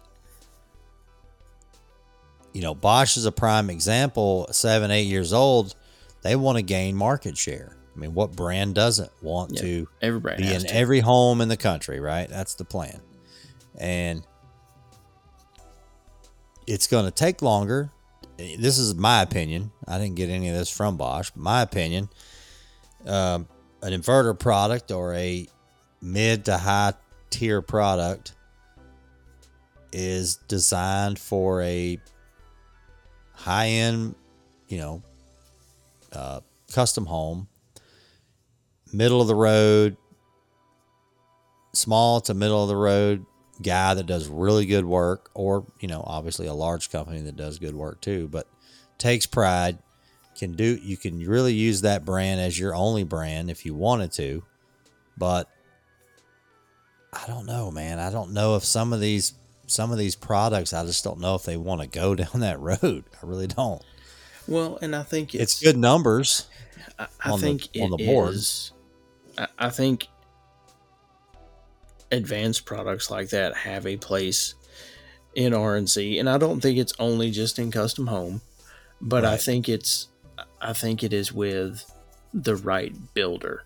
you 2.52 2.62
know, 2.62 2.74
Bosch 2.74 3.16
is 3.16 3.26
a 3.26 3.32
prime 3.32 3.70
example. 3.70 4.48
Seven, 4.50 4.90
eight 4.90 5.06
years 5.06 5.32
old, 5.32 5.74
they 6.22 6.36
want 6.36 6.56
to 6.56 6.62
gain 6.62 6.96
market 6.96 7.36
share. 7.36 7.76
I 7.94 7.98
mean, 7.98 8.14
what 8.14 8.32
brand 8.34 8.74
doesn't 8.74 9.10
want 9.22 9.52
Yeah, 9.54 9.60
to 9.62 9.88
Every 10.02 10.20
brand 10.20 10.38
be 10.42 10.52
in 10.52 10.62
to. 10.62 10.74
every 10.74 11.00
home 11.00 11.40
in 11.40 11.48
the 11.48 11.56
country, 11.56 12.00
right? 12.00 12.28
That's 12.28 12.54
the 12.54 12.64
plan. 12.64 13.00
And 13.78 14.26
it's 16.66 16.86
going 16.86 17.04
to 17.04 17.10
take 17.10 17.42
longer. 17.42 17.90
This 18.36 18.78
is 18.78 18.94
my 18.94 19.22
opinion. 19.22 19.70
I 19.86 19.98
didn't 19.98 20.16
get 20.16 20.30
any 20.30 20.48
of 20.48 20.54
this 20.54 20.70
from 20.70 20.96
Bosch. 20.96 21.30
My 21.34 21.62
opinion 21.62 22.08
um, 23.06 23.48
an 23.82 23.92
inverter 23.92 24.38
product 24.38 24.90
or 24.90 25.14
a 25.14 25.46
mid 26.02 26.44
to 26.46 26.56
high 26.56 26.94
tier 27.30 27.62
product 27.62 28.34
is 29.92 30.36
designed 30.48 31.18
for 31.18 31.62
a 31.62 31.98
high 33.32 33.68
end, 33.68 34.14
you 34.68 34.78
know, 34.78 35.02
uh, 36.12 36.40
custom 36.72 37.06
home, 37.06 37.48
middle 38.92 39.20
of 39.20 39.28
the 39.28 39.34
road, 39.34 39.96
small 41.72 42.20
to 42.20 42.34
middle 42.34 42.62
of 42.62 42.68
the 42.68 42.76
road 42.76 43.24
guy 43.62 43.94
that 43.94 44.06
does 44.06 44.28
really 44.28 44.66
good 44.66 44.84
work, 44.84 45.30
or, 45.34 45.66
you 45.80 45.88
know, 45.88 46.02
obviously 46.06 46.46
a 46.46 46.54
large 46.54 46.90
company 46.90 47.20
that 47.20 47.36
does 47.36 47.58
good 47.58 47.74
work 47.74 48.00
too, 48.00 48.28
but 48.28 48.46
takes 48.98 49.26
pride, 49.26 49.78
can 50.40 50.52
do, 50.54 50.76
you 50.82 50.96
can 50.96 51.18
really 51.24 51.52
use 51.54 51.82
that 51.82 52.04
brand 52.04 52.40
as 52.40 52.58
your 52.58 52.74
only 52.74 53.04
brand 53.04 53.50
if 53.50 53.64
you 53.64 53.74
wanted 53.74 54.10
to. 54.12 54.42
But 55.16 55.48
I 57.12 57.26
don't 57.28 57.46
know, 57.46 57.70
man. 57.70 57.98
I 58.00 58.10
don't 58.10 58.32
know 58.32 58.56
if 58.56 58.64
some 58.64 58.92
of 58.92 59.00
these 59.00 59.34
some 59.66 59.92
of 59.92 59.98
these 59.98 60.16
products, 60.16 60.72
I 60.72 60.84
just 60.84 61.04
don't 61.04 61.20
know 61.20 61.36
if 61.36 61.44
they 61.44 61.56
want 61.56 61.80
to 61.82 61.86
go 61.86 62.14
down 62.16 62.40
that 62.40 62.58
road. 62.58 63.04
I 63.22 63.26
really 63.26 63.46
don't. 63.46 63.80
well, 64.48 64.78
and 64.82 64.96
I 64.96 65.04
think 65.04 65.32
it's, 65.34 65.54
It's 65.54 65.62
good 65.62 65.76
numbers. 65.76 66.48
I, 66.98 67.06
I 67.24 67.30
on 67.30 67.40
the- 67.40 67.46
think 67.46 67.68
it 67.76 67.82
on 67.82 67.90
the 67.90 68.04
board. 68.04 68.34
is- 68.34 68.72
I, 69.38 69.46
I 69.58 69.70
think 69.70 70.08
advanced 72.12 72.64
products 72.64 73.10
like 73.10 73.28
that 73.30 73.54
have 73.58 73.86
a 73.86 73.96
place 73.96 74.54
in 75.34 75.52
RNC, 75.52 76.18
and 76.18 76.28
I 76.28 76.38
don't 76.38 76.60
think 76.60 76.78
it's 76.78 76.92
only 76.98 77.30
just 77.30 77.58
in 77.58 77.70
custom 77.70 78.08
home, 78.08 78.40
but 79.00 79.24
I 79.24 79.36
think 79.36 79.68
it's 79.68 80.08
I 80.60 80.72
think 80.72 81.02
it 81.02 81.12
is 81.12 81.32
with 81.32 81.90
the 82.34 82.56
right 82.56 82.94
builder. 83.14 83.64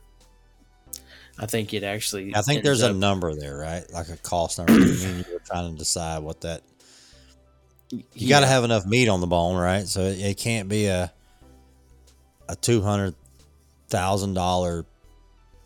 I 1.38 1.46
think 1.46 1.74
it 1.74 1.82
actually. 1.82 2.34
I 2.34 2.42
think 2.42 2.62
there's 2.62 2.82
a 2.82 2.92
number 2.92 3.34
there, 3.34 3.56
right? 3.56 3.84
Like 3.92 4.08
a 4.08 4.16
cost 4.16 4.58
number. 4.58 4.72
You're 4.72 5.40
trying 5.40 5.72
to 5.72 5.78
decide 5.78 6.22
what 6.22 6.42
that. 6.42 6.62
You 7.90 8.28
got 8.28 8.40
to 8.40 8.46
have 8.46 8.64
enough 8.64 8.86
meat 8.86 9.08
on 9.08 9.20
the 9.20 9.26
bone, 9.26 9.56
right? 9.56 9.86
So 9.86 10.02
it, 10.02 10.18
it 10.18 10.36
can't 10.36 10.68
be 10.68 10.86
a 10.86 11.12
a 12.48 12.56
two 12.56 12.82
hundred 12.82 13.14
thousand 13.88 14.34
dollar 14.34 14.84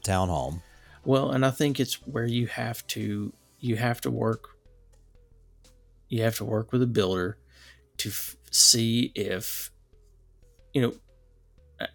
townhome. 0.04 0.62
Well, 1.04 1.30
and 1.30 1.44
I 1.44 1.50
think 1.50 1.80
it's 1.80 1.94
where 2.06 2.26
you 2.26 2.46
have 2.46 2.86
to 2.88 3.32
you 3.60 3.76
have 3.76 4.00
to 4.02 4.10
work 4.10 4.58
you 6.08 6.22
have 6.22 6.36
to 6.36 6.44
work 6.44 6.72
with 6.72 6.82
a 6.82 6.86
builder 6.86 7.36
to 7.98 8.08
f- 8.08 8.36
see 8.50 9.12
if 9.14 9.70
you 10.72 10.80
know 10.80 10.94
I'm 11.80 11.88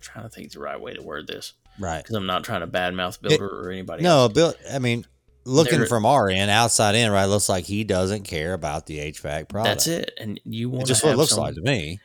trying 0.00 0.24
to 0.24 0.28
think 0.30 0.52
the 0.52 0.60
right 0.60 0.80
way 0.80 0.94
to 0.94 1.02
word 1.02 1.26
this 1.26 1.52
Right. 1.78 2.02
because 2.02 2.16
I'm 2.16 2.26
not 2.26 2.44
trying 2.44 2.60
to 2.60 2.66
badmouth 2.66 3.20
builder 3.20 3.48
or 3.48 3.70
anybody 3.70 4.02
No, 4.02 4.24
else. 4.24 4.32
Bill. 4.32 4.54
I 4.72 4.78
mean, 4.78 5.06
looking 5.44 5.78
There- 5.78 5.86
from 5.86 6.04
our 6.06 6.28
end, 6.28 6.50
outside 6.50 6.94
in, 6.94 7.10
right? 7.10 7.24
Looks 7.26 7.48
like 7.48 7.64
he 7.64 7.84
doesn't 7.84 8.24
care 8.24 8.52
about 8.52 8.86
the 8.86 8.98
HVAC 8.98 9.48
product. 9.48 9.68
That's 9.68 9.86
it. 9.86 10.10
And 10.18 10.38
you 10.44 10.68
want 10.70 10.82
It's 10.82 10.88
just 10.88 11.04
what 11.04 11.14
it 11.14 11.16
looks 11.16 11.36
like 11.36 11.54
to 11.54 11.60
me. 11.62 12.00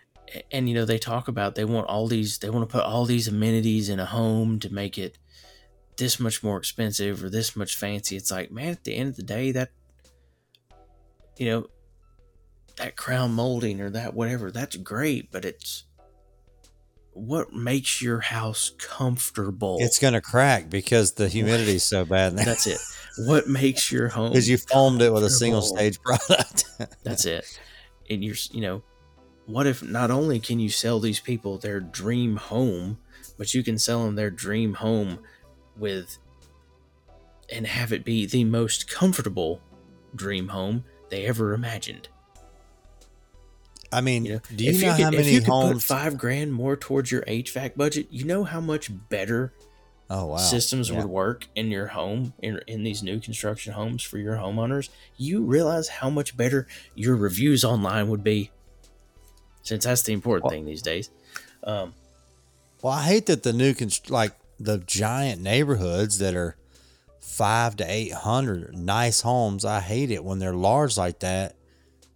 and 0.52 0.68
you 0.68 0.76
know 0.76 0.84
they 0.86 0.98
talk 1.00 1.28
about 1.30 1.56
they 1.56 1.64
want 1.64 1.88
all 1.88 2.06
these 2.08 2.40
they 2.40 2.50
want 2.50 2.68
to 2.68 2.72
put 2.72 2.84
all 2.84 3.06
these 3.06 3.28
amenities 3.30 3.88
in 3.88 3.98
a 4.00 4.06
home 4.06 4.60
to 4.60 4.70
make 4.74 4.98
it 4.98 5.18
this 5.96 6.20
much 6.20 6.44
more 6.44 6.58
expensive 6.58 7.24
or 7.24 7.30
this 7.30 7.56
much 7.56 7.78
fancy 7.78 8.18
it's 8.18 8.30
like 8.30 8.52
man 8.52 8.68
at 8.74 8.84
the 8.84 8.94
end 8.94 9.08
of 9.10 9.16
the 9.16 9.24
day 9.24 9.54
that 9.54 9.70
you 11.38 11.46
know 11.46 11.68
that 12.76 12.98
crown 12.98 13.32
molding 13.32 13.80
or 13.80 13.90
that 13.90 14.14
whatever 14.14 14.52
that's 14.52 14.76
great 14.76 15.32
but 15.32 15.46
it's 15.46 15.86
what 17.18 17.52
makes 17.54 18.02
your 18.02 18.20
house 18.20 18.72
comfortable 18.78 19.78
It's 19.82 20.00
gonna 20.00 20.22
crack 20.22 20.70
because 20.70 21.14
the 21.14 21.28
humidity's 21.28 21.84
so 21.84 22.06
bad. 22.06 22.34
now. 22.34 22.46
that's 22.46 22.68
it 22.68 22.80
what 23.18 23.48
makes 23.48 23.92
your 23.92 24.08
home 24.10 24.32
because 24.32 24.50
you 24.50 24.58
foamed 24.58 25.02
it 25.02 25.12
with 25.12 25.24
a 25.24 25.30
single 25.30 25.62
stage 25.62 26.02
product. 26.02 26.66
That's 27.04 27.26
it. 27.26 27.60
And 28.10 28.24
you're, 28.24 28.36
you 28.52 28.62
know, 28.62 28.84
what 29.46 29.68
if 29.68 29.84
not 29.84 30.12
only 30.12 30.40
can 30.40 30.60
you 30.60 30.70
sell 30.70 31.00
these 31.00 31.20
people 31.20 31.58
their 31.58 31.80
dream 31.80 32.36
home, 32.36 33.00
but 33.38 33.54
you 33.54 33.64
can 33.64 33.78
sell 33.78 34.06
them 34.06 34.16
their 34.16 34.30
dream 34.30 34.76
home 34.76 35.20
with 35.78 36.18
and 37.50 37.66
have 37.66 37.94
it 37.94 38.04
be 38.04 38.26
the 38.26 38.44
most 38.44 38.90
comfortable 38.90 39.62
dream 40.16 40.50
home 40.50 40.84
they 41.10 41.26
ever 41.26 41.54
imagined. 41.54 42.10
I 43.92 44.02
mean, 44.02 44.26
You 44.26 44.34
know, 44.36 44.40
do 44.56 44.64
you 44.66 44.72
if 44.72 44.82
know 44.82 44.88
you 44.88 44.92
how 45.04 45.10
could, 45.12 45.14
if 45.20 45.20
many 45.26 45.32
you 45.34 45.40
could 45.40 45.46
put 45.48 45.52
homes? 45.52 45.86
five 45.86 46.18
grand 46.18 46.54
more 46.54 46.76
towards 46.76 47.12
your 47.12 47.22
HVAC 47.24 47.76
budget, 47.76 48.08
you 48.12 48.26
know 48.26 48.44
how 48.44 48.60
much 48.60 48.90
better 49.10 49.54
oh 50.10 50.26
wow, 50.28 50.38
systems 50.38 50.90
Yeah. 50.90 50.98
would 50.98 51.06
work 51.06 51.48
in 51.56 51.70
your 51.72 51.88
home 51.88 52.34
in, 52.42 52.60
in 52.68 52.84
these 52.84 53.02
new 53.04 53.20
construction 53.20 53.74
homes 53.74 54.02
for 54.04 54.18
your 54.18 54.36
homeowners 54.38 54.88
you 55.18 55.44
realize 55.44 55.90
how 55.90 56.10
much 56.10 56.38
better 56.38 56.66
your 56.96 57.16
reviews 57.18 57.66
online 57.66 58.08
would 58.08 58.24
be 58.24 58.50
since 59.64 59.84
that's 59.84 60.04
the 60.04 60.14
important 60.14 60.46
Well- 60.46 60.52
thing 60.52 60.66
these 60.66 60.82
days 60.82 61.10
um, 61.66 61.94
Well, 62.82 62.94
I 62.94 63.04
hate 63.04 63.26
that 63.26 63.44
the 63.44 63.52
new 63.52 63.74
const- 63.74 64.10
like 64.10 64.32
the 64.58 64.78
giant 64.78 65.42
neighborhoods 65.42 66.20
that 66.20 66.36
are 66.36 66.56
five 67.20 67.76
to 67.78 67.84
eight 67.92 68.14
hundred 68.14 68.78
nice 68.78 69.22
homes. 69.22 69.66
I 69.66 69.82
hate 69.82 70.10
it 70.10 70.24
when 70.24 70.40
they're 70.40 70.54
large 70.56 70.96
like 70.98 71.20
that. 71.20 71.56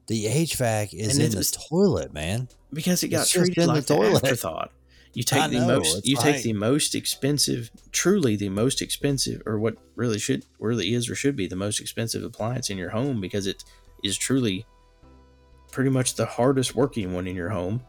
The 0.08 0.26
HVAC 0.26 0.94
is 0.94 1.18
And 1.18 1.26
in 1.28 1.32
the 1.40 1.44
toilet, 1.70 2.14
man. 2.14 2.50
because 2.74 3.04
it 3.04 3.10
got 3.10 3.22
It's 3.22 3.32
treated 3.32 3.68
like 3.68 3.86
the, 3.86 3.96
toilet. 3.96 4.24
afterthought 4.24 4.72
you 5.14 5.24
I 5.32 5.48
take 5.50 5.52
the 5.52 5.60
know, 5.60 5.80
most 5.80 6.06
you 6.08 6.16
take 6.16 6.42
the 6.44 6.54
most 6.54 6.96
expensive 6.96 7.70
truly 7.92 8.36
the 8.38 8.48
most 8.50 8.82
expensive 8.82 9.42
or 9.46 9.60
what 9.60 9.76
really 9.96 10.18
should 10.20 10.46
really 10.60 10.94
is 10.94 11.10
or 11.10 11.16
should 11.16 11.36
be 11.36 11.48
the 11.48 11.56
most 11.56 11.80
expensive 11.82 12.24
appliance 12.24 12.70
in 12.70 12.78
your 12.78 12.90
home 12.92 13.20
because 13.20 13.46
it 13.46 13.64
is 14.04 14.18
truly 14.18 14.66
pretty 15.72 15.90
much 15.90 16.16
the 16.16 16.26
hardest 16.26 16.76
working 16.76 17.14
one 17.14 17.28
in 17.28 17.36
your 17.36 17.50
home 17.50 17.82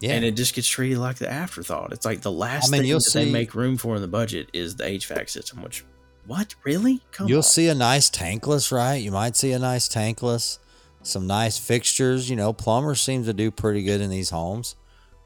Yeah, 0.00 0.12
and 0.12 0.24
it 0.24 0.32
just 0.36 0.54
gets 0.54 0.68
treated 0.68 0.98
like 0.98 1.16
the 1.16 1.30
afterthought. 1.30 1.92
It's 1.92 2.04
like 2.06 2.20
the 2.20 2.30
last 2.32 2.68
I 2.68 2.78
mean, 2.78 2.82
thing 2.82 2.92
that 2.92 3.10
they 3.12 3.30
make 3.30 3.54
room 3.54 3.76
for 3.76 3.96
in 3.96 4.02
the 4.02 4.08
budget 4.08 4.48
is 4.52 4.76
the 4.76 4.84
HVAC 4.84 5.28
system. 5.30 5.62
Which, 5.62 5.84
what 6.26 6.54
really? 6.64 7.00
Come 7.12 7.28
You'll 7.28 7.38
on. 7.38 7.42
see 7.42 7.68
a 7.68 7.74
nice 7.74 8.10
tankless, 8.10 8.72
right? 8.72 8.96
You 8.96 9.10
might 9.10 9.36
see 9.36 9.52
a 9.52 9.58
nice 9.58 9.88
tankless, 9.88 10.58
some 11.02 11.26
nice 11.26 11.58
fixtures. 11.58 12.28
You 12.28 12.36
know, 12.36 12.52
plumbers 12.52 13.00
seem 13.00 13.24
to 13.24 13.32
do 13.32 13.50
pretty 13.50 13.82
good 13.82 14.00
in 14.00 14.10
these 14.10 14.30
homes, 14.30 14.76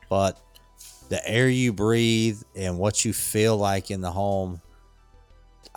but 0.09 0.39
the 1.09 1.27
air 1.29 1.49
you 1.49 1.73
breathe 1.73 2.41
and 2.55 2.79
what 2.79 3.05
you 3.05 3.13
feel 3.13 3.57
like 3.57 3.91
in 3.91 4.01
the 4.01 4.13
home, 4.13 4.61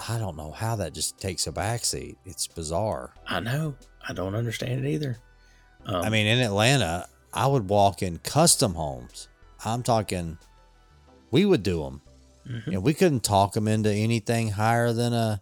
I 0.07 0.17
don't 0.19 0.37
know 0.37 0.51
how 0.51 0.75
that 0.77 0.93
just 0.93 1.19
takes 1.19 1.47
a 1.47 1.51
backseat. 1.51 2.17
It's 2.25 2.47
bizarre. 2.47 3.13
I 3.27 3.39
know. 3.39 3.75
I 4.07 4.13
don't 4.13 4.35
understand 4.35 4.85
it 4.85 4.89
either. 4.89 5.17
Um, 5.85 6.03
I 6.03 6.09
mean, 6.09 6.27
in 6.27 6.39
Atlanta, 6.39 7.07
I 7.33 7.47
would 7.47 7.67
walk 7.67 8.03
in 8.03 8.19
custom 8.19 8.75
homes. 8.75 9.27
I'm 9.65 9.81
talking, 9.81 10.37
we 11.31 11.45
would 11.45 11.63
do 11.63 11.83
them, 11.83 12.01
mhm. 12.47 12.67
and 12.67 12.83
we 12.83 12.93
couldn't 12.93 13.23
talk 13.23 13.53
them 13.53 13.67
into 13.67 13.91
anything 13.91 14.51
higher 14.51 14.93
than 14.93 15.13
a 15.13 15.41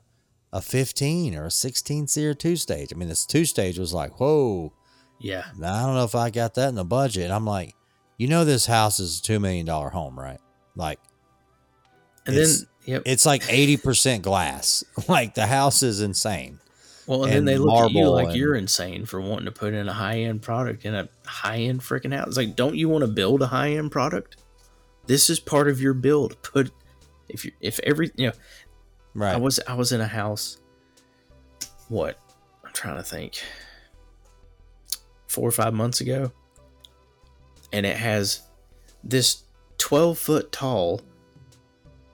a 0.53 0.61
15 0.61 1.36
or 1.36 1.45
a 1.45 1.52
16 1.52 2.07
seer 2.07 2.34
two 2.34 2.56
stage. 2.56 2.91
I 2.94 2.98
mean, 2.98 3.10
this 3.10 3.26
two 3.26 3.45
stage 3.45 3.80
was 3.80 3.94
like, 3.94 4.19
whoa. 4.19 4.73
yeah, 5.19 5.45
I 5.64 5.84
don't 5.84 5.95
know 5.95 6.03
if 6.03 6.15
I 6.15 6.30
got 6.30 6.56
that 6.56 6.69
in 6.69 6.76
the 6.76 6.84
budget. 6.84 7.32
I'm 7.32 7.45
like, 7.45 7.76
you 8.18 8.28
know, 8.28 8.44
this 8.44 8.65
house 8.65 8.99
is 8.99 9.19
a 9.19 9.22
two 9.22 9.40
million 9.40 9.65
dollar 9.65 9.90
home, 9.90 10.19
right? 10.19 10.40
Like, 10.76 10.99
and 12.26 12.36
then 12.36 12.48
yep. 12.86 13.03
it's 13.06 13.26
like 13.26 13.44
80% 13.44 14.22
glass. 14.22 14.84
like 15.07 15.34
the 15.34 15.48
house 15.48 15.84
is 15.84 16.02
insane. 16.02 16.60
Well, 17.07 17.23
and, 17.23 17.34
then 17.34 17.45
they 17.45 17.57
look 17.57 17.86
at 17.86 17.91
you 17.91 18.10
like 18.10 18.28
and- 18.28 18.36
you're 18.36 18.56
insane 18.56 19.06
for 19.06 19.19
wanting 19.19 19.45
to 19.45 19.52
put 19.52 19.73
in 19.73 19.90
a 19.90 19.94
high 19.94 20.19
end 20.19 20.41
product 20.41 20.86
in 20.86 20.94
a 20.94 21.10
high 21.26 21.57
end 21.57 21.82
freaking 21.82 22.15
house. 22.15 22.28
It's 22.28 22.38
like, 22.38 22.56
don't 22.56 22.76
you 22.76 22.90
want 22.90 23.02
to 23.02 23.07
build 23.07 23.41
a 23.41 23.48
high 23.48 23.72
end 23.72 23.91
product? 23.91 24.38
This 25.07 25.30
is 25.30 25.40
part 25.40 25.68
of 25.68 25.82
your 25.82 25.94
build. 25.94 26.41
Put 26.44 26.72
if 27.34 27.45
you 27.45 27.52
if 27.62 27.80
every 27.84 28.12
you 28.16 28.28
know 28.28 28.34
Right. 29.14 29.34
I 29.34 29.38
was 29.38 29.60
I 29.68 29.74
was 29.74 29.91
in 29.91 29.99
a 30.02 30.08
house. 30.08 30.58
What? 31.90 32.18
I'm 32.64 32.72
trying 32.72 32.95
to 32.98 33.03
think. 33.03 33.41
Four 35.28 35.48
or 35.48 35.52
five 35.52 35.74
months 35.74 35.99
ago, 36.02 36.32
and 37.74 37.86
it 37.86 37.95
has 37.98 38.41
this 39.03 39.44
12 39.78 40.18
foot 40.18 40.52
tall, 40.52 41.02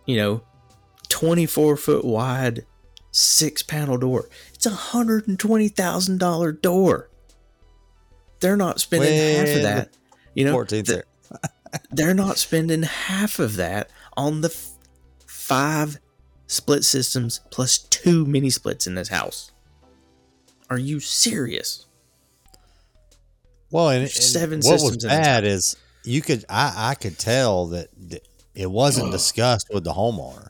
you 0.06 0.18
know, 0.18 0.41
24 1.10 1.77
foot 1.77 2.06
wide, 2.06 2.65
six 3.11 3.61
panel 3.64 3.98
door. 3.98 4.30
It's 4.53 4.65
a 4.68 4.72
hundred 4.72 5.27
and 5.27 5.39
twenty 5.39 5.68
thousand 5.68 6.19
dollar 6.19 6.52
door. 6.52 7.10
they're 8.39 8.57
not 8.57 8.80
spending 8.80 9.11
half 9.35 9.56
of 9.56 9.61
that. 9.64 9.89
You 10.35 10.45
know, 10.45 10.52
14 10.53 10.84
th- 10.84 11.03
they're 11.91 12.14
not 12.14 12.38
spending 12.38 12.84
half 12.84 13.39
of 13.39 13.56
that 13.56 13.89
on 14.15 14.41
the 14.41 14.49
five 15.48 15.99
split 16.48 16.84
systems 16.84 17.40
plus 17.52 17.78
two 17.78 18.26
mini 18.26 18.49
splits 18.49 18.86
in 18.86 18.95
this 18.95 19.07
house. 19.07 19.52
Are 20.69 20.78
you 20.78 20.99
serious? 20.99 21.86
Well, 23.72 23.90
and, 23.90 24.03
and 24.03 24.11
Seven 24.11 24.60
what 24.60 24.74
was 24.74 24.82
systems 24.82 25.03
in 25.06 25.10
this 25.10 25.19
bad 25.19 25.44
is 25.45 25.78
you 26.03 26.22
could 26.22 26.44
I 26.49 26.74
I 26.91 26.95
could 26.95 27.18
tell 27.18 27.68
that 27.68 27.90
it 28.53 28.69
wasn't 28.69 29.11
discussed 29.11 29.68
with 29.74 29.86
the 29.86 29.94
homeowner. 29.94 30.49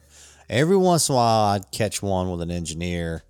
Every 0.49 0.77
once 0.77 1.09
in 1.09 1.13
a 1.13 1.17
while, 1.17 1.45
I'd 1.49 1.71
catch 1.71 2.01
one 2.01 2.31
with 2.31 2.41
an 2.41 2.51
engineer, 2.51 3.23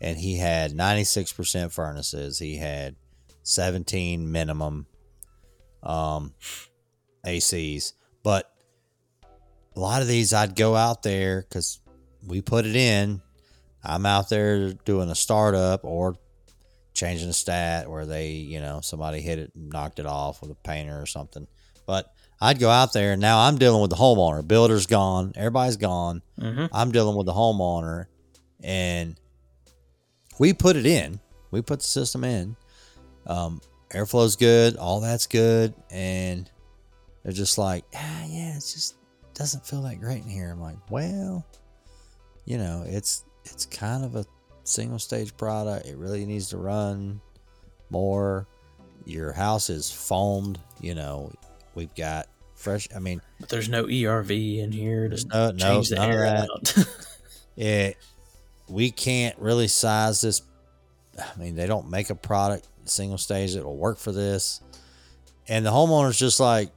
and 0.00 0.18
he 0.18 0.38
had 0.38 0.74
ninety 0.74 1.04
six 1.04 1.32
percent 1.32 1.72
furnaces. 1.72 2.40
He 2.40 2.56
had 2.56 2.96
seventeen 3.44 4.32
minimum 4.32 4.86
um, 5.82 6.34
ACs, 7.24 7.92
but 8.22 8.53
a 9.76 9.80
lot 9.80 10.02
of 10.02 10.08
these 10.08 10.32
I'd 10.32 10.56
go 10.56 10.76
out 10.76 11.02
there 11.02 11.42
because 11.42 11.80
we 12.26 12.40
put 12.40 12.66
it 12.66 12.76
in. 12.76 13.20
I'm 13.82 14.06
out 14.06 14.28
there 14.28 14.72
doing 14.72 15.10
a 15.10 15.14
startup 15.14 15.84
or 15.84 16.16
changing 16.94 17.28
a 17.28 17.34
stat 17.34 17.90
where 17.90 18.06
they, 18.06 18.30
you 18.30 18.60
know, 18.60 18.80
somebody 18.80 19.20
hit 19.20 19.38
it, 19.38 19.52
and 19.54 19.68
knocked 19.70 19.98
it 19.98 20.06
off 20.06 20.40
with 20.40 20.50
a 20.50 20.54
painter 20.54 21.00
or 21.00 21.06
something. 21.06 21.46
But 21.86 22.12
I'd 22.40 22.58
go 22.58 22.70
out 22.70 22.92
there 22.92 23.12
and 23.12 23.20
now 23.20 23.40
I'm 23.40 23.58
dealing 23.58 23.82
with 23.82 23.90
the 23.90 23.96
homeowner. 23.96 24.46
Builder's 24.46 24.86
gone, 24.86 25.32
everybody's 25.36 25.76
gone. 25.76 26.22
Mm-hmm. 26.40 26.66
I'm 26.72 26.92
dealing 26.92 27.16
with 27.16 27.26
the 27.26 27.32
homeowner, 27.32 28.06
and 28.62 29.18
we 30.38 30.52
put 30.52 30.76
it 30.76 30.86
in. 30.86 31.20
We 31.50 31.62
put 31.62 31.80
the 31.80 31.86
system 31.86 32.24
in. 32.24 32.56
Um, 33.26 33.60
airflow's 33.90 34.36
good, 34.36 34.76
all 34.76 35.00
that's 35.00 35.26
good, 35.26 35.74
and 35.90 36.50
they're 37.22 37.32
just 37.32 37.58
like, 37.58 37.84
ah, 37.94 38.24
yeah, 38.26 38.56
it's 38.56 38.72
just 38.72 38.96
doesn't 39.34 39.66
feel 39.66 39.82
that 39.82 40.00
great 40.00 40.22
in 40.22 40.28
here. 40.28 40.50
I'm 40.50 40.60
like, 40.60 40.78
well, 40.90 41.44
you 42.44 42.58
know, 42.58 42.84
it's 42.86 43.24
it's 43.44 43.66
kind 43.66 44.04
of 44.04 44.16
a 44.16 44.24
single 44.64 44.98
stage 44.98 45.36
product. 45.36 45.86
It 45.86 45.96
really 45.96 46.24
needs 46.24 46.48
to 46.50 46.58
run 46.58 47.20
more. 47.90 48.46
Your 49.04 49.32
house 49.32 49.70
is 49.70 49.90
foamed. 49.90 50.58
You 50.80 50.94
know, 50.94 51.32
we've 51.74 51.94
got 51.94 52.28
fresh. 52.54 52.88
I 52.94 52.98
mean, 52.98 53.20
But 53.40 53.48
there's 53.48 53.68
no 53.68 53.84
ERV 53.84 54.58
in 54.58 54.72
here 54.72 55.08
to 55.08 55.26
no, 55.28 55.50
no, 55.50 55.82
the 55.82 55.94
none 55.96 56.10
of 56.10 56.16
air 56.16 56.22
that. 56.22 56.48
out. 56.50 56.86
it 57.56 57.96
we 58.68 58.90
can't 58.90 59.38
really 59.38 59.68
size 59.68 60.20
this 60.22 60.42
i 61.18 61.38
mean 61.38 61.54
they 61.54 61.66
don't 61.66 61.88
make 61.88 62.10
a 62.10 62.14
product 62.14 62.66
single 62.84 63.18
stage 63.18 63.54
that 63.54 63.64
will 63.64 63.76
work 63.76 63.98
for 63.98 64.10
this 64.10 64.60
and 65.46 65.64
the 65.64 65.70
homeowner's 65.70 66.18
just 66.18 66.40
like 66.40 66.70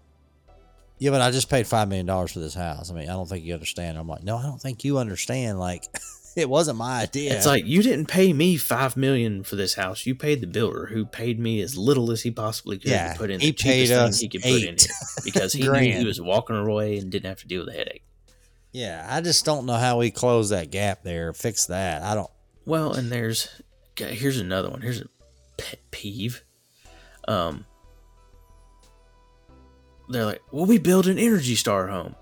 yeah 0.99 1.11
but 1.11 1.21
i 1.21 1.29
just 1.31 1.49
paid 1.49 1.67
five 1.67 1.87
million 1.87 2.05
dollars 2.05 2.31
for 2.31 2.39
this 2.39 2.53
house 2.55 2.89
i 2.91 2.93
mean 2.93 3.09
i 3.09 3.13
don't 3.13 3.27
think 3.29 3.43
you 3.45 3.53
understand 3.53 3.97
i'm 3.97 4.07
like 4.07 4.23
no 4.23 4.37
i 4.37 4.43
don't 4.43 4.61
think 4.61 4.83
you 4.83 4.97
understand 4.97 5.59
like 5.59 5.83
it 6.35 6.47
wasn't 6.49 6.77
my 6.77 7.01
idea 7.01 7.35
It's 7.35 7.45
like 7.47 7.65
you 7.65 7.81
didn't 7.81 8.07
pay 8.07 8.31
me 8.33 8.57
five 8.57 8.95
million 8.95 9.43
for 9.43 9.55
this 9.55 9.73
house. 9.73 10.05
You 10.05 10.13
paid 10.13 10.39
the 10.39 10.45
builder, 10.45 10.85
who 10.85 11.03
paid 11.03 11.39
me 11.39 11.61
as 11.61 11.75
little 11.75 12.11
as 12.11 12.21
he 12.21 12.29
possibly 12.29 12.77
could 12.77 12.91
Yeah, 12.91 13.13
to 13.13 13.17
put 13.17 13.31
in 13.31 13.39
he 13.39 13.47
the 13.47 13.53
cheapest 13.53 14.19
thing 14.19 14.29
he 14.29 14.29
could 14.29 14.43
put 14.43 14.61
in 14.61 14.75
eight 14.75 14.81
here 14.83 14.95
because 15.23 15.53
he 15.53 15.67
knew 15.67 15.97
he 15.97 16.05
was 16.05 16.21
walking 16.21 16.55
away 16.55 16.97
and 16.99 17.11
didn't 17.11 17.25
have 17.29 17.39
to 17.39 17.47
deal 17.47 17.61
with 17.65 17.73
a 17.73 17.77
headache. 17.77 18.03
yeah 18.71 19.07
i 19.09 19.19
just 19.19 19.45
don't 19.45 19.65
know 19.65 19.73
how 19.77 19.97
we 19.97 20.11
close 20.11 20.49
that 20.49 20.69
gap 20.69 21.01
there 21.01 21.33
fix 21.33 21.65
that 21.65 22.03
i 22.03 22.13
don't 22.13 22.29
Well, 22.67 22.93
and 22.93 23.11
there's 23.11 23.49
here's 23.97 24.39
another 24.39 24.69
one. 24.69 24.81
Here's 24.81 25.01
a 25.01 25.07
pet 25.57 25.79
peeve. 25.89 26.43
Um, 27.27 27.65
they're 30.09 30.25
like, 30.25 30.41
"Well, 30.51 30.65
we 30.65 30.77
build 30.77 31.07
an 31.07 31.17
Energy 31.17 31.55
Star 31.55 31.87
home, 31.87 32.15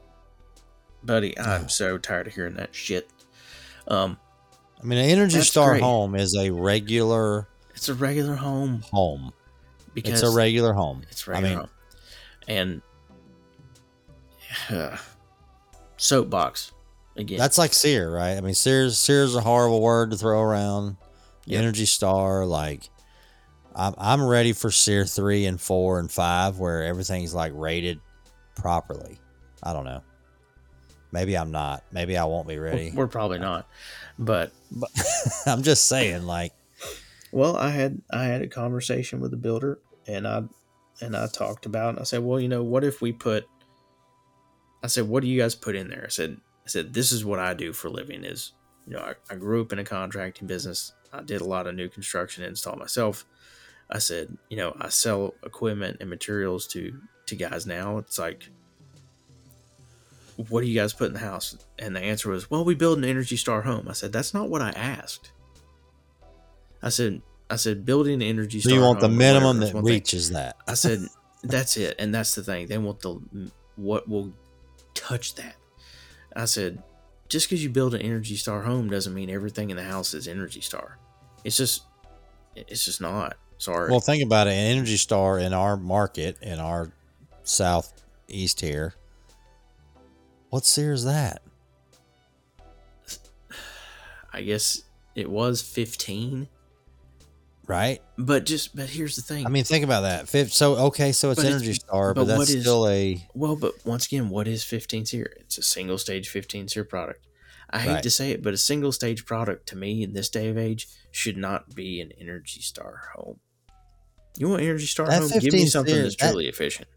buddy." 1.03 1.37
I'm 1.39 1.69
so 1.69 1.97
tired 1.97 2.27
of 2.27 2.33
hearing 2.33 2.55
that 2.55 2.73
shit. 2.75 3.09
Um, 3.87 4.17
i 4.81 4.83
mean 4.83 4.97
an 4.99 5.09
energy 5.09 5.41
star 5.41 5.71
great. 5.71 5.83
home 5.83 6.15
is 6.15 6.35
a 6.35 6.49
regular 6.51 7.47
it's 7.75 7.87
a 7.87 7.93
regular 7.93 8.35
home 8.35 8.81
home 8.91 9.31
because 9.93 10.21
it's 10.21 10.33
a 10.33 10.35
regular 10.35 10.73
home 10.73 11.01
It's 11.09 11.27
i 11.27 11.31
regular 11.31 11.49
mean 11.49 11.57
home. 11.59 11.69
and 12.47 12.81
uh, 14.69 14.97
soapbox 15.97 16.71
again. 17.15 17.37
That's 17.37 17.57
like 17.57 17.73
seer, 17.73 18.11
right? 18.13 18.35
I 18.37 18.41
mean, 18.41 18.53
seer's 18.53 18.97
seer's 18.97 19.35
a 19.35 19.41
horrible 19.41 19.81
word 19.81 20.11
to 20.11 20.17
throw 20.17 20.41
around. 20.41 20.97
Yep. 21.45 21.61
Energy 21.61 21.85
Star, 21.85 22.45
like, 22.45 22.89
I'm 23.75 23.93
I'm 23.97 24.23
ready 24.23 24.53
for 24.53 24.71
Seer 24.71 25.05
three 25.05 25.45
and 25.45 25.59
four 25.59 25.99
and 25.99 26.11
five, 26.11 26.59
where 26.59 26.83
everything's 26.83 27.33
like 27.33 27.51
rated 27.55 27.99
properly. 28.55 29.19
I 29.61 29.73
don't 29.73 29.85
know. 29.85 30.01
Maybe 31.11 31.37
I'm 31.37 31.51
not. 31.51 31.83
Maybe 31.91 32.17
I 32.17 32.25
won't 32.25 32.47
be 32.47 32.57
ready. 32.57 32.91
we're 32.93 33.07
probably 33.07 33.39
not, 33.39 33.67
but 34.19 34.51
But 34.71 34.89
I'm 35.45 35.63
just 35.63 35.87
saying, 35.87 36.23
like, 36.23 36.53
Well, 37.31 37.55
I 37.55 37.69
had 37.69 38.01
I 38.11 38.25
had 38.25 38.41
a 38.41 38.47
conversation 38.47 39.19
with 39.19 39.31
the 39.31 39.37
builder, 39.37 39.79
and 40.07 40.27
I 40.27 40.43
and 41.01 41.15
I 41.15 41.27
talked 41.27 41.65
about. 41.65 41.99
I 41.99 42.03
said, 42.03 42.23
well, 42.23 42.39
you 42.39 42.47
know, 42.47 42.63
what 42.63 42.83
if 42.83 43.01
we 43.01 43.11
put? 43.11 43.47
I 44.83 44.87
said, 44.87 45.07
what 45.07 45.21
do 45.21 45.27
you 45.27 45.39
guys 45.39 45.55
put 45.55 45.75
in 45.75 45.89
there? 45.89 46.03
I 46.05 46.09
said, 46.09 46.37
I 46.65 46.69
said, 46.69 46.93
this 46.93 47.11
is 47.11 47.25
what 47.25 47.39
I 47.39 47.53
do 47.53 47.73
for 47.73 47.87
a 47.87 47.91
living. 47.91 48.23
Is 48.23 48.53
you 48.87 48.93
know, 48.93 48.99
I, 48.99 49.13
I 49.33 49.35
grew 49.35 49.61
up 49.61 49.73
in 49.73 49.79
a 49.79 49.83
contracting 49.83 50.47
business. 50.47 50.93
I 51.11 51.21
did 51.21 51.41
a 51.41 51.45
lot 51.45 51.67
of 51.67 51.75
new 51.75 51.89
construction 51.89 52.43
install 52.43 52.75
myself. 52.75 53.25
I 53.89 53.99
said, 53.99 54.37
you 54.49 54.57
know, 54.57 54.75
I 54.79 54.89
sell 54.89 55.35
equipment 55.43 55.97
and 55.99 56.09
materials 56.09 56.67
to 56.67 56.99
to 57.27 57.35
guys 57.35 57.65
now. 57.65 57.97
It's 57.97 58.19
like, 58.19 58.49
what 60.49 60.61
do 60.61 60.67
you 60.67 60.79
guys 60.79 60.93
put 60.93 61.07
in 61.07 61.13
the 61.13 61.19
house? 61.19 61.57
And 61.79 61.95
the 61.95 62.01
answer 62.01 62.29
was, 62.29 62.49
well, 62.49 62.65
we 62.65 62.75
build 62.75 62.97
an 62.97 63.03
Energy 63.03 63.37
Star 63.37 63.61
home. 63.61 63.87
I 63.87 63.93
said, 63.93 64.11
that's 64.11 64.33
not 64.33 64.49
what 64.49 64.61
I 64.61 64.69
asked. 64.71 65.31
I 66.81 66.89
said, 66.89 67.21
I 67.49 67.55
said, 67.55 67.85
building 67.85 68.15
an 68.15 68.21
Energy 68.21 68.59
Star. 68.59 68.71
so 68.71 68.75
you 68.75 68.81
want 68.81 68.99
the 68.99 69.09
minimum 69.09 69.59
that 69.59 69.73
one 69.73 69.83
thing. 69.83 69.93
reaches 69.93 70.31
that. 70.31 70.57
I 70.67 70.73
said, 70.73 70.99
that's 71.43 71.77
it, 71.77 71.95
and 71.99 72.13
that's 72.13 72.35
the 72.35 72.43
thing. 72.43 72.67
They 72.67 72.77
want 72.77 72.99
the 73.01 73.19
what 73.75 74.07
will 74.07 74.33
touch 74.93 75.35
that. 75.35 75.55
I 76.35 76.45
said, 76.45 76.83
just 77.29 77.47
because 77.47 77.63
you 77.63 77.69
build 77.69 77.93
an 77.93 78.01
Energy 78.01 78.35
Star 78.35 78.61
home 78.61 78.89
doesn't 78.89 79.13
mean 79.13 79.29
everything 79.29 79.69
in 79.69 79.77
the 79.77 79.83
house 79.83 80.13
is 80.13 80.27
Energy 80.27 80.61
Star. 80.61 80.97
It's 81.43 81.57
just, 81.57 81.83
it's 82.55 82.85
just 82.85 82.99
not. 82.99 83.37
Sorry. 83.57 83.89
Well, 83.89 83.99
think 83.99 84.23
about 84.23 84.47
it. 84.47 84.51
An 84.51 84.77
Energy 84.77 84.97
Star 84.97 85.39
in 85.39 85.53
our 85.53 85.77
market, 85.77 86.37
in 86.41 86.59
our 86.59 86.91
southeast 87.43 88.61
here, 88.61 88.93
what 90.49 90.65
seer 90.65 90.93
is 90.93 91.05
that? 91.05 91.41
I 94.33 94.41
guess 94.41 94.83
it 95.15 95.29
was 95.29 95.61
fifteen, 95.61 96.49
Right? 97.67 98.01
but 98.17 98.45
just 98.45 98.75
but 98.75 98.89
here's 98.89 99.15
the 99.15 99.21
thing. 99.21 99.45
I 99.45 99.49
mean, 99.49 99.63
think 99.63 99.85
about 99.85 100.01
that. 100.01 100.27
Fif- 100.27 100.51
So 100.53 100.75
okay, 100.87 101.13
so 101.13 101.31
it's 101.31 101.39
But 101.39 101.45
it's- 101.47 101.61
Energy 101.61 101.73
Star, 101.75 102.13
but, 102.13 102.21
but 102.21 102.27
that's 102.27 102.37
what 102.39 102.49
is- 102.49 102.61
still 102.61 102.87
a 102.89 103.25
Well, 103.33 103.55
but 103.55 103.73
once 103.85 104.05
again, 104.07 104.29
what 104.29 104.47
is 104.47 104.63
15 104.65 105.05
seer? 105.05 105.33
It's 105.39 105.57
a 105.57 105.63
single 105.63 105.97
stage 105.97 106.27
15 106.27 106.67
seer 106.67 106.83
product. 106.83 107.25
I 107.69 107.79
hate 107.79 107.93
Right. 107.93 108.03
to 108.03 108.11
say 108.11 108.31
it, 108.31 108.43
but 108.43 108.53
a 108.53 108.57
single 108.57 108.91
stage 108.91 109.25
product 109.25 109.67
to 109.69 109.75
me 109.77 110.03
in 110.03 110.13
this 110.13 110.29
day 110.29 110.49
of 110.49 110.57
age 110.57 110.87
should 111.11 111.37
not 111.37 111.73
be 111.73 111.99
an 112.01 112.11
Energy 112.19 112.61
Star 112.61 113.11
home. 113.15 113.39
You 114.37 114.49
want 114.49 114.61
Energy 114.63 114.85
Star 114.85 115.07
That 115.07 115.21
home? 115.21 115.31
Give 115.39 115.53
me 115.53 115.65
something 115.67 115.95
that's 115.95 116.15
that- 116.17 116.31
truly 116.31 116.47
efficient. 116.47 116.87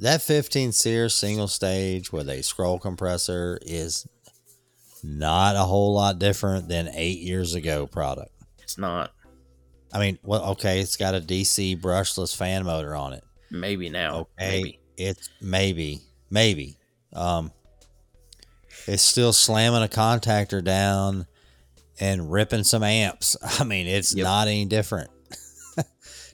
that 0.00 0.22
15 0.22 0.72
seer 0.72 1.08
single 1.08 1.48
stage 1.48 2.12
with 2.12 2.28
a 2.28 2.42
scroll 2.42 2.78
compressor 2.78 3.58
is 3.62 4.06
not 5.04 5.54
a 5.56 5.60
whole 5.64 5.94
lot 5.94 6.18
different 6.18 6.68
than 6.68 6.88
eight 6.94 7.18
years 7.20 7.54
ago 7.54 7.86
product. 7.86 8.30
It's 8.62 8.78
not. 8.78 9.12
I 9.92 9.98
mean, 10.00 10.18
well, 10.22 10.44
okay, 10.52 10.80
it's 10.80 10.96
got 10.96 11.14
a 11.14 11.20
DC 11.20 11.78
brushless 11.80 12.34
fan 12.34 12.64
motor 12.64 12.94
on 12.96 13.12
it. 13.12 13.22
Maybe 13.50 13.90
now. 13.90 14.20
Okay, 14.38 14.62
Maybe. 14.62 14.78
it's 14.96 15.28
maybe, 15.42 16.00
maybe. 16.30 16.78
Um, 17.12 17.52
it's 18.86 19.02
still 19.02 19.34
slamming 19.34 19.82
a 19.82 19.88
contactor 19.88 20.64
down 20.64 21.26
and 22.00 22.32
ripping 22.32 22.64
some 22.64 22.82
amps. 22.82 23.36
I 23.60 23.64
mean, 23.64 23.86
it's 23.86 24.14
Yep. 24.14 24.24
not 24.24 24.48
any 24.48 24.64
different. 24.64 25.10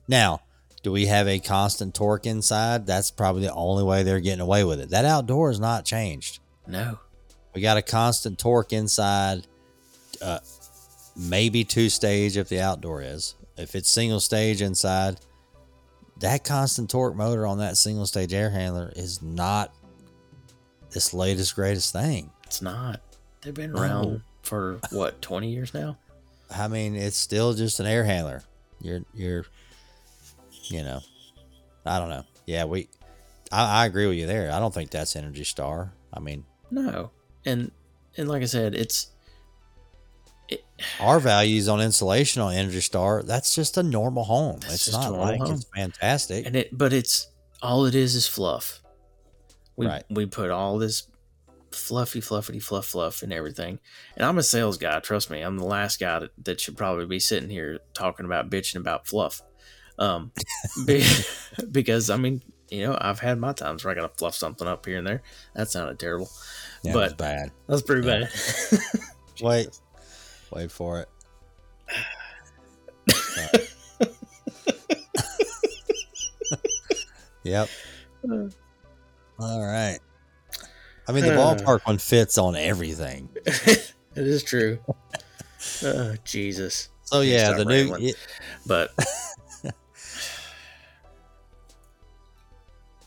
Now, 0.09 0.41
do 0.83 0.91
we 0.93 1.07
have 1.07 1.29
a 1.29 1.39
constant 1.39 1.95
torque 1.95 2.27
inside? 2.27 2.87
That's 2.87 3.11
probably 3.11 3.43
the 3.43 3.53
only 3.53 3.85
way 3.85 4.03
they're 4.03 4.21
getting 4.21 4.41
away 4.41 4.65
with 4.65 4.81
it. 4.81 4.91
That 4.91 5.05
outdoor 5.05 5.51
is 5.51 5.61
not 5.61 5.85
changed. 5.85 6.41
No. 6.67 6.99
We 7.55 7.61
got 7.63 7.77
a 7.77 7.83
constant 7.83 8.39
torque 8.39 8.73
inside, 8.73 9.47
uh, 10.23 10.39
maybe 11.17 11.65
two 11.65 11.89
stage 11.89 12.37
if 12.37 12.49
the 12.49 12.61
outdoor 12.61 13.03
is. 13.03 13.35
If 13.57 13.75
it's 13.75 13.91
single 13.91 14.21
stage 14.21 14.63
inside, 14.63 15.19
that 16.21 16.45
constant 16.45 16.91
torque 16.91 17.17
motor 17.17 17.47
on 17.47 17.59
that 17.59 17.77
single 17.77 18.07
stage 18.07 18.33
air 18.33 18.51
handler 18.51 18.93
is 18.95 19.21
not 19.23 19.75
this 20.91 21.13
latest 21.13 21.55
greatest 21.55 21.93
thing. 21.93 22.31
It's 22.45 22.63
not. 22.63 23.01
They've 23.43 23.53
been 23.55 23.73
No. 23.73 23.81
around 23.81 24.23
for 24.43 24.79
what, 24.91 25.21
20 25.21 25.51
years 25.51 25.75
now? 25.75 25.99
I 26.51 26.69
mean, 26.69 26.95
it's 26.95 27.17
still 27.19 27.53
just 27.53 27.79
an 27.81 27.87
air 27.87 28.05
handler. 28.05 28.43
You're 28.81 29.01
you're 29.13 29.45
you 30.71 30.83
know, 30.83 31.01
I 31.85 31.99
don't 31.99 32.09
know. 32.09 32.25
Yeah, 32.47 32.65
we, 32.65 32.89
I, 33.53 33.83
I 33.83 33.87
agree 33.87 34.07
with 34.07 34.17
you 34.17 34.27
there. 34.27 34.51
I 34.53 34.59
don't 34.59 34.73
think 34.73 34.91
that's 34.91 35.17
Energy 35.17 35.45
Star. 35.45 35.93
I 36.13 36.21
mean, 36.21 36.45
No, 36.71 37.11
and 37.45 37.71
and 38.17 38.29
like 38.29 38.43
I 38.43 38.47
said, 38.47 38.75
it's 38.75 39.11
it, 40.49 40.65
our 41.01 41.21
values 41.21 41.69
on 41.69 41.81
insulation 41.81 42.41
on 42.43 42.55
Energy 42.55 42.81
Star, 42.81 43.23
that's 43.23 43.55
just 43.55 43.77
a 43.77 43.83
normal 43.83 44.25
home. 44.25 44.61
It's 44.65 44.87
just 44.87 44.93
not 44.93 45.13
like 45.13 45.41
home. 45.41 45.53
it's 45.53 45.67
fantastic. 45.75 46.47
and 46.47 46.57
it 46.57 46.77
but 46.77 46.93
it's 46.93 47.29
all 47.63 47.85
it 47.87 47.95
is 47.95 48.15
is 48.15 48.27
fluff. 48.27 48.81
We 49.77 49.87
Right. 49.87 50.05
we 50.11 50.27
put 50.27 50.51
all 50.51 50.79
this 50.79 51.05
fluffy 51.71 52.21
fluffity 52.21 52.59
fluff 52.59 52.87
fluff 52.87 53.23
and 53.23 53.33
everything. 53.33 53.79
And 54.17 54.25
I'm 54.25 54.39
a 54.39 54.43
sales 54.43 54.79
guy, 54.79 54.99
trust 55.01 55.31
me. 55.31 55.43
I'm 55.43 55.59
the 55.59 55.67
last 55.67 56.01
guy 56.01 56.19
that, 56.21 56.31
that 56.45 56.61
should 56.61 56.77
probably 56.77 57.05
be 57.07 57.19
sitting 57.21 57.51
here 57.51 57.79
talking 57.93 58.25
about 58.25 58.49
bitching 58.51 58.77
about 58.77 59.07
fluff. 59.07 59.43
Um 59.99 60.33
be, 60.87 61.05
because 61.73 62.11
I 62.11 62.17
mean, 62.17 62.43
you 62.71 62.87
know, 62.87 62.97
I've 63.01 63.19
had 63.21 63.39
my 63.39 63.53
times 63.53 63.85
where 63.85 63.93
I 63.93 63.95
gotta 63.95 64.13
fluff 64.17 64.35
something 64.35 64.67
up 64.69 64.85
here 64.87 64.99
and 64.99 65.07
there. 65.07 65.23
That 65.55 65.71
sounded 65.71 65.99
terrible. 65.99 66.29
yeah, 66.83 66.93
but- 66.93 67.17
bad. 67.19 67.51
That's 67.67 67.83
pretty 67.83 68.07
Yeah. 68.07 68.21
bad. 68.21 68.81
Wait, 69.41 69.69
wait 70.51 70.71
for 70.73 71.01
it. 71.01 71.09
yep. 77.45 77.69
All 79.39 79.65
right. 79.65 79.99
I 81.07 81.13
mean, 81.13 81.25
the 81.25 81.41
Uh. 81.41 81.55
ballpark 81.57 81.87
one 81.87 81.99
fits 81.99 82.39
on 82.39 82.57
everything. 82.57 83.29
it 83.47 83.95
is 84.17 84.43
true. 84.43 84.79
oh, 85.85 86.15
Jesus. 86.25 86.89
So 87.05 87.17
Can't 87.23 87.27
yeah, 87.29 87.53
the 87.53 87.65
new. 87.65 87.95
it- 87.95 88.17
But 88.67 88.91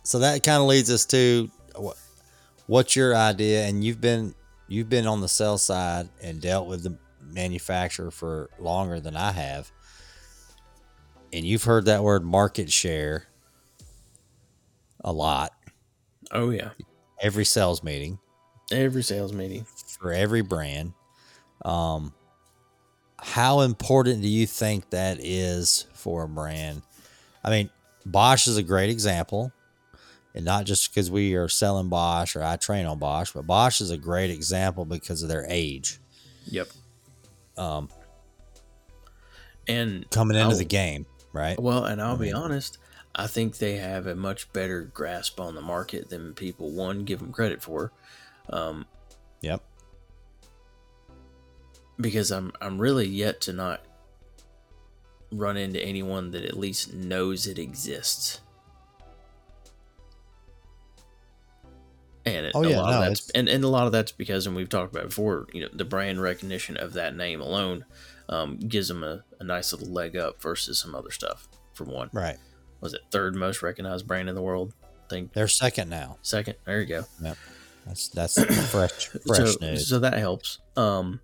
so 0.03 0.19
that 0.19 0.43
kind 0.43 0.61
of 0.61 0.67
leads 0.67 0.89
us 0.91 1.05
to 1.07 1.49
what, 1.75 1.97
what's 2.67 2.95
your 2.95 3.15
idea? 3.15 3.65
And 3.65 3.83
you've 3.83 4.01
been 4.01 4.35
you've 4.67 4.89
been 4.89 5.07
on 5.07 5.21
the 5.21 5.27
sell 5.27 5.57
side 5.57 6.09
and 6.21 6.41
dealt 6.41 6.67
with 6.67 6.83
the 6.83 6.97
manufacturer 7.21 8.11
for 8.11 8.49
longer 8.59 8.99
than 8.99 9.15
I 9.15 9.31
have, 9.31 9.71
and 11.31 11.45
you've 11.45 11.63
heard 11.63 11.85
that 11.85 12.03
word 12.03 12.23
market 12.23 12.71
share 12.71 13.27
a 15.03 15.11
lot 15.11 15.51
oh 16.31 16.51
yeah. 16.51 16.69
every 17.19 17.43
sales 17.43 17.81
meeting 17.81 18.19
Every 18.71 19.03
sales 19.03 19.33
meeting. 19.33 19.65
for 19.99 20.13
every 20.13 20.41
brand. 20.41 20.93
Um, 21.65 22.13
how 23.19 23.61
important 23.61 24.21
do 24.21 24.27
you 24.27 24.47
think 24.47 24.89
that 24.91 25.17
is 25.19 25.85
for 25.93 26.23
a 26.23 26.27
brand? 26.27 26.81
I 27.43 27.49
mean, 27.49 27.69
Bosch 28.05 28.47
is 28.47 28.57
a 28.57 28.63
great 28.63 28.89
example, 28.89 29.51
and 30.35 30.45
not 30.45 30.65
just 30.65 30.89
because 30.93 31.09
we 31.11 31.33
are 31.35 31.47
selling 31.49 31.89
Bosch 31.89 32.35
or 32.35 32.43
I 32.43 32.55
train 32.57 32.85
on 32.85 32.99
Bosch, 32.99 33.31
but 33.31 33.45
Bosch 33.47 33.81
is 33.81 33.89
a 33.91 33.97
great 33.97 34.29
example 34.29 34.85
because 34.85 35.23
of 35.23 35.29
their 35.29 35.45
age 35.49 35.99
Yep. 36.45 36.69
um, 37.57 37.89
And 39.67 40.09
coming 40.09 40.37
into 40.37 40.51
I'll- 40.51 40.57
the 40.57 40.65
game, 40.65 41.05
right? 41.33 41.59
Well, 41.59 41.85
and 41.85 42.01
I'll 42.01 42.15
I 42.15 42.19
be 42.19 42.31
honest, 42.33 42.77
I 43.13 43.27
think 43.27 43.57
they 43.57 43.77
have 43.77 44.07
a 44.07 44.15
much 44.15 44.51
better 44.53 44.81
grasp 44.83 45.39
on 45.39 45.53
the 45.55 45.61
market 45.61 46.09
than 46.09 46.33
people 46.33 46.71
one 46.71 47.03
give 47.03 47.19
them 47.19 47.31
credit 47.33 47.61
for. 47.61 47.91
Um, 48.49 48.85
Yep. 49.41 49.61
because 51.99 52.31
I'm 52.31 52.51
I'm 52.61 52.79
really 52.79 53.07
yet 53.07 53.41
to 53.41 53.53
not 53.53 53.81
run 55.31 55.55
into 55.57 55.79
anyone 55.81 56.31
that 56.31 56.43
at 56.45 56.57
least 56.57 56.93
knows 56.93 57.47
it 57.47 57.59
exists. 57.59 58.41
And 62.25 62.51
Oh, 62.53 62.63
a 62.63 62.69
yeah, 62.69 62.79
lot 62.79 62.89
no, 62.91 62.97
of 63.01 63.07
that's 63.07 63.29
and, 63.31 63.49
and 63.49 63.63
a 63.63 63.67
lot 63.67 63.85
of 63.87 63.91
that's 63.91 64.11
because 64.11 64.45
and 64.45 64.55
we've 64.55 64.69
talked 64.69 64.93
about 64.95 65.09
before, 65.09 65.47
you 65.53 65.61
know, 65.61 65.69
the 65.73 65.85
brand 65.85 66.21
recognition 66.21 66.77
of 66.77 66.93
that 66.93 67.15
name 67.15 67.41
alone 67.41 67.85
um, 68.29 68.57
gives 68.57 68.87
them 68.89 69.03
a, 69.03 69.23
a 69.39 69.43
nice 69.43 69.73
little 69.73 69.87
leg 69.91 70.15
up 70.15 70.41
versus 70.41 70.79
some 70.79 70.93
other 70.95 71.09
stuff. 71.11 71.47
For 71.73 71.83
one, 71.85 72.09
Right. 72.13 72.37
was 72.79 72.93
it 72.93 73.01
third 73.11 73.33
most 73.35 73.61
recognized 73.63 74.05
brand 74.05 74.29
in 74.29 74.35
the 74.35 74.41
world? 74.41 74.73
I 74.83 75.09
think 75.09 75.33
They're 75.33 75.47
second 75.47 75.89
now. 75.89 76.17
second. 76.21 76.55
There 76.65 76.79
you 76.79 76.85
go. 76.87 77.05
Yep. 77.23 77.37
That's 77.87 78.09
that's 78.09 78.69
fresh 78.71 78.91
fresh 79.25 79.53
so, 79.53 79.57
news. 79.65 79.87
so 79.89 79.99
that 79.99 80.13
helps. 80.13 80.59
Um, 80.77 81.19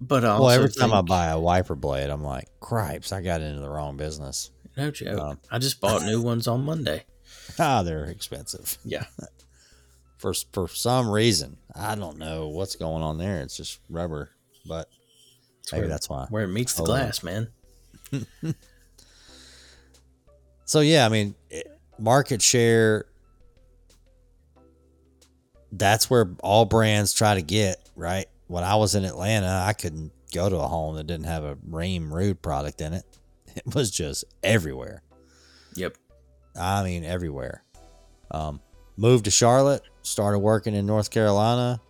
but 0.00 0.24
I 0.24 0.38
well, 0.38 0.50
every 0.50 0.70
time 0.70 0.92
I 0.92 1.00
buy 1.02 1.26
a 1.28 1.38
wiper 1.38 1.74
blade, 1.74 2.10
I'm 2.10 2.22
like, 2.22 2.46
cripes, 2.60 3.12
I 3.12 3.22
got 3.22 3.40
into 3.40 3.60
the 3.60 3.68
wrong 3.68 3.96
business. 3.96 4.50
no 4.76 4.90
joke, 4.90 5.18
um, 5.18 5.40
I 5.50 5.58
just 5.58 5.80
bought 5.80 6.02
new 6.02 6.20
ones 6.22 6.46
on 6.46 6.64
Monday. 6.64 7.04
Ah, 7.58 7.82
they're 7.82 8.04
expensive. 8.06 8.78
Yeah, 8.84 9.04
for 10.18 10.32
for 10.52 10.68
some 10.68 11.08
reason. 11.10 11.56
I 11.74 11.94
don't 11.94 12.18
know 12.18 12.48
what's 12.48 12.76
going 12.76 13.02
on 13.02 13.18
there. 13.18 13.40
It's 13.42 13.56
just 13.56 13.80
rubber, 13.90 14.30
but 14.66 14.88
maybe 15.72 15.82
where- 15.82 15.88
that's 15.88 16.08
why. 16.08 16.26
where 16.30 16.44
it 16.44 16.48
meets 16.48 16.74
the 16.74 16.84
glass, 16.84 17.22
man. 17.22 17.48
So 20.64 20.80
yeah, 20.80 21.06
I 21.06 21.08
mean, 21.08 21.34
it- 21.50 21.68
market 21.98 22.42
share. 22.42 23.06
That's 25.72 26.08
where 26.08 26.30
all 26.42 26.64
brands 26.64 27.12
try 27.12 27.34
to 27.34 27.42
get 27.42 27.88
right. 27.94 28.26
When 28.48 28.64
I 28.64 28.76
was 28.76 28.94
in 28.94 29.04
Atlanta, 29.04 29.64
I 29.66 29.72
couldn't 29.74 30.12
go 30.32 30.48
to 30.48 30.56
a 30.56 30.66
home 30.68 30.96
that 30.96 31.06
didn't 31.06 31.26
have 31.26 31.44
a 31.44 31.56
Rheem 31.56 32.10
Ruud 32.10 32.40
product 32.42 32.80
in 32.80 32.92
it. 32.94 33.04
It 33.56 33.74
was 33.74 33.90
just 33.90 34.24
everywhere. 34.42 35.02
Yep. 35.76 35.96
I 36.58 36.82
mean, 36.84 37.04
everywhere. 37.04 37.62
Um, 38.30 38.60
moved 38.96 39.26
to 39.26 39.30
Charlotte, 39.30 39.82
started 40.02 40.38
working 40.40 40.74
in 40.74 40.86
North 40.86 41.10
Carolina. 41.10 41.80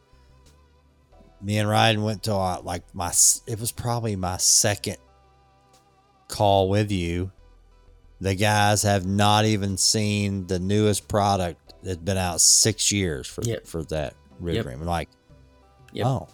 Me 1.42 1.58
and 1.58 1.68
Ryan 1.68 2.02
went 2.02 2.22
to 2.24 2.34
uh, 2.34 2.60
like 2.62 2.82
my, 2.94 3.12
it 3.46 3.60
was 3.60 3.72
probably 3.72 4.16
my 4.16 4.36
second 4.38 4.96
call 6.28 6.68
with 6.68 6.90
you. 6.90 7.30
The 8.20 8.34
guys 8.34 8.82
have 8.82 9.06
not 9.06 9.44
even 9.44 9.76
seen 9.76 10.46
the 10.46 10.58
newest 10.58 11.06
product 11.08 11.74
that's 11.82 11.98
been 11.98 12.16
out 12.16 12.40
six 12.40 12.90
years 12.90 13.26
for 13.26 13.42
Yep. 13.42 13.66
for 13.66 13.84
that 13.84 14.14
Rig 14.40 14.56
Yep. 14.56 14.66
I'm 14.66 14.84
like, 14.84 15.10
Yep. 15.92 16.06
oh, 16.06 16.28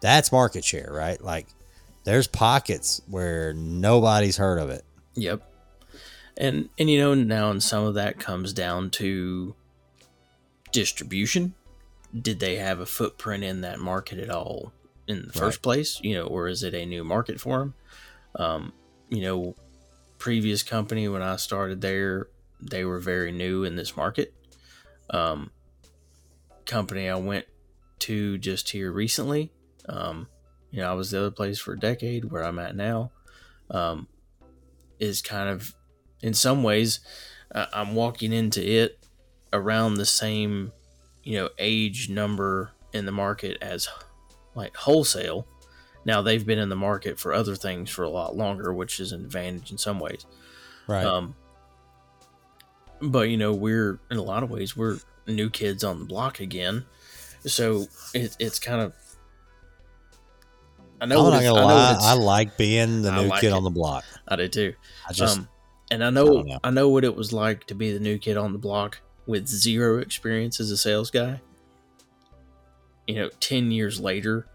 that's 0.00 0.30
market 0.32 0.64
share, 0.64 0.90
right? 0.92 1.20
Like, 1.20 1.46
there's 2.04 2.26
pockets 2.28 3.02
where 3.08 3.52
nobody's 3.54 4.36
heard 4.36 4.58
of 4.58 4.70
it. 4.70 4.84
Yep. 5.14 5.42
And 6.36 6.68
and 6.78 6.90
you 6.90 6.98
know 6.98 7.14
now 7.14 7.50
and 7.50 7.62
some 7.62 7.84
of 7.84 7.94
that 7.94 8.18
comes 8.18 8.52
down 8.52 8.90
to 8.90 9.54
distribution. 10.72 11.54
Did 12.18 12.40
they 12.40 12.56
have 12.56 12.80
a 12.80 12.86
footprint 12.86 13.44
in 13.44 13.60
that 13.62 13.78
market 13.80 14.18
at 14.18 14.30
all 14.30 14.72
in 15.06 15.26
the 15.26 15.32
first 15.32 15.58
Right. 15.58 15.62
place? 15.62 16.00
You 16.02 16.14
know, 16.14 16.24
or 16.26 16.48
is 16.48 16.62
it 16.62 16.74
a 16.74 16.86
new 16.86 17.04
market 17.04 17.40
for 17.40 17.58
them? 17.58 17.74
Um, 18.36 18.72
you 19.08 19.22
know, 19.22 19.54
previous 20.18 20.62
company 20.62 21.08
when 21.08 21.22
I 21.22 21.36
started 21.36 21.80
there, 21.80 22.28
they 22.60 22.84
were 22.84 22.98
very 23.00 23.30
new 23.30 23.64
in 23.64 23.76
this 23.76 23.96
market. 23.96 24.32
Um, 25.10 25.50
company 26.66 27.08
I 27.08 27.16
went 27.16 27.46
to 28.00 28.38
just 28.38 28.70
here 28.70 28.90
recently. 28.90 29.52
Um, 29.88 30.28
you 30.70 30.80
know, 30.80 30.90
I 30.90 30.94
was 30.94 31.10
the 31.10 31.18
other 31.18 31.30
place 31.30 31.58
for 31.60 31.74
a 31.74 31.78
decade 31.78 32.30
where 32.30 32.42
I'm 32.42 32.58
at 32.58 32.74
now. 32.74 33.12
Um, 33.70 34.08
is 34.98 35.20
kind 35.22 35.48
of, 35.48 35.74
in 36.24 36.32
some 36.32 36.62
ways, 36.62 37.00
uh, 37.54 37.66
I'm 37.74 37.94
walking 37.94 38.32
into 38.32 38.66
it 38.66 38.98
around 39.52 39.94
the 39.94 40.06
same, 40.06 40.72
you 41.22 41.36
know, 41.36 41.50
age 41.58 42.08
number 42.08 42.70
in 42.94 43.04
the 43.04 43.12
market 43.12 43.58
as 43.60 43.88
like 44.54 44.74
wholesale. 44.74 45.46
Now 46.06 46.22
they've 46.22 46.44
been 46.44 46.58
in 46.58 46.70
the 46.70 46.76
market 46.76 47.20
for 47.20 47.34
other 47.34 47.54
things 47.54 47.90
for 47.90 48.04
a 48.04 48.08
lot 48.08 48.34
longer, 48.34 48.72
which 48.72 49.00
is 49.00 49.12
an 49.12 49.22
advantage 49.22 49.70
in 49.70 49.76
some 49.76 50.00
ways. 50.00 50.24
Right. 50.88 51.04
Um, 51.04 51.34
but 53.02 53.28
you 53.28 53.36
know, 53.36 53.52
we're 53.52 54.00
in 54.10 54.16
a 54.16 54.22
lot 54.22 54.42
of 54.42 54.50
ways 54.50 54.74
we're 54.74 54.98
new 55.26 55.50
kids 55.50 55.84
on 55.84 55.98
the 55.98 56.04
block 56.06 56.40
again, 56.40 56.86
so 57.44 57.84
it, 58.14 58.34
it's 58.38 58.58
kind 58.58 58.80
of. 58.80 58.94
I 61.02 61.06
know. 61.06 61.26
I'm 61.26 61.32
not 61.34 61.42
gonna 61.42 61.60
I 61.60 61.64
lie. 61.64 61.98
I 62.00 62.14
like 62.14 62.56
being 62.56 63.02
the 63.02 63.10
I 63.10 63.22
new 63.22 63.28
like 63.28 63.42
kid 63.42 63.48
it. 63.48 63.52
on 63.52 63.62
the 63.62 63.70
block. 63.70 64.04
I 64.26 64.36
did 64.36 64.54
too. 64.54 64.72
I 65.06 65.12
just 65.12 65.38
um, 65.38 65.48
and 65.90 66.04
I 66.04 66.08
I 66.08 66.10
know, 66.10 66.44
I 66.62 66.70
know. 66.70 66.70
know 66.70 66.88
what 66.88 67.04
it 67.04 67.16
was 67.16 67.32
like 67.32 67.66
to 67.66 67.74
be 67.74 67.92
the 67.92 68.00
new 68.00 68.18
kid 68.18 68.36
on 68.36 68.52
the 68.52 68.58
block 68.58 69.00
with 69.26 69.46
zero 69.46 69.98
experience 69.98 70.60
as 70.60 70.70
a 70.70 70.76
sales 70.76 71.10
guy. 71.10 71.40
You 73.06 73.16
know, 73.16 73.28
ten 73.40 73.70
years 73.70 74.00
later, 74.00 74.46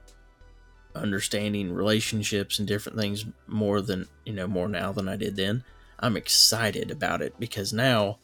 understanding 0.95 1.71
relationships 1.71 2.59
and 2.59 2.67
different 2.67 2.97
things 2.97 3.25
more 3.47 3.81
than 3.81 4.07
you 4.25 4.33
know 4.33 4.47
more 4.47 4.67
now 4.67 4.91
than 4.91 5.07
I 5.07 5.15
did 5.15 5.35
then. 5.35 5.63
I'm 5.99 6.17
excited 6.17 6.91
about 6.91 7.21
it 7.21 7.35
because 7.39 7.73
now 7.73 8.19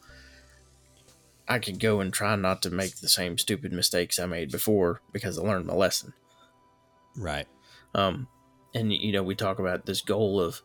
I 1.48 1.58
can 1.58 1.78
go 1.78 2.00
and 2.00 2.12
try 2.12 2.34
not 2.36 2.62
to 2.62 2.70
make 2.70 2.96
the 2.96 3.08
same 3.08 3.38
stupid 3.38 3.72
mistakes 3.72 4.18
I 4.18 4.26
made 4.26 4.50
before 4.50 5.00
because 5.12 5.38
I 5.38 5.42
learned 5.42 5.66
my 5.66 5.74
lesson. 5.74 6.12
right. 7.16 7.46
Um, 7.94 8.28
and 8.74 8.92
you 8.92 9.12
know, 9.12 9.22
we 9.22 9.34
talk 9.34 9.58
about 9.58 9.86
this 9.86 10.00
goal 10.00 10.40
of 10.40 10.60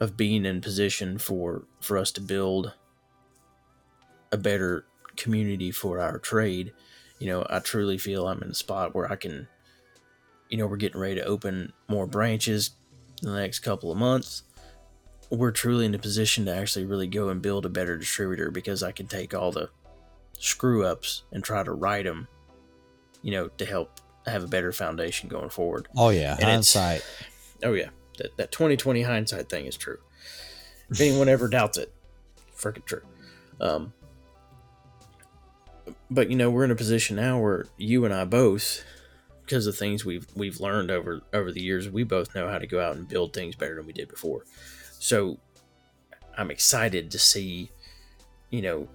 of 0.00 0.16
being 0.16 0.44
in 0.44 0.60
position 0.60 1.18
for 1.18 1.64
for 1.80 1.98
us 1.98 2.12
to 2.12 2.20
build 2.20 2.74
a 4.30 4.36
better 4.36 4.86
community 5.16 5.70
for 5.70 6.00
our 6.00 6.18
trade. 6.18 6.72
You 7.18 7.26
know, 7.26 7.46
I 7.50 7.58
truly 7.58 7.98
feel 7.98 8.28
I'm 8.28 8.42
in 8.42 8.50
a 8.50 8.54
spot 8.54 8.94
where 8.94 9.10
I 9.10 9.16
can, 9.16 9.48
you 10.48 10.56
know, 10.58 10.66
we're 10.66 10.76
getting 10.76 11.00
ready 11.00 11.16
to 11.16 11.24
open 11.24 11.72
more 11.88 12.06
branches 12.06 12.70
in 13.22 13.32
the 13.32 13.40
next 13.40 13.60
couple 13.60 13.90
of 13.90 13.98
months. 13.98 14.44
We're 15.30 15.50
truly 15.50 15.84
in 15.84 15.94
a 15.94 15.98
position 15.98 16.46
to 16.46 16.54
actually 16.54 16.86
really 16.86 17.08
go 17.08 17.28
and 17.28 17.42
build 17.42 17.66
a 17.66 17.68
better 17.68 17.98
distributor 17.98 18.50
because 18.50 18.82
I 18.82 18.92
can 18.92 19.08
take 19.08 19.34
all 19.34 19.50
the 19.50 19.68
screw 20.38 20.84
ups 20.84 21.24
and 21.32 21.42
try 21.42 21.62
to 21.64 21.72
right 21.72 22.04
them, 22.04 22.28
you 23.22 23.32
know, 23.32 23.48
to 23.48 23.66
help 23.66 24.00
have 24.26 24.44
a 24.44 24.48
better 24.48 24.72
foundation 24.72 25.28
going 25.28 25.50
forward. 25.50 25.88
Oh 25.96 26.10
yeah, 26.10 26.34
And 26.36 26.44
hindsight. 26.44 27.04
Oh 27.62 27.72
yeah, 27.72 27.88
that 28.18 28.36
that 28.36 28.52
twenty 28.52 28.76
twenty 28.76 29.02
hindsight 29.02 29.48
thing 29.48 29.66
is 29.66 29.76
true. 29.76 29.98
If 30.90 31.00
anyone 31.00 31.28
ever 31.28 31.48
doubts 31.48 31.78
it, 31.78 31.92
freaking 32.56 32.84
true. 32.84 33.02
Um, 33.60 33.92
but 36.10 36.30
you 36.30 36.36
know, 36.36 36.50
we're 36.50 36.64
in 36.64 36.70
a 36.70 36.76
position 36.76 37.16
now 37.16 37.38
where 37.40 37.66
you 37.76 38.04
and 38.04 38.14
I 38.14 38.24
both, 38.24 38.84
because 39.44 39.66
of 39.66 39.76
things 39.76 40.04
we've 40.04 40.26
we've 40.34 40.60
learned 40.60 40.90
over 40.90 41.22
over 41.32 41.52
the 41.52 41.62
years, 41.62 41.88
we 41.88 42.04
both 42.04 42.34
know 42.34 42.48
how 42.48 42.58
to 42.58 42.66
go 42.66 42.80
out 42.80 42.96
and 42.96 43.08
build 43.08 43.32
things 43.32 43.56
better 43.56 43.76
than 43.76 43.86
we 43.86 43.92
did 43.92 44.08
before. 44.08 44.44
So, 44.98 45.38
I'm 46.36 46.50
excited 46.50 47.10
to 47.12 47.18
see, 47.18 47.70
you 48.50 48.62
know, 48.62 48.88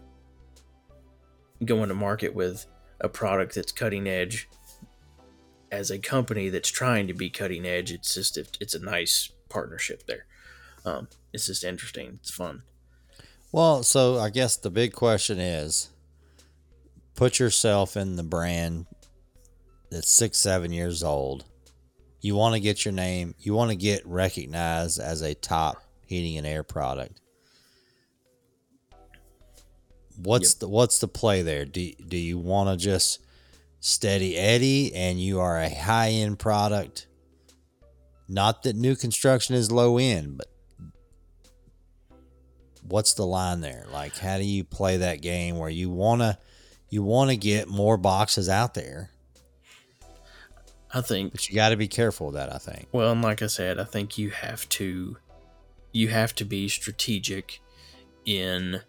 going 1.63 1.89
to 1.89 1.95
market 1.95 2.33
with 2.33 2.65
a 2.99 3.09
product 3.09 3.55
that's 3.55 3.71
cutting 3.71 4.07
edge 4.07 4.49
as 5.73 5.89
a 5.89 5.97
company 5.97 6.49
that's 6.49 6.69
trying 6.69 7.07
to 7.07 7.13
be 7.15 7.31
cutting 7.31 7.65
edge, 7.65 7.91
it's 7.91 8.13
just 8.13 8.37
it's 8.37 8.75
a 8.75 8.79
nice 8.79 9.31
partnership 9.49 10.05
there. 10.05 10.25
Um, 10.85 11.07
it's 11.33 11.47
just 11.47 11.63
interesting. 11.63 12.19
It's 12.21 12.29
fun. 12.29 12.61
Well, 13.51 13.81
so 13.81 14.19
I 14.19 14.29
guess 14.29 14.55
the 14.55 14.69
big 14.69 14.93
question 14.93 15.39
is 15.39 15.89
put 17.15 17.39
yourself 17.39 17.97
in 17.97 18.15
the 18.17 18.23
brand 18.23 18.85
that's 19.89 20.11
six, 20.11 20.37
seven 20.37 20.71
years 20.71 21.03
old. 21.03 21.45
You 22.21 22.35
want 22.35 22.53
to 22.53 22.59
get 22.59 22.85
your 22.85 22.93
name, 22.93 23.33
you 23.39 23.53
want 23.55 23.71
to 23.71 23.75
get 23.75 24.05
recognized 24.05 24.99
as 24.99 25.21
a 25.21 25.33
top 25.33 25.83
heating 26.05 26.37
and 26.37 26.45
air 26.47 26.63
product. 26.63 27.19
What's 30.17 30.53
Yep. 30.53 30.59
the 30.59 30.67
what's 30.67 30.99
the 30.99 31.07
play 31.07 31.41
there? 31.41 31.65
Do 31.65 31.91
do 31.93 32.17
you 32.17 32.37
want 32.37 32.69
to 32.69 32.83
just 32.83 33.19
steady 33.84 34.38
Eddie 34.38 34.95
and 34.95 35.19
you 35.19 35.41
are 35.41 35.57
a 35.57 35.69
high 35.69 36.10
end 36.10 36.39
product? 36.39 37.07
Not 38.30 38.64
that 38.64 38.77
new 38.77 38.95
construction 38.95 39.55
is 39.55 39.72
low 39.72 39.97
end, 39.97 40.38
but 40.38 40.47
what's 42.81 43.14
the 43.14 43.26
line 43.26 43.60
there? 43.60 43.85
Like, 43.91 44.18
how 44.18 44.38
do 44.38 44.45
you 44.45 44.64
play 44.64 44.97
that 44.97 45.22
game 45.22 45.57
where 45.57 45.69
you 45.69 45.89
wanna 45.89 46.38
you 46.89 47.03
want 47.03 47.31
to 47.31 47.35
get 47.35 47.68
more 47.68 47.97
boxes 47.97 48.47
out 48.47 48.76
there, 48.76 49.10
I 50.93 51.01
think. 51.01 51.31
but 51.31 51.49
you 51.49 51.55
got 51.55 51.69
to 51.69 51.76
be 51.76 51.88
careful 51.88 52.27
with 52.27 52.35
that. 52.35 52.53
I 52.53 52.60
think. 52.60 52.88
Well, 52.91 53.11
and 53.11 53.22
like 53.22 53.41
I 53.41 53.47
said, 53.47 53.80
I 53.80 53.84
think 53.84 54.18
you 54.18 54.30
have 54.30 54.69
to 54.69 55.18
you 55.91 56.07
have 56.10 56.35
to 56.35 56.45
be 56.45 56.69
strategic 56.69 57.61
in. 58.26 58.81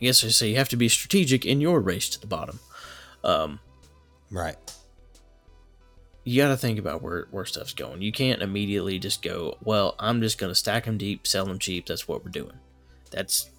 I 0.00 0.04
guess 0.04 0.24
I 0.24 0.28
say 0.28 0.50
you 0.50 0.56
have 0.56 0.68
to 0.70 0.76
be 0.76 0.88
strategic 0.88 1.44
in 1.44 1.60
your 1.60 1.80
race 1.80 2.08
to 2.10 2.20
the 2.20 2.26
bottom. 2.26 2.60
Um, 3.24 3.60
Right. 4.30 4.56
you 6.24 6.40
got 6.42 6.48
to 6.48 6.56
think 6.56 6.78
about 6.78 7.02
where, 7.02 7.26
where 7.30 7.44
stuff's 7.46 7.72
going. 7.72 8.02
You 8.02 8.12
can't 8.12 8.42
immediately 8.42 8.98
just 8.98 9.22
go, 9.22 9.56
well, 9.62 9.94
I'm 9.98 10.20
just 10.20 10.38
going 10.38 10.50
to 10.50 10.54
stack 10.54 10.84
them 10.84 10.98
deep, 10.98 11.26
sell 11.26 11.46
them 11.46 11.58
cheap. 11.58 11.86
That's 11.86 12.06
what 12.06 12.24
we're 12.24 12.30
doing. 12.30 12.52
That's 13.10 13.50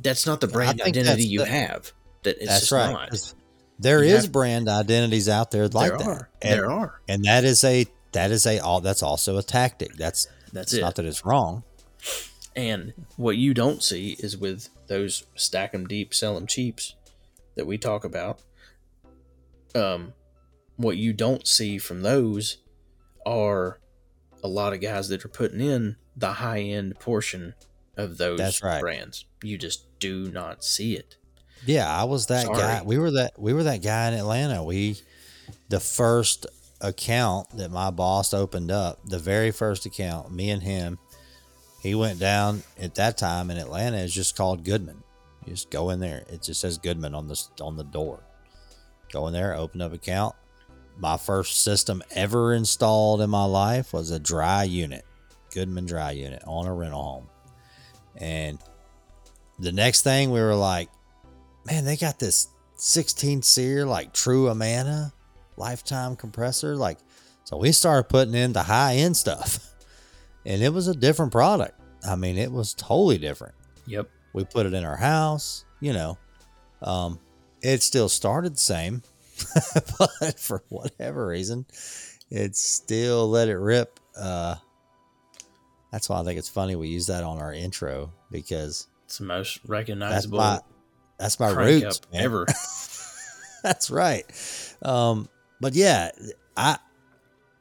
that's 0.00 0.26
not 0.26 0.40
the 0.40 0.46
brand 0.48 0.80
identity 0.80 1.24
you 1.24 1.40
the- 1.40 1.46
have. 1.46 1.92
That 2.22 2.36
it's 2.38 2.46
That's 2.46 2.72
right. 2.72 2.92
not. 2.92 3.34
There 3.80 4.02
You 4.04 4.14
is 4.14 4.22
have- 4.24 4.32
brand 4.32 4.68
identities 4.68 5.28
out 5.28 5.50
there 5.50 5.66
like 5.68 5.90
there 5.90 5.98
that, 5.98 6.06
are. 6.08 6.28
and, 6.40 6.52
there 6.60 6.70
are. 6.70 7.00
and 7.08 7.24
that 7.24 7.44
is 7.44 7.64
a 7.64 7.84
that 8.12 8.30
is 8.30 8.46
a 8.46 8.60
all 8.60 8.80
that's 8.80 9.02
also 9.02 9.36
a 9.38 9.42
tactic. 9.42 9.94
That's 9.96 10.28
That's 10.52 10.72
it. 10.72 10.80
not 10.80 10.94
that 10.96 11.04
it's 11.04 11.24
wrong. 11.26 11.64
And 12.54 12.92
what 13.16 13.36
you 13.36 13.54
don't 13.54 13.82
see 13.82 14.16
is 14.20 14.36
with 14.36 14.68
those 14.88 15.24
stack 15.34 15.72
them 15.72 15.86
deep, 15.86 16.14
sell 16.14 16.34
them 16.34 16.46
cheaps 16.46 16.94
that 17.54 17.66
we 17.66 17.78
talk 17.78 18.04
about. 18.04 18.40
Um, 19.74 20.12
what 20.76 20.96
you 20.96 21.12
don't 21.12 21.46
see 21.46 21.78
from 21.78 22.02
those 22.02 22.58
are 23.24 23.78
a 24.42 24.48
lot 24.48 24.72
of 24.72 24.80
guys 24.80 25.08
that 25.08 25.24
are 25.24 25.28
putting 25.28 25.60
in 25.60 25.96
the 26.16 26.32
high 26.34 26.60
end 26.60 26.98
portion 26.98 27.54
of 27.96 28.18
those 28.18 28.38
That's 28.38 28.62
right. 28.62 28.80
brands. 28.80 29.24
You 29.42 29.58
just 29.58 29.86
do 29.98 30.30
not 30.30 30.64
see 30.64 30.94
it. 30.96 31.16
Yeah, 31.64 31.90
I 31.90 32.04
was 32.04 32.26
that 32.26 32.46
Sorry. 32.46 32.58
guy. 32.58 32.82
We 32.82 32.98
were 32.98 33.12
that 33.12 33.38
we 33.38 33.52
were 33.52 33.62
that 33.64 33.82
guy 33.82 34.08
in 34.08 34.14
Atlanta. 34.14 34.64
We 34.64 34.96
the 35.68 35.80
first 35.80 36.46
account 36.80 37.56
that 37.56 37.70
my 37.70 37.90
boss 37.90 38.34
opened 38.34 38.70
up, 38.70 38.98
the 39.08 39.18
very 39.18 39.52
first 39.52 39.86
account, 39.86 40.32
me 40.32 40.50
and 40.50 40.62
him, 40.62 40.98
he 41.82 41.94
went 41.94 42.18
down 42.18 42.62
at 42.80 42.94
that 42.94 43.18
time 43.18 43.50
in 43.50 43.58
Atlanta. 43.58 43.98
is 43.98 44.14
just 44.14 44.36
called 44.36 44.64
Goodman. 44.64 45.02
You 45.44 45.52
just 45.52 45.70
go 45.70 45.90
in 45.90 45.98
there. 45.98 46.24
It 46.30 46.42
just 46.42 46.60
says 46.60 46.78
Goodman 46.78 47.14
on 47.14 47.26
the 47.26 47.40
on 47.60 47.76
the 47.76 47.84
door. 47.84 48.22
Go 49.12 49.26
in 49.26 49.32
there, 49.32 49.54
open 49.54 49.82
up 49.82 49.92
account. 49.92 50.34
My 50.98 51.16
first 51.16 51.64
system 51.64 52.02
ever 52.12 52.54
installed 52.54 53.20
in 53.20 53.30
my 53.30 53.44
life 53.44 53.92
was 53.92 54.10
a 54.10 54.20
dry 54.20 54.62
unit, 54.62 55.04
Goodman 55.52 55.86
dry 55.86 56.12
unit 56.12 56.42
on 56.46 56.66
a 56.66 56.74
rental 56.74 57.02
home. 57.02 57.28
And 58.16 58.58
the 59.58 59.72
next 59.72 60.02
thing 60.02 60.30
we 60.30 60.40
were 60.40 60.54
like, 60.54 60.88
man, 61.66 61.84
they 61.84 61.96
got 61.96 62.18
this 62.18 62.48
16 62.76 63.42
seer 63.42 63.86
like 63.86 64.12
true 64.12 64.48
Amana 64.48 65.12
lifetime 65.56 66.16
compressor. 66.16 66.76
Like, 66.76 66.98
so 67.44 67.56
we 67.56 67.72
started 67.72 68.08
putting 68.08 68.34
in 68.34 68.52
the 68.52 68.62
high 68.62 68.96
end 68.96 69.16
stuff, 69.16 69.71
and 70.44 70.62
it 70.62 70.72
was 70.72 70.88
a 70.88 70.94
different 70.94 71.32
product. 71.32 71.78
I 72.06 72.16
mean, 72.16 72.36
it 72.36 72.50
was 72.50 72.74
totally 72.74 73.18
different. 73.18 73.54
Yep. 73.86 74.08
We 74.32 74.44
put 74.44 74.66
it 74.66 74.74
in 74.74 74.84
our 74.84 74.96
house, 74.96 75.64
you 75.80 75.92
know. 75.92 76.18
Um, 76.80 77.18
it 77.60 77.82
still 77.82 78.08
started 78.08 78.54
the 78.54 78.60
same, 78.60 79.02
but 79.98 80.38
for 80.38 80.62
whatever 80.68 81.26
reason, 81.26 81.66
it 82.30 82.56
still 82.56 83.28
let 83.28 83.48
it 83.48 83.56
rip. 83.56 84.00
Uh, 84.18 84.56
that's 85.92 86.08
why 86.08 86.20
I 86.20 86.24
think 86.24 86.38
it's 86.38 86.48
funny 86.48 86.74
we 86.74 86.88
use 86.88 87.06
that 87.06 87.22
on 87.22 87.38
our 87.38 87.52
intro 87.52 88.12
because 88.30 88.88
It's 89.04 89.18
the 89.18 89.24
most 89.24 89.56
that's 89.56 89.68
recognizable 89.68 90.38
my 90.38 90.60
that's 91.18 91.38
my 91.38 91.50
roots 91.50 92.00
ever. 92.12 92.46
that's 93.62 93.90
right. 93.90 94.24
Um, 94.82 95.28
but 95.60 95.74
yeah, 95.74 96.10
I 96.56 96.78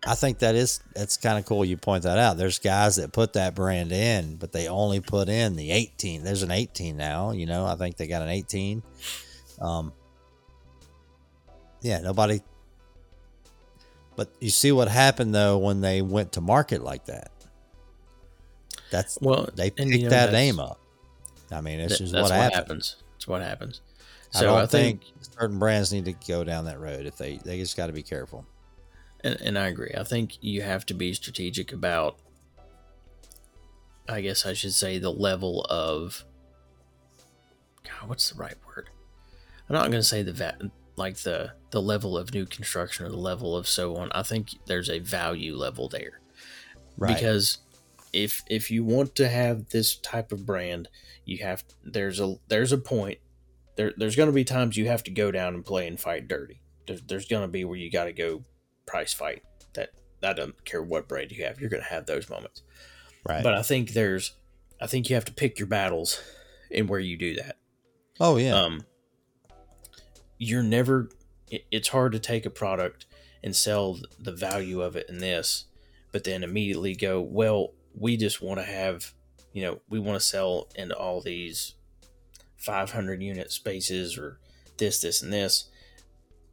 I 0.06 0.16
think 0.16 0.40
that 0.40 0.56
is 0.56 0.82
that's 0.96 1.18
kind 1.18 1.38
of 1.38 1.46
cool. 1.46 1.64
You 1.64 1.78
point 1.78 2.04
that 2.04 2.18
out. 2.18 2.38
There's 2.38 2.58
guys 2.58 2.96
that 2.96 3.12
put 3.14 3.34
that 3.34 3.54
brand 3.54 3.92
in, 3.92 4.36
but 4.38 4.52
they 4.52 4.68
only 4.68 5.00
put 5.00 5.30
in 5.30 5.56
the 5.56 5.72
18. 5.72 6.24
There's 6.24 6.42
an 6.42 6.50
18 6.52 6.98
now. 6.98 7.32
You 7.32 7.46
know, 7.46 7.66
I 7.66 7.76
think 7.76 7.98
they 7.98 8.08
got 8.08 8.24
an 8.24 8.30
18. 8.30 8.82
Um, 9.62 9.94
yeah, 11.82 12.00
nobody. 12.00 12.42
But 14.16 14.30
you 14.40 14.50
see 14.50 14.72
what 14.72 14.88
happened 14.88 15.36
though 15.36 15.58
when 15.60 15.82
they 15.82 16.02
went 16.02 16.32
to 16.34 16.42
market 16.42 16.84
like 16.84 17.06
that. 17.06 17.32
That's 18.90 19.20
well, 19.22 19.48
they 19.56 19.68
and, 19.68 19.76
picked 19.76 19.90
you 19.92 20.04
know, 20.04 20.10
that 20.10 20.32
name 20.32 20.60
up. 20.60 20.80
I 21.52 21.62
mean, 21.62 21.80
it's 21.80 21.94
that- 21.94 21.98
just 22.00 22.14
that's 22.14 22.24
what 22.24 22.32
what 22.32 22.42
happened. 22.42 22.56
happens. 22.56 22.96
It's 23.18 23.28
what 23.28 23.42
happens. 23.42 23.82
I 24.34 24.40
So 24.40 24.46
don't 24.46 24.58
I, 24.60 24.66
think, 24.66 25.04
think, 25.04 25.14
certain 25.40 25.60
brands 25.60 25.94
need 25.94 26.06
to 26.06 26.14
go 26.28 26.44
down 26.44 26.66
that 26.66 26.80
road. 26.80 27.06
If 27.06 27.18
they, 27.18 27.38
they 27.38 27.60
just 27.60 27.76
got 27.78 27.88
to 27.88 27.94
be 27.94 28.02
careful. 28.02 28.46
And, 29.24 29.40
and 29.42 29.58
I 29.60 29.68
agree. 29.68 29.92
I 29.98 30.04
think 30.04 30.38
you 30.42 30.62
have 30.62 30.86
to 30.88 30.94
be 30.94 31.14
strategic 31.14 31.72
about. 31.72 32.18
I 34.10 34.22
guess 34.22 34.46
I 34.46 34.54
should 34.54 34.74
say 34.74 34.98
the 34.98 35.12
level 35.12 35.66
of. 35.70 36.26
God, 37.84 38.10
what's 38.10 38.30
the 38.32 38.38
right 38.38 38.56
word? 38.68 38.90
I'm 39.70 39.74
not 39.76 39.90
going 39.90 40.02
to 40.02 40.04
say 40.04 40.22
the 40.24 40.34
va- 40.34 40.72
like 40.96 41.18
the 41.18 41.54
the 41.72 41.82
level 41.82 42.18
of 42.18 42.34
new 42.34 42.46
construction 42.46 43.06
or 43.06 43.10
the 43.10 43.16
level 43.18 43.56
of 43.56 43.68
so 43.68 43.96
on. 43.96 44.12
I 44.14 44.24
think 44.24 44.50
there's 44.66 44.90
a 44.90 45.00
value 45.00 45.56
level 45.56 45.88
there 45.88 46.20
Right. 46.98 47.16
because 47.16 47.60
if 48.14 48.44
if 48.48 48.70
you 48.70 48.84
want 48.84 49.16
to 49.16 49.30
have 49.30 49.70
this 49.70 49.96
type 49.96 50.32
of 50.32 50.46
brand, 50.46 50.90
you 51.26 51.38
have 51.44 51.64
there's 51.84 52.20
a 52.20 52.36
there's 52.50 52.72
a 52.74 52.78
point 52.78 53.20
there 53.78 53.94
there's 53.96 54.16
going 54.18 54.28
to 54.28 54.34
be 54.34 54.44
times 54.44 54.76
you 54.78 54.88
have 54.88 55.04
to 55.04 55.12
go 55.12 55.32
down 55.32 55.54
and 55.56 55.66
play 55.66 55.88
and 55.88 56.00
fight 56.00 56.28
dirty. 56.28 56.62
There's 56.88 57.02
there's 57.04 57.28
going 57.28 57.44
to 57.44 57.48
be 57.48 57.64
where 57.64 57.78
you 57.78 57.90
got 57.90 58.06
to 58.06 58.14
go 58.14 58.44
price 58.86 59.14
fight. 59.14 59.44
That 59.74 59.90
I 60.24 60.34
don't 60.34 60.64
care 60.66 60.82
what 60.84 61.08
brand 61.08 61.32
you 61.32 61.46
have, 61.46 61.60
you're 61.60 61.70
going 61.70 61.84
to 61.84 61.90
have 61.90 62.06
those 62.06 62.30
moments. 62.30 62.62
right. 63.28 63.44
But 63.44 63.54
I 63.56 63.62
think 63.62 63.92
there's 63.94 64.34
I 64.80 64.88
think 64.88 65.10
you 65.10 65.16
have 65.16 65.26
to 65.26 65.34
pick 65.34 65.60
your 65.60 65.68
battles 65.68 66.22
and 66.72 66.88
where 66.90 67.00
you 67.00 67.18
do 67.18 67.36
that. 67.36 67.58
oh 68.20 68.38
yeah. 68.38 68.56
Um, 68.56 68.86
you're 70.38 70.64
never. 70.64 71.10
it- 71.50 71.66
It's 71.72 71.90
hard 71.90 72.12
to 72.14 72.20
take 72.20 72.46
a 72.46 72.50
product 72.50 73.06
and 73.44 73.56
sell 73.56 74.00
the 74.20 74.32
value 74.32 74.82
of 74.82 74.96
it 74.96 75.08
in 75.10 75.18
this 75.20 75.66
but 76.12 76.26
then 76.26 76.44
immediately 76.44 76.94
go, 76.94 77.22
well, 77.22 77.70
we 77.98 78.18
just 78.18 78.42
want 78.42 78.60
to 78.60 78.66
have, 78.66 79.14
you 79.54 79.62
know, 79.62 79.80
we 79.88 79.98
want 79.98 80.20
to 80.20 80.26
sell 80.26 80.68
into 80.76 80.94
all 80.94 81.22
these 81.22 81.76
500 82.58 83.22
unit 83.24 83.50
spaces 83.50 84.18
or 84.18 84.38
this, 84.78 85.00
this, 85.00 85.22
and 85.22 85.32
this, 85.32 85.70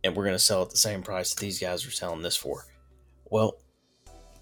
and 0.05 0.15
we're 0.15 0.25
going 0.25 0.35
to 0.35 0.39
sell 0.39 0.63
at 0.63 0.71
the 0.71 0.77
same 0.77 1.03
price 1.03 1.35
that 1.35 1.41
these 1.41 1.59
guys 1.59 1.87
are 1.87 1.91
selling 1.91 2.23
this 2.23 2.37
for. 2.37 2.67
Well, 3.31 3.59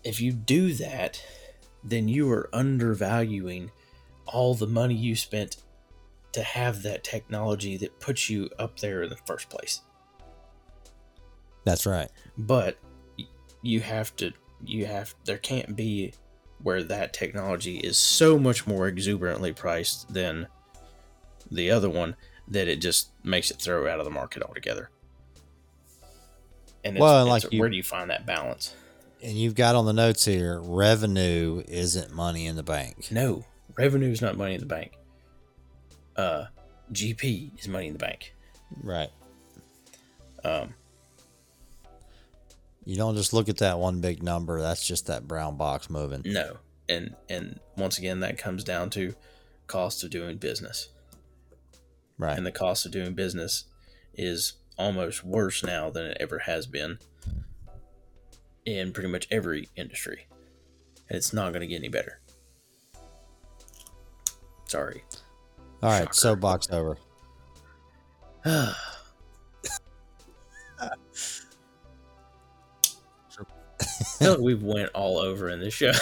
if 0.04 0.20
you 0.20 0.32
do 0.32 0.74
that, 0.74 1.22
then 1.82 2.08
you 2.08 2.30
are 2.30 2.48
undervaluing 2.52 3.70
all 4.26 4.54
the 4.54 4.66
money 4.66 4.94
you 4.94 5.16
spent 5.16 5.56
to 6.32 6.42
have 6.42 6.82
that 6.82 7.02
technology 7.02 7.76
that 7.78 7.98
puts 8.00 8.28
you 8.28 8.50
up 8.58 8.78
there 8.80 9.02
in 9.02 9.10
the 9.10 9.16
first 9.16 9.48
place. 9.48 9.80
That's 11.64 11.86
right. 11.86 12.10
But 12.36 12.78
you 13.62 13.80
have 13.80 14.14
to, 14.16 14.32
you 14.64 14.86
have, 14.86 15.14
there 15.24 15.38
can't 15.38 15.74
be 15.74 16.12
where 16.62 16.82
that 16.82 17.12
technology 17.12 17.78
is 17.78 17.96
so 17.98 18.38
much 18.38 18.66
more 18.66 18.86
exuberantly 18.86 19.52
priced 19.52 20.12
than 20.12 20.46
the 21.50 21.70
other 21.70 21.90
one 21.90 22.16
that 22.48 22.68
it 22.68 22.80
just 22.80 23.10
makes 23.24 23.50
it 23.50 23.60
throw 23.60 23.88
out 23.88 23.98
of 23.98 24.04
the 24.04 24.10
market 24.10 24.42
altogether. 24.42 24.90
And 26.86 26.96
it's, 26.96 27.00
Well, 27.00 27.20
and 27.22 27.28
like 27.30 27.52
you- 27.52 27.60
where 27.60 27.68
do 27.68 27.76
you 27.76 27.82
find 27.82 28.10
that 28.10 28.26
balance? 28.26 28.74
And 29.22 29.32
you've 29.36 29.54
got 29.54 29.74
on 29.74 29.86
the 29.86 29.92
notes 29.92 30.24
here, 30.24 30.60
revenue 30.60 31.62
isn't 31.68 32.12
money 32.12 32.46
in 32.46 32.54
the 32.56 32.62
bank. 32.62 33.10
No, 33.10 33.44
revenue 33.76 34.10
is 34.10 34.20
not 34.22 34.36
money 34.36 34.54
in 34.54 34.60
the 34.60 34.66
bank. 34.66 34.92
Uh, 36.14 36.46
GP 36.92 37.58
is 37.58 37.66
money 37.66 37.86
in 37.88 37.92
the 37.94 37.98
bank. 37.98 38.34
Right. 38.82 39.10
Um, 40.44 40.74
You 42.84 42.96
don't 42.96 43.16
just 43.16 43.32
look 43.32 43.48
at 43.48 43.56
that 43.58 43.78
one 43.80 44.00
big 44.00 44.22
number. 44.22 44.60
That's 44.60 44.86
just 44.86 45.06
that 45.06 45.26
brown 45.26 45.56
box 45.56 45.90
moving. 45.90 46.22
no, 46.24 46.58
and 46.88 47.16
and 47.28 47.58
once 47.76 47.98
again, 47.98 48.20
that 48.20 48.38
comes 48.38 48.62
down 48.62 48.90
to 48.90 49.14
cost 49.66 50.04
of 50.04 50.10
doing 50.10 50.36
business, 50.36 50.88
Right. 52.16 52.36
and 52.36 52.46
the 52.46 52.52
cost 52.52 52.86
of 52.86 52.92
doing 52.92 53.14
business 53.14 53.64
is 54.14 54.52
almost 54.76 55.24
worse 55.24 55.62
now 55.62 55.90
than 55.90 56.06
it 56.06 56.16
ever 56.20 56.40
has 56.40 56.66
been 56.66 56.98
in 58.64 58.92
pretty 58.92 59.08
much 59.08 59.26
every 59.30 59.68
industry, 59.76 60.26
and 61.08 61.16
it's 61.16 61.32
not 61.32 61.52
going 61.52 61.60
to 61.60 61.66
get 61.66 61.76
any 61.76 61.88
better. 61.88 62.20
Sorry. 64.66 65.04
All 65.82 65.90
right. 65.90 66.02
Shocker. 66.02 66.12
Soapbox 66.14 66.70
over. 66.70 66.98
I 68.44 68.72
feel 74.18 74.30
like 74.32 74.40
we've 74.40 74.62
went 74.62 74.90
all 74.94 75.18
over 75.18 75.48
in 75.50 75.60
this 75.60 75.74
show. 75.74 75.92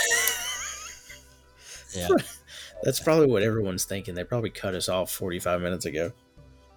Yeah. 1.94 2.08
That's 2.82 3.00
probably 3.00 3.26
what 3.26 3.42
everyone's 3.42 3.84
thinking. 3.84 4.14
They 4.14 4.24
probably 4.24 4.50
cut 4.50 4.74
us 4.74 4.88
off 4.88 5.10
45 5.10 5.62
minutes 5.62 5.86
ago. 5.86 6.12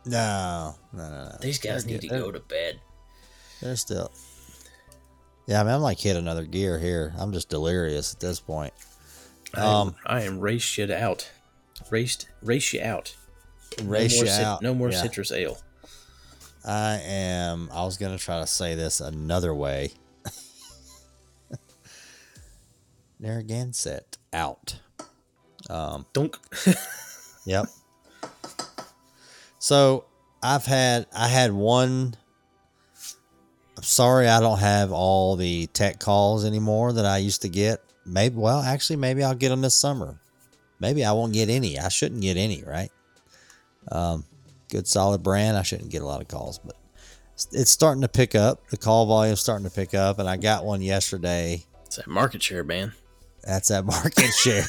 No. 0.07 0.75
No. 0.93 1.09
No. 1.09 1.23
no. 1.25 1.37
These 1.41 1.59
guys 1.59 1.83
They're 1.83 1.93
need 1.93 2.01
to 2.01 2.07
good. 2.07 2.19
go 2.21 2.31
to 2.31 2.39
bed. 2.39 2.79
They're 3.61 3.75
still. 3.75 4.11
Yeah, 5.47 5.61
I 5.61 5.63
mean, 5.63 5.73
I'm 5.73 5.81
like 5.81 5.99
hit 5.99 6.15
another 6.17 6.43
gear 6.45 6.77
here. 6.79 7.13
I'm 7.17 7.31
just 7.31 7.49
delirious 7.49 8.13
at 8.13 8.19
this 8.19 8.39
point. 8.39 8.73
I 9.53 9.61
am, 9.61 9.67
Um, 9.67 9.95
I 10.05 10.21
am 10.23 10.39
race 10.39 10.61
shit 10.61 10.91
out. 10.91 11.29
Raced, 11.89 12.27
race 12.41 12.73
you 12.73 12.81
out. 12.81 13.15
Race 13.83 14.13
no 14.13 14.17
more 14.17 14.25
you 14.25 14.31
cit- 14.31 14.43
out. 14.45 14.61
No 14.61 14.73
more 14.73 14.89
Yeah. 14.91 15.01
citrus 15.01 15.31
ale. 15.31 15.57
I 16.65 16.95
am. 17.05 17.69
I 17.71 17.85
was 17.85 17.97
gonna 17.97 18.17
try 18.17 18.39
to 18.41 18.47
say 18.47 18.75
this 18.75 18.99
another 18.99 19.53
way. 19.55 19.91
Narragansett 23.19 24.17
out. 24.33 24.79
Um. 25.69 26.05
Dunk. 26.13 26.37
Yep. 27.45 27.67
So 29.67 30.05
I've 30.41 30.65
had 30.65 31.07
I 31.13 31.27
had 31.27 31.51
one. 31.51 32.15
I'm 33.75 33.83
sorry 33.83 34.29
I 34.29 34.39
don't 34.39 34.59
have 34.59 34.93
all 34.93 35.35
the 35.35 35.67
tech 35.67 35.99
calls 35.99 36.45
anymore 36.45 36.93
that 36.93 37.03
I 37.05 37.17
used 37.17 37.41
to 37.41 37.49
get. 37.49 37.81
Maybe 38.05 38.37
well, 38.37 38.61
actually, 38.61 38.95
maybe 38.95 39.25
I'll 39.25 39.35
get 39.35 39.49
them 39.49 39.59
this 39.59 39.75
summer. 39.75 40.21
Maybe 40.79 41.03
I 41.03 41.11
won't 41.11 41.33
get 41.33 41.49
any. 41.49 41.77
I 41.77 41.89
shouldn't 41.89 42.21
get 42.21 42.37
any, 42.37 42.63
right? 42.63 42.89
Um, 43.91 44.23
good 44.69 44.87
solid 44.87 45.21
brand. 45.21 45.57
I 45.57 45.63
shouldn't 45.63 45.89
get 45.89 46.01
a 46.01 46.05
lot 46.05 46.21
of 46.21 46.29
calls, 46.29 46.59
but 46.59 46.77
it's- 47.51 47.69
starting 47.69 48.03
to 48.03 48.07
pick 48.07 48.35
up. 48.35 48.69
The 48.69 48.77
call 48.77 49.05
volume's 49.05 49.41
starting 49.41 49.67
to 49.67 49.75
pick 49.75 49.93
up, 49.93 50.17
and 50.17 50.29
I 50.29 50.37
got 50.37 50.63
one 50.63 50.81
yesterday 50.81 51.65
it's 51.85 51.97
that 51.97 52.07
market 52.07 52.41
share, 52.41 52.63
man. 52.63 52.93
that's 53.43 53.67
that 53.67 53.83
market 53.83 54.31
share. 54.33 54.63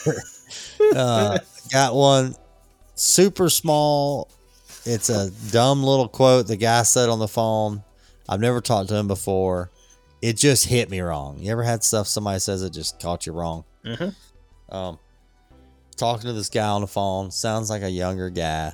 uh, 0.97 1.39
got 1.71 1.95
one 1.95 2.35
super 2.97 3.49
small. 3.49 4.29
It's 4.85 5.11
a 5.11 5.31
dumb 5.51 5.83
little 5.83 6.09
quote 6.09 6.47
the 6.47 6.57
guy 6.57 6.83
said 6.83 7.09
on 7.09 7.19
the 7.19 7.29
phone. 7.29 7.83
I've 8.29 8.41
never 8.41 8.61
talked 8.61 8.89
to 8.91 8.97
him 8.97 9.09
before. 9.09 9.71
It 10.21 10.37
just 10.37 10.67
hit 10.67 10.91
me 10.91 11.01
wrong. 11.01 11.39
You 11.39 11.53
ever 11.53 11.63
had 11.63 11.85
stuff 11.85 12.09
somebody 12.09 12.41
says 12.41 12.63
it 12.63 12.71
just 12.73 13.01
caught 13.01 13.27
you 13.27 13.33
wrong? 13.33 13.65
Mhm. 13.85 14.15
Um, 14.71 14.99
talking 15.97 16.27
to 16.27 16.33
this 16.33 16.49
guy 16.49 16.67
on 16.69 16.81
the 16.81 16.87
phone 16.87 17.31
sounds 17.31 17.71
like 17.71 17.83
a 17.83 17.91
younger 17.91 18.29
guy. 18.31 18.73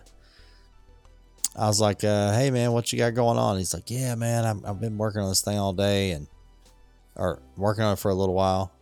I 1.56 1.66
was 1.68 1.80
like, 1.80 2.02
uh, 2.02 2.32
"Hey 2.32 2.50
man, 2.50 2.72
what 2.72 2.92
you 2.92 2.98
got 2.98 3.14
going 3.14 3.38
on?" 3.38 3.58
He's 3.58 3.74
like, 3.74 3.90
"Yeah, 3.90 4.14
man, 4.16 4.44
I'm, 4.44 4.64
I've 4.66 4.80
been 4.80 4.98
working 4.98 5.22
on 5.22 5.28
this 5.28 5.40
thing 5.42 5.58
all 5.58 5.72
day 5.72 6.10
and 6.12 6.26
or 7.14 7.40
working 7.56 7.84
on 7.84 7.92
it 7.92 7.98
for 8.00 8.10
a 8.10 8.14
little 8.14 8.34
while. 8.34 8.72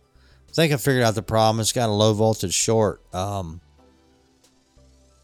I 0.49 0.53
think 0.53 0.73
I 0.73 0.77
figured 0.77 1.03
out 1.03 1.13
the 1.15 1.21
problem. 1.21 1.59
It's 1.59 1.71
got 1.71 1.89
a 1.89 1.91
low 1.91 2.13
voltage 2.13 2.53
short 2.53 3.01
um, 3.13 3.61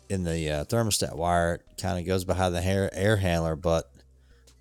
in 0.10 0.24
the 0.24 0.50
uh, 0.50 0.66
thermostat 0.66 1.16
wire. 1.16 1.56
It 1.56 1.82
kind 1.82 2.00
of 2.00 2.06
goes 2.06 2.26
behind 2.26 2.56
the 2.56 2.62
hair, 2.62 2.90
air 2.94 3.18
handler, 3.18 3.56
but 3.56 3.90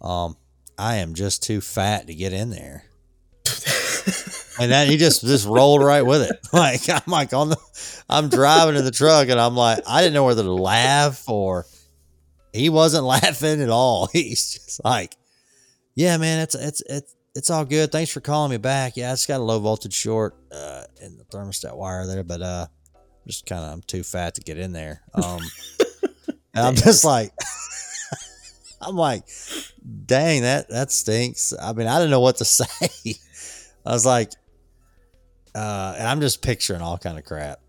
um, 0.01 0.37
I 0.79 0.97
am 0.97 1.15
just 1.15 1.43
too 1.43 1.61
fat 1.61 2.07
to 2.07 2.15
get 2.15 2.33
in 2.33 2.51
there. 2.51 2.85
and 4.61 4.73
that 4.73 4.89
he 4.89 4.97
just 4.97 5.23
just 5.23 5.47
rolled 5.47 5.83
right 5.83 6.03
with 6.03 6.23
it. 6.23 6.39
Like 6.53 6.89
I'm 6.89 7.03
like 7.07 7.33
on 7.33 7.51
the, 7.51 7.57
I'm 8.09 8.29
driving 8.29 8.77
in 8.77 8.85
the 8.85 8.91
truck, 8.91 9.29
and 9.29 9.41
I'm 9.41 9.55
like 9.55 9.83
I 9.87 10.01
didn't 10.01 10.15
know 10.15 10.25
whether 10.25 10.43
to 10.43 10.53
laugh 10.53 11.29
or 11.29 11.67
he 12.53 12.69
wasn't 12.69 13.05
laughing 13.07 13.61
at 13.61 13.69
all. 13.69 14.09
He's 14.13 14.55
just 14.55 14.85
like, 14.85 15.17
yeah, 15.95 16.17
man, 16.17 16.41
it's 16.41 16.55
it's 16.55 16.83
it's 16.89 17.15
it's 17.35 17.51
all 17.51 17.65
good. 17.65 17.93
Thanks 17.93 18.11
for 18.11 18.21
calling 18.21 18.51
me 18.51 18.57
back. 18.57 18.97
Yeah, 18.97 19.13
it's 19.13 19.27
got 19.27 19.41
a 19.41 19.43
low 19.43 19.61
voltage 19.61 19.95
short 19.95 20.37
uh, 20.51 20.85
in 21.01 21.19
the 21.19 21.25
thermostat 21.25 21.77
wire 21.77 22.07
there, 22.07 22.25
but 22.25 22.43
uh, 22.43 22.67
just 23.29 23.47
kind 23.47 23.63
of 23.63 23.73
I'm 23.73 23.83
too 23.83 24.03
fat 24.03 24.35
to 24.35 24.41
get 24.41 24.59
in 24.59 24.73
there. 24.73 25.03
Um, 25.15 25.41
and 26.55 26.67
I'm 26.67 26.75
just 26.75 27.05
like, 27.05 27.33
I'm 28.81 28.97
like, 28.97 29.25
dang, 30.07 30.43
that 30.43 30.69
that 30.71 30.91
stinks. 30.91 31.53
I 31.61 31.73
mean, 31.73 31.87
I 31.87 31.99
didn't 31.99 32.11
know 32.11 32.21
what 32.21 32.37
to 32.37 32.45
say. 32.45 33.15
I 33.85 33.93
was 33.93 34.07
like, 34.07 34.33
uh, 35.55 35.95
and 35.99 36.09
I'm 36.09 36.21
just 36.21 36.43
picturing 36.43 36.81
all 36.81 36.99
kind 36.99 37.19
of 37.19 37.25
crap. 37.25 37.61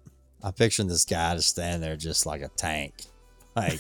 I'm 0.42 0.54
picturing 0.54 0.88
this 0.88 1.06
guy 1.06 1.36
just 1.36 1.50
standing 1.50 1.82
there, 1.82 1.98
just 1.98 2.26
like 2.26 2.42
a 2.42 2.50
tank, 2.50 2.94
like. 3.56 3.80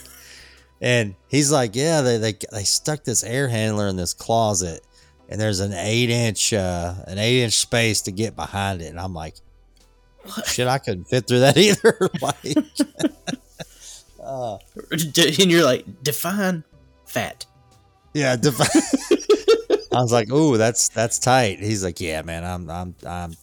And 0.81 1.15
he's 1.27 1.51
like, 1.51 1.76
yeah, 1.76 2.01
they, 2.01 2.18
they 2.18 2.34
they 2.51 2.64
stuck 2.64 3.03
this 3.03 3.23
air 3.23 3.49
handler 3.49 3.88
in 3.88 3.97
this 3.97 4.14
closet, 4.14 4.81
and 5.27 5.39
there's 5.39 5.60
an 5.60 5.73
eight 5.73 6.10
inch 6.10 6.53
uh, 6.53 6.93
an 7.07 7.18
eight 7.18 7.43
inch 7.43 7.57
space 7.57 8.01
to 8.03 8.11
get 8.11 8.35
behind 8.35 8.81
it. 8.81 8.88
And 8.88 8.99
I'm 8.99 9.14
like, 9.14 9.35
shit, 10.45 10.67
I 10.67 10.77
couldn't 10.77 11.05
fit 11.05 11.27
through 11.27 11.39
that 11.41 11.57
either. 11.57 12.09
like, 12.21 12.57
uh, 14.23 14.57
and 14.91 15.51
you're 15.51 15.63
like, 15.63 15.85
define 16.03 16.63
fat. 17.05 17.45
yeah, 18.13 18.35
defi- 18.35 18.63
I 19.91 20.01
was 20.01 20.11
like, 20.13 20.31
ooh, 20.31 20.57
that's 20.57 20.89
that's 20.89 21.17
tight. 21.19 21.59
He's 21.59 21.83
like, 21.83 21.99
yeah, 21.99 22.21
man, 22.21 22.43
I'm 22.45 22.69
I'm 22.69 22.95
I'm 23.05 23.33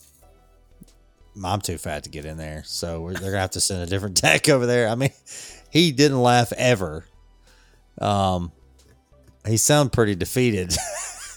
I'm 1.44 1.60
too 1.60 1.76
fat 1.78 2.04
to 2.04 2.10
get 2.10 2.24
in 2.24 2.36
there, 2.36 2.62
so 2.64 3.00
we're, 3.00 3.14
they're 3.14 3.30
gonna 3.32 3.40
have 3.40 3.50
to 3.52 3.60
send 3.60 3.82
a 3.82 3.86
different 3.86 4.16
tech 4.16 4.48
over 4.48 4.64
there. 4.66 4.88
I 4.88 4.94
mean, 4.94 5.10
he 5.70 5.92
didn't 5.92 6.22
laugh 6.22 6.52
ever. 6.52 7.04
Um, 8.00 8.52
he 9.46 9.56
sounded 9.56 9.92
pretty 9.92 10.14
defeated, 10.14 10.74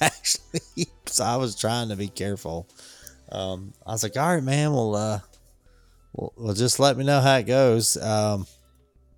actually. 0.01 0.87
So 1.07 1.23
I 1.23 1.37
was 1.37 1.55
trying 1.55 1.89
to 1.89 1.95
be 1.95 2.07
careful. 2.07 2.67
Um, 3.31 3.73
I 3.85 3.91
was 3.91 4.03
like, 4.03 4.18
all 4.18 4.34
right, 4.34 4.43
man, 4.43 4.73
well, 4.73 4.95
uh, 4.95 5.19
well, 6.14 6.34
well 6.35 6.53
just 6.53 6.80
let 6.80 6.97
me 6.97 7.03
know 7.03 7.22
how 7.22 7.38
it 7.38 7.43
goes. 7.43 7.95
Um, 7.97 8.47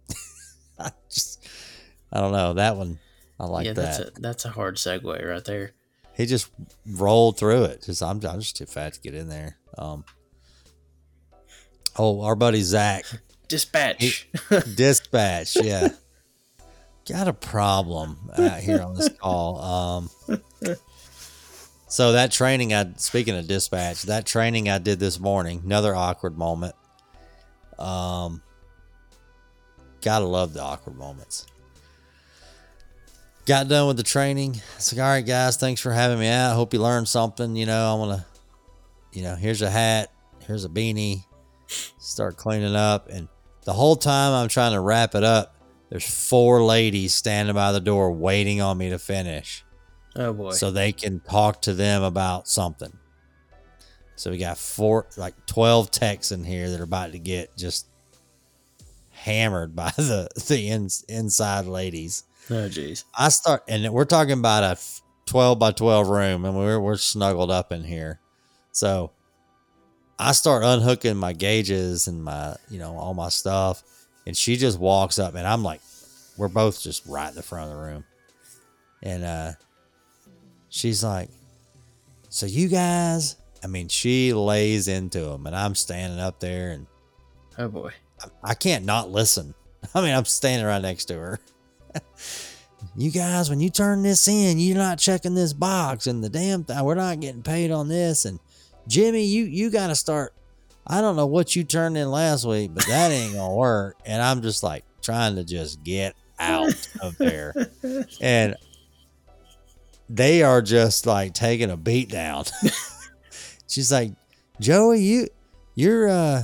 I 0.79 0.91
just, 1.09 1.47
I 2.11 2.19
don't 2.19 2.31
know 2.33 2.53
that 2.53 2.75
one. 2.75 2.99
I 3.39 3.45
like 3.45 3.65
yeah, 3.65 3.73
that. 3.73 3.81
that's 3.81 3.99
a 3.99 4.21
that's 4.21 4.45
a 4.45 4.49
hard 4.49 4.75
segue 4.75 5.25
right 5.27 5.43
there. 5.45 5.71
he 6.13 6.25
just 6.27 6.51
rolled 6.85 7.37
through 7.39 7.63
it. 7.63 7.83
Just 7.83 8.03
I'm, 8.03 8.23
I'm 8.25 8.39
just 8.39 8.57
too 8.57 8.65
fat 8.65 8.93
to 8.93 9.01
get 9.01 9.15
in 9.15 9.29
there. 9.29 9.57
Um. 9.77 10.05
Oh, 11.97 12.21
our 12.21 12.35
buddy 12.35 12.61
Zach, 12.61 13.05
Dispatch. 13.47 14.27
dispatch. 14.75 15.55
Yeah, 15.55 15.89
got 17.09 17.27
a 17.27 17.33
problem 17.33 18.29
out 18.37 18.59
here 18.59 18.81
on 18.81 18.95
this 18.95 19.09
call. 19.09 19.59
Um. 19.59 20.09
So 21.91 22.13
that 22.13 22.31
training 22.31 22.73
I 22.73 22.93
speaking 22.95 23.35
of 23.35 23.47
dispatch, 23.47 24.03
that 24.03 24.25
training 24.25 24.69
I 24.69 24.77
did 24.77 24.97
this 24.97 25.19
morning, 25.19 25.61
another 25.65 25.93
awkward 25.93 26.37
moment. 26.37 26.73
Um 27.77 28.41
gotta 29.99 30.23
love 30.23 30.53
the 30.53 30.61
awkward 30.61 30.95
moments. 30.95 31.45
Got 33.45 33.67
done 33.67 33.87
with 33.87 33.97
the 33.97 34.03
training. 34.03 34.61
It's 34.77 34.93
like, 34.93 35.03
all 35.03 35.11
right, 35.11 35.25
guys, 35.25 35.57
thanks 35.57 35.81
for 35.81 35.91
having 35.91 36.17
me 36.17 36.29
out. 36.29 36.55
Hope 36.55 36.73
you 36.73 36.81
learned 36.81 37.09
something. 37.09 37.57
You 37.57 37.65
know, 37.65 37.93
I 37.93 37.99
wanna 37.99 38.25
you 39.11 39.23
know, 39.23 39.35
here's 39.35 39.61
a 39.61 39.69
hat, 39.69 40.13
here's 40.47 40.63
a 40.63 40.69
beanie. 40.69 41.25
Start 41.99 42.37
cleaning 42.37 42.73
up. 42.73 43.09
And 43.09 43.27
the 43.65 43.73
whole 43.73 43.97
time 43.97 44.31
I'm 44.31 44.47
trying 44.47 44.71
to 44.71 44.79
wrap 44.79 45.13
it 45.13 45.25
up, 45.25 45.57
there's 45.89 46.09
four 46.09 46.63
ladies 46.63 47.13
standing 47.13 47.53
by 47.53 47.73
the 47.73 47.81
door 47.81 48.13
waiting 48.13 48.61
on 48.61 48.77
me 48.77 48.91
to 48.91 48.97
finish 48.97 49.65
Oh 50.15 50.33
boy. 50.33 50.51
so 50.51 50.71
they 50.71 50.91
can 50.91 51.19
talk 51.21 51.61
to 51.63 51.73
them 51.73 52.03
about 52.03 52.47
something. 52.47 52.91
So 54.15 54.29
we 54.29 54.37
got 54.37 54.57
four, 54.57 55.07
like 55.17 55.33
12 55.47 55.89
techs 55.89 56.31
in 56.31 56.43
here 56.43 56.69
that 56.69 56.79
are 56.79 56.83
about 56.83 57.13
to 57.13 57.19
get 57.19 57.55
just 57.57 57.87
hammered 59.09 59.75
by 59.75 59.91
the, 59.97 60.29
the 60.47 60.67
in, 60.69 60.89
inside 61.09 61.65
ladies. 61.65 62.23
oh 62.49 62.67
jeez. 62.67 63.03
I 63.17 63.29
start, 63.29 63.63
and 63.67 63.91
we're 63.91 64.05
talking 64.05 64.37
about 64.37 64.63
a 64.63 64.79
12 65.25 65.57
by 65.57 65.71
12 65.71 66.09
room, 66.09 66.45
and 66.45 66.55
we're, 66.57 66.79
we're 66.79 66.97
snuggled 66.97 67.49
up 67.49 67.71
in 67.71 67.83
here. 67.83 68.19
So 68.73 69.11
I 70.19 70.33
start 70.33 70.63
unhooking 70.63 71.17
my 71.17 71.33
gauges 71.33 72.07
and 72.07 72.23
my, 72.23 72.55
you 72.69 72.79
know, 72.79 72.97
all 72.97 73.13
my 73.13 73.29
stuff. 73.29 73.83
And 74.27 74.37
she 74.37 74.55
just 74.55 74.77
walks 74.77 75.17
up, 75.17 75.33
and 75.35 75.47
I'm 75.47 75.63
like, 75.63 75.81
we're 76.37 76.47
both 76.47 76.81
just 76.81 77.05
right 77.07 77.29
in 77.29 77.35
the 77.35 77.41
front 77.41 77.71
of 77.71 77.77
the 77.77 77.83
room. 77.83 78.05
And 79.01 79.23
uh, 79.23 79.51
she's 80.71 81.03
like, 81.03 81.29
So 82.29 82.47
you 82.47 82.67
guys, 82.67 83.35
I 83.63 83.67
mean, 83.67 83.87
she 83.89 84.33
lays 84.33 84.87
into 84.87 85.19
them, 85.19 85.45
and 85.45 85.55
I'm 85.55 85.75
standing 85.75 86.19
up 86.19 86.39
there, 86.39 86.71
and 86.71 86.87
Oh 87.59 87.67
boy. 87.67 87.91
I 88.43 88.55
can't 88.55 88.85
not 88.85 89.11
listen. 89.11 89.53
I 89.93 90.01
mean, 90.01 90.15
I'm 90.15 90.25
standing 90.25 90.65
right 90.65 90.81
next 90.81 91.05
to 91.05 91.15
her. 91.15 91.39
you 92.95 93.11
guys, 93.11 93.49
when 93.49 93.59
you 93.59 93.69
turn 93.69 94.01
this 94.01 94.27
in, 94.27 94.57
you're 94.57 94.77
not 94.77 94.97
checking 94.97 95.35
this 95.35 95.53
box, 95.53 96.07
and 96.07 96.23
the 96.23 96.29
damn 96.29 96.63
thing, 96.63 96.83
we're 96.83 96.95
not 96.95 97.19
getting 97.19 97.43
paid 97.43 97.69
on 97.71 97.87
this. 97.87 98.25
And 98.25 98.39
Jimmy, 98.87 99.25
you 99.25 99.43
you 99.43 99.69
got 99.69 99.87
to 99.87 99.95
start. 99.95 100.33
I 100.87 101.01
don't 101.01 101.15
know 101.15 101.27
what 101.27 101.55
you 101.55 101.63
turned 101.63 101.97
in 101.97 102.09
last 102.09 102.45
week, 102.45 102.71
but 102.73 102.87
that 102.87 103.11
ain't 103.11 103.35
gonna 103.35 103.53
work. 103.53 103.97
And 104.05 104.21
I'm 104.21 104.41
just 104.41 104.63
like 104.63 104.83
trying 105.01 105.35
to 105.35 105.43
just 105.43 105.83
get 105.83 106.15
out 106.39 106.87
of 107.01 107.17
there, 107.17 107.53
and 108.21 108.55
they 110.13 110.43
are 110.43 110.61
just 110.61 111.05
like 111.05 111.33
taking 111.33 111.71
a 111.71 111.77
beat 111.77 112.09
down. 112.09 112.45
She's 113.67 113.91
like, 113.91 114.11
Joey, 114.59 115.01
you 115.01 115.27
you're 115.75 116.09
uh 116.09 116.43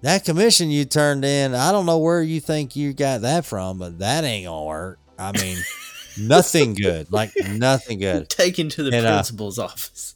that 0.00 0.24
commission 0.24 0.70
you 0.70 0.84
turned 0.84 1.24
in, 1.24 1.54
I 1.54 1.70
don't 1.70 1.86
know 1.86 1.98
where 1.98 2.22
you 2.22 2.40
think 2.40 2.74
you 2.74 2.92
got 2.92 3.20
that 3.20 3.44
from, 3.44 3.78
but 3.78 3.98
that 4.00 4.24
ain't 4.24 4.46
gonna 4.46 4.64
work. 4.64 4.98
I 5.18 5.32
mean, 5.32 5.58
nothing 6.18 6.74
good. 6.74 7.12
Like 7.12 7.32
nothing 7.50 7.98
good. 8.00 8.28
Taken 8.28 8.68
to 8.70 8.82
the 8.82 8.96
And, 8.96 9.06
uh, 9.06 9.16
principal's 9.16 9.58
office. 9.58 10.14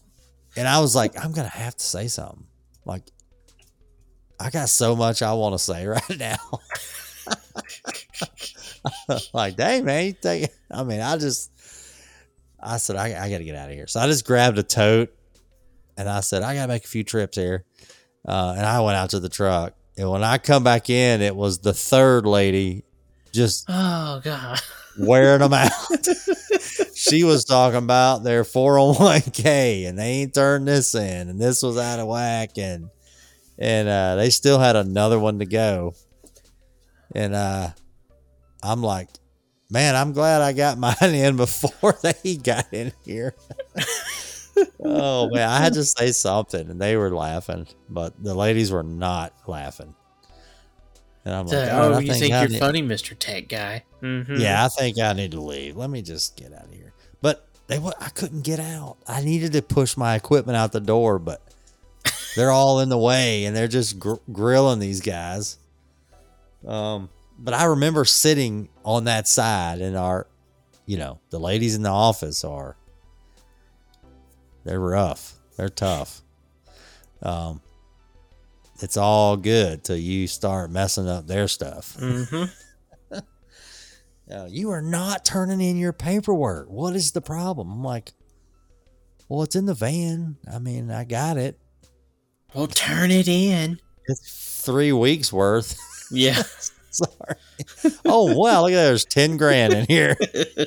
And 0.57 0.67
I 0.67 0.81
was 0.81 0.97
like, 0.97 1.23
I'm 1.23 1.33
gonna 1.33 1.49
have 1.49 1.77
to 1.77 1.85
say 1.85 2.09
something. 2.09 2.47
Like, 2.85 3.03
I 4.41 4.51
got 4.51 4.69
so 4.69 4.97
much 4.97 5.23
I 5.23 5.35
want 5.35 5.55
to 5.55 5.59
say 5.59 5.87
right 5.87 6.19
now. 6.19 6.37
like, 9.35 9.57
dang 9.57 9.85
man, 9.85 10.07
you 10.07 10.13
think? 10.13 10.51
I 10.71 10.83
mean, 10.83 11.01
I 11.01 11.17
just, 11.19 11.51
I 12.67 12.79
said, 12.79 12.97
I, 12.97 13.25
I 13.25 13.31
got 13.31 13.39
to 13.39 13.45
get 13.45 13.55
out 13.55 13.69
of 13.69 13.75
here. 13.75 13.87
So 13.87 14.01
I 14.01 14.07
just 14.07 14.27
grabbed 14.27 14.59
a 14.59 14.63
tote, 14.63 15.11
and 15.97 16.09
I 16.09 16.21
said, 16.21 16.43
I 16.43 16.55
got 16.55 16.63
to 16.63 16.69
make 16.69 16.85
a 16.85 16.89
few 16.89 17.05
trips 17.05 17.37
here. 17.37 17.65
Uh, 18.27 18.55
and 18.57 18.67
I 18.67 18.81
went 18.81 18.97
out 18.97 19.11
to 19.11 19.21
the 19.21 19.29
truck. 19.29 19.75
And 19.97 20.11
when 20.11 20.25
I 20.25 20.39
come 20.39 20.65
back 20.65 20.91
in, 20.91 21.23
it 21.23 21.35
was 21.35 21.61
the 21.61 21.73
third 21.73 22.27
lady, 22.27 22.85
just 23.33 23.67
Oh 23.69 24.21
god. 24.23 24.61
wearing 24.99 25.41
them 25.41 25.55
out. 25.55 25.71
she 26.95 27.23
was 27.25 27.45
talking 27.45 27.79
about 27.79 28.25
their 28.25 28.43
401k 28.43 29.89
and 29.89 29.99
they 29.99 30.23
ain't 30.23 30.35
turned 30.35 30.67
this 30.67 30.95
in 30.95 31.29
and 31.29 31.41
this 31.41 31.63
was 31.63 31.79
out 31.79 32.01
of 32.01 32.09
whack 32.09 32.59
and 32.59 32.89
and 33.59 33.89
uh, 33.89 34.17
they 34.17 34.29
still 34.31 34.59
had 34.59 34.77
another 34.77 35.19
one 35.19 35.39
to 35.39 35.47
go. 35.47 35.95
And 37.15 37.35
uh, 37.35 37.71
I'm 38.63 38.83
like, 38.83 39.09
man, 39.71 39.95
I'm 39.97 40.13
glad 40.13 40.43
I 40.43 40.53
got 40.53 40.79
mine 40.79 40.97
in 41.15 41.37
before 41.37 41.97
they 42.03 42.37
got 42.37 42.73
in 42.73 42.93
here. 43.05 43.35
oh 44.83 45.29
man, 45.31 45.49
I 45.49 45.59
had 45.59 45.75
to 45.75 45.85
say 45.85 46.13
something 46.13 46.71
and 46.71 46.81
they 46.81 46.97
were 46.97 47.11
laughing, 47.15 47.67
but 47.89 48.13
the 48.23 48.35
ladies 48.35 48.71
were 48.73 48.83
not 48.83 49.33
laughing. 49.47 49.95
And 51.25 51.35
I'm 51.35 51.47
like, 51.47 51.53
So, 51.55 51.61
"All 51.61 51.65
right, 51.67 51.93
oh, 51.93 51.95
I 51.95 52.01
you 52.01 52.07
think 52.13 52.19
think 52.21 52.33
you're 52.35 52.49
need- 52.49 52.61
funny, 52.61 52.83
Mr. 52.83 53.17
Tech 53.19 53.49
Guy? 53.49 53.85
Mm-hmm. 54.03 54.37
yeah, 54.37 54.65
I 54.65 54.69
think 54.69 54.99
I 54.99 55.13
need 55.13 55.33
to 55.33 55.41
leave. 55.41 55.77
Let 55.77 55.91
me 55.91 56.01
just 56.03 56.37
get 56.37 56.53
out 56.53 56.67
of 56.67 56.73
here. 56.73 56.93
But 57.21 57.47
they, 57.67 57.79
I 57.79 58.09
couldn't 58.11 58.43
get 58.43 58.61
out. 58.61 58.97
I 59.09 59.23
needed 59.23 59.53
to 59.55 59.63
push 59.63 59.97
my 59.97 60.15
equipment 60.15 60.57
out 60.57 60.71
the 60.71 60.81
door, 60.81 61.19
but 61.19 61.43
they're 62.37 62.53
all 62.53 62.79
in 62.81 62.89
the 62.91 62.99
way, 62.99 63.45
and 63.45 63.57
they're 63.57 63.67
just 63.67 63.99
gr- 63.99 64.15
grilling 64.33 64.79
these 64.79 65.01
guys. 65.01 65.59
Um, 66.67 67.09
but 67.39 67.55
I 67.55 67.65
remember 67.65 68.05
sitting 68.05 68.69
on 68.85 69.05
that 69.05 69.29
side, 69.29 69.81
and 69.81 69.97
our, 69.97 70.27
you 70.87 70.99
know, 70.99 71.19
the 71.31 71.41
ladies 71.41 71.75
in 71.75 71.83
the 71.83 71.91
office 71.91 72.45
are, 72.45 72.77
they're 74.65 74.81
rough. 74.81 75.35
They're 75.57 75.69
tough. 75.69 76.23
Um, 77.23 77.61
it's 78.83 78.97
all 78.97 79.37
good 79.37 79.85
till 79.85 79.97
you 79.97 80.27
start 80.27 80.71
messing 80.71 81.09
up 81.09 81.27
their 81.27 81.49
stuff. 81.49 81.97
Mm-hmm. 81.99 82.45
You 84.49 84.71
are 84.71 84.83
not 84.83 85.25
turning 85.25 85.61
in 85.61 85.77
your 85.77 85.93
paperwork. 85.93 86.69
What 86.69 86.97
is 86.97 87.13
the 87.13 87.21
problem? 87.21 87.71
I'm 87.71 87.85
like, 87.85 88.13
well, 89.29 89.45
it's 89.45 89.55
in 89.55 89.67
the 89.67 89.75
van. 89.75 90.37
I 90.53 90.59
mean, 90.59 90.91
I 90.91 91.05
got 91.05 91.37
it. 91.37 91.61
Well, 92.53 92.67
turn 92.67 93.13
it 93.13 93.29
in. 93.29 93.79
It's 94.07 94.63
three 94.65 94.93
weeks 94.93 95.33
worth. 95.33 95.79
Yeah. 96.11 96.43
Sorry. 97.85 97.95
Oh 98.05 98.37
wow, 98.37 98.63
look 98.63 98.73
at 98.73 98.77
that. 98.77 98.87
There's 98.87 99.05
ten 99.05 99.37
grand 99.37 99.73
in 99.73 99.87
here. 99.87 100.17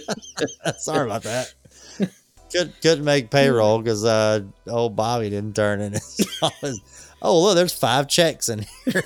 Sorry 0.77 1.06
about 1.06 1.23
that. 1.23 1.53
Could 2.51 2.73
couldn't 2.81 3.06
make 3.06 3.30
payroll 3.30 3.80
because 3.80 4.03
uh 4.06 4.41
old 4.68 4.95
Bobby 4.95 5.30
didn't 5.30 5.56
turn 5.56 5.81
in 5.81 5.93
his 5.93 6.39
Oh 7.22 7.41
look, 7.41 7.56
there's 7.56 7.73
five 7.73 8.07
checks 8.07 8.49
in 8.49 8.65
here. 8.85 9.03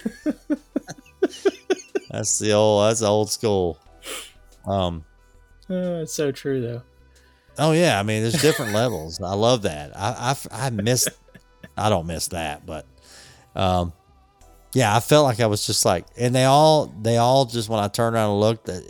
that's 2.10 2.40
the 2.40 2.54
old 2.54 2.90
that's 2.90 3.02
old 3.02 3.30
school. 3.32 3.78
Um 4.66 5.04
Oh, 5.70 6.02
it's 6.02 6.14
so 6.14 6.32
true 6.32 6.62
though. 6.62 6.84
Oh 7.58 7.72
yeah, 7.72 8.00
I 8.00 8.04
mean, 8.04 8.22
there's 8.22 8.42
different 8.42 8.74
levels. 8.74 9.22
I 9.22 9.34
love 9.34 9.64
that. 9.64 9.96
I, 9.96 10.36
I 10.52 10.68
I 10.68 10.70
miss. 10.70 11.08
I 11.78 11.90
don't 11.90 12.08
miss 12.08 12.28
that, 12.30 12.66
but 12.66 12.86
um, 13.56 13.94
yeah, 14.74 14.96
I 14.96 15.00
felt 15.00 15.26
like 15.26 15.40
I 15.40 15.46
was 15.48 15.66
just 15.66 15.86
like, 15.86 16.06
and 16.18 16.34
they 16.36 16.46
all 16.46 16.88
they 17.02 17.18
all 17.18 17.46
just 17.46 17.70
when 17.70 17.80
I 17.80 17.88
turned 17.88 18.16
around 18.16 18.32
and 18.32 18.40
looked, 18.40 18.70
at, 18.70 18.84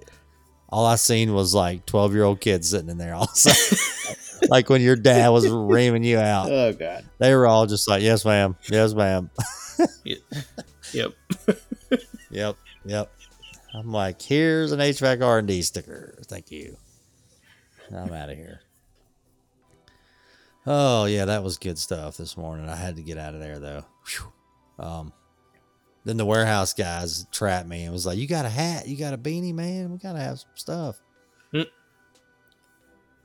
all 0.70 0.86
I 0.86 0.96
seen 0.96 1.34
was 1.34 1.54
like 1.54 1.86
twelve 1.86 2.14
year 2.14 2.24
old 2.24 2.40
kids 2.42 2.70
sitting 2.70 2.90
in 2.90 2.98
there. 2.98 3.14
Also, 3.24 3.52
like 4.50 4.70
when 4.70 4.82
your 4.82 4.96
dad 4.96 5.30
was 5.30 5.48
reaming 5.50 6.04
you 6.04 6.18
out, 6.18 6.52
Oh 6.52 6.74
god. 6.74 7.06
they 7.20 7.34
were 7.36 7.48
all 7.48 7.66
just 7.66 7.88
like, 7.88 8.02
"Yes, 8.02 8.26
ma'am. 8.26 8.56
Yes, 8.70 8.94
ma'am. 8.94 9.30
Yep. 10.94 11.12
Yep, 12.30 12.56
yep." 12.86 13.12
I'm 13.74 13.92
like, 13.92 14.22
"Here's 14.22 14.72
an 14.72 14.80
HVAC 14.80 15.24
R 15.26 15.40
and 15.40 15.48
D 15.48 15.62
sticker. 15.64 16.20
Thank 16.26 16.52
you." 16.52 16.78
I'm 17.92 18.12
out 18.14 18.30
of 18.30 18.38
here. 18.38 18.62
Oh 20.66 21.06
yeah, 21.06 21.26
that 21.26 21.44
was 21.44 21.58
good 21.58 21.78
stuff 21.78 22.18
this 22.18 22.38
morning. 22.38 22.70
I 22.70 22.76
had 22.76 22.96
to 22.96 23.02
get 23.02 23.18
out 23.18 23.34
of 23.34 23.40
there 23.42 23.60
though. 23.60 23.86
Whew. 24.08 24.34
Um, 24.80 25.14
then 26.06 26.18
the 26.18 26.26
warehouse 26.26 26.74
guys 26.74 27.26
trapped 27.32 27.68
me 27.68 27.84
and 27.84 27.94
was 27.94 28.06
like, 28.06 28.18
"You 28.18 28.28
got 28.28 28.46
a 28.46 28.50
hat? 28.50 28.88
You 28.88 28.98
got 28.98 29.14
a 29.14 29.18
beanie, 29.18 29.54
man? 29.54 29.92
We 29.92 29.98
gotta 29.98 30.20
have 30.20 30.40
some 30.40 30.50
stuff." 30.56 31.02
Hmm. 31.52 31.62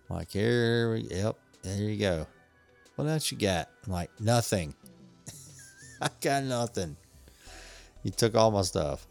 Like 0.09 0.31
here, 0.31 0.93
we, 0.93 1.01
yep, 1.11 1.37
there 1.63 1.83
you 1.83 1.99
go. 1.99 2.27
What 2.97 3.07
else 3.09 3.31
you 3.31 3.39
got? 3.39 3.69
I'm 3.87 3.93
like 3.93 4.11
nothing. 4.21 4.75
I 6.03 6.09
got 6.21 6.45
nothing. 6.45 6.97
You 8.03 8.11
took 8.11 8.35
all 8.35 8.51
my 8.51 8.63
stuff. 8.63 9.07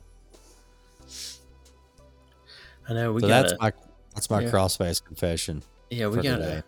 I 2.90 2.94
know 2.94 3.14
we 3.14 3.22
so 3.22 3.28
gotta. 3.28 3.50
that's 3.50 3.62
my 3.62 3.74
that's 4.16 4.30
my 4.30 4.42
yeah. 4.42 4.50
crossface 4.50 5.04
confession. 5.04 5.62
yeah, 5.90 6.08
we 6.08 6.22
gotta. 6.22 6.38
today. 6.38 6.64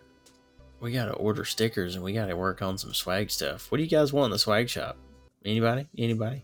We 0.80 0.92
gotta 0.92 1.12
order 1.12 1.44
stickers 1.44 1.94
and 1.94 2.04
we 2.04 2.12
gotta 2.12 2.36
work 2.36 2.62
on 2.62 2.78
some 2.78 2.94
swag 2.94 3.30
stuff. 3.30 3.70
What 3.70 3.78
do 3.78 3.84
you 3.84 3.90
guys 3.90 4.12
want 4.12 4.26
in 4.26 4.30
the 4.32 4.38
swag 4.38 4.68
shop? 4.68 4.96
Anybody? 5.44 5.88
Anybody? 5.96 6.42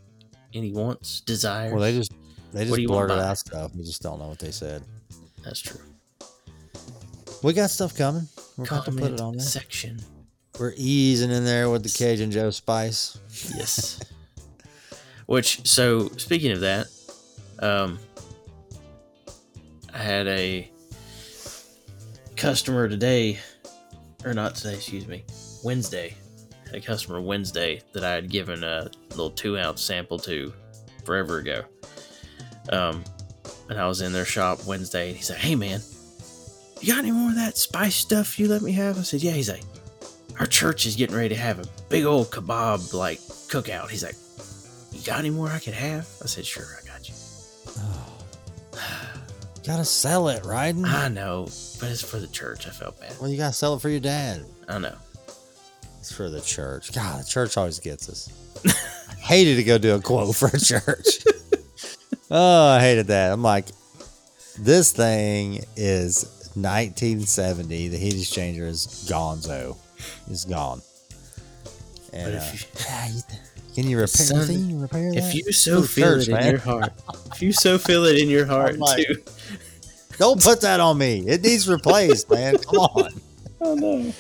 Any 0.57 0.73
wants? 0.73 1.21
Desires? 1.21 1.73
Well, 1.73 1.83
they 1.83 1.93
just 1.93 2.13
they 2.53 2.65
just 2.65 2.75
do 2.75 2.83
you 2.83 2.89
wanna 2.89 3.09
blurted 3.09 3.25
out 3.25 3.39
stuff. 3.39 3.75
We 3.75 3.85
just 3.85 4.03
don't 4.03 4.19
know 4.19 4.29
what 4.29 4.39
they 4.39 4.51
said. 4.51 4.83
That's 5.45 5.61
true. 5.61 5.81
We 7.43 7.53
got 7.53 7.71
stuff 7.71 7.95
coming. 7.95 8.27
We're 8.57 8.65
about 8.65 8.87
to 8.87 8.93
put 8.93 9.13
it 9.13 9.21
on 9.21 9.37
there. 9.37 9.47
section. 9.47 10.01
We're 10.59 10.73
easing 10.77 11.31
in 11.31 11.45
there 11.45 11.69
with 11.69 11.83
the 11.83 11.91
Cajun 11.91 12.31
Joe 12.31 12.51
spice. 12.51 13.19
Yes. 13.55 14.01
Which 15.27 15.69
so 15.69 16.09
speaking 16.17 16.53
of 16.53 16.61
that, 16.61 16.87
um, 17.59 17.99
I 19.93 19.99
had 19.99 20.27
a 20.27 20.71
customer 22.37 22.89
today, 22.89 23.39
or 24.25 24.33
not 24.33 24.55
today, 24.55 24.75
excuse 24.75 25.07
me, 25.07 25.25
Wednesday. 25.63 26.17
A 26.73 26.81
customer 26.81 27.21
Wednesday 27.21 27.81
that 27.93 28.05
I 28.05 28.13
had 28.13 28.29
given 28.29 28.65
a 28.65 28.91
little 29.11 29.31
two 29.31 29.59
ounce 29.59 29.83
sample 29.83 30.19
to 30.21 30.53
forever 31.05 31.39
ago. 31.39 31.63
Um, 32.71 33.05
and 33.69 33.81
I 33.81 33.87
was 33.87 34.01
in 34.01 34.13
their 34.13 34.25
shop 34.25 34.65
Wednesday, 34.67 35.09
and 35.09 35.17
he's 35.17 35.31
like, 35.31 35.39
"Hey 35.39 35.55
man, 35.55 35.81
you 36.81 36.89
got 36.93 36.99
any 36.99 37.13
more 37.13 37.31
of 37.31 37.37
that 37.37 37.57
spice 37.57 37.95
stuff 37.97 38.39
you 38.39 38.49
let 38.49 38.63
me 38.63 38.73
have?" 38.73 38.99
I 38.99 39.03
said, 39.03 39.23
"Yeah." 39.23 39.33
He's 39.33 39.49
like, 39.49 39.63
"Our 40.41 40.47
church 40.47 40.87
is 40.87 40.97
getting 40.97 41.17
ready 41.17 41.31
to 41.31 41.41
have 41.41 41.59
a 41.61 41.65
big 41.89 42.05
old 42.05 42.31
kebab 42.31 42.93
like 42.93 43.21
cookout." 43.49 43.91
He's 43.91 44.03
like, 44.03 44.17
"You 44.93 45.05
got 45.07 45.21
any 45.21 45.31
more 45.31 45.49
I 45.49 45.59
could 45.61 45.75
have?" 45.75 46.09
I 46.23 46.27
said, 46.27 46.45
"Sure, 46.45 46.67
I 46.83 46.87
got 46.87 47.09
you." 47.09 47.15
Gotta 49.65 49.85
sell 49.85 50.29
it, 50.29 50.45
right? 50.45 50.75
I 50.77 51.09
know, 51.09 51.45
but 51.81 51.91
it's 51.91 52.03
for 52.03 52.19
the 52.19 52.29
church. 52.29 52.69
I 52.69 52.71
felt 52.71 53.01
bad. 53.01 53.15
Well, 53.21 53.29
you 53.29 53.37
gotta 53.37 53.53
sell 53.53 53.75
it 53.75 53.83
for 53.83 53.89
your 53.89 54.01
dad. 54.01 54.45
I 54.69 54.79
know. 54.79 54.97
It's 56.07 56.15
for 56.15 56.31
the 56.31 56.41
church. 56.41 56.93
God, 56.93 57.21
the 57.21 57.27
church 57.27 57.57
always 57.57 57.81
gets 57.81 58.09
us. 58.09 58.31
I 58.65 59.15
hated 59.17 59.57
to 59.57 59.65
go 59.65 59.77
do 59.77 59.97
a 59.97 60.01
quote 60.01 60.37
for 60.37 60.47
a 60.47 60.57
church. 60.61 61.25
oh, 62.31 62.67
I 62.69 62.79
hated 62.79 63.09
that. 63.09 63.33
I'm 63.33 63.43
like, 63.43 63.67
this 64.57 64.93
thing 64.93 65.65
is 65.75 66.23
1970. 66.55 67.89
The 67.89 67.97
heat 67.97 68.15
exchanger 68.15 68.69
is 68.69 68.87
gonzo. 69.11 69.77
It's 70.31 70.45
gone. 70.45 70.81
And 72.13 72.37
uh, 72.37 72.41
if 72.41 72.63
you, 72.77 73.23
can 73.75 73.91
you 73.91 73.97
repair? 73.97 74.07
Son, 74.07 74.47
Can 74.47 74.71
you 74.71 74.79
repair 74.79 75.11
that? 75.13 75.19
if 75.25 75.35
you 75.35 75.51
so 75.51 75.83
feel 75.83 76.05
church, 76.21 76.23
it 76.23 76.29
in 76.29 76.35
man. 76.35 76.51
your 76.53 76.61
heart, 76.61 76.93
if 77.33 77.43
you 77.43 77.51
so 77.51 77.79
feel 77.79 78.05
it 78.05 78.17
in 78.17 78.29
your 78.29 78.47
heart 78.55 78.79
like- 78.79 79.09
too. 79.09 79.17
Don't 80.19 80.41
put 80.41 80.61
that 80.61 80.79
on 80.79 80.99
me. 80.99 81.25
It 81.27 81.43
needs 81.43 81.69
replaced, 81.69 82.31
man. 82.31 82.59
Come 82.59 82.79
on. 82.79 83.11
Oh 83.61 83.75
no. 83.75 84.13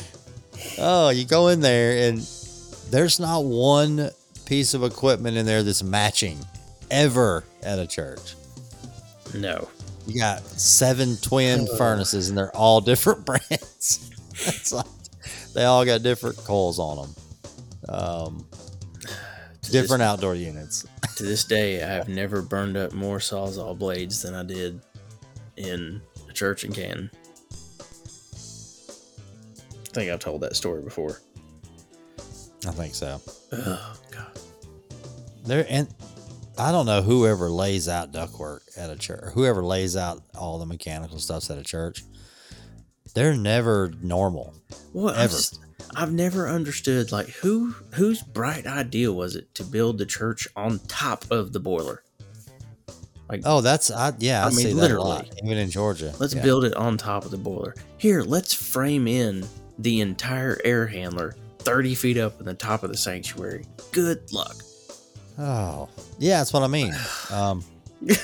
Oh, 0.78 1.10
you 1.10 1.24
go 1.24 1.48
in 1.48 1.60
there 1.60 2.08
and 2.08 2.18
there's 2.90 3.18
not 3.20 3.44
one 3.44 4.10
piece 4.44 4.74
of 4.74 4.82
equipment 4.84 5.36
in 5.36 5.46
there 5.46 5.62
that's 5.62 5.82
matching 5.82 6.38
ever 6.90 7.44
at 7.62 7.78
a 7.78 7.86
church. 7.86 8.34
No. 9.34 9.68
You 10.06 10.20
got 10.20 10.42
seven 10.44 11.16
twin 11.16 11.66
furnaces 11.76 12.28
and 12.28 12.38
they're 12.38 12.54
all 12.56 12.80
different 12.92 13.24
brands. 13.24 14.10
it's 14.32 14.72
like 14.72 14.86
they 15.54 15.64
all 15.64 15.84
got 15.84 16.02
different 16.02 16.36
coils 16.38 16.78
on 16.78 16.96
them. 16.98 17.14
Um, 17.88 18.46
To 19.62 19.72
different 19.72 20.02
outdoor 20.02 20.34
units. 20.34 20.86
To 21.16 21.22
this 21.24 21.44
day, 21.44 21.82
I 21.82 21.86
have 21.88 22.08
never 22.08 22.42
burned 22.42 22.76
up 22.76 22.92
more 22.92 23.18
sawzall 23.18 23.76
blades 23.78 24.22
than 24.22 24.34
I 24.34 24.42
did 24.42 24.80
in 25.56 26.00
a 26.28 26.32
church 26.32 26.62
in 26.64 26.72
Canton. 26.72 27.10
Think 29.96 30.10
I've 30.12 30.18
told 30.20 30.42
that 30.42 30.54
story 30.54 30.82
before. 30.82 31.22
I 32.66 32.70
think 32.72 32.94
so. 32.94 33.18
Oh 33.50 33.94
god. 34.10 34.38
There 35.46 35.64
and 35.70 35.88
I 36.58 36.70
don't 36.70 36.84
know 36.84 37.00
whoever 37.00 37.48
lays 37.48 37.88
out 37.88 38.12
ductwork 38.12 38.60
at 38.76 38.90
a 38.90 38.96
church, 38.96 39.32
whoever 39.32 39.62
lays 39.64 39.96
out 39.96 40.22
all 40.38 40.58
the 40.58 40.66
mechanical 40.66 41.18
stuffs 41.18 41.48
at 41.50 41.56
a 41.56 41.62
church. 41.62 42.04
They're 43.14 43.34
never 43.34 43.90
normal. 44.02 44.52
Well, 44.92 45.14
I've, 45.14 45.30
just- 45.30 45.60
I've 45.94 46.12
never 46.12 46.46
understood 46.46 47.10
like 47.10 47.28
who 47.28 47.74
whose 47.94 48.22
bright 48.22 48.66
idea 48.66 49.10
was 49.10 49.34
it 49.34 49.54
to 49.54 49.64
build 49.64 49.96
the 49.96 50.04
church 50.04 50.46
on 50.56 50.78
top 50.88 51.24
of 51.30 51.54
the 51.54 51.60
boiler? 51.60 52.02
Like, 53.30 53.40
Oh, 53.46 53.62
that's 53.62 53.90
I 53.90 54.12
yeah, 54.18 54.42
I, 54.44 54.48
I 54.48 54.50
mean, 54.50 54.58
see 54.58 54.64
that 54.66 54.72
a 54.72 54.74
literally. 54.82 55.30
even 55.42 55.56
in 55.56 55.70
Georgia. 55.70 56.12
let's 56.20 56.34
Yeah. 56.34 56.42
build 56.42 56.66
it 56.66 56.74
on 56.74 56.98
top 56.98 57.24
of 57.24 57.30
the 57.30 57.38
boiler. 57.38 57.74
Here, 57.96 58.20
let's 58.22 58.52
frame 58.52 59.08
in 59.08 59.46
the 59.78 60.00
entire 60.00 60.58
air 60.64 60.86
handler 60.86 61.34
30 61.58 61.94
feet 61.94 62.16
up 62.18 62.38
in 62.40 62.46
the 62.46 62.54
top 62.54 62.82
of 62.82 62.90
the 62.90 62.96
sanctuary. 62.96 63.64
Good 63.92 64.32
luck. 64.32 64.56
Oh, 65.38 65.88
yeah, 66.18 66.38
that's 66.38 66.52
what 66.52 66.62
I 66.62 66.66
mean. 66.68 66.94
Um, 67.30 67.62
you 68.00 68.16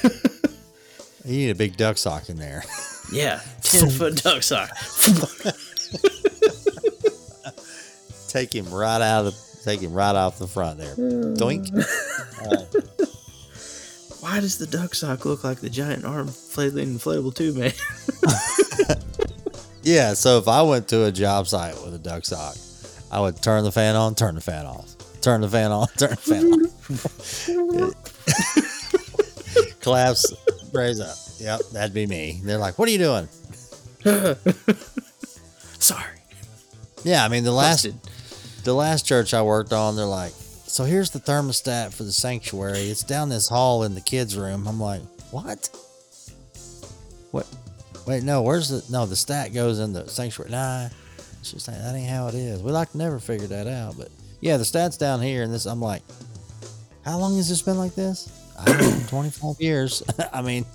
need 1.25 1.51
a 1.51 1.55
big 1.55 1.77
duct 1.77 1.99
sock 1.99 2.29
in 2.29 2.37
there. 2.37 2.63
Yeah, 3.13 3.41
10 3.63 3.91
foot 3.99 4.23
duct 4.23 4.43
sock. 4.43 4.71
take 8.29 8.55
him 8.55 8.73
right 8.73 9.03
out 9.03 9.27
of 9.27 9.35
the, 9.35 9.65
take 9.65 9.81
him 9.81 9.93
right 9.93 10.15
off 10.15 10.39
the 10.39 10.47
front 10.47 10.79
there. 10.79 10.95
Doink. 10.97 11.69
Why 14.23 14.41
does 14.41 14.57
the 14.57 14.67
duct 14.67 14.97
sock 14.97 15.27
look 15.27 15.45
like 15.45 15.59
the 15.61 15.69
giant 15.69 16.07
arm 16.07 16.29
flailing 16.29 16.95
inflatable 16.95 17.35
tube, 17.35 17.57
man? 17.57 17.73
Yeah, 19.83 20.15
so 20.15 20.39
if 20.39 20.47
I 20.49 20.63
went 20.63 20.89
to 20.89 21.05
a 21.07 21.13
job 21.13 21.49
site 21.49 21.75
with 21.85 21.95
a 21.95 21.99
duct 21.99 22.27
sock, 22.27 22.57
I 23.11 23.21
would 23.21 23.43
turn 23.43 23.65
the 23.65 23.73
fan 23.73 23.97
on, 23.97 24.15
turn 24.15 24.35
the 24.37 24.41
fan 24.41 24.65
off, 24.67 24.95
turn 25.21 25.41
the 25.41 25.49
fan 25.49 25.73
on, 25.73 25.89
turn 25.99 26.11
the 26.11 26.17
fan 26.17 26.53
off. 27.83 27.93
Collapse, 29.81 30.33
raise 30.73 31.01
up. 31.01 31.17
Yep, 31.41 31.61
that'd 31.73 31.93
be 31.95 32.07
me. 32.07 32.41
They're 32.45 32.59
like, 32.59 32.79
"What 32.79 32.89
are 32.89 32.93
you 32.93 32.99
doing?" 32.99 33.29
Sorry. 35.79 36.05
Yeah, 37.03 37.25
I 37.25 37.29
mean 37.29 37.43
the 37.43 37.51
last 37.53 37.85
Busted. 37.85 38.65
the 38.65 38.75
last 38.75 39.05
church 39.07 39.35
I 39.35 39.43
worked 39.43 39.73
on, 39.73 39.97
they're 39.97 40.05
like, 40.07 40.33
"So 40.33 40.85
here's 40.85 41.11
the 41.11 41.19
thermostat 41.19 41.93
for 41.93 42.05
the 42.05 42.13
sanctuary. 42.13 42.89
It's 42.91 43.03
down 43.03 43.29
this 43.29 43.49
hall 43.49 43.83
in 43.83 43.95
the 43.97 44.01
kids' 44.01 44.37
room." 44.39 44.69
I'm 44.69 44.79
like, 44.81 45.03
"What? 45.33 45.69
What? 47.33 47.47
Wait, 48.07 48.23
no. 48.23 48.43
Where's 48.43 48.69
the 48.69 48.85
no? 48.91 49.07
The 49.07 49.17
stat 49.17 49.55
goes 49.55 49.79
in 49.79 49.93
the 49.93 50.09
sanctuary. 50.09 50.51
Nah, 50.51 50.89
it's 51.41 51.53
just 51.53 51.67
that 51.67 51.95
ain't 51.95 52.09
how 52.09 52.29
it 52.29 52.35
is. 52.35 52.63
We 52.63 52.73
like 52.73 52.93
to 52.93 52.99
never 52.99 53.19
figure 53.19 53.47
that 53.49 53.67
out, 53.67 53.97
but 53.97 54.09
yeah, 54.41 54.57
the 54.57 54.65
stats 54.65 54.99
down 54.99 55.21
here, 55.21 55.43
and 55.43 55.53
this. 55.53 55.67
I'm 55.67 55.81
like, 55.81 56.03
how 57.05 57.19
long 57.19 57.37
has 57.37 57.49
this 57.49 57.63
been 57.63 57.79
like 57.79 57.95
this? 57.95 58.31
I 58.59 58.65
don't 58.65 58.81
know, 58.81 59.07
25 59.09 59.61
years. 59.61 60.03
I 60.33 60.43
mean, 60.43 60.67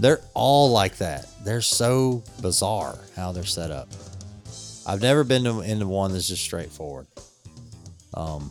they're 0.00 0.20
all 0.34 0.70
like 0.70 0.96
that. 0.98 1.26
They're 1.44 1.60
so 1.60 2.22
bizarre 2.40 2.98
how 3.14 3.32
they're 3.32 3.44
set 3.44 3.70
up. 3.70 3.88
I've 4.86 5.02
never 5.02 5.24
been 5.24 5.44
to, 5.44 5.60
into 5.60 5.86
one 5.86 6.12
that's 6.12 6.28
just 6.28 6.42
straightforward. 6.42 7.06
Um, 8.14 8.50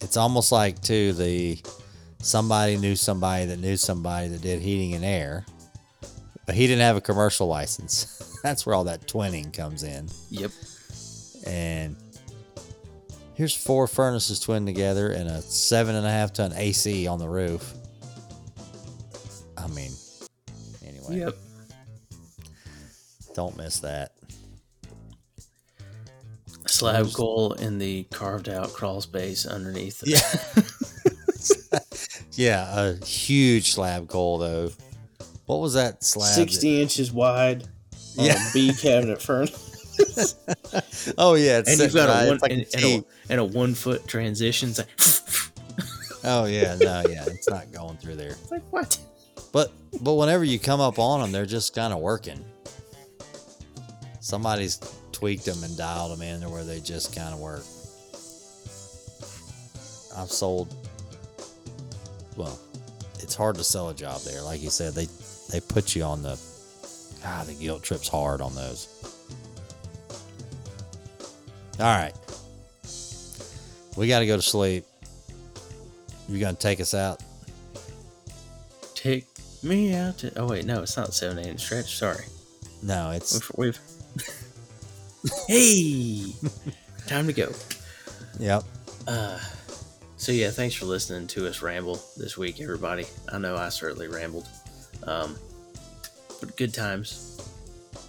it's 0.00 0.16
almost 0.16 0.52
like 0.52 0.80
too 0.82 1.12
the 1.12 1.58
somebody 2.20 2.76
knew 2.76 2.96
somebody 2.96 3.46
that 3.46 3.58
knew 3.58 3.76
somebody 3.76 4.28
that 4.28 4.40
did 4.42 4.60
heating 4.60 4.94
and 4.94 5.04
air, 5.04 5.44
but 6.46 6.54
he 6.54 6.66
didn't 6.66 6.82
have 6.82 6.96
a 6.96 7.00
commercial 7.00 7.46
license. 7.46 8.38
That's 8.42 8.64
where 8.66 8.74
all 8.74 8.84
that 8.84 9.06
twinning 9.06 9.52
comes 9.52 9.82
in. 9.82 10.08
Yep. 10.30 10.50
And 11.46 11.96
here's 13.34 13.54
four 13.54 13.86
furnaces 13.86 14.40
twinned 14.40 14.66
together 14.66 15.10
and 15.10 15.28
a 15.28 15.40
seven 15.42 15.94
and 15.94 16.06
a 16.06 16.10
half 16.10 16.32
ton 16.32 16.52
AC 16.54 17.06
on 17.06 17.18
the 17.18 17.28
roof. 17.28 17.74
I 19.56 19.66
mean, 19.68 19.92
anyway, 20.86 21.18
Yep. 21.20 21.36
don't 23.34 23.56
miss 23.56 23.80
that. 23.80 24.12
Slab 26.66 27.10
coil 27.12 27.54
in 27.54 27.78
the 27.78 28.04
carved 28.04 28.48
out 28.48 28.72
crawl 28.72 29.00
space 29.00 29.46
underneath. 29.46 30.00
the- 30.00 30.10
Yeah. 30.10 30.62
yeah, 32.38 32.80
a 32.80 33.04
huge 33.04 33.72
slab 33.72 34.08
coil 34.08 34.38
though. 34.38 34.70
What 35.46 35.56
was 35.60 35.74
that 35.74 36.02
slab? 36.04 36.28
that- 36.28 36.34
60 36.34 36.80
inches 36.82 37.12
wide. 37.12 37.64
on 38.18 38.24
Yeah. 38.26 38.34
A 38.48 38.52
B 38.54 38.72
cabinet 38.74 39.20
furnace. 39.20 39.64
oh 41.18 41.34
yeah, 41.34 41.58
it's 41.58 41.70
And 41.70 41.80
you've 41.80 41.92
got 41.94 42.08
right- 42.08 42.24
a 42.24 42.28
one 42.28 42.38
like 42.40 42.52
and, 42.52 42.60
a 42.62 42.64
and 42.74 42.82
T. 42.82 42.96
a, 42.96 43.32
and 43.32 43.40
a 43.40 43.44
one 43.44 43.74
foot 43.74 44.06
transition. 44.06 44.70
It's 44.70 44.78
like, 44.78 44.88
Oh 46.24 46.44
yeah, 46.46 46.76
no, 46.76 47.02
yeah, 47.08 47.24
it's 47.26 47.48
not 47.48 47.70
going 47.72 47.96
through 47.96 48.16
there. 48.16 48.30
it's 48.30 48.50
like 48.50 48.62
what? 48.70 48.98
But 49.52 49.72
but 50.02 50.14
whenever 50.14 50.44
you 50.44 50.58
come 50.58 50.80
up 50.80 50.98
on 50.98 51.20
them, 51.20 51.32
they're 51.32 51.46
just 51.46 51.74
kind 51.74 51.92
of 51.92 52.00
working. 52.00 52.44
Somebody's 54.20 54.78
tweaked 55.12 55.44
them 55.46 55.62
and 55.64 55.76
dialed 55.76 56.12
them 56.12 56.22
in 56.22 56.40
to 56.42 56.48
where 56.48 56.64
they 56.64 56.80
just 56.80 57.14
kind 57.16 57.32
of 57.32 57.40
work. 57.40 57.62
I've 60.16 60.30
sold. 60.30 60.74
Well, 62.38 62.58
it's 63.18 63.34
hard 63.34 63.56
to 63.56 63.64
sell 63.64 63.88
a 63.88 63.94
job 63.94 64.20
there. 64.22 64.40
Like 64.42 64.62
you 64.62 64.70
said, 64.70 64.94
they 64.94 65.08
they 65.50 65.60
put 65.60 65.94
you 65.96 66.04
on 66.04 66.22
the. 66.22 66.38
Ah, 67.24 67.42
the 67.44 67.52
guilt 67.54 67.82
trip's 67.82 68.06
hard 68.08 68.40
on 68.40 68.54
those. 68.54 68.86
All 71.80 71.86
right, 71.86 72.14
we 73.96 74.06
got 74.08 74.20
to 74.20 74.26
go 74.26 74.36
to 74.36 74.42
sleep. 74.42 74.84
You 76.28 76.38
gonna 76.38 76.54
take 76.56 76.80
us 76.80 76.94
out? 76.94 77.20
Take 78.94 79.26
me 79.64 79.94
out 79.94 80.18
to. 80.18 80.38
Oh 80.38 80.46
wait, 80.46 80.64
no, 80.64 80.82
it's 80.82 80.96
not 80.96 81.12
seven 81.12 81.38
eight 81.44 81.58
stretch. 81.58 81.96
Sorry, 81.98 82.24
No, 82.82 83.10
it's 83.10 83.50
we've, 83.56 83.78
we've 84.16 85.34
Hey, 85.48 86.32
time 87.08 87.26
to 87.26 87.32
go. 87.32 87.50
Yep. 88.38 88.62
Uh, 89.08 89.38
so 90.28 90.32
yeah, 90.32 90.50
thanks 90.50 90.74
for 90.74 90.84
listening 90.84 91.26
to 91.28 91.48
us 91.48 91.62
ramble 91.62 91.98
this 92.18 92.36
week, 92.36 92.60
everybody. 92.60 93.06
I 93.32 93.38
know 93.38 93.56
I 93.56 93.70
certainly 93.70 94.08
rambled, 94.08 94.46
um, 95.04 95.34
but 96.38 96.54
good 96.54 96.74
times. 96.74 97.40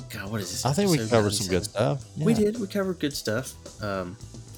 God, 0.10 0.30
what 0.30 0.42
is 0.42 0.52
this? 0.52 0.66
I 0.66 0.74
think 0.74 0.92
we 0.92 0.98
covered 1.08 1.32
some 1.32 1.48
good 1.48 1.64
stuff. 1.64 2.04
We 2.18 2.34
did. 2.34 2.60
We 2.60 2.68
covered 2.68 3.00
good 3.00 3.14
stuff. 3.14 3.54
Um, 3.82 4.18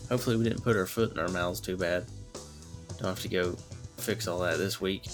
hopefully, 0.09 0.38
we 0.38 0.43
didn't 0.43 0.63
put 0.63 0.75
our 0.75 0.88
foot 0.88 1.11
in 1.11 1.19
our 1.19 1.27
mouths 1.27 1.59
too 1.59 1.77
bad. 1.77 2.05
Don't 2.97 3.09
have 3.09 3.19
to 3.19 3.29
go 3.29 3.55
fix 3.97 4.27
all 4.27 4.39
that 4.39 4.57
this 4.57 4.81
week. 4.81 5.05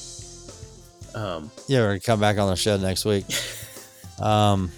Um, 1.16 1.52
Yeah, 1.68 1.82
we're 1.82 1.88
gonna 1.88 2.00
come 2.00 2.22
back 2.22 2.38
on 2.38 2.50
the 2.50 2.56
show 2.56 2.78
next 2.78 3.04
week. 3.04 3.26
um, 4.22 4.72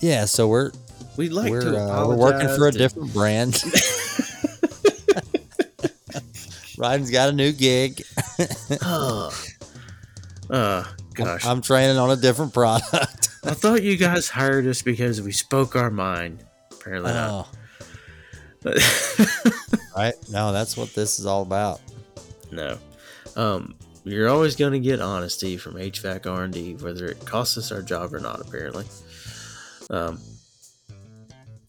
yeah. 0.00 0.24
So 0.24 0.48
we're 0.48 0.70
we'd 1.18 1.32
like 1.32 1.50
we're 1.50 1.60
to 1.60 1.78
uh, 1.78 2.08
we're 2.08 2.16
working 2.16 2.48
for 2.48 2.66
a 2.66 2.72
different 2.72 3.12
brand. 3.12 3.62
Rhydon's 6.78 7.10
got 7.10 7.28
a 7.28 7.32
new 7.32 7.52
gig. 7.52 8.02
Oh, 8.82 9.30
uh, 10.50 10.84
gosh. 11.14 11.44
I'm 11.44 11.60
training 11.60 11.98
on 11.98 12.10
a 12.10 12.16
different 12.16 12.54
product. 12.54 13.30
I 13.44 13.54
thought 13.54 13.82
you 13.82 13.96
guys 13.96 14.28
hired 14.28 14.66
us 14.66 14.82
because 14.82 15.20
we 15.20 15.32
spoke 15.32 15.74
our 15.74 15.90
mind. 15.90 16.44
Apparently 16.70 17.12
not. 17.12 17.48
Oh, 18.64 18.72
right? 19.96 20.14
No, 20.30 20.52
that's 20.52 20.76
what 20.76 20.94
this 20.94 21.18
is 21.18 21.26
all 21.26 21.42
about. 21.42 21.80
no. 22.50 22.78
Um, 23.36 23.76
you're 24.04 24.28
always 24.28 24.56
going 24.56 24.72
to 24.72 24.80
get 24.80 25.00
honesty 25.00 25.56
from 25.56 25.74
HVAC 25.74 26.26
R&D, 26.26 26.74
whether 26.76 27.06
it 27.06 27.24
costs 27.26 27.58
us 27.58 27.70
our 27.70 27.82
job 27.82 28.14
or 28.14 28.20
not. 28.20 28.40
Apparently. 28.40 28.86
Um, 29.90 30.18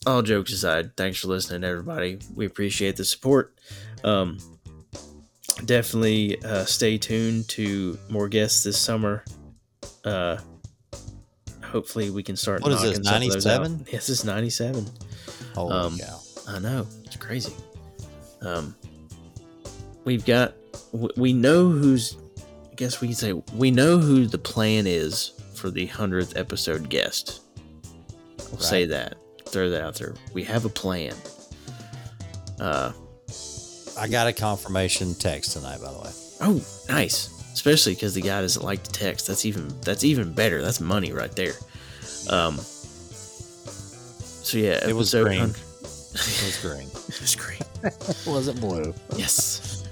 all 0.07 0.21
jokes 0.21 0.53
aside, 0.53 0.95
thanks 0.95 1.19
for 1.19 1.27
listening, 1.27 1.63
everybody. 1.63 2.19
We 2.33 2.45
appreciate 2.45 2.95
the 2.95 3.05
support. 3.05 3.53
Um, 4.03 4.37
definitely 5.65 6.41
uh, 6.43 6.65
stay 6.65 6.97
tuned 6.97 7.47
to 7.49 7.97
more 8.09 8.27
guests 8.29 8.63
this 8.63 8.77
summer. 8.77 9.23
Uh, 10.03 10.37
hopefully, 11.63 12.09
we 12.09 12.23
can 12.23 12.35
start. 12.35 12.61
What 12.61 12.71
is 12.71 12.81
this, 12.81 12.99
knocking 12.99 13.29
some 13.31 13.37
of 13.37 13.43
those 13.43 13.45
out. 13.47 13.61
97? 13.61 13.85
Yes, 13.91 14.07
this 14.07 14.19
is 14.19 14.25
ninety-seven. 14.25 14.87
Holy 15.53 15.73
Um, 15.73 15.97
cow! 15.97 16.19
I 16.47 16.59
know 16.59 16.87
it's 17.03 17.15
crazy. 17.17 17.53
Um, 18.41 18.75
we've 20.05 20.25
got 20.25 20.53
we 21.17 21.33
know 21.33 21.69
who's. 21.69 22.17
I 22.71 22.75
guess 22.75 23.01
we 23.01 23.07
can 23.09 23.15
say 23.15 23.33
we 23.53 23.71
know 23.71 23.97
who 23.97 24.25
the 24.25 24.37
plan 24.37 24.87
is 24.87 25.31
for 25.53 25.69
the 25.69 25.85
hundredth 25.87 26.37
episode 26.37 26.89
guest. 26.89 27.41
We'll 28.51 28.59
say 28.61 28.85
that. 28.85 29.17
Throw 29.45 29.69
that 29.69 29.83
out 29.83 29.95
there. 29.95 30.15
We 30.33 30.43
have 30.45 30.63
a 30.65 30.69
plan. 30.69 31.13
Uh 32.59 32.91
I 33.99 34.07
got 34.07 34.27
a 34.27 34.33
confirmation 34.33 35.13
text 35.15 35.53
tonight, 35.53 35.81
by 35.81 35.91
the 35.91 35.99
way. 35.99 36.09
oh, 36.41 36.61
nice. 36.87 37.29
Especially 37.53 37.93
because 37.93 38.13
the 38.13 38.21
guy 38.21 38.41
doesn't 38.41 38.63
like 38.63 38.83
to 38.83 38.91
text. 38.91 39.27
That's 39.27 39.45
even 39.45 39.67
that's 39.81 40.03
even 40.05 40.31
better. 40.31 40.61
That's 40.61 40.79
money 40.79 41.11
right 41.11 41.31
there. 41.35 41.53
Um. 42.29 42.57
So 42.57 44.57
yeah, 44.57 44.87
It 44.87 44.95
was 44.95 45.11
green. 45.13 45.39
100 45.39 45.51
It 45.51 46.45
was 46.45 46.57
green. 46.61 46.87
it 47.09 47.21
was 47.21 47.35
great. 47.35 47.61
was 48.25 48.47
it 48.47 48.59
blue? 48.61 48.93
Yes. 49.15 49.83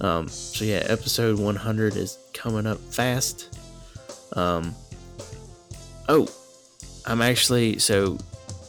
Um, 0.00 0.26
so 0.28 0.64
yeah, 0.64 0.82
episode 0.86 1.38
100 1.38 1.96
is 1.96 2.18
coming 2.32 2.66
up 2.66 2.78
fast. 2.78 3.58
Um, 4.32 4.74
oh, 6.08 6.26
I'm 7.06 7.22
actually 7.22 7.78
so 7.78 8.16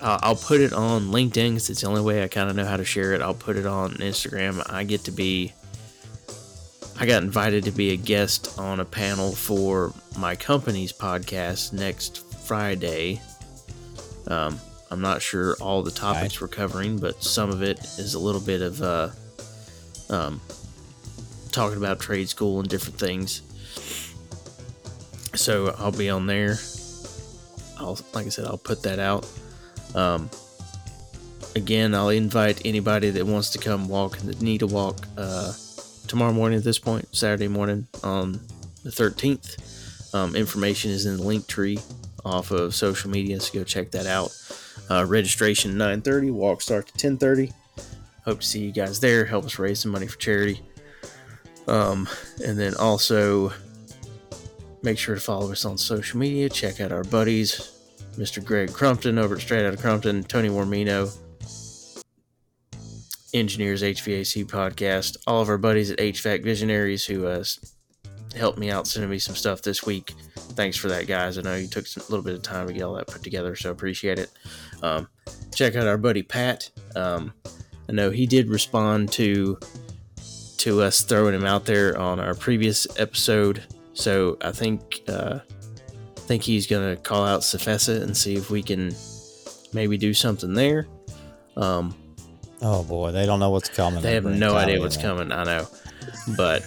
I'll, 0.04 0.20
I'll 0.22 0.36
put 0.36 0.60
it 0.60 0.74
on 0.74 1.08
LinkedIn 1.08 1.52
because 1.52 1.70
it's 1.70 1.82
the 1.82 1.88
only 1.88 2.02
way 2.02 2.24
I 2.24 2.28
kind 2.28 2.50
of 2.50 2.56
know 2.56 2.66
how 2.66 2.78
to 2.78 2.86
share 2.86 3.14
it. 3.14 3.22
I'll 3.22 3.34
put 3.34 3.56
it 3.56 3.66
on 3.66 3.94
Instagram. 3.96 4.62
I 4.72 4.84
get 4.84 5.06
to 5.06 5.12
be. 5.12 5.54
I 7.00 7.08
got 7.08 7.24
invited 7.24 7.64
to 7.64 7.72
be 7.72 7.92
a 7.92 7.96
guest 7.96 8.60
on 8.60 8.80
a 8.80 8.86
panel 8.86 9.32
for 9.32 9.94
my 10.20 10.36
company's 10.36 10.94
podcast 10.94 11.74
next 11.74 12.24
Friday. 12.46 13.20
Um, 14.28 14.60
I'm 14.92 15.02
not 15.02 15.22
sure 15.22 15.56
all 15.60 15.82
the 15.82 15.92
topics 15.92 16.40
we're 16.40 16.50
covering, 16.50 17.00
but 17.00 17.24
some 17.24 17.50
of 17.50 17.64
it 17.64 17.80
is 17.98 18.14
a 18.14 18.20
little 18.20 18.40
bit 18.40 18.62
of 18.62 18.82
uh, 18.82 19.10
um, 20.10 20.40
talking 21.52 21.78
about 21.78 22.00
trade 22.00 22.30
school 22.30 22.60
and 22.60 22.70
different 22.70 23.00
things. 23.00 23.42
So 25.34 25.74
I'll 25.80 25.92
be 25.92 26.12
on 26.12 26.28
there. 26.28 26.58
I'll, 27.80 27.98
like 28.14 28.28
I 28.28 28.30
said, 28.30 28.46
I'll 28.46 28.58
put 28.60 28.84
that 28.84 29.00
out. 29.00 29.28
Um, 29.96 30.30
again, 31.56 31.94
I'll 31.94 32.10
invite 32.10 32.62
anybody 32.66 33.10
that 33.12 33.26
wants 33.26 33.50
to 33.52 33.60
come 33.60 33.88
walk 33.88 34.20
and 34.20 34.42
need 34.42 34.60
to 34.60 34.68
walk 34.68 35.06
uh, 35.18 35.54
tomorrow 36.08 36.34
morning 36.34 36.58
at 36.58 36.64
this 36.64 36.80
point, 36.80 37.16
Saturday 37.16 37.48
morning 37.48 37.88
on 38.04 38.40
the 38.84 38.90
13th. 38.90 40.14
Um, 40.14 40.36
information 40.36 40.92
is 40.92 41.06
in 41.06 41.18
the 41.18 41.24
Linktree 41.24 41.82
off 42.24 42.52
of 42.52 42.76
social 42.76 43.10
media, 43.10 43.40
so 43.40 43.54
go 43.54 43.64
check 43.64 43.92
that 43.92 44.06
out. 44.06 44.32
Uh, 44.90 45.06
registration 45.08 45.76
9:30, 45.76 46.32
walk 46.32 46.62
start 46.62 46.88
to 46.88 46.94
10:30. 46.94 47.52
Hope 48.26 48.40
to 48.42 48.48
see 48.48 48.64
you 48.64 48.72
guys 48.72 49.00
there. 49.00 49.26
Help 49.26 49.46
us 49.46 49.60
raise 49.60 49.80
some 49.80 49.92
money 49.92 50.08
for 50.08 50.18
charity. 50.18 50.62
Um, 51.68 52.08
and 52.46 52.58
then 52.60 52.76
also 52.76 53.54
make 54.82 54.98
sure 54.98 55.16
to 55.16 55.22
follow 55.22 55.52
us 55.52 55.66
on 55.66 55.78
social 55.78 56.20
media. 56.20 56.50
Check 56.50 56.80
out 56.80 56.92
our 56.92 57.04
buddies, 57.04 57.72
Mr. 58.14 58.44
Greg 58.44 58.72
Crumpton 58.72 59.18
over 59.18 59.36
at 59.36 59.42
Straight 59.42 59.66
Outta 59.66 59.78
Crumpton, 59.78 60.24
Tony 60.24 60.50
Warmino, 60.50 61.16
Engineers 63.34 63.82
HVAC 63.82 64.46
podcast, 64.46 65.18
all 65.26 65.42
of 65.42 65.50
our 65.50 65.58
buddies 65.58 65.90
at 65.90 65.98
HVAC 65.98 66.44
Visionaries 66.44 67.06
who 67.06 67.26
uh, 67.26 67.44
helped 68.36 68.60
me 68.60 68.70
out 68.70 68.88
sending 68.88 69.10
me 69.10 69.18
some 69.18 69.36
stuff 69.36 69.62
this 69.62 69.84
week. 69.86 70.14
Thanks 70.36 70.78
for 70.78 70.88
that, 70.90 71.08
guys. 71.08 71.38
I 71.38 71.42
know 71.42 71.56
you 71.56 71.68
took 71.68 71.86
a 71.86 72.00
little 72.12 72.22
bit 72.22 72.36
of 72.36 72.44
time 72.44 72.68
to 72.68 72.74
get 72.74 72.84
all 72.84 72.94
that 72.94 73.08
put 73.08 73.24
together, 73.24 73.56
so 73.56 73.72
appreciate 73.72 74.20
it. 74.20 74.30
Um, 74.84 75.08
check 75.54 75.76
out 75.76 75.88
our 75.88 75.98
buddy 75.98 76.22
Pat. 76.22 76.70
Um, 76.96 77.34
I 77.90 77.92
know 77.92 78.12
he 78.12 78.28
did 78.28 78.50
respond 78.50 79.12
to 79.14 79.58
to 80.58 80.82
us 80.82 81.02
throwing 81.02 81.36
him 81.36 81.44
out 81.44 81.66
there 81.66 81.98
on 81.98 82.20
our 82.20 82.36
previous 82.36 82.88
episode, 82.98 83.64
so 83.94 84.38
I 84.42 84.52
think 84.52 85.02
uh, 85.08 85.40
think 86.28 86.44
he's 86.44 86.68
gonna 86.68 86.96
call 86.96 87.24
out 87.26 87.42
Sefesa 87.42 88.02
and 88.02 88.16
see 88.16 88.36
if 88.36 88.50
we 88.50 88.64
can 88.64 88.96
maybe 89.74 89.98
do 89.98 90.14
something 90.14 90.54
there. 90.54 90.88
Um, 91.58 91.96
Oh 92.62 92.82
boy, 92.84 93.12
they 93.12 93.26
don't 93.26 93.40
know 93.40 93.50
what's 93.50 93.68
coming. 93.70 94.02
they 94.02 94.14
have 94.14 94.24
no 94.26 94.56
idea 94.56 94.80
what's 94.80 94.96
coming. 94.96 95.32
I 95.34 95.44
know, 95.44 95.68
but 96.38 96.64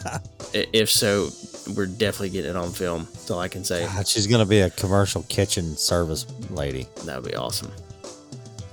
if 0.53 0.91
so, 0.91 1.31
we're 1.75 1.87
definitely 1.87 2.29
getting 2.31 2.51
it 2.51 2.57
on 2.57 2.71
film. 2.71 3.09
That's 3.13 3.31
all 3.31 3.41
I 3.41 3.49
can 3.49 3.65
say. 3.65 3.87
God, 3.87 4.07
she's 4.07 4.27
gonna 4.27 4.45
be 4.45 4.61
a 4.61 4.69
commercial 4.71 5.23
kitchen 5.31 5.75
service 5.77 6.27
lady. 6.51 6.87
That 7.07 7.23
would 7.23 7.31
be 7.31 7.37
awesome. 7.37 7.73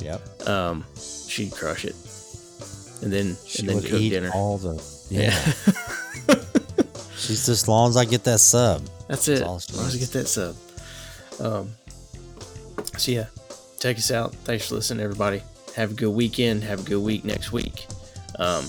Yep. 0.01 0.47
Um, 0.49 0.83
she'd 1.27 1.53
crush 1.53 1.85
it, 1.85 1.95
and 3.01 3.13
then 3.13 3.37
She 3.47 3.59
and 3.61 3.69
then 3.69 3.75
would 3.77 3.85
cook 3.85 4.01
eat 4.01 4.09
dinner. 4.09 4.31
all 4.33 4.57
the. 4.57 4.83
Yeah. 5.09 5.21
Yeah. 6.27 6.35
she's 7.15 7.45
just 7.45 7.49
as 7.49 7.67
long 7.69 7.89
as 7.89 7.95
I 7.95 8.03
get 8.03 8.25
that 8.25 8.39
sub. 8.41 8.81
That's 9.07 9.27
it. 9.29 9.43
all 9.43 9.55
As 9.55 9.73
long 9.75 9.85
as 9.87 9.93
needs. 9.93 10.07
get 10.07 10.19
that 10.19 10.27
sub. 10.27 10.55
Um, 11.39 11.71
so 12.97 13.11
yeah, 13.11 13.25
take 13.79 13.97
us 13.97 14.11
out. 14.11 14.33
Thanks 14.45 14.67
for 14.67 14.75
listening, 14.75 15.03
everybody. 15.03 15.41
Have 15.75 15.91
a 15.91 15.93
good 15.95 16.11
weekend. 16.11 16.63
Have 16.63 16.81
a 16.81 16.89
good 16.89 17.01
week 17.01 17.25
next 17.25 17.51
week. 17.51 17.87
Um, 18.39 18.65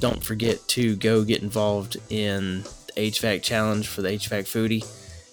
don't 0.00 0.22
forget 0.22 0.66
to 0.68 0.96
go 0.96 1.24
get 1.24 1.42
involved 1.42 1.96
in 2.10 2.62
the 2.62 2.92
HVAC 3.10 3.42
challenge 3.42 3.88
for 3.88 4.02
the 4.02 4.10
HVAC 4.10 4.42
foodie. 4.44 4.84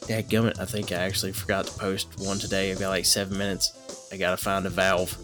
Dadgummit, 0.07 0.59
I 0.59 0.65
think 0.65 0.91
I 0.91 0.95
actually 0.95 1.31
forgot 1.31 1.65
to 1.67 1.79
post 1.79 2.19
one 2.19 2.37
today. 2.37 2.71
I've 2.71 2.79
got 2.79 2.89
like 2.89 3.05
seven 3.05 3.37
minutes. 3.37 4.09
I 4.11 4.17
gotta 4.17 4.37
find 4.37 4.65
a 4.65 4.69
valve. 4.69 5.17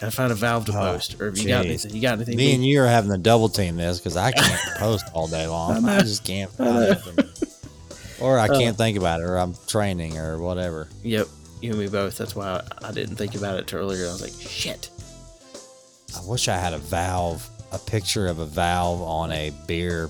Gotta 0.00 0.10
find 0.10 0.32
a 0.32 0.34
valve 0.34 0.64
to 0.66 0.72
Oh, 0.72 0.74
post. 0.92 1.20
Or 1.20 1.28
if 1.28 1.38
you 1.42 1.48
got 1.48 1.66
anything, 1.66 1.94
you 1.94 2.00
got 2.00 2.14
anything? 2.14 2.36
Me 2.36 2.54
and 2.54 2.64
you 2.64 2.82
are 2.82 2.86
having 2.86 3.10
to 3.10 3.18
double 3.18 3.48
team 3.50 3.76
this 3.76 3.98
because 3.98 4.16
I 4.16 4.32
can't 4.32 4.60
post 4.78 5.04
all 5.12 5.28
day 5.28 5.46
long. 5.46 5.84
I, 5.84 6.00
just 6.00 6.24
can't. 6.24 6.50
Or 8.20 8.38
I 8.38 8.48
can't 8.48 8.74
uh, 8.74 8.78
think 8.78 8.96
about 8.98 9.20
it, 9.20 9.24
or 9.24 9.36
I'm 9.36 9.54
training, 9.66 10.18
or 10.18 10.38
whatever. 10.38 10.88
Yep, 11.02 11.26
you 11.60 11.70
and 11.70 11.78
me 11.80 11.88
both. 11.88 12.16
That's 12.16 12.34
why 12.36 12.60
I, 12.82 12.88
I 12.88 12.92
didn't 12.92 13.16
think 13.16 13.34
about 13.34 13.58
it 13.58 13.66
till 13.66 13.80
earlier. 13.80 14.06
I 14.06 14.12
was 14.12 14.22
like, 14.22 14.32
shit. 14.48 14.90
I 16.16 16.20
wish 16.26 16.46
I 16.48 16.56
had 16.56 16.72
a 16.74 16.78
valve, 16.78 17.48
a 17.72 17.78
picture 17.78 18.26
of 18.28 18.38
a 18.38 18.46
valve 18.46 19.02
on 19.02 19.32
a 19.32 19.50
beer 19.66 20.08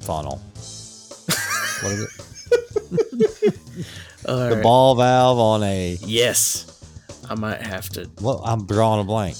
funnel. 0.00 0.36
what 1.82 1.92
is 1.92 2.02
it? 3.42 3.58
All 4.28 4.36
The 4.36 4.54
right. 4.56 4.62
ball 4.62 4.94
valve 4.94 5.38
on 5.38 5.62
a. 5.64 5.98
Yes. 6.00 6.72
I 7.28 7.34
might 7.34 7.60
have 7.60 7.88
to 7.90 8.08
Well, 8.20 8.40
I'm 8.44 8.66
drawing 8.66 9.00
a 9.00 9.04
blank. 9.04 9.36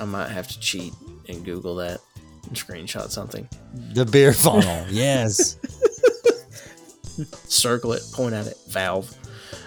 I 0.00 0.04
might 0.04 0.30
have 0.30 0.48
to 0.48 0.58
cheat 0.58 0.92
and 1.28 1.44
Google 1.44 1.76
that 1.76 2.00
screenshot 2.52 3.10
something. 3.10 3.48
The 3.92 4.04
beer 4.04 4.32
funnel. 4.32 4.86
yes. 4.90 5.56
Circle 7.48 7.92
it, 7.92 8.02
point 8.12 8.34
at 8.34 8.46
it, 8.46 8.58
valve. 8.68 9.14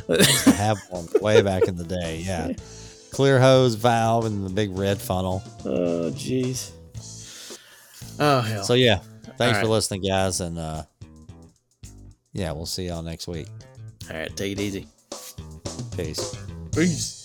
I 0.09 0.51
have 0.51 0.77
one 0.89 1.07
way 1.21 1.41
back 1.41 1.63
in 1.63 1.75
the 1.75 1.83
day. 1.83 2.23
Yeah. 2.25 2.53
clear 3.11 3.39
hose 3.39 3.75
valve 3.75 4.25
and 4.25 4.45
the 4.45 4.49
big 4.49 4.77
red 4.77 4.99
funnel. 4.99 5.43
Oh, 5.65 6.11
jeez. 6.13 6.71
Oh 8.19 8.41
hell. 8.41 8.63
So 8.63 8.73
yeah, 8.73 8.99
thanks 9.37 9.57
All 9.57 9.63
for 9.63 9.69
listening, 9.69 10.01
guys, 10.01 10.41
and 10.41 10.57
uh, 10.57 10.83
yeah, 12.33 12.51
we'll 12.51 12.65
see 12.65 12.87
y'all 12.87 13.03
next 13.03 13.27
week. 13.27 13.47
All 14.09 14.17
right, 14.17 14.35
take 14.35 14.53
it 14.53 14.59
easy. 14.59 14.87
Peace. 15.95 16.35
Peace. 16.73 17.16